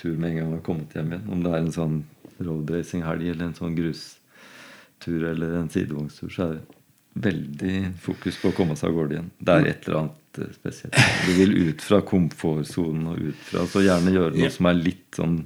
tur 0.00 0.16
med 0.16 0.30
en 0.30 0.36
gang 0.38 0.48
man 0.48 0.58
har 0.58 0.66
kommet 0.66 0.96
hjem 0.96 1.12
igjen. 1.12 1.28
Om 1.36 1.44
det 1.44 1.52
er 1.52 1.60
en 1.60 1.74
sånn 1.76 1.98
roadracing-helg 2.40 3.28
eller 3.34 3.50
en 3.50 3.56
sånn 3.56 3.76
grustur 3.76 5.28
eller 5.28 5.58
en 5.60 5.70
sidevognstur, 5.72 6.32
så 6.32 6.46
er 6.46 6.56
det 6.56 6.80
veldig 7.12 7.92
fokus 8.00 8.38
på 8.40 8.50
å 8.50 8.56
komme 8.56 8.76
seg 8.78 8.90
av 8.90 8.96
gårde 8.96 9.16
igjen. 9.16 9.28
Det 9.36 9.54
er 9.54 9.68
et 9.68 9.88
eller 9.88 9.98
annet 10.00 10.40
eh, 10.40 10.54
spesielt. 10.56 10.96
Du 11.26 11.32
vil 11.36 11.54
ut 11.68 11.84
fra 11.84 12.00
komfortsonen 12.08 13.10
og 13.12 13.20
ut 13.28 13.44
fra 13.50 13.66
Så 13.68 13.84
gjerne 13.84 14.14
gjøre 14.14 14.32
noe 14.38 14.50
som 14.52 14.68
er 14.70 14.78
litt 14.78 15.18
sånn 15.18 15.36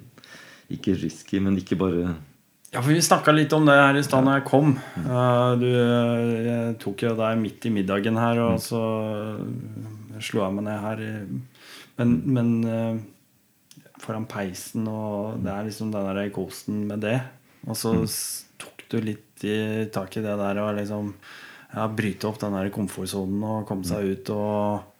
Ikke 0.72 0.94
risky, 0.98 1.40
men 1.43 1.59
ikke 1.59 1.78
bare 1.80 2.14
Ja, 2.70 2.80
for 2.80 2.93
Vi 2.93 3.02
snakka 3.02 3.34
litt 3.34 3.55
om 3.56 3.66
det 3.66 3.74
her 3.78 3.98
i 3.98 4.05
stad 4.06 4.26
når 4.26 4.40
jeg 4.40 4.47
kom. 4.51 4.76
Uh, 5.02 5.52
du, 5.59 5.68
jeg 5.70 6.78
tok 6.82 7.06
jo 7.06 7.16
deg 7.18 7.43
midt 7.43 7.66
i 7.66 7.74
middagen 7.74 8.18
her, 8.20 8.40
og 8.47 8.62
så 8.62 8.82
slo 10.22 10.43
jeg 10.43 10.56
meg 10.56 10.66
ned 10.66 10.82
her. 10.82 11.05
Men, 11.97 12.14
men 12.36 12.51
uh, 12.66 13.86
foran 14.02 14.26
peisen, 14.28 14.86
og 14.90 15.40
det 15.44 15.55
er 15.55 15.66
liksom 15.70 15.94
den 15.94 16.10
der 16.10 16.30
kosen 16.34 16.84
med 16.90 17.02
det. 17.06 17.16
Og 17.66 17.78
så 17.78 17.94
tok 18.60 18.84
du 18.93 19.01
litt 19.02 19.47
i 19.47 19.86
tak 19.93 20.18
i 20.18 20.24
det 20.24 20.36
der 20.38 20.60
og 20.62 20.76
liksom 20.78 21.14
ja, 21.76 21.86
bryte 21.92 22.26
opp 22.30 22.38
den 22.40 22.54
der 22.56 22.70
komfortsonen 22.74 23.42
og 23.44 23.66
komme 23.68 23.84
seg 23.86 24.12
ut 24.16 24.30
og 24.34 24.92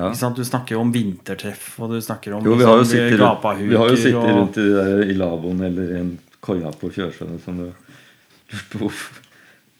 Ja. 0.00 0.08
Du 0.32 0.40
snakker 0.46 0.76
jo 0.76 0.80
om 0.80 0.92
vintertreff, 0.94 1.74
og 1.82 1.90
du 1.90 1.98
snakker 2.00 2.32
om 2.32 2.44
Jo, 2.46 2.54
vi 2.56 2.64
har 2.64 2.78
jo 2.78 2.84
liksom, 2.84 2.94
sittet, 2.96 3.18
rundt, 3.20 3.42
gapahuker 3.42 3.68
vi 3.68 3.76
har 3.76 3.88
jo 3.90 3.96
sittet 3.96 4.14
og- 4.16 4.36
rundt 4.38 4.56
i, 4.56 4.62
det 4.62 4.84
der, 4.86 5.02
i 5.10 5.16
lavvoen 5.18 5.60
eller 5.66 5.90
i 5.90 5.98
en 6.00 6.12
koia 6.40 6.70
på 6.72 6.88
Kjørsjøen 6.94 7.34
lurt 7.58 8.70
på 8.70 8.78
hvorfor, 8.80 9.18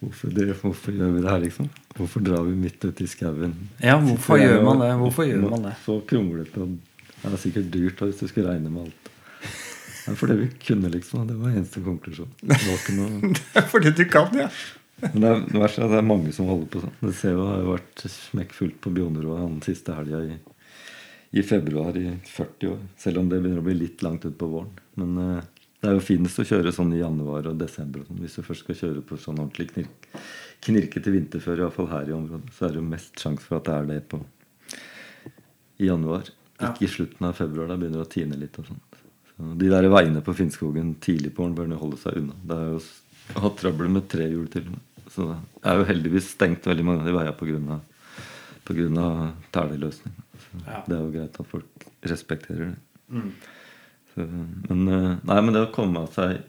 hvorfor, 0.02 0.34
det, 0.34 0.46
hvorfor 0.60 0.92
gjør 0.92 1.14
vi 1.14 1.22
det 1.22 1.30
her, 1.30 1.40
liksom? 1.40 1.70
Hvorfor 1.96 2.20
drar 2.26 2.42
vi 2.44 2.52
midt 2.54 2.84
ute 2.84 3.04
i 3.04 3.06
skauen? 3.06 3.54
Ja, 3.82 3.96
hvorfor 3.98 4.38
gjør 4.38 4.62
man 4.66 4.78
det? 4.84 4.90
Hvorfor 5.00 5.24
gjør 5.30 5.48
man 5.50 5.62
det? 5.62 5.74
Så 5.86 6.00
kronglete. 6.06 6.60
og 6.60 6.76
Det 7.22 7.32
er 7.32 7.36
sikkert 7.46 7.70
dyrt 7.72 7.96
hvis 8.04 8.20
du 8.20 8.28
skulle 8.28 8.50
regne 8.50 8.70
med 8.70 8.82
alt. 8.90 9.10
Det 10.04 10.12
er 10.12 10.18
fordi 10.20 10.36
vi 10.42 10.50
kunne, 10.66 10.90
liksom. 10.90 11.26
Det 11.28 11.36
var 11.38 11.50
eneste 11.54 11.80
konklusjon. 11.84 12.28
Det 12.42 12.60
var 12.66 12.76
ikke 12.76 12.98
noe 12.98 13.34
Fordi 13.72 13.90
du 13.96 14.04
kan, 14.10 14.28
ja. 14.36 14.48
Men 15.00 15.22
det 15.22 15.30
er, 15.30 15.44
verst 15.62 15.78
er 15.80 15.86
at 15.86 15.94
det 15.94 16.00
er 16.00 16.08
mange 16.08 16.32
som 16.36 16.48
holder 16.50 16.70
på 16.72 16.82
sånn. 16.82 16.96
Det 17.02 17.14
ser 17.16 17.36
jo, 17.36 17.46
har 17.48 17.66
vært 17.68 18.04
smekkfullt 18.14 18.80
på 18.84 18.92
Bjonerud 18.96 19.38
den 19.40 19.62
siste 19.64 19.96
helga 19.96 20.20
i, 20.26 20.36
i 21.40 21.44
februar 21.46 21.96
i 21.96 22.06
40 22.28 22.72
år. 22.74 22.82
Selv 23.00 23.22
om 23.22 23.30
det 23.30 23.40
begynner 23.40 23.62
å 23.62 23.66
bli 23.66 23.78
litt 23.78 24.04
langt 24.06 24.26
utpå 24.28 24.50
våren. 24.50 24.74
Men 25.00 25.16
eh, 25.24 25.64
det 25.80 25.88
er 25.88 25.96
jo 25.96 26.04
finest 26.04 26.42
å 26.42 26.44
kjøre 26.44 26.74
sånn 26.76 26.92
i 26.92 27.00
januar 27.00 27.48
og 27.48 27.60
desember. 27.60 28.02
Og 28.02 28.10
sånn. 28.10 28.20
Hvis 28.24 28.36
du 28.36 28.44
først 28.44 28.66
skal 28.66 28.78
kjøre 28.82 29.04
på 29.08 29.16
sånn 29.20 29.40
ordentlig 29.40 29.70
knirk, 29.72 30.10
knirkete 30.66 31.14
vinterføre, 31.14 31.64
iallfall 31.64 31.88
her 31.94 32.10
i 32.10 32.16
området, 32.16 32.52
så 32.56 32.66
er 32.66 32.74
det 32.74 32.82
jo 32.82 32.90
mest 32.90 33.22
sjanse 33.22 33.46
for 33.46 33.60
at 33.60 33.70
det 33.70 33.78
er 33.78 33.88
det 33.94 34.02
på 34.12 34.20
i 35.80 35.88
januar. 35.88 36.28
Ja. 36.60 36.74
Ikke 36.74 36.84
i 36.84 36.92
slutten 36.92 37.30
av 37.30 37.38
februar. 37.38 37.70
Da 37.70 37.78
begynner 37.80 38.02
det 38.02 38.08
å 38.08 38.12
tine 38.12 38.36
litt. 38.36 38.58
og 38.60 38.68
sånt. 38.68 39.00
Så 39.30 39.54
de 39.56 39.70
der 39.72 39.88
veiene 39.88 40.20
på 40.24 40.36
Finnskogen 40.36 40.94
tidlig 41.00 41.32
på 41.32 41.46
våren 41.46 41.56
bør 41.56 41.72
holde 41.80 42.00
seg 42.02 42.20
unna. 42.20 42.36
Det 42.44 42.58
er 42.58 42.74
jo 42.74 43.40
hatt 43.40 43.58
trøbbel 43.62 43.88
med 43.94 44.08
tre 44.12 44.28
hjul 44.28 44.50
til 44.52 44.66
og 44.66 44.74
med. 44.74 44.86
Så 45.10 45.26
det 45.32 45.70
er 45.70 45.80
jo 45.80 45.88
heldigvis 45.88 46.32
stengt 46.36 46.66
veldig 46.68 46.86
mange 46.86 47.02
av 47.02 47.08
de 47.08 47.14
veiene 47.16 47.36
pga. 47.38 47.78
pga. 48.68 49.08
teleløsning. 49.52 50.14
Ja. 50.66 50.82
Det 50.86 50.94
er 50.96 51.00
jo 51.00 51.14
greit 51.14 51.40
at 51.42 51.50
folk 51.50 51.88
respekterer 52.06 52.70
det. 52.70 52.78
Mm. 53.10 53.32
Så, 54.12 54.26
men, 54.68 54.88
eh, 54.88 55.16
nei, 55.26 55.40
men 55.40 55.54
det 55.54 55.66
å 55.66 55.74
komme 55.74 56.04
seg 56.14 56.40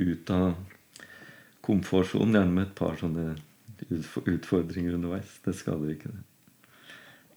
ut 0.00 0.30
av 0.34 0.54
komfortsonen, 1.66 2.36
gjerne 2.38 2.56
med 2.56 2.68
et 2.68 2.76
par 2.78 2.98
sånne 2.98 3.34
utfordringer 4.30 4.96
underveis, 4.96 5.38
det 5.44 5.56
skader 5.58 5.94
ikke 5.94 6.12
det. 6.12 6.22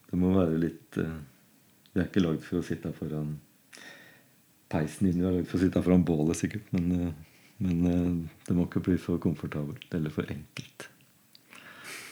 Det 0.10 0.20
må 0.22 0.34
være 0.36 0.60
litt 0.62 1.00
eh, 1.02 1.20
Vi 1.94 2.02
er 2.02 2.08
ikke 2.10 2.24
lagd 2.24 2.42
for 2.46 2.58
å 2.60 2.66
sitte 2.66 2.90
foran 2.98 3.36
peisen 4.74 5.10
inne, 5.10 5.22
vi 5.22 5.28
er 5.30 5.36
lagd 5.38 5.50
for 5.52 5.60
å 5.60 5.64
sitte 5.64 5.84
foran 5.86 6.06
bålet 6.06 6.40
sikkert, 6.40 6.70
men, 6.74 6.92
eh, 6.98 7.33
men 7.64 7.86
eh, 7.88 8.40
det 8.48 8.56
må 8.58 8.68
ikke 8.68 8.84
bli 8.84 8.98
for 9.02 9.22
komfortabelt 9.24 9.96
eller 9.96 10.14
for 10.14 10.28
enkelt. 10.30 10.88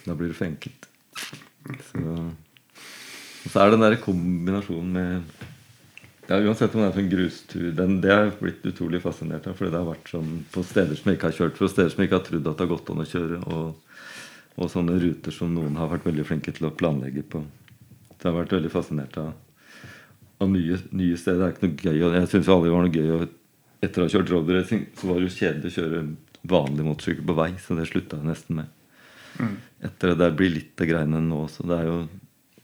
Da 0.06 0.16
blir 0.18 0.32
det 0.32 0.38
for 0.40 0.48
enkelt. 0.48 0.88
Så, 1.92 2.02
og 2.02 3.52
så 3.54 3.62
er 3.62 3.74
den 3.74 3.84
der 3.84 4.00
kombinasjonen 4.02 4.96
med 4.96 5.50
ja, 6.30 6.38
Uansett 6.40 6.74
om 6.76 6.82
det 6.82 6.88
er 6.90 7.00
en 7.02 7.12
grustur 7.12 7.72
den, 7.76 7.98
Det 8.02 8.12
har 8.12 8.24
jeg 8.24 8.38
blitt 8.40 8.66
utrolig 8.72 9.02
fascinert 9.04 9.48
av. 9.50 9.58
Fordi 9.60 9.74
det 9.74 9.82
har 9.82 9.90
vært 9.90 10.12
sånn 10.14 10.34
på 10.54 10.64
steder 10.66 10.98
som 10.98 11.12
jeg 11.12 11.20
ikke 11.20 11.32
har 11.32 11.40
kjørt 11.42 11.60
på 11.60 11.70
steder 11.72 11.92
som 11.92 12.02
jeg 12.02 12.10
ikke 12.10 12.20
har 12.20 12.28
trodd 12.30 12.48
at 12.48 12.58
det 12.58 12.66
har 12.66 12.72
gått 12.72 12.92
an 12.94 13.04
å 13.04 13.08
kjøre. 13.12 13.42
Og, 13.52 14.00
og 14.56 14.72
sånne 14.72 14.98
ruter 15.02 15.36
som 15.36 15.52
noen 15.54 15.76
har 15.80 15.92
vært 15.92 16.08
veldig 16.08 16.28
flinke 16.30 16.56
til 16.56 16.70
å 16.70 16.76
planlegge 16.78 17.26
på. 17.28 17.44
Så 18.16 18.24
jeg 18.24 18.30
har 18.30 18.40
vært 18.40 18.56
veldig 18.56 18.72
fascinert 18.72 19.20
av, 19.20 19.34
av 20.42 20.52
nye, 20.54 20.80
nye 20.96 21.20
steder. 21.20 21.42
Det 21.42 21.48
er 21.50 21.56
ikke 21.56 21.68
noe 21.68 21.86
gøy 21.92 22.08
og 22.08 22.18
Jeg 22.20 22.32
syns 22.32 22.52
aldri 22.56 22.70
det 22.70 22.76
var 22.78 22.88
noe 22.88 22.96
gøy 23.02 23.14
å 23.18 23.22
Etter 23.82 24.04
å 24.04 24.06
ha 24.06 24.14
kjørt 24.14 24.30
roadracing, 24.30 24.86
så 24.98 25.10
var 25.10 25.20
det 25.20 25.30
jo 25.30 25.38
kjedelig 25.40 25.72
å 25.72 25.78
kjøre 25.80 26.04
vanlig 26.52 26.86
motorsykkel 26.86 27.26
på 27.26 27.38
vei. 27.38 27.50
Så 27.62 27.78
det 27.78 27.88
slutta 27.90 28.20
jeg 28.20 28.30
nesten 28.30 28.62
med. 28.62 28.78
Etter 29.82 30.14
det 30.14 30.20
der 30.22 30.38
blir 30.38 30.54
litt 30.54 30.82
av 30.82 30.90
greiene 30.90 31.22
nå. 31.26 31.46
Så 31.50 31.66
det 31.68 31.80
er 31.82 31.90
jo 31.90 32.02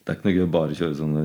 Det 0.08 0.14
er 0.14 0.18
ikke 0.18 0.28
noe 0.30 0.38
gøy 0.38 0.46
å 0.46 0.52
bare 0.56 0.76
kjøre 0.78 0.96
sånne 0.96 1.22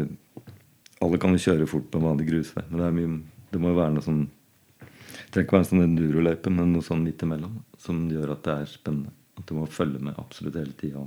alle 1.02 1.18
kan 1.18 1.34
jo 1.34 1.42
kjøre 1.42 1.66
fort 1.70 1.88
på 1.90 1.98
en 1.98 2.06
vanlig 2.06 2.28
grusvei, 2.28 2.62
men 2.68 2.78
det, 2.78 2.86
er 2.86 2.94
mye, 2.94 3.16
det 3.50 3.60
må 3.62 3.72
jo 3.72 3.78
være 3.80 3.94
noe 3.96 4.06
sånn 4.06 4.22
Det 4.28 5.32
trenger 5.34 5.46
ikke 5.46 5.56
være 5.56 5.64
en 5.64 5.70
sånn 5.70 5.84
enduroløype, 5.86 6.52
men 6.52 6.74
noe 6.74 6.86
sånn 6.86 7.02
midt 7.02 7.24
imellom 7.26 7.56
som 7.80 8.04
gjør 8.12 8.34
at 8.34 8.42
det 8.46 8.54
er 8.54 8.70
spennende. 8.70 9.14
At 9.40 9.48
du 9.48 9.56
må 9.56 9.64
følge 9.70 10.02
med 10.04 10.18
absolutt 10.20 10.58
hele 10.60 10.74
tida. 10.76 11.02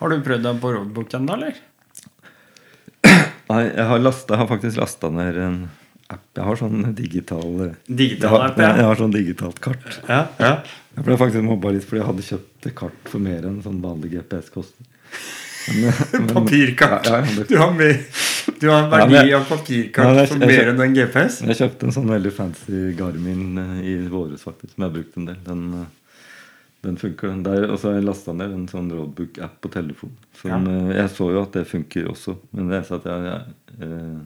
Har 0.00 0.10
du 0.10 0.24
prøvd 0.24 0.46
deg 0.48 0.60
på 0.62 0.72
roadbook 0.72 1.16
ennå, 1.18 1.36
eller? 1.36 1.60
Nei, 3.50 3.60
jeg 3.68 3.86
har, 3.90 4.00
lastet, 4.00 4.32
jeg 4.32 4.40
har 4.40 4.48
faktisk 4.48 4.80
lasta 4.80 5.10
ned 5.12 5.38
en 5.44 5.58
app. 6.10 6.24
Jeg 6.36 6.44
har 6.44 6.56
sånn 6.60 6.94
digital 6.94 7.44
jeg 7.64 7.96
Digital 7.96 8.40
app, 8.42 8.58
ja. 8.58 8.72
jeg 8.76 8.84
har 8.84 8.96
sånn 9.00 9.12
digitalt 9.14 9.60
kart. 9.60 10.00
Ja, 10.08 10.26
ja. 10.38 10.52
Jeg 10.96 11.04
ble 11.04 11.16
faktisk 11.18 11.42
mobba 11.46 11.72
litt 11.74 11.84
fordi 11.84 12.00
jeg 12.02 12.06
hadde 12.10 12.26
kjøpt 12.28 12.74
kart 12.78 13.08
for 13.10 13.18
mer 13.24 13.46
enn 13.48 13.62
sånn 13.64 13.80
vanlig 13.82 14.12
GPS 14.14 14.50
koster. 14.54 14.84
Men- 15.74 16.28
Papirkart. 16.28 17.06
Ja, 17.08 17.22
ja, 17.24 17.44
Du 17.48 17.56
har, 17.56 17.70
mer, 17.72 17.96
du 18.60 18.68
har 18.68 18.82
en 18.84 18.90
verdi 18.92 19.12
men 19.14 19.26
jeg- 19.26 19.34
av 19.38 19.44
papirkart 19.48 20.06
men 20.06 20.16
jeg- 20.20 20.28
for 20.28 20.38
mer 20.38 20.68
enn 20.74 20.80
en 20.84 20.94
GPS? 20.94 21.40
Jeg 21.40 21.56
kjøpte 21.56 21.84
en 21.88 21.92
sånn 21.96 22.10
veldig 22.12 22.32
fancy 22.36 22.92
Garmin 22.98 23.58
eh, 23.58 23.80
i 23.88 23.94
våres, 24.12 24.42
faktisk. 24.44 24.74
Som 24.74 24.84
jeg 24.84 24.90
har 24.90 24.94
brukt 24.98 25.16
en 25.16 25.24
del. 25.30 25.36
Den, 25.46 25.62
eh, 25.80 25.86
den 26.84 26.96
funker, 27.00 27.28
den 27.32 27.42
der. 27.42 27.64
Og 27.72 27.78
så 27.80 27.88
har 27.88 27.94
jeg 27.96 28.04
lasta 28.04 28.32
ned 28.36 28.52
en 28.52 28.68
sånn 28.68 28.92
roadbook-app 28.92 29.56
på 29.64 29.70
telefon. 29.72 30.12
Som, 30.42 30.68
eh, 30.68 30.96
Jeg 31.00 31.08
så 31.16 31.30
jo 31.32 31.42
at 31.42 31.52
det 31.52 31.66
funker 31.66 32.08
også, 32.12 32.36
men 32.52 32.68
det 32.68 32.82
er 32.82 32.82
så 32.90 33.00
at 33.00 33.04
jeg, 33.04 33.24
jeg 33.24 33.88
eh, 33.88 34.20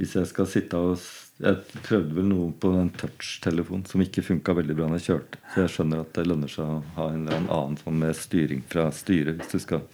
Hvis 0.00 0.14
jeg 0.16 0.30
skal 0.30 0.48
sitte 0.48 0.78
og 0.80 0.98
Jeg 1.40 1.56
prøvde 1.86 2.16
vel 2.18 2.26
noe 2.28 2.50
på 2.60 2.68
den 2.74 2.90
touch-telefonen 3.00 3.86
som 3.88 4.02
ikke 4.04 4.20
funka 4.26 4.52
veldig 4.58 4.74
bra 4.76 4.88
når 4.90 4.98
jeg 5.00 5.06
kjørte. 5.06 5.38
Så 5.54 5.62
jeg 5.62 5.70
skjønner 5.72 6.02
at 6.02 6.10
det 6.18 6.26
lønner 6.28 6.50
seg 6.52 6.66
å 6.68 6.82
ha 6.98 7.06
en 7.14 7.22
eller 7.24 7.46
annen 7.46 7.78
sånn 7.80 7.96
med 8.02 8.12
styring 8.18 8.60
fra 8.68 8.90
styret 8.92 9.38
hvis 9.40 9.54
du 9.54 9.62
skal 9.62 9.86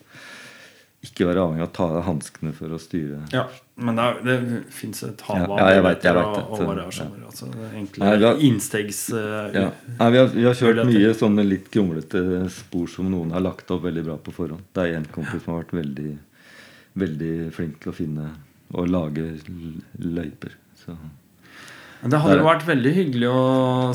ikke 1.07 1.29
være 1.29 1.43
avhengig 1.45 1.63
av 1.63 1.69
å 1.69 1.75
ta 1.77 1.85
av 2.01 2.03
hanskene 2.09 2.51
for 2.57 2.73
å 2.75 2.79
styre. 2.83 3.21
Ja, 3.31 3.45
men 3.79 3.95
det, 4.01 4.07
det 4.27 4.37
fins 4.75 5.05
et 5.07 5.23
hav 5.29 5.39
Ja, 5.39 5.45
av 5.47 5.61
ja, 5.61 5.69
jeg 5.77 5.85
muligheter 5.85 6.19
og, 6.19 6.65
variasjoner. 6.73 7.21
Altså, 7.29 7.47
det 7.53 7.61
er 7.63 7.77
egentlig 7.77 8.03
Nei, 8.03 8.11
har- 8.25 8.43
innstegs... 8.49 9.03
Uh, 9.15 9.55
Ja. 9.55 9.69
Nei, 10.01 10.09
vi, 10.17 10.19
har, 10.25 10.33
vi 10.35 10.47
har 10.49 10.59
kjørt 10.59 10.83
mye 10.91 11.13
sånne 11.21 11.45
litt 11.47 11.71
kronglete 11.71 12.25
spor 12.57 12.91
som 12.91 13.07
noen 13.13 13.31
har 13.37 13.45
lagt 13.47 13.71
opp 13.71 13.87
veldig 13.87 14.03
bra 14.09 14.19
på 14.19 14.35
forhånd. 14.35 14.67
Det 14.75 14.83
er 14.89 14.99
en 14.99 15.07
kompis 15.15 15.45
som 15.47 15.55
har 15.55 15.63
vært 15.63 15.77
veldig, 15.79 16.17
veldig 17.07 17.33
flink 17.55 17.79
til 17.85 17.95
å 17.95 17.97
finne 18.03 18.27
og 18.75 18.89
lage 18.91 19.29
løyper. 20.01 20.57
Så. 20.81 20.97
Det 22.07 22.19
hadde 22.23 22.43
vært 22.45 22.67
veldig 22.69 22.93
hyggelig 22.93 23.29
å 23.31 23.45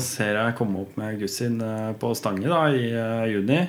se 0.02 0.26
deg 0.34 0.56
komme 0.58 0.82
opp 0.82 0.96
med 1.00 1.20
Gussin 1.20 1.60
eh, 1.62 1.92
på 2.00 2.10
Stange 2.18 2.48
da, 2.50 2.64
i 2.74 2.90
eh, 2.90 3.26
juni. 3.32 3.60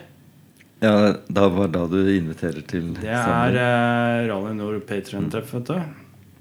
Ja, 0.84 1.13
da 1.31 1.47
var 1.53 1.69
da 1.71 1.85
du 1.88 1.99
inviterer 2.11 2.63
til 2.67 2.89
Det 2.97 3.13
er 3.13 3.55
eh, 3.55 4.25
Rally 4.27 4.55
Nord 4.57 4.81
Patrion-treff, 4.89 5.53
vet 5.55 5.69
du. 5.69 5.77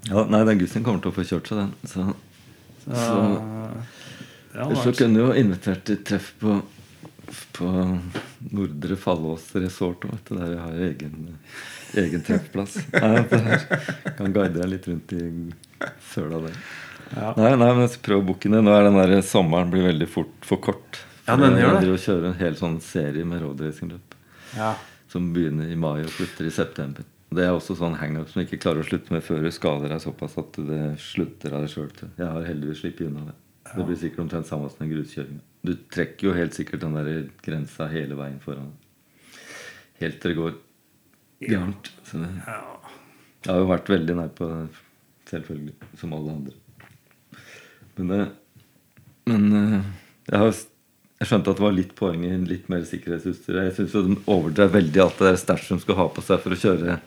ja, 0.09 0.25
Nei, 0.27 0.41
den 0.49 0.59
Gussin 0.59 0.83
kommer 0.83 1.03
til 1.03 1.13
å 1.13 1.15
få 1.15 1.27
kjørt 1.29 1.51
seg, 1.51 1.61
den. 1.61 1.75
Så, 1.87 2.07
Så, 2.83 2.97
så, 2.97 3.19
det 4.53 4.65
hadde 4.65 4.81
så 4.83 4.91
kunne 4.97 5.15
du 5.15 5.23
jo 5.23 5.37
invitert 5.39 5.85
til 5.87 6.01
treff 6.03 6.33
på, 6.41 6.57
på 7.55 7.69
Nordre 8.51 8.97
Fallås 8.99 9.47
resort. 9.55 10.03
Vet 10.09 10.27
du, 10.27 10.35
der 10.41 10.57
jeg 10.57 10.63
har 10.65 10.81
egen, 10.89 11.31
egen 11.99 12.23
her 12.27 13.65
kan 14.17 14.33
guide 14.33 14.55
deg 14.59 14.69
litt 14.71 14.87
rundt 14.89 15.13
i 15.13 15.21
søla 16.13 16.39
der. 16.47 16.57
ja. 17.15 17.33
Nei, 17.37 17.51
nei, 17.59 17.71
men 17.77 17.89
prøv 18.05 18.21
å 18.21 18.25
booke 18.31 18.49
ned. 18.51 18.63
Nå 18.65 18.73
er 18.75 18.87
den 18.89 18.97
der 18.99 19.21
sommeren 19.27 19.69
blir 19.73 19.85
veldig 19.89 20.07
fort 20.09 20.47
for 20.47 20.57
kort. 20.63 21.01
Ja, 21.27 21.37
den 21.39 21.55
gjør 21.59 21.79
det. 21.79 21.89
og 21.93 22.01
kjører 22.03 22.29
en 22.31 22.39
hel 22.41 22.55
sånn 22.59 22.79
serie 22.83 23.23
med 23.25 23.41
roadracingløp 23.45 24.17
Ja. 24.57 24.73
som 25.07 25.31
begynner 25.33 25.69
i 25.71 25.75
mai 25.79 26.01
og 26.03 26.09
slutter 26.11 26.45
i 26.49 26.51
september. 26.51 27.05
Det 27.33 27.45
er 27.47 27.53
også 27.55 27.73
sånn 27.79 27.95
hangup 27.97 28.29
som 28.29 28.43
ikke 28.43 28.59
klarer 28.61 28.83
å 28.83 28.85
slutte 28.85 29.13
med 29.15 29.23
før 29.25 29.41
du 29.41 29.49
skader 29.51 29.89
deg 29.89 30.01
såpass 30.03 30.35
at 30.37 30.59
det 30.67 30.81
slutter 31.01 31.55
av 31.55 31.63
deg 31.63 31.71
sjøl. 31.71 31.89
Jeg 32.17 32.27
har 32.27 32.43
heldigvis 32.45 32.81
sluppet 32.83 33.07
unna 33.07 33.23
det. 33.29 33.35
Det 33.73 33.85
blir 33.87 33.97
sikkert 33.97 34.19
omtrent 34.25 34.45
samme 34.45 34.69
som 34.69 34.83
en 34.85 34.91
gruskjøring. 34.91 35.39
Du 35.63 35.73
trekker 35.89 36.27
jo 36.27 36.33
helt 36.35 36.53
sikkert 36.53 36.83
den 36.83 36.93
der 36.99 37.23
grensa 37.41 37.87
hele 37.89 38.17
veien 38.19 38.39
foran. 38.43 38.73
Helt 40.01 40.19
til 40.21 40.33
det 40.33 40.37
går 40.37 40.53
gærent. 41.49 41.91
Så 42.07 42.21
det, 42.21 42.29
Ja. 42.47 42.59
jeg 43.45 43.51
har 43.53 43.59
jo 43.61 43.71
vært 43.71 43.89
veldig 43.89 44.15
nær 44.19 44.29
på 44.37 44.49
det, 44.49 44.83
selvfølgelig, 45.31 45.73
som 45.99 46.13
alle 46.13 46.37
andre. 46.37 46.53
Men, 47.97 48.07
det, 48.07 48.21
men 49.29 49.49
eh, 49.53 49.81
jeg 50.29 50.39
har 50.39 50.53
jeg 51.23 51.29
skjønte 51.29 51.51
at 51.53 51.59
det 51.59 51.63
var 51.63 51.75
litt 51.77 51.91
poeng 51.95 52.23
i 52.27 52.31
litt 52.43 52.65
mer 52.67 52.81
sikkerhetsutstyr. 52.83 53.61
Jeg 53.61 53.75
syns 53.77 53.93
de 53.95 54.15
overdrev 54.27 54.73
veldig 54.73 54.99
alt 54.99 55.21
det 55.21 55.29
der 55.29 55.37
stæsj 55.39 55.69
de 55.71 55.77
skulle 55.79 55.99
ha 56.01 56.07
på 56.11 56.23
seg 56.25 56.41
for 56.43 56.51
å 56.51 56.57
kjøre, 56.59 56.97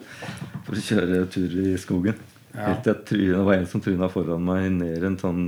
for 0.65 0.79
å 0.79 0.85
kjøre 0.87 1.19
tur 1.35 1.57
i 1.61 1.75
skogen. 1.77 2.23
Ja. 2.55 2.71
Tryna, 2.81 3.35
det 3.37 3.43
var 3.45 3.59
en 3.59 3.67
som 3.69 3.83
tryna 3.85 4.09
foran 4.09 4.47
meg 4.47 4.71
ned 4.79 5.05
en 5.05 5.19
sånn 5.21 5.43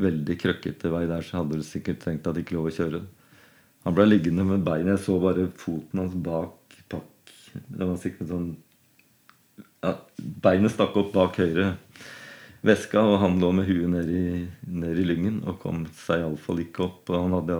veldig 0.00 0.36
krøkkete 0.38 0.92
vei 0.92 1.02
der, 1.10 1.26
så 1.26 1.40
hadde 1.40 1.58
du 1.58 1.66
sikkert 1.66 1.98
tenkt 2.04 2.28
at 2.30 2.38
det 2.38 2.44
ikke 2.44 2.60
lov 2.60 2.68
å 2.70 2.76
kjøre. 2.76 3.02
Han 3.88 3.96
ble 3.96 4.06
liggende 4.06 4.46
med 4.46 4.62
beinet. 4.62 4.94
Jeg 4.94 5.04
så 5.08 5.18
bare 5.18 5.48
foten 5.58 6.04
hans 6.04 6.14
bak. 6.14 6.54
Det 7.52 7.86
var 7.86 7.96
sikkert 8.00 8.30
sånn 8.30 8.50
ja, 9.80 9.94
Beinet 10.44 10.74
stakk 10.74 10.96
opp 11.00 11.14
bak 11.14 11.38
høyre 11.40 11.74
veska, 12.66 13.00
og 13.00 13.20
han 13.22 13.38
lå 13.40 13.52
med 13.56 13.68
huet 13.70 13.88
ned 13.92 14.10
i, 14.12 14.24
ned 14.68 15.00
i 15.00 15.06
lyngen 15.06 15.40
og 15.48 15.60
kom 15.62 15.86
seg 15.96 16.24
iallfall 16.24 16.60
ikke 16.64 16.84
opp. 16.86 17.08
Og 17.08 17.24
han 17.24 17.36
hadde, 17.38 17.58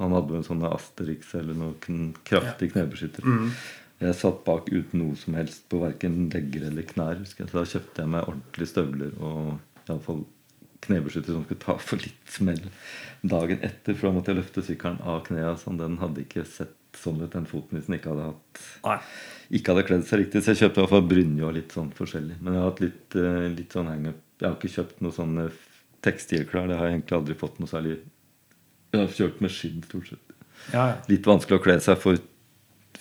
han 0.00 0.16
hadde 0.16 0.38
en 0.38 0.46
sånn 0.46 0.66
Asterix 0.70 1.34
eller 1.38 1.58
noen 1.58 2.10
kraftig 2.26 2.72
knebeskytter. 2.74 3.26
Mm. 3.26 3.52
Jeg 4.00 4.16
satt 4.16 4.44
bak 4.46 4.70
uten 4.72 5.02
noe 5.02 5.16
som 5.20 5.36
helst 5.36 5.66
på 5.68 5.82
verken 5.82 6.30
legger 6.32 6.70
eller 6.70 6.86
knær. 6.88 7.20
Så 7.28 7.48
da 7.52 7.66
kjøpte 7.68 8.04
jeg 8.04 8.12
meg 8.14 8.24
ordentlige 8.24 8.72
støvler 8.72 9.16
og 9.20 9.58
iallfall 9.84 10.24
knebeskytter 10.80 11.36
som 11.36 11.44
skulle 11.44 11.60
ta 11.60 11.76
for 11.76 12.00
litt 12.00 12.32
smell 12.32 12.62
dagen 13.20 13.60
etter. 13.60 13.92
For 13.92 14.08
da 14.08 14.16
måtte 14.16 14.32
jeg 14.32 14.40
løfte 14.40 14.64
sykkelen 14.64 15.02
av 15.04 15.20
knea. 15.28 15.52
så 15.60 15.76
den 15.76 16.00
hadde 16.00 16.24
ikke 16.24 16.48
sett 16.48 16.79
sånn 16.98 17.20
ut, 17.22 17.30
den 17.32 17.46
foten, 17.48 17.78
hvis 17.78 17.88
den 17.88 17.98
ikke 17.98 18.12
hadde 18.12 18.28
hatt 18.30 18.62
Nei. 18.84 18.96
ikke 19.58 19.74
hadde 19.74 19.86
kledd 19.88 20.06
seg 20.08 20.22
riktig. 20.24 20.42
Så 20.42 20.54
jeg 20.54 20.62
kjøpte 20.64 20.80
i 20.80 20.82
hvert 20.84 20.94
fall 20.94 21.08
brynje 21.10 21.46
og 21.46 21.54
litt 21.56 21.76
sånn 21.76 21.92
forskjellig. 21.96 22.38
Men 22.40 22.56
jeg 22.56 22.62
har 22.62 22.70
hatt 22.70 22.82
litt, 22.84 23.16
eh, 23.20 23.46
litt 23.54 23.76
sånn 23.76 23.90
hangup. 23.92 24.20
Jeg 24.40 24.48
har 24.48 24.56
ikke 24.56 24.74
kjøpt 24.74 25.04
noe 25.04 25.16
sånn 25.16 25.38
eh, 25.44 25.60
tekstilklær. 26.06 26.68
Det 26.70 26.78
har 26.80 26.88
jeg 26.88 26.98
egentlig 26.98 27.18
aldri 27.20 27.38
fått 27.38 27.60
noe 27.62 27.70
særlig 27.70 27.98
Jeg 28.90 28.98
har 29.04 29.12
kjørt 29.14 29.40
med 29.44 29.54
skinn, 29.54 29.82
stort 29.86 30.08
sett. 30.10 30.32
Ja, 30.72 30.84
ja. 30.90 30.94
Litt 31.08 31.28
vanskelig 31.28 31.60
å 31.60 31.62
kle 31.62 31.76
seg 31.80 32.00
for 32.02 32.18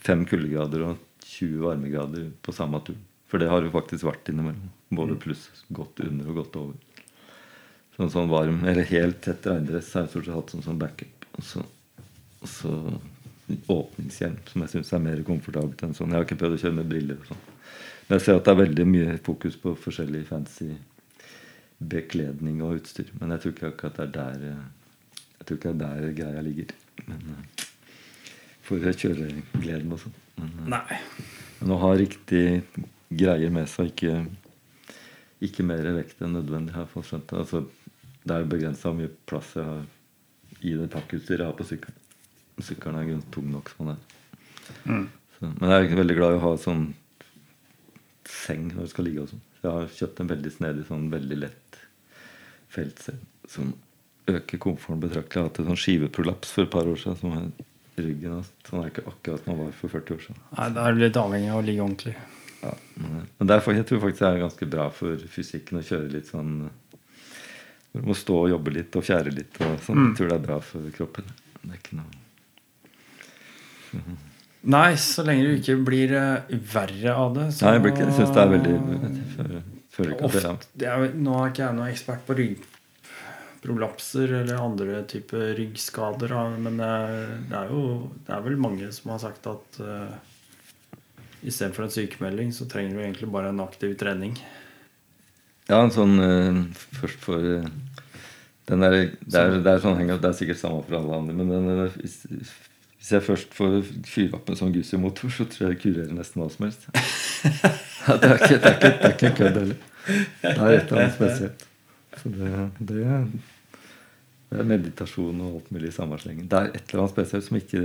fem 0.06 0.22
kuldegrader 0.30 0.84
og 0.86 1.00
20 1.26 1.64
varmegrader 1.64 2.28
på 2.46 2.54
samme 2.54 2.82
tur. 2.86 3.00
For 3.30 3.42
det 3.42 3.50
har 3.50 3.66
jo 3.66 3.74
faktisk 3.74 4.06
vært 4.06 4.30
innimellom. 4.32 4.70
Både 4.94 5.18
pluss 5.22 5.48
godt 5.74 6.02
under 6.06 6.30
og 6.30 6.40
godt 6.44 6.60
over. 6.62 7.06
Sånn 7.98 8.12
sånn 8.14 8.30
varm, 8.32 8.62
eller 8.70 8.88
helt 8.90 9.20
tett 9.26 9.46
regndress 9.50 9.92
har 9.94 10.06
jeg 10.06 10.14
stort 10.14 10.28
sett 10.30 10.38
hatt 10.38 10.54
som 10.54 10.64
sånn 10.66 10.80
backup. 10.82 11.26
Og 11.36 11.46
så, 11.46 11.64
og 12.40 12.48
så 12.48 12.74
åpningshjelm, 13.70 14.38
som 14.50 14.64
jeg 14.64 14.74
syns 14.74 14.94
er 14.94 15.04
mer 15.04 15.22
komfortabelt 15.28 15.82
enn 15.86 15.96
sånn. 15.98 16.14
Jeg 16.14 16.22
har 16.22 16.28
ikke 16.28 16.40
prøvd 16.42 16.58
å 16.58 16.62
kjøre 16.64 16.78
med 16.80 16.90
briller. 16.92 17.20
og 17.22 17.32
sånn. 17.32 17.44
Men 18.08 18.18
jeg 18.18 18.26
ser 18.26 18.40
at 18.40 18.46
det 18.48 18.54
er 18.54 18.64
veldig 18.64 18.86
mye 18.90 19.18
fokus 19.26 19.58
på 19.62 19.76
forskjellig 19.78 20.24
fancy 20.30 20.70
bekledning 21.80 22.62
og 22.66 22.80
utstyr. 22.80 23.12
Men 23.20 23.36
jeg 23.36 23.44
tror 23.44 23.56
ikke 23.56 23.72
akkurat 23.72 24.00
det 24.00 24.06
er 24.06 24.14
der 24.18 24.46
eh, 24.50 24.64
Jeg 25.40 25.48
tror 25.48 25.60
ikke 25.60 25.74
det 25.80 25.88
er 25.88 26.02
der 26.02 26.16
greia 26.18 26.42
ligger. 26.44 26.74
Men 27.08 27.36
eh, 27.36 27.68
For 28.66 28.92
kjøregleden 29.04 29.94
og 29.96 30.02
sånn. 30.04 30.18
Men, 30.40 30.50
eh, 30.50 30.72
Nei. 30.76 31.00
men 31.62 31.76
å 31.76 31.80
ha 31.84 31.94
riktig 31.98 32.44
greier 33.10 33.54
med 33.54 33.70
seg, 33.72 33.94
ikke, 33.94 34.26
ikke 35.46 35.66
mer 35.66 35.88
vekt 35.96 36.22
enn 36.22 36.36
nødvendig. 36.38 36.76
har 36.76 36.86
jeg 36.86 36.94
fått 36.94 37.10
skjønt. 37.10 37.34
Altså, 37.34 37.64
det 38.26 38.36
er 38.36 38.52
begrensa 38.52 38.90
hvor 38.90 39.00
mye 39.00 39.16
plass 39.30 39.56
jeg 39.56 39.66
har 39.66 39.86
i 40.60 40.76
det 40.76 40.90
pakkutstyret 40.92 41.46
jeg 41.46 41.48
har 41.48 41.58
på 41.58 41.66
sykkelen. 41.70 42.06
Sykkelen 42.66 43.00
er 43.02 43.22
tung 43.34 43.52
nok 43.54 43.70
som 43.76 43.90
den 43.92 43.96
er. 43.96 44.18
Mm. 44.86 45.06
Så, 45.38 45.50
men 45.60 45.70
jeg 45.74 45.92
er 45.92 46.00
veldig 46.02 46.16
glad 46.18 46.34
i 46.36 46.40
å 46.40 46.44
ha 46.44 46.54
sånn 46.60 46.88
seng 48.30 48.68
når 48.74 48.86
du 48.88 48.92
skal 48.94 49.08
ligge 49.08 49.24
og 49.24 49.32
sånn. 49.32 49.44
Så 49.60 49.66
Jeg 49.68 49.76
har 49.76 49.94
kjøpt 50.00 50.20
en 50.24 50.32
veldig 50.32 50.52
snedig, 50.56 50.86
sånn 50.88 51.08
veldig 51.12 51.38
lett 51.42 51.80
feltseng 52.70 53.22
som 53.50 53.72
øker 54.30 54.62
komforten 54.62 55.02
betraktelig. 55.02 55.34
Jeg 55.36 55.42
har 55.42 55.50
hatt 55.50 55.60
en 55.64 55.70
sånn 55.72 55.82
skiveprolaps 55.84 56.52
for 56.54 56.68
et 56.68 56.74
par 56.74 56.90
år 56.90 57.00
siden. 57.02 57.18
Som 57.18 57.34
er 57.34 58.04
ryggen 58.06 58.36
av- 58.38 58.52
Sånn 58.70 58.84
er 58.84 58.92
ikke 58.92 59.08
akkurat 59.10 59.44
som 59.44 59.56
den 59.56 59.64
var 59.66 59.72
for 59.80 59.90
40 59.90 60.14
år 60.16 60.22
siden. 60.26 60.42
Nei, 60.58 60.70
da 60.76 60.86
er 60.88 60.94
du 60.94 61.00
litt 61.02 61.18
avhengig 61.18 61.50
av 61.52 61.64
å 61.64 61.66
ligge 61.66 61.82
ordentlig. 61.88 62.16
Ja, 62.62 62.74
men 63.00 63.28
men 63.40 63.48
det 63.48 63.56
er, 63.56 63.74
jeg 63.74 63.86
tror 63.88 64.00
faktisk 64.04 64.20
det 64.20 64.28
er 64.30 64.44
ganske 64.44 64.70
bra 64.70 64.90
for 64.92 65.18
fysikken 65.32 65.80
å 65.80 65.84
kjøre 65.84 66.12
litt 66.12 66.28
sånn 66.28 66.70
Du 67.94 68.02
må 68.06 68.14
stå 68.14 68.36
og 68.44 68.50
jobbe 68.52 68.70
litt 68.76 68.96
og 68.96 69.04
fjære 69.04 69.32
litt. 69.34 69.56
Og 69.66 69.80
sånn. 69.82 69.98
Mm. 69.98 70.08
Jeg 70.12 70.18
tror 70.20 70.28
det 70.30 70.36
er 70.36 70.46
bra 70.48 70.60
for 70.62 70.90
kroppen. 70.94 71.26
Det 71.64 71.72
er 71.74 71.80
ikke 71.82 71.96
noe 71.98 72.06
Nei, 74.70 74.90
så 75.00 75.24
lenge 75.24 75.46
du 75.48 75.54
ikke 75.56 75.78
blir 75.88 76.12
eh, 76.20 76.56
verre 76.74 77.14
av 77.16 77.30
det. 77.38 77.46
Så 77.56 77.64
Nei, 77.66 77.74
jeg, 77.78 77.84
ikke- 77.94 78.06
jeg 78.10 78.16
syns 78.18 78.34
det 78.36 78.42
er 78.44 78.50
veldig 78.56 78.76
føler, 79.96 80.16
Ofte, 80.28 80.52
er, 80.84 81.06
nå 81.16 81.32
er 81.40 81.48
ikke 81.54 81.64
jeg 81.66 81.76
noen 81.78 81.92
ekspert 81.94 82.24
på 82.28 82.36
ryggprolapser 82.40 84.28
eller 84.42 84.60
andre 84.64 85.02
typer 85.10 85.56
ryggskader, 85.58 86.36
men 86.60 86.76
eh, 86.84 87.40
det 87.50 87.58
er 87.64 87.68
jo 87.74 87.82
det 88.28 88.36
er 88.36 88.42
vel 88.46 88.58
mange 88.60 88.92
som 88.96 89.12
har 89.16 89.20
sagt 89.24 89.48
at 89.52 89.80
uh, 89.84 90.14
istedenfor 91.44 91.84
en 91.88 91.96
sykemelding, 91.96 92.52
så 92.56 92.68
trenger 92.70 92.96
du 92.96 93.02
egentlig 93.04 93.32
bare 93.32 93.50
en 93.54 93.64
aktiv 93.64 93.96
trening. 94.00 94.36
Ja, 95.70 95.82
en 95.86 95.92
sånn 95.96 96.16
uh, 96.20 96.64
Først 97.00 97.20
for 97.24 97.40
uh, 97.40 97.68
den 98.70 98.84
er, 98.86 98.92
det, 98.92 99.36
er, 99.40 99.56
det 99.64 99.72
er 99.72 99.80
sånn 99.84 100.00
det 100.04 100.20
er 100.20 100.36
sikkert 100.38 100.60
samme 100.62 100.84
for 100.86 101.00
alle 101.00 101.16
andre, 101.24 101.34
men 101.40 101.48
den, 101.50 101.70
er- 101.88 101.96
hvis, 103.00 103.12
jeg 103.16 103.24
først 103.24 103.54
får 103.56 103.78
fyre 104.08 104.36
opp 104.38 104.50
en 104.52 104.60
sånn 104.60 104.74
Gussi-motor, 104.76 105.32
så 105.32 105.46
tror 105.48 105.70
jeg 105.70 105.78
jeg 105.78 105.82
kurerer 105.86 106.16
nesten 106.16 106.44
hva 106.44 106.50
som 106.54 106.68
helst. 106.68 106.90
Ja, 108.10 108.16
det, 108.18 108.30
er 108.30 108.38
ikke, 108.40 108.56
det, 108.58 108.70
er 108.70 108.76
ikke, 108.76 108.90
det 108.90 109.06
er 109.06 109.12
ikke 109.14 109.30
kødd 109.38 109.58
heller. 109.60 109.80
Det 110.42 110.52
er 110.52 110.72
et 110.74 110.88
eller 110.88 111.02
annet 111.02 111.16
spesielt. 111.18 111.66
Så 112.18 112.30
det, 112.34 112.52
det, 112.80 113.02
det 114.50 114.62
er 114.64 114.70
meditasjon 114.72 115.42
og 115.46 115.58
alt 115.60 115.68
mulig 115.76 115.92
i 115.92 115.94
samme 115.94 116.18
slengen. 116.22 116.48
Det 116.50 116.58
er 116.58 116.72
et 116.72 116.80
eller 116.88 117.04
annet 117.04 117.14
spesielt 117.14 117.46
som 117.46 117.60
ikke 117.60 117.84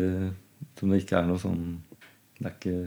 Som 0.79 0.95
det 0.95 1.03
ikke 1.03 1.19
er 1.19 1.27
noe 1.29 1.43
sånn 1.43 1.67
Det 2.39 2.47
er 2.47 2.55
ikke 2.55 2.79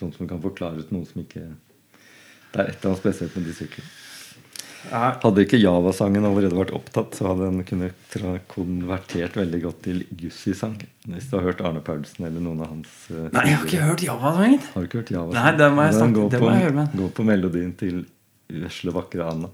sånn 0.00 0.14
som 0.14 0.30
kan 0.30 0.40
forklare 0.46 0.80
ut 0.80 0.94
noe 0.94 1.04
som 1.10 1.20
ikke 1.20 1.42
Det 1.42 2.62
er 2.62 2.70
et 2.70 2.78
eller 2.78 2.94
annet 2.94 3.02
spesielt 3.02 3.36
med 3.36 3.50
de 3.50 3.56
syklene. 3.58 3.90
Hadde 4.90 5.44
ikke 5.44 5.58
Java-sangen 5.60 6.26
allerede 6.28 6.56
vært 6.58 6.74
opptatt, 6.76 7.16
så 7.16 7.30
hadde 7.30 7.48
den 7.48 7.64
kunnet 7.68 8.16
konvertert 8.50 9.38
veldig 9.38 9.60
godt 9.64 9.80
til 9.86 10.02
Gussi-sang. 10.20 10.76
Hvis 11.08 11.28
du 11.30 11.36
har 11.38 11.48
hørt 11.48 11.62
Arne 11.64 11.82
Paulsen 11.84 12.28
eller 12.28 12.44
noen 12.44 12.62
av 12.64 12.72
hans 12.72 12.92
uh, 13.10 13.26
Nei, 13.34 13.46
jeg 13.48 13.58
har 13.58 13.66
ikke 13.68 13.88
hørt 13.88 14.04
Java-sangen. 14.06 14.62
Har 14.74 14.84
du 14.84 14.88
ikke 14.90 15.02
hørt 15.02 15.12
Java-sangen? 15.16 15.40
Nei, 15.40 15.56
det 15.60 15.70
må 15.72 15.88
jeg 15.88 15.98
den 15.98 16.16
går 16.18 16.30
det 16.30 16.42
på, 16.42 16.50
jeg 16.52 16.66
høre 16.66 16.78
med. 16.78 16.96
Går 17.00 17.12
på 17.18 17.28
melodien 17.32 17.74
til 17.80 18.00
Vesle 18.54 18.94
vakre 18.94 19.28
Anna. 19.32 19.50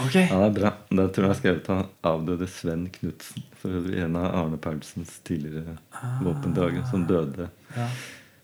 Ok. 0.00 0.14
Ja, 0.16 0.38
det 0.38 0.46
er 0.46 0.56
bra. 0.56 0.72
Den 0.88 1.12
tror 1.12 1.26
jeg 1.26 1.34
er 1.34 1.40
skrevet 1.42 1.70
av 1.74 2.12
avdøde 2.14 2.48
Sven 2.48 2.86
Knutsen. 2.94 3.44
For 3.60 3.82
øvrig 3.82 4.00
en 4.06 4.16
av 4.18 4.32
Arne 4.40 4.58
Paulsens 4.62 5.18
tidligere 5.26 5.76
våpendragere 6.24 6.88
som 6.90 7.06
døde 7.08 7.50
Ja. 7.76 7.86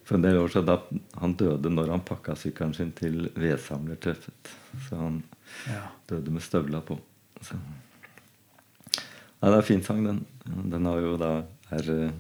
For 0.09 0.17
en 0.17 0.25
del 0.25 0.39
år 0.41 0.49
siden. 0.53 0.69
Da 0.71 1.21
han 1.21 1.35
døde 1.41 1.71
når 1.73 1.91
han 1.93 2.05
pakka 2.09 2.35
sykkelen 2.41 2.73
sin 2.77 2.93
til 2.97 3.29
vedsamlertreffet. 3.37 4.55
Så 4.89 4.97
han 5.03 5.23
Ja. 5.69 5.83
døde 6.09 6.31
med 6.33 6.43
støvla 6.45 6.81
på. 6.85 6.99
Så. 7.43 7.55
Nei, 9.39 9.51
det 9.51 9.55
er 9.55 9.61
en 9.61 9.69
fin 9.69 9.83
sang, 9.85 10.01
den. 10.07 10.25
Den 10.73 10.87
har 10.89 10.99
jo 11.05 11.17
da 11.21 11.31
er 11.71 11.91
eh, 11.95 12.11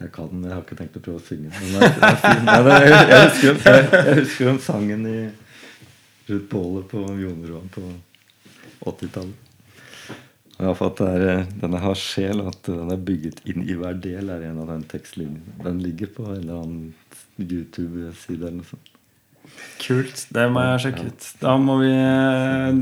Jeg 0.00 0.12
kan 0.14 0.28
den, 0.30 0.44
jeg 0.46 0.52
har 0.54 0.62
ikke 0.62 0.76
tenkt 0.78 0.96
å 0.96 1.02
prøve 1.02 1.18
å 1.18 1.26
synge 1.26 1.50
den. 1.50 1.72
Den 1.74 1.82
er, 1.82 1.88
den 1.98 2.04
er. 2.06 2.42
Nei, 2.46 2.58
det 2.62 2.74
jeg, 2.86 3.08
jeg, 3.10 3.28
husker, 3.28 3.60
jeg, 3.66 3.88
jeg 4.08 4.18
husker 4.20 4.50
den 4.52 4.60
sangen 4.62 5.06
i 5.10 5.16
rundt 6.28 6.48
bålet 6.52 6.86
på 6.92 7.02
Jonerud 7.18 7.70
på 7.74 7.82
80-tallet. 8.92 9.47
I 10.58 10.74
for 10.74 10.90
at 10.90 10.98
det 10.98 11.08
er, 11.08 11.24
eh, 11.30 11.50
denne 11.62 11.78
har 11.78 11.98
sjel, 11.98 12.40
og 12.42 12.48
at 12.50 12.66
den 12.66 12.90
er 12.90 13.02
bygget 13.10 13.44
inn 13.46 13.62
i 13.62 13.76
hver 13.78 13.98
del, 14.02 14.30
er 14.34 14.42
en 14.48 14.58
av 14.64 14.72
den 14.72 14.82
tekstlinjene. 14.90 15.58
Den 15.62 15.78
ligger 15.84 16.10
på 16.16 16.24
en 16.26 16.40
eller 16.40 16.62
annen 16.64 16.94
YouTube-side 17.38 18.40
eller 18.40 18.56
noe 18.58 18.66
sånt. 18.66 18.90
Kult. 19.78 20.24
Det 20.34 20.48
må 20.52 20.64
jeg 20.66 20.82
sjekke 20.82 21.04
ut. 21.06 21.28
Da 21.40 21.54
må 21.62 21.78
vi, 21.80 21.92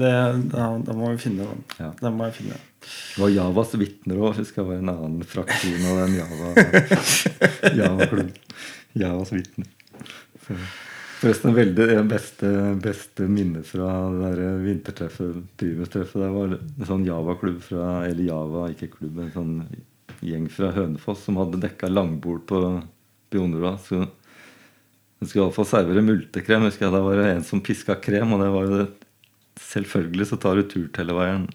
det, 0.00 0.14
da, 0.54 0.70
da 0.88 0.96
må 0.96 1.12
vi 1.12 1.20
finne 1.20 1.50
den. 1.50 1.62
Ja. 1.78 1.90
Den 2.00 2.16
må 2.16 2.30
jeg 2.30 2.38
finne. 2.40 2.58
Det 2.86 3.20
var 3.20 3.34
Javas 3.34 3.76
vitner 3.80 4.22
òg, 4.22 4.40
husker 4.40 4.62
jeg 4.62 4.70
var 4.70 4.80
en 4.80 4.92
annen 4.94 5.28
fraksjon 5.28 5.86
av 5.90 6.00
den 6.04 6.16
Java 6.16 6.50
Java-klubben. 7.82 8.34
Javas 8.96 9.32
vitner. 9.36 9.68
Forresten 11.16 11.54
veldig 11.56 11.86
det 11.88 12.00
beste, 12.10 12.48
beste 12.82 13.24
minnet 13.30 13.64
fra 13.64 13.88
det 14.12 14.32
der 14.36 14.58
vintertreffet, 14.60 15.38
primustreffet, 15.56 16.20
det 16.20 16.28
var 16.34 16.56
en 16.58 16.88
sånn 16.90 17.06
Java-klubb 17.08 17.62
fra 17.64 17.86
Eller 18.04 18.28
Java, 18.28 18.66
ikke 18.72 18.90
klubb, 18.98 19.22
en 19.24 19.32
sånn 19.32 19.54
gjeng 20.24 20.50
fra 20.52 20.74
Hønefoss 20.76 21.24
som 21.24 21.40
hadde 21.40 21.62
dekka 21.62 21.88
langbord 21.88 22.44
på 22.50 22.60
Bionerud. 23.32 23.80
Hun 23.96 25.28
skulle 25.30 25.46
iallfall 25.46 25.68
servere 25.68 26.04
multekrem. 26.04 26.68
Husker 26.68 26.86
jeg, 26.86 26.94
Da 26.94 27.02
var 27.04 27.16
det 27.16 27.28
en 27.32 27.44
som 27.48 27.64
piska 27.64 27.96
krem, 27.96 28.36
og 28.36 28.44
det 28.44 28.52
var 28.52 28.68
jo 28.68 28.78
det 28.82 28.88
Selvfølgelig 29.56 30.26
så 30.28 30.36
tar 30.36 30.58
du 30.58 30.66
turteleveieren 30.68 31.46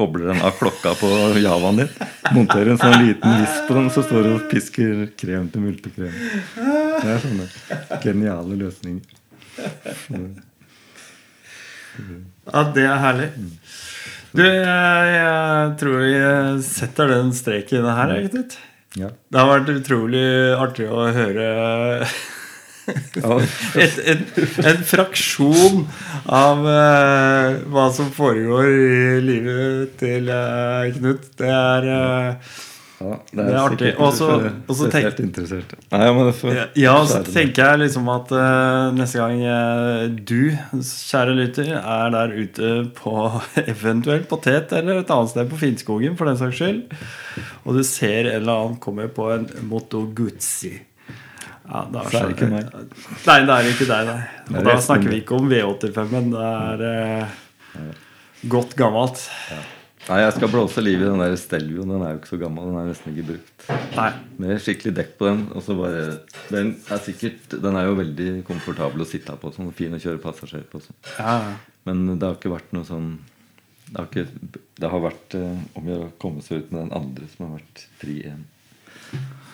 kobler 0.00 0.30
den 0.32 0.40
av 0.46 0.56
klokka 0.56 0.94
på 0.96 1.08
Javaen 1.42 1.76
din. 1.82 1.88
Monterer 2.32 2.72
en 2.72 2.80
sånn 2.80 3.02
liten 3.04 3.40
viss 3.42 3.58
på 3.68 3.76
den, 3.76 3.90
så 3.92 4.04
står 4.06 4.24
du 4.24 4.30
og 4.32 4.46
pisker 4.48 5.06
krem 5.20 5.50
til 5.52 5.66
multekrem. 5.66 6.14
Det 6.56 7.10
er 7.12 7.20
sånne 7.20 7.48
geniale 8.00 8.56
løsninger. 8.62 9.18
Ja, 12.48 12.64
det 12.74 12.86
er 12.86 13.02
herlig. 13.04 13.28
Du, 14.30 14.44
jeg, 14.46 15.14
jeg 15.16 15.70
tror 15.80 16.02
vi 16.04 16.16
setter 16.64 17.10
den 17.16 17.32
streken 17.36 17.88
her, 17.90 18.16
jeg, 18.16 18.44
Ja. 18.98 19.10
Det 19.30 19.38
har 19.38 19.48
vært 19.52 19.72
utrolig 19.74 20.26
artig 20.58 20.86
å 20.90 21.08
høre 21.14 21.50
Et, 22.88 23.98
en, 24.12 24.24
en 24.70 24.80
fraksjon 24.86 25.84
av 26.30 26.64
uh, 26.66 27.60
hva 27.70 27.84
som 27.94 28.08
foregår 28.14 28.70
i 28.70 29.20
livet 29.24 29.94
til 30.00 30.30
uh, 30.32 30.88
Knut. 30.96 31.28
Det 31.38 31.50
er 31.52 31.86
uh, 31.86 32.58
ja, 33.00 33.14
Det 33.32 33.44
er 33.46 33.56
artig. 33.60 33.92
er 33.94 34.00
Og 34.02 34.12
så- 34.16 34.26
for 34.28 34.50
og 34.68 34.76
så 34.76 34.90
tenk- 34.92 35.22
Nei, 35.92 36.02
ja, 36.04 36.32
får 36.40 36.54
Ja, 36.56 36.66
ja, 36.76 36.96
så 37.08 37.22
tenker 37.24 37.70
jeg 37.70 37.82
liksom 37.86 38.10
at 38.12 38.32
uh, 38.36 38.90
neste 38.96 39.22
gang 39.22 39.40
uh, 39.46 40.08
du, 40.10 40.50
kjære 40.82 41.36
lytter, 41.38 41.72
er 41.80 42.12
der 42.16 42.34
ute 42.36 42.74
på 42.98 43.14
eventuelt 43.72 44.28
på 44.28 44.40
Tet 44.44 44.72
eller 44.76 45.00
et 45.00 45.10
annet 45.14 45.32
sted 45.32 45.48
på 45.52 45.60
Finnskogen, 45.62 46.18
for 46.18 46.28
den 46.28 46.36
saks 46.42 46.60
skyld, 46.60 46.82
og 47.64 47.78
du 47.78 47.82
ser 47.86 48.26
en 48.26 48.34
eller 48.42 48.52
annen 48.66 48.80
komme 48.82 49.08
på 49.08 49.30
en 49.36 49.48
Moto 49.70 50.04
Guzzi 50.16 50.74
ja, 51.70 51.82
da 51.94 52.04
Så 52.10 52.18
er 52.18 52.28
det 52.30 52.36
ikke 52.36 52.50
meg. 52.50 52.70
Nei, 53.26 53.40
det 53.46 53.56
er 53.56 53.68
ikke 53.70 53.86
deg, 53.90 54.08
nei. 54.10 54.22
Og 54.50 54.56
er 54.60 54.64
da 54.66 54.78
snakker 54.82 55.12
vi 55.12 55.20
ikke 55.22 55.36
om 55.38 55.50
V85-en. 55.52 56.32
Det 56.34 56.46
er 56.48 56.86
eh, 56.88 58.00
godt 58.50 58.74
gammelt. 58.78 59.22
Nei, 60.08 60.16
jeg 60.24 60.32
skal 60.34 60.50
blåse 60.50 60.82
liv 60.82 60.98
i 60.98 61.06
den 61.06 61.20
der 61.22 61.36
Stelvioen. 61.38 61.90
Den 61.92 62.02
er 62.02 62.14
jo 62.14 62.18
ikke 62.22 62.30
så 62.32 62.38
gammel. 62.40 62.66
Den 62.70 62.78
er 62.80 62.88
nesten 62.88 63.12
ikke 63.12 63.26
brukt. 63.28 63.66
Nei. 63.94 64.08
Med 64.42 64.62
skikkelig 64.64 64.94
dekk 64.96 65.12
på 65.20 65.28
den. 65.28 65.42
Og 65.54 65.62
så 65.62 65.76
bare 65.78 66.04
Den 66.50 66.72
er 66.90 67.02
sikkert 67.04 67.54
Den 67.62 67.76
er 67.78 67.86
jo 67.86 67.98
veldig 68.00 68.28
komfortabel 68.48 69.04
å 69.04 69.08
sitte 69.08 69.36
på. 69.38 69.52
Sånn 69.54 69.70
fin 69.76 69.94
å 69.94 70.00
kjøre 70.02 70.22
passasjer 70.24 70.64
på. 70.72 70.80
Sånn. 70.82 70.96
Ja, 71.20 71.36
Men 71.86 72.06
det 72.16 72.24
har 72.26 72.38
ikke 72.40 72.54
vært 72.56 72.72
noe 72.74 72.88
sånn 72.88 73.12
Det 73.90 73.98
har, 74.00 74.08
ikke, 74.10 74.58
det 74.80 74.90
har 74.90 75.00
vært 75.04 75.34
eh, 75.38 75.62
om 75.78 75.86
å 75.86 75.92
gjøre 75.94 76.08
å 76.08 76.16
komme 76.22 76.42
seg 76.46 76.64
ut 76.64 76.72
med 76.74 76.84
den 76.88 76.92
andre 76.96 77.28
som 77.30 77.46
har 77.46 77.58
vært 77.60 77.84
fri 78.00 78.16
igjen. 78.24 78.44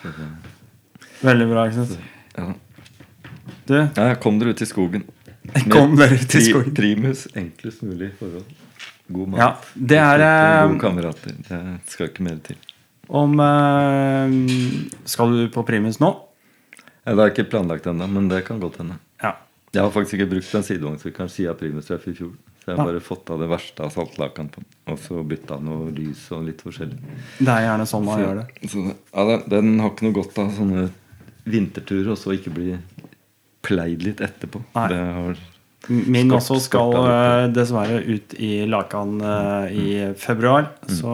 Så 0.01 0.11
det- 0.13 0.56
veldig 1.23 1.47
bra, 1.51 1.65
ikke 1.69 1.85
sant? 1.85 1.99
Ja. 2.37 2.53
Du, 3.67 3.73
ja, 3.75 4.13
kom 4.21 4.37
dere 4.39 4.53
ut 4.55 4.61
i 4.61 4.67
skogen. 4.69 5.03
kom 5.71 5.95
dere 5.99 6.15
ut 6.15 6.23
i 6.23 6.37
Pri- 6.39 6.45
skogen. 6.51 6.73
Primus. 6.77 7.25
Enklest 7.35 7.81
mulig 7.83 8.11
forhold. 8.19 8.45
God 9.09 9.29
mat. 9.33 9.39
Ja, 9.39 9.49
det 9.75 9.97
er, 10.03 10.19
eh, 10.23 10.67
Gode 10.67 10.79
kamerater. 10.83 11.35
Det 11.47 11.59
skal 11.87 12.09
ikke 12.09 12.23
mer 12.27 12.39
til. 12.43 12.57
Om 13.07 13.39
eh, 13.39 14.33
Skal 15.07 15.31
du 15.31 15.45
på 15.53 15.63
Primus 15.67 15.99
nå? 16.03 16.09
Ja, 17.07 17.13
det 17.15 17.23
er 17.23 17.31
ikke 17.31 17.49
planlagt 17.53 17.85
ennå, 17.87 18.07
men 18.11 18.27
det 18.27 18.41
kan 18.47 18.59
godt 18.59 18.81
hende. 18.81 18.97
Ja. 19.23 19.35
Jeg 19.73 19.81
har 19.85 19.91
faktisk 19.95 20.17
ikke 20.19 20.29
brukt 20.33 20.53
en 20.59 20.63
sidevognsykkelen 20.67 21.29
siden 21.31 21.55
primustreff 21.59 22.07
i 22.11 22.13
fjor. 22.17 22.33
Så 22.59 22.73
jeg 22.73 22.79
har 22.81 22.89
bare 22.89 22.99
fått 22.99 23.29
av 23.31 23.39
det 23.39 23.47
verste 23.47 23.79
av 23.85 23.93
saltlaken 23.95 24.49
på 24.51 24.59
den. 24.59 24.67
Og 24.91 24.99
så 24.99 25.21
bytta 25.23 25.55
noe 25.63 25.87
lys 25.95 26.25
og 26.35 26.43
litt 26.49 26.59
forskjellig. 26.65 26.97
Det 27.39 27.47
er 27.47 27.63
gjerne 27.69 27.85
sånn 27.87 28.03
man 28.03 28.19
Så- 28.19 28.25
gjør 28.25 28.41
det. 28.41 28.69
Så, 28.73 28.83
ja, 29.13 29.23
den, 29.29 29.43
den 29.55 29.79
har 29.79 29.91
ikke 29.93 30.03
noe 30.09 30.17
godt 30.19 30.37
av 30.43 30.51
sånne 30.57 30.89
vinterturer 31.47 32.13
og 32.13 32.17
så 32.19 32.35
ikke 32.37 32.53
bli 32.55 32.73
pleid 33.67 34.03
litt 34.05 34.21
etterpå. 34.23 34.61
Nei. 34.75 34.87
Det 34.93 34.99
har, 35.19 35.39
Min 35.87 36.27
Skort- 36.27 36.37
også 36.41 36.55
skal 36.65 36.89
skort 36.91 37.09
eh, 37.13 37.43
dessverre 37.55 37.97
ut 38.03 38.33
i 38.43 38.49
Lakan 38.67 39.13
uh, 39.23 39.67
i 39.71 40.13
februar. 40.19 40.65
Så 40.91 41.11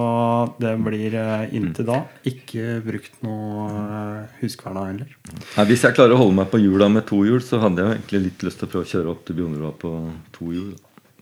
det 0.57 0.71
blir 0.81 1.13
uh, 1.19 1.43
inntil 1.53 1.85
da 1.91 1.99
ikke 2.25 2.79
brukt 2.85 3.19
noe 3.25 3.67
uh, 3.69 4.31
Huskverna 4.39 4.87
heller. 4.89 5.11
Nei, 5.57 5.65
hvis 5.69 5.85
jeg 5.85 5.93
klarer 5.97 6.15
å 6.15 6.21
holde 6.23 6.39
meg 6.39 6.49
på 6.53 6.61
hjula 6.63 6.87
med 6.89 7.05
to 7.09 7.21
hjul, 7.27 7.41
så 7.45 7.59
hadde 7.61 7.85
jeg 7.85 7.99
egentlig 7.99 8.23
litt 8.31 8.47
lyst 8.47 8.63
til 8.63 8.69
å 8.69 8.73
prøve 8.73 8.87
å 8.87 8.91
kjøre 8.95 9.13
opp 9.13 9.21
til 9.29 9.37
Bjornerud 9.41 9.77
på 9.83 9.93
to 10.39 10.49
hjul. 10.55 10.73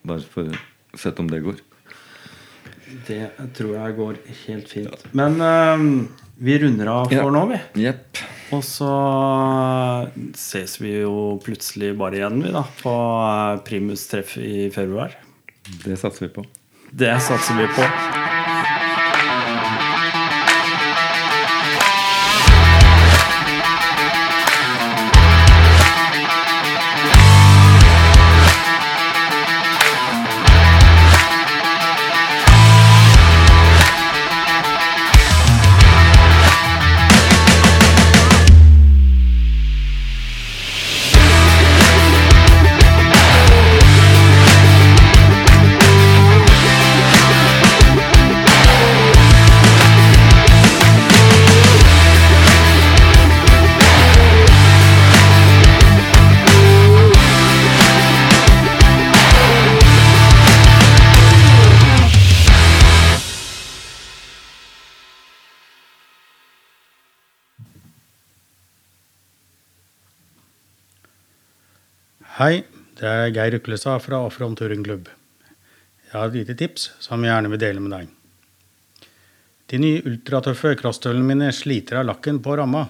Bare 0.08 0.24
for 0.32 0.48
å 0.56 1.02
sette 1.04 1.20
om 1.26 1.28
det 1.34 1.44
går. 1.44 1.60
Det 3.08 3.22
tror 3.58 3.76
jeg 3.78 3.98
går 4.00 4.18
helt 4.46 4.72
fint. 4.72 5.04
Men 5.16 5.38
eh, 5.44 5.84
vi 6.44 6.56
runder 6.64 6.90
av 6.92 7.06
for 7.12 7.20
Ja. 7.20 7.30
nå, 7.36 7.44
vi. 7.52 7.60
Jepp. 7.86 8.20
Og 8.52 8.64
så 8.68 8.92
ses 10.38 10.76
vi 10.82 10.98
jo 11.02 11.38
plutselig 11.44 11.94
bare 12.00 12.20
igjen, 12.20 12.42
vi, 12.44 12.52
da. 12.56 12.66
På 12.82 12.96
primustreff 13.68 14.36
Primus-treff 14.36 14.38
i 14.38 14.70
februar. 14.74 15.16
Det 15.86 16.00
satser 16.00 16.28
vi 16.28 16.34
på. 16.36 16.46
Det 16.92 17.16
satser 17.24 17.62
vi 17.62 17.70
på. 17.78 18.21
Hei, 72.42 72.64
det 72.98 73.06
er 73.06 73.28
Geir 73.36 73.54
Uklestad 73.60 74.02
fra 74.02 74.18
Offroad 74.26 74.56
Touringklubb. 74.58 75.12
Jeg 76.08 76.14
har 76.16 76.32
et 76.32 76.38
lite 76.40 76.56
tips 76.58 76.88
som 77.04 77.22
jeg 77.22 77.30
gjerne 77.30 77.50
vil 77.52 77.60
dele 77.62 77.82
med 77.84 77.92
deg. 77.94 78.08
De 79.70 79.78
nye 79.78 80.00
ultratøffe 80.10 80.72
crosstøvlene 80.80 81.28
mine 81.28 81.52
sliter 81.54 82.00
av 82.00 82.08
lakken 82.08 82.40
på 82.42 82.56
ramma. 82.58 82.88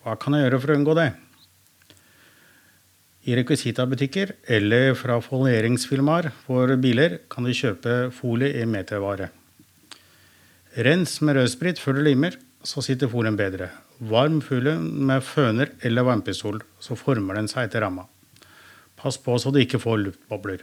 Hva 0.00 0.14
kan 0.22 0.32
jeg 0.32 0.46
gjøre 0.46 0.60
for 0.62 0.72
å 0.72 0.76
unngå 0.78 0.94
det? 0.96 1.04
I 3.28 3.36
rekvisitabutikker 3.36 4.32
eller 4.56 4.94
fra 4.96 5.18
folieringsfirmaer 5.26 6.30
for 6.46 6.72
biler 6.80 7.18
kan 7.28 7.44
du 7.44 7.52
kjøpe 7.52 7.98
folie 8.16 8.62
i 8.62 8.64
metervare. 8.64 9.28
Rens 10.86 11.18
med 11.20 11.36
rødsprit 11.36 11.82
før 11.84 11.98
du 11.98 12.06
limer, 12.06 12.40
så 12.64 12.80
sitter 12.86 13.12
folien 13.12 13.36
bedre. 13.36 13.68
Varm 14.00 14.40
folie 14.40 14.78
med 14.80 15.20
føner 15.20 15.74
eller 15.84 16.08
varmepistol, 16.08 16.62
så 16.80 16.96
former 16.96 17.42
den 17.42 17.52
seg 17.52 17.68
etter 17.68 17.84
ramma. 17.84 18.08
Pass 19.00 19.16
på 19.20 19.38
så 19.40 19.50
du 19.52 19.58
ikke 19.62 19.80
får 19.80 19.98
luftbobler. 20.02 20.60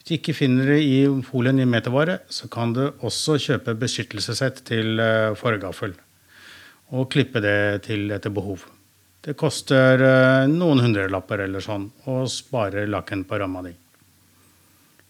Hvis 0.00 0.08
du 0.08 0.14
ikke 0.16 0.34
finner 0.34 0.64
det 0.72 0.80
i 0.82 1.06
folien 1.26 1.60
i 1.62 1.68
metervare, 1.68 2.18
så 2.32 2.48
kan 2.50 2.72
du 2.74 2.88
også 3.06 3.36
kjøpe 3.38 3.74
beskyttelsessett 3.78 4.64
til 4.66 4.98
eh, 4.98 5.36
forgaffel. 5.38 5.92
Og 6.96 7.10
klippe 7.12 7.40
det 7.44 7.82
til 7.86 8.10
etter 8.10 8.30
behov. 8.34 8.64
Det 9.20 9.36
koster 9.38 10.00
eh, 10.00 10.48
noen 10.50 10.80
hundrelapper 10.82 11.38
eller 11.44 11.60
sånn, 11.62 11.90
og 12.08 12.28
sparer 12.32 12.88
lakken 12.90 13.24
på 13.28 13.38
ramma 13.38 13.62
di. 13.68 13.74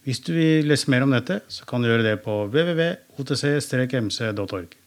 Hvis 0.05 0.21
du 0.27 0.33
vil 0.35 0.67
lese 0.69 0.91
mer 0.91 1.03
om 1.07 1.13
dette, 1.15 1.41
så 1.49 1.65
kan 1.69 1.81
du 1.81 1.89
gjøre 1.89 2.09
det 2.09 2.17
på 2.25 2.33
www.otc-mc.org. 2.51 4.80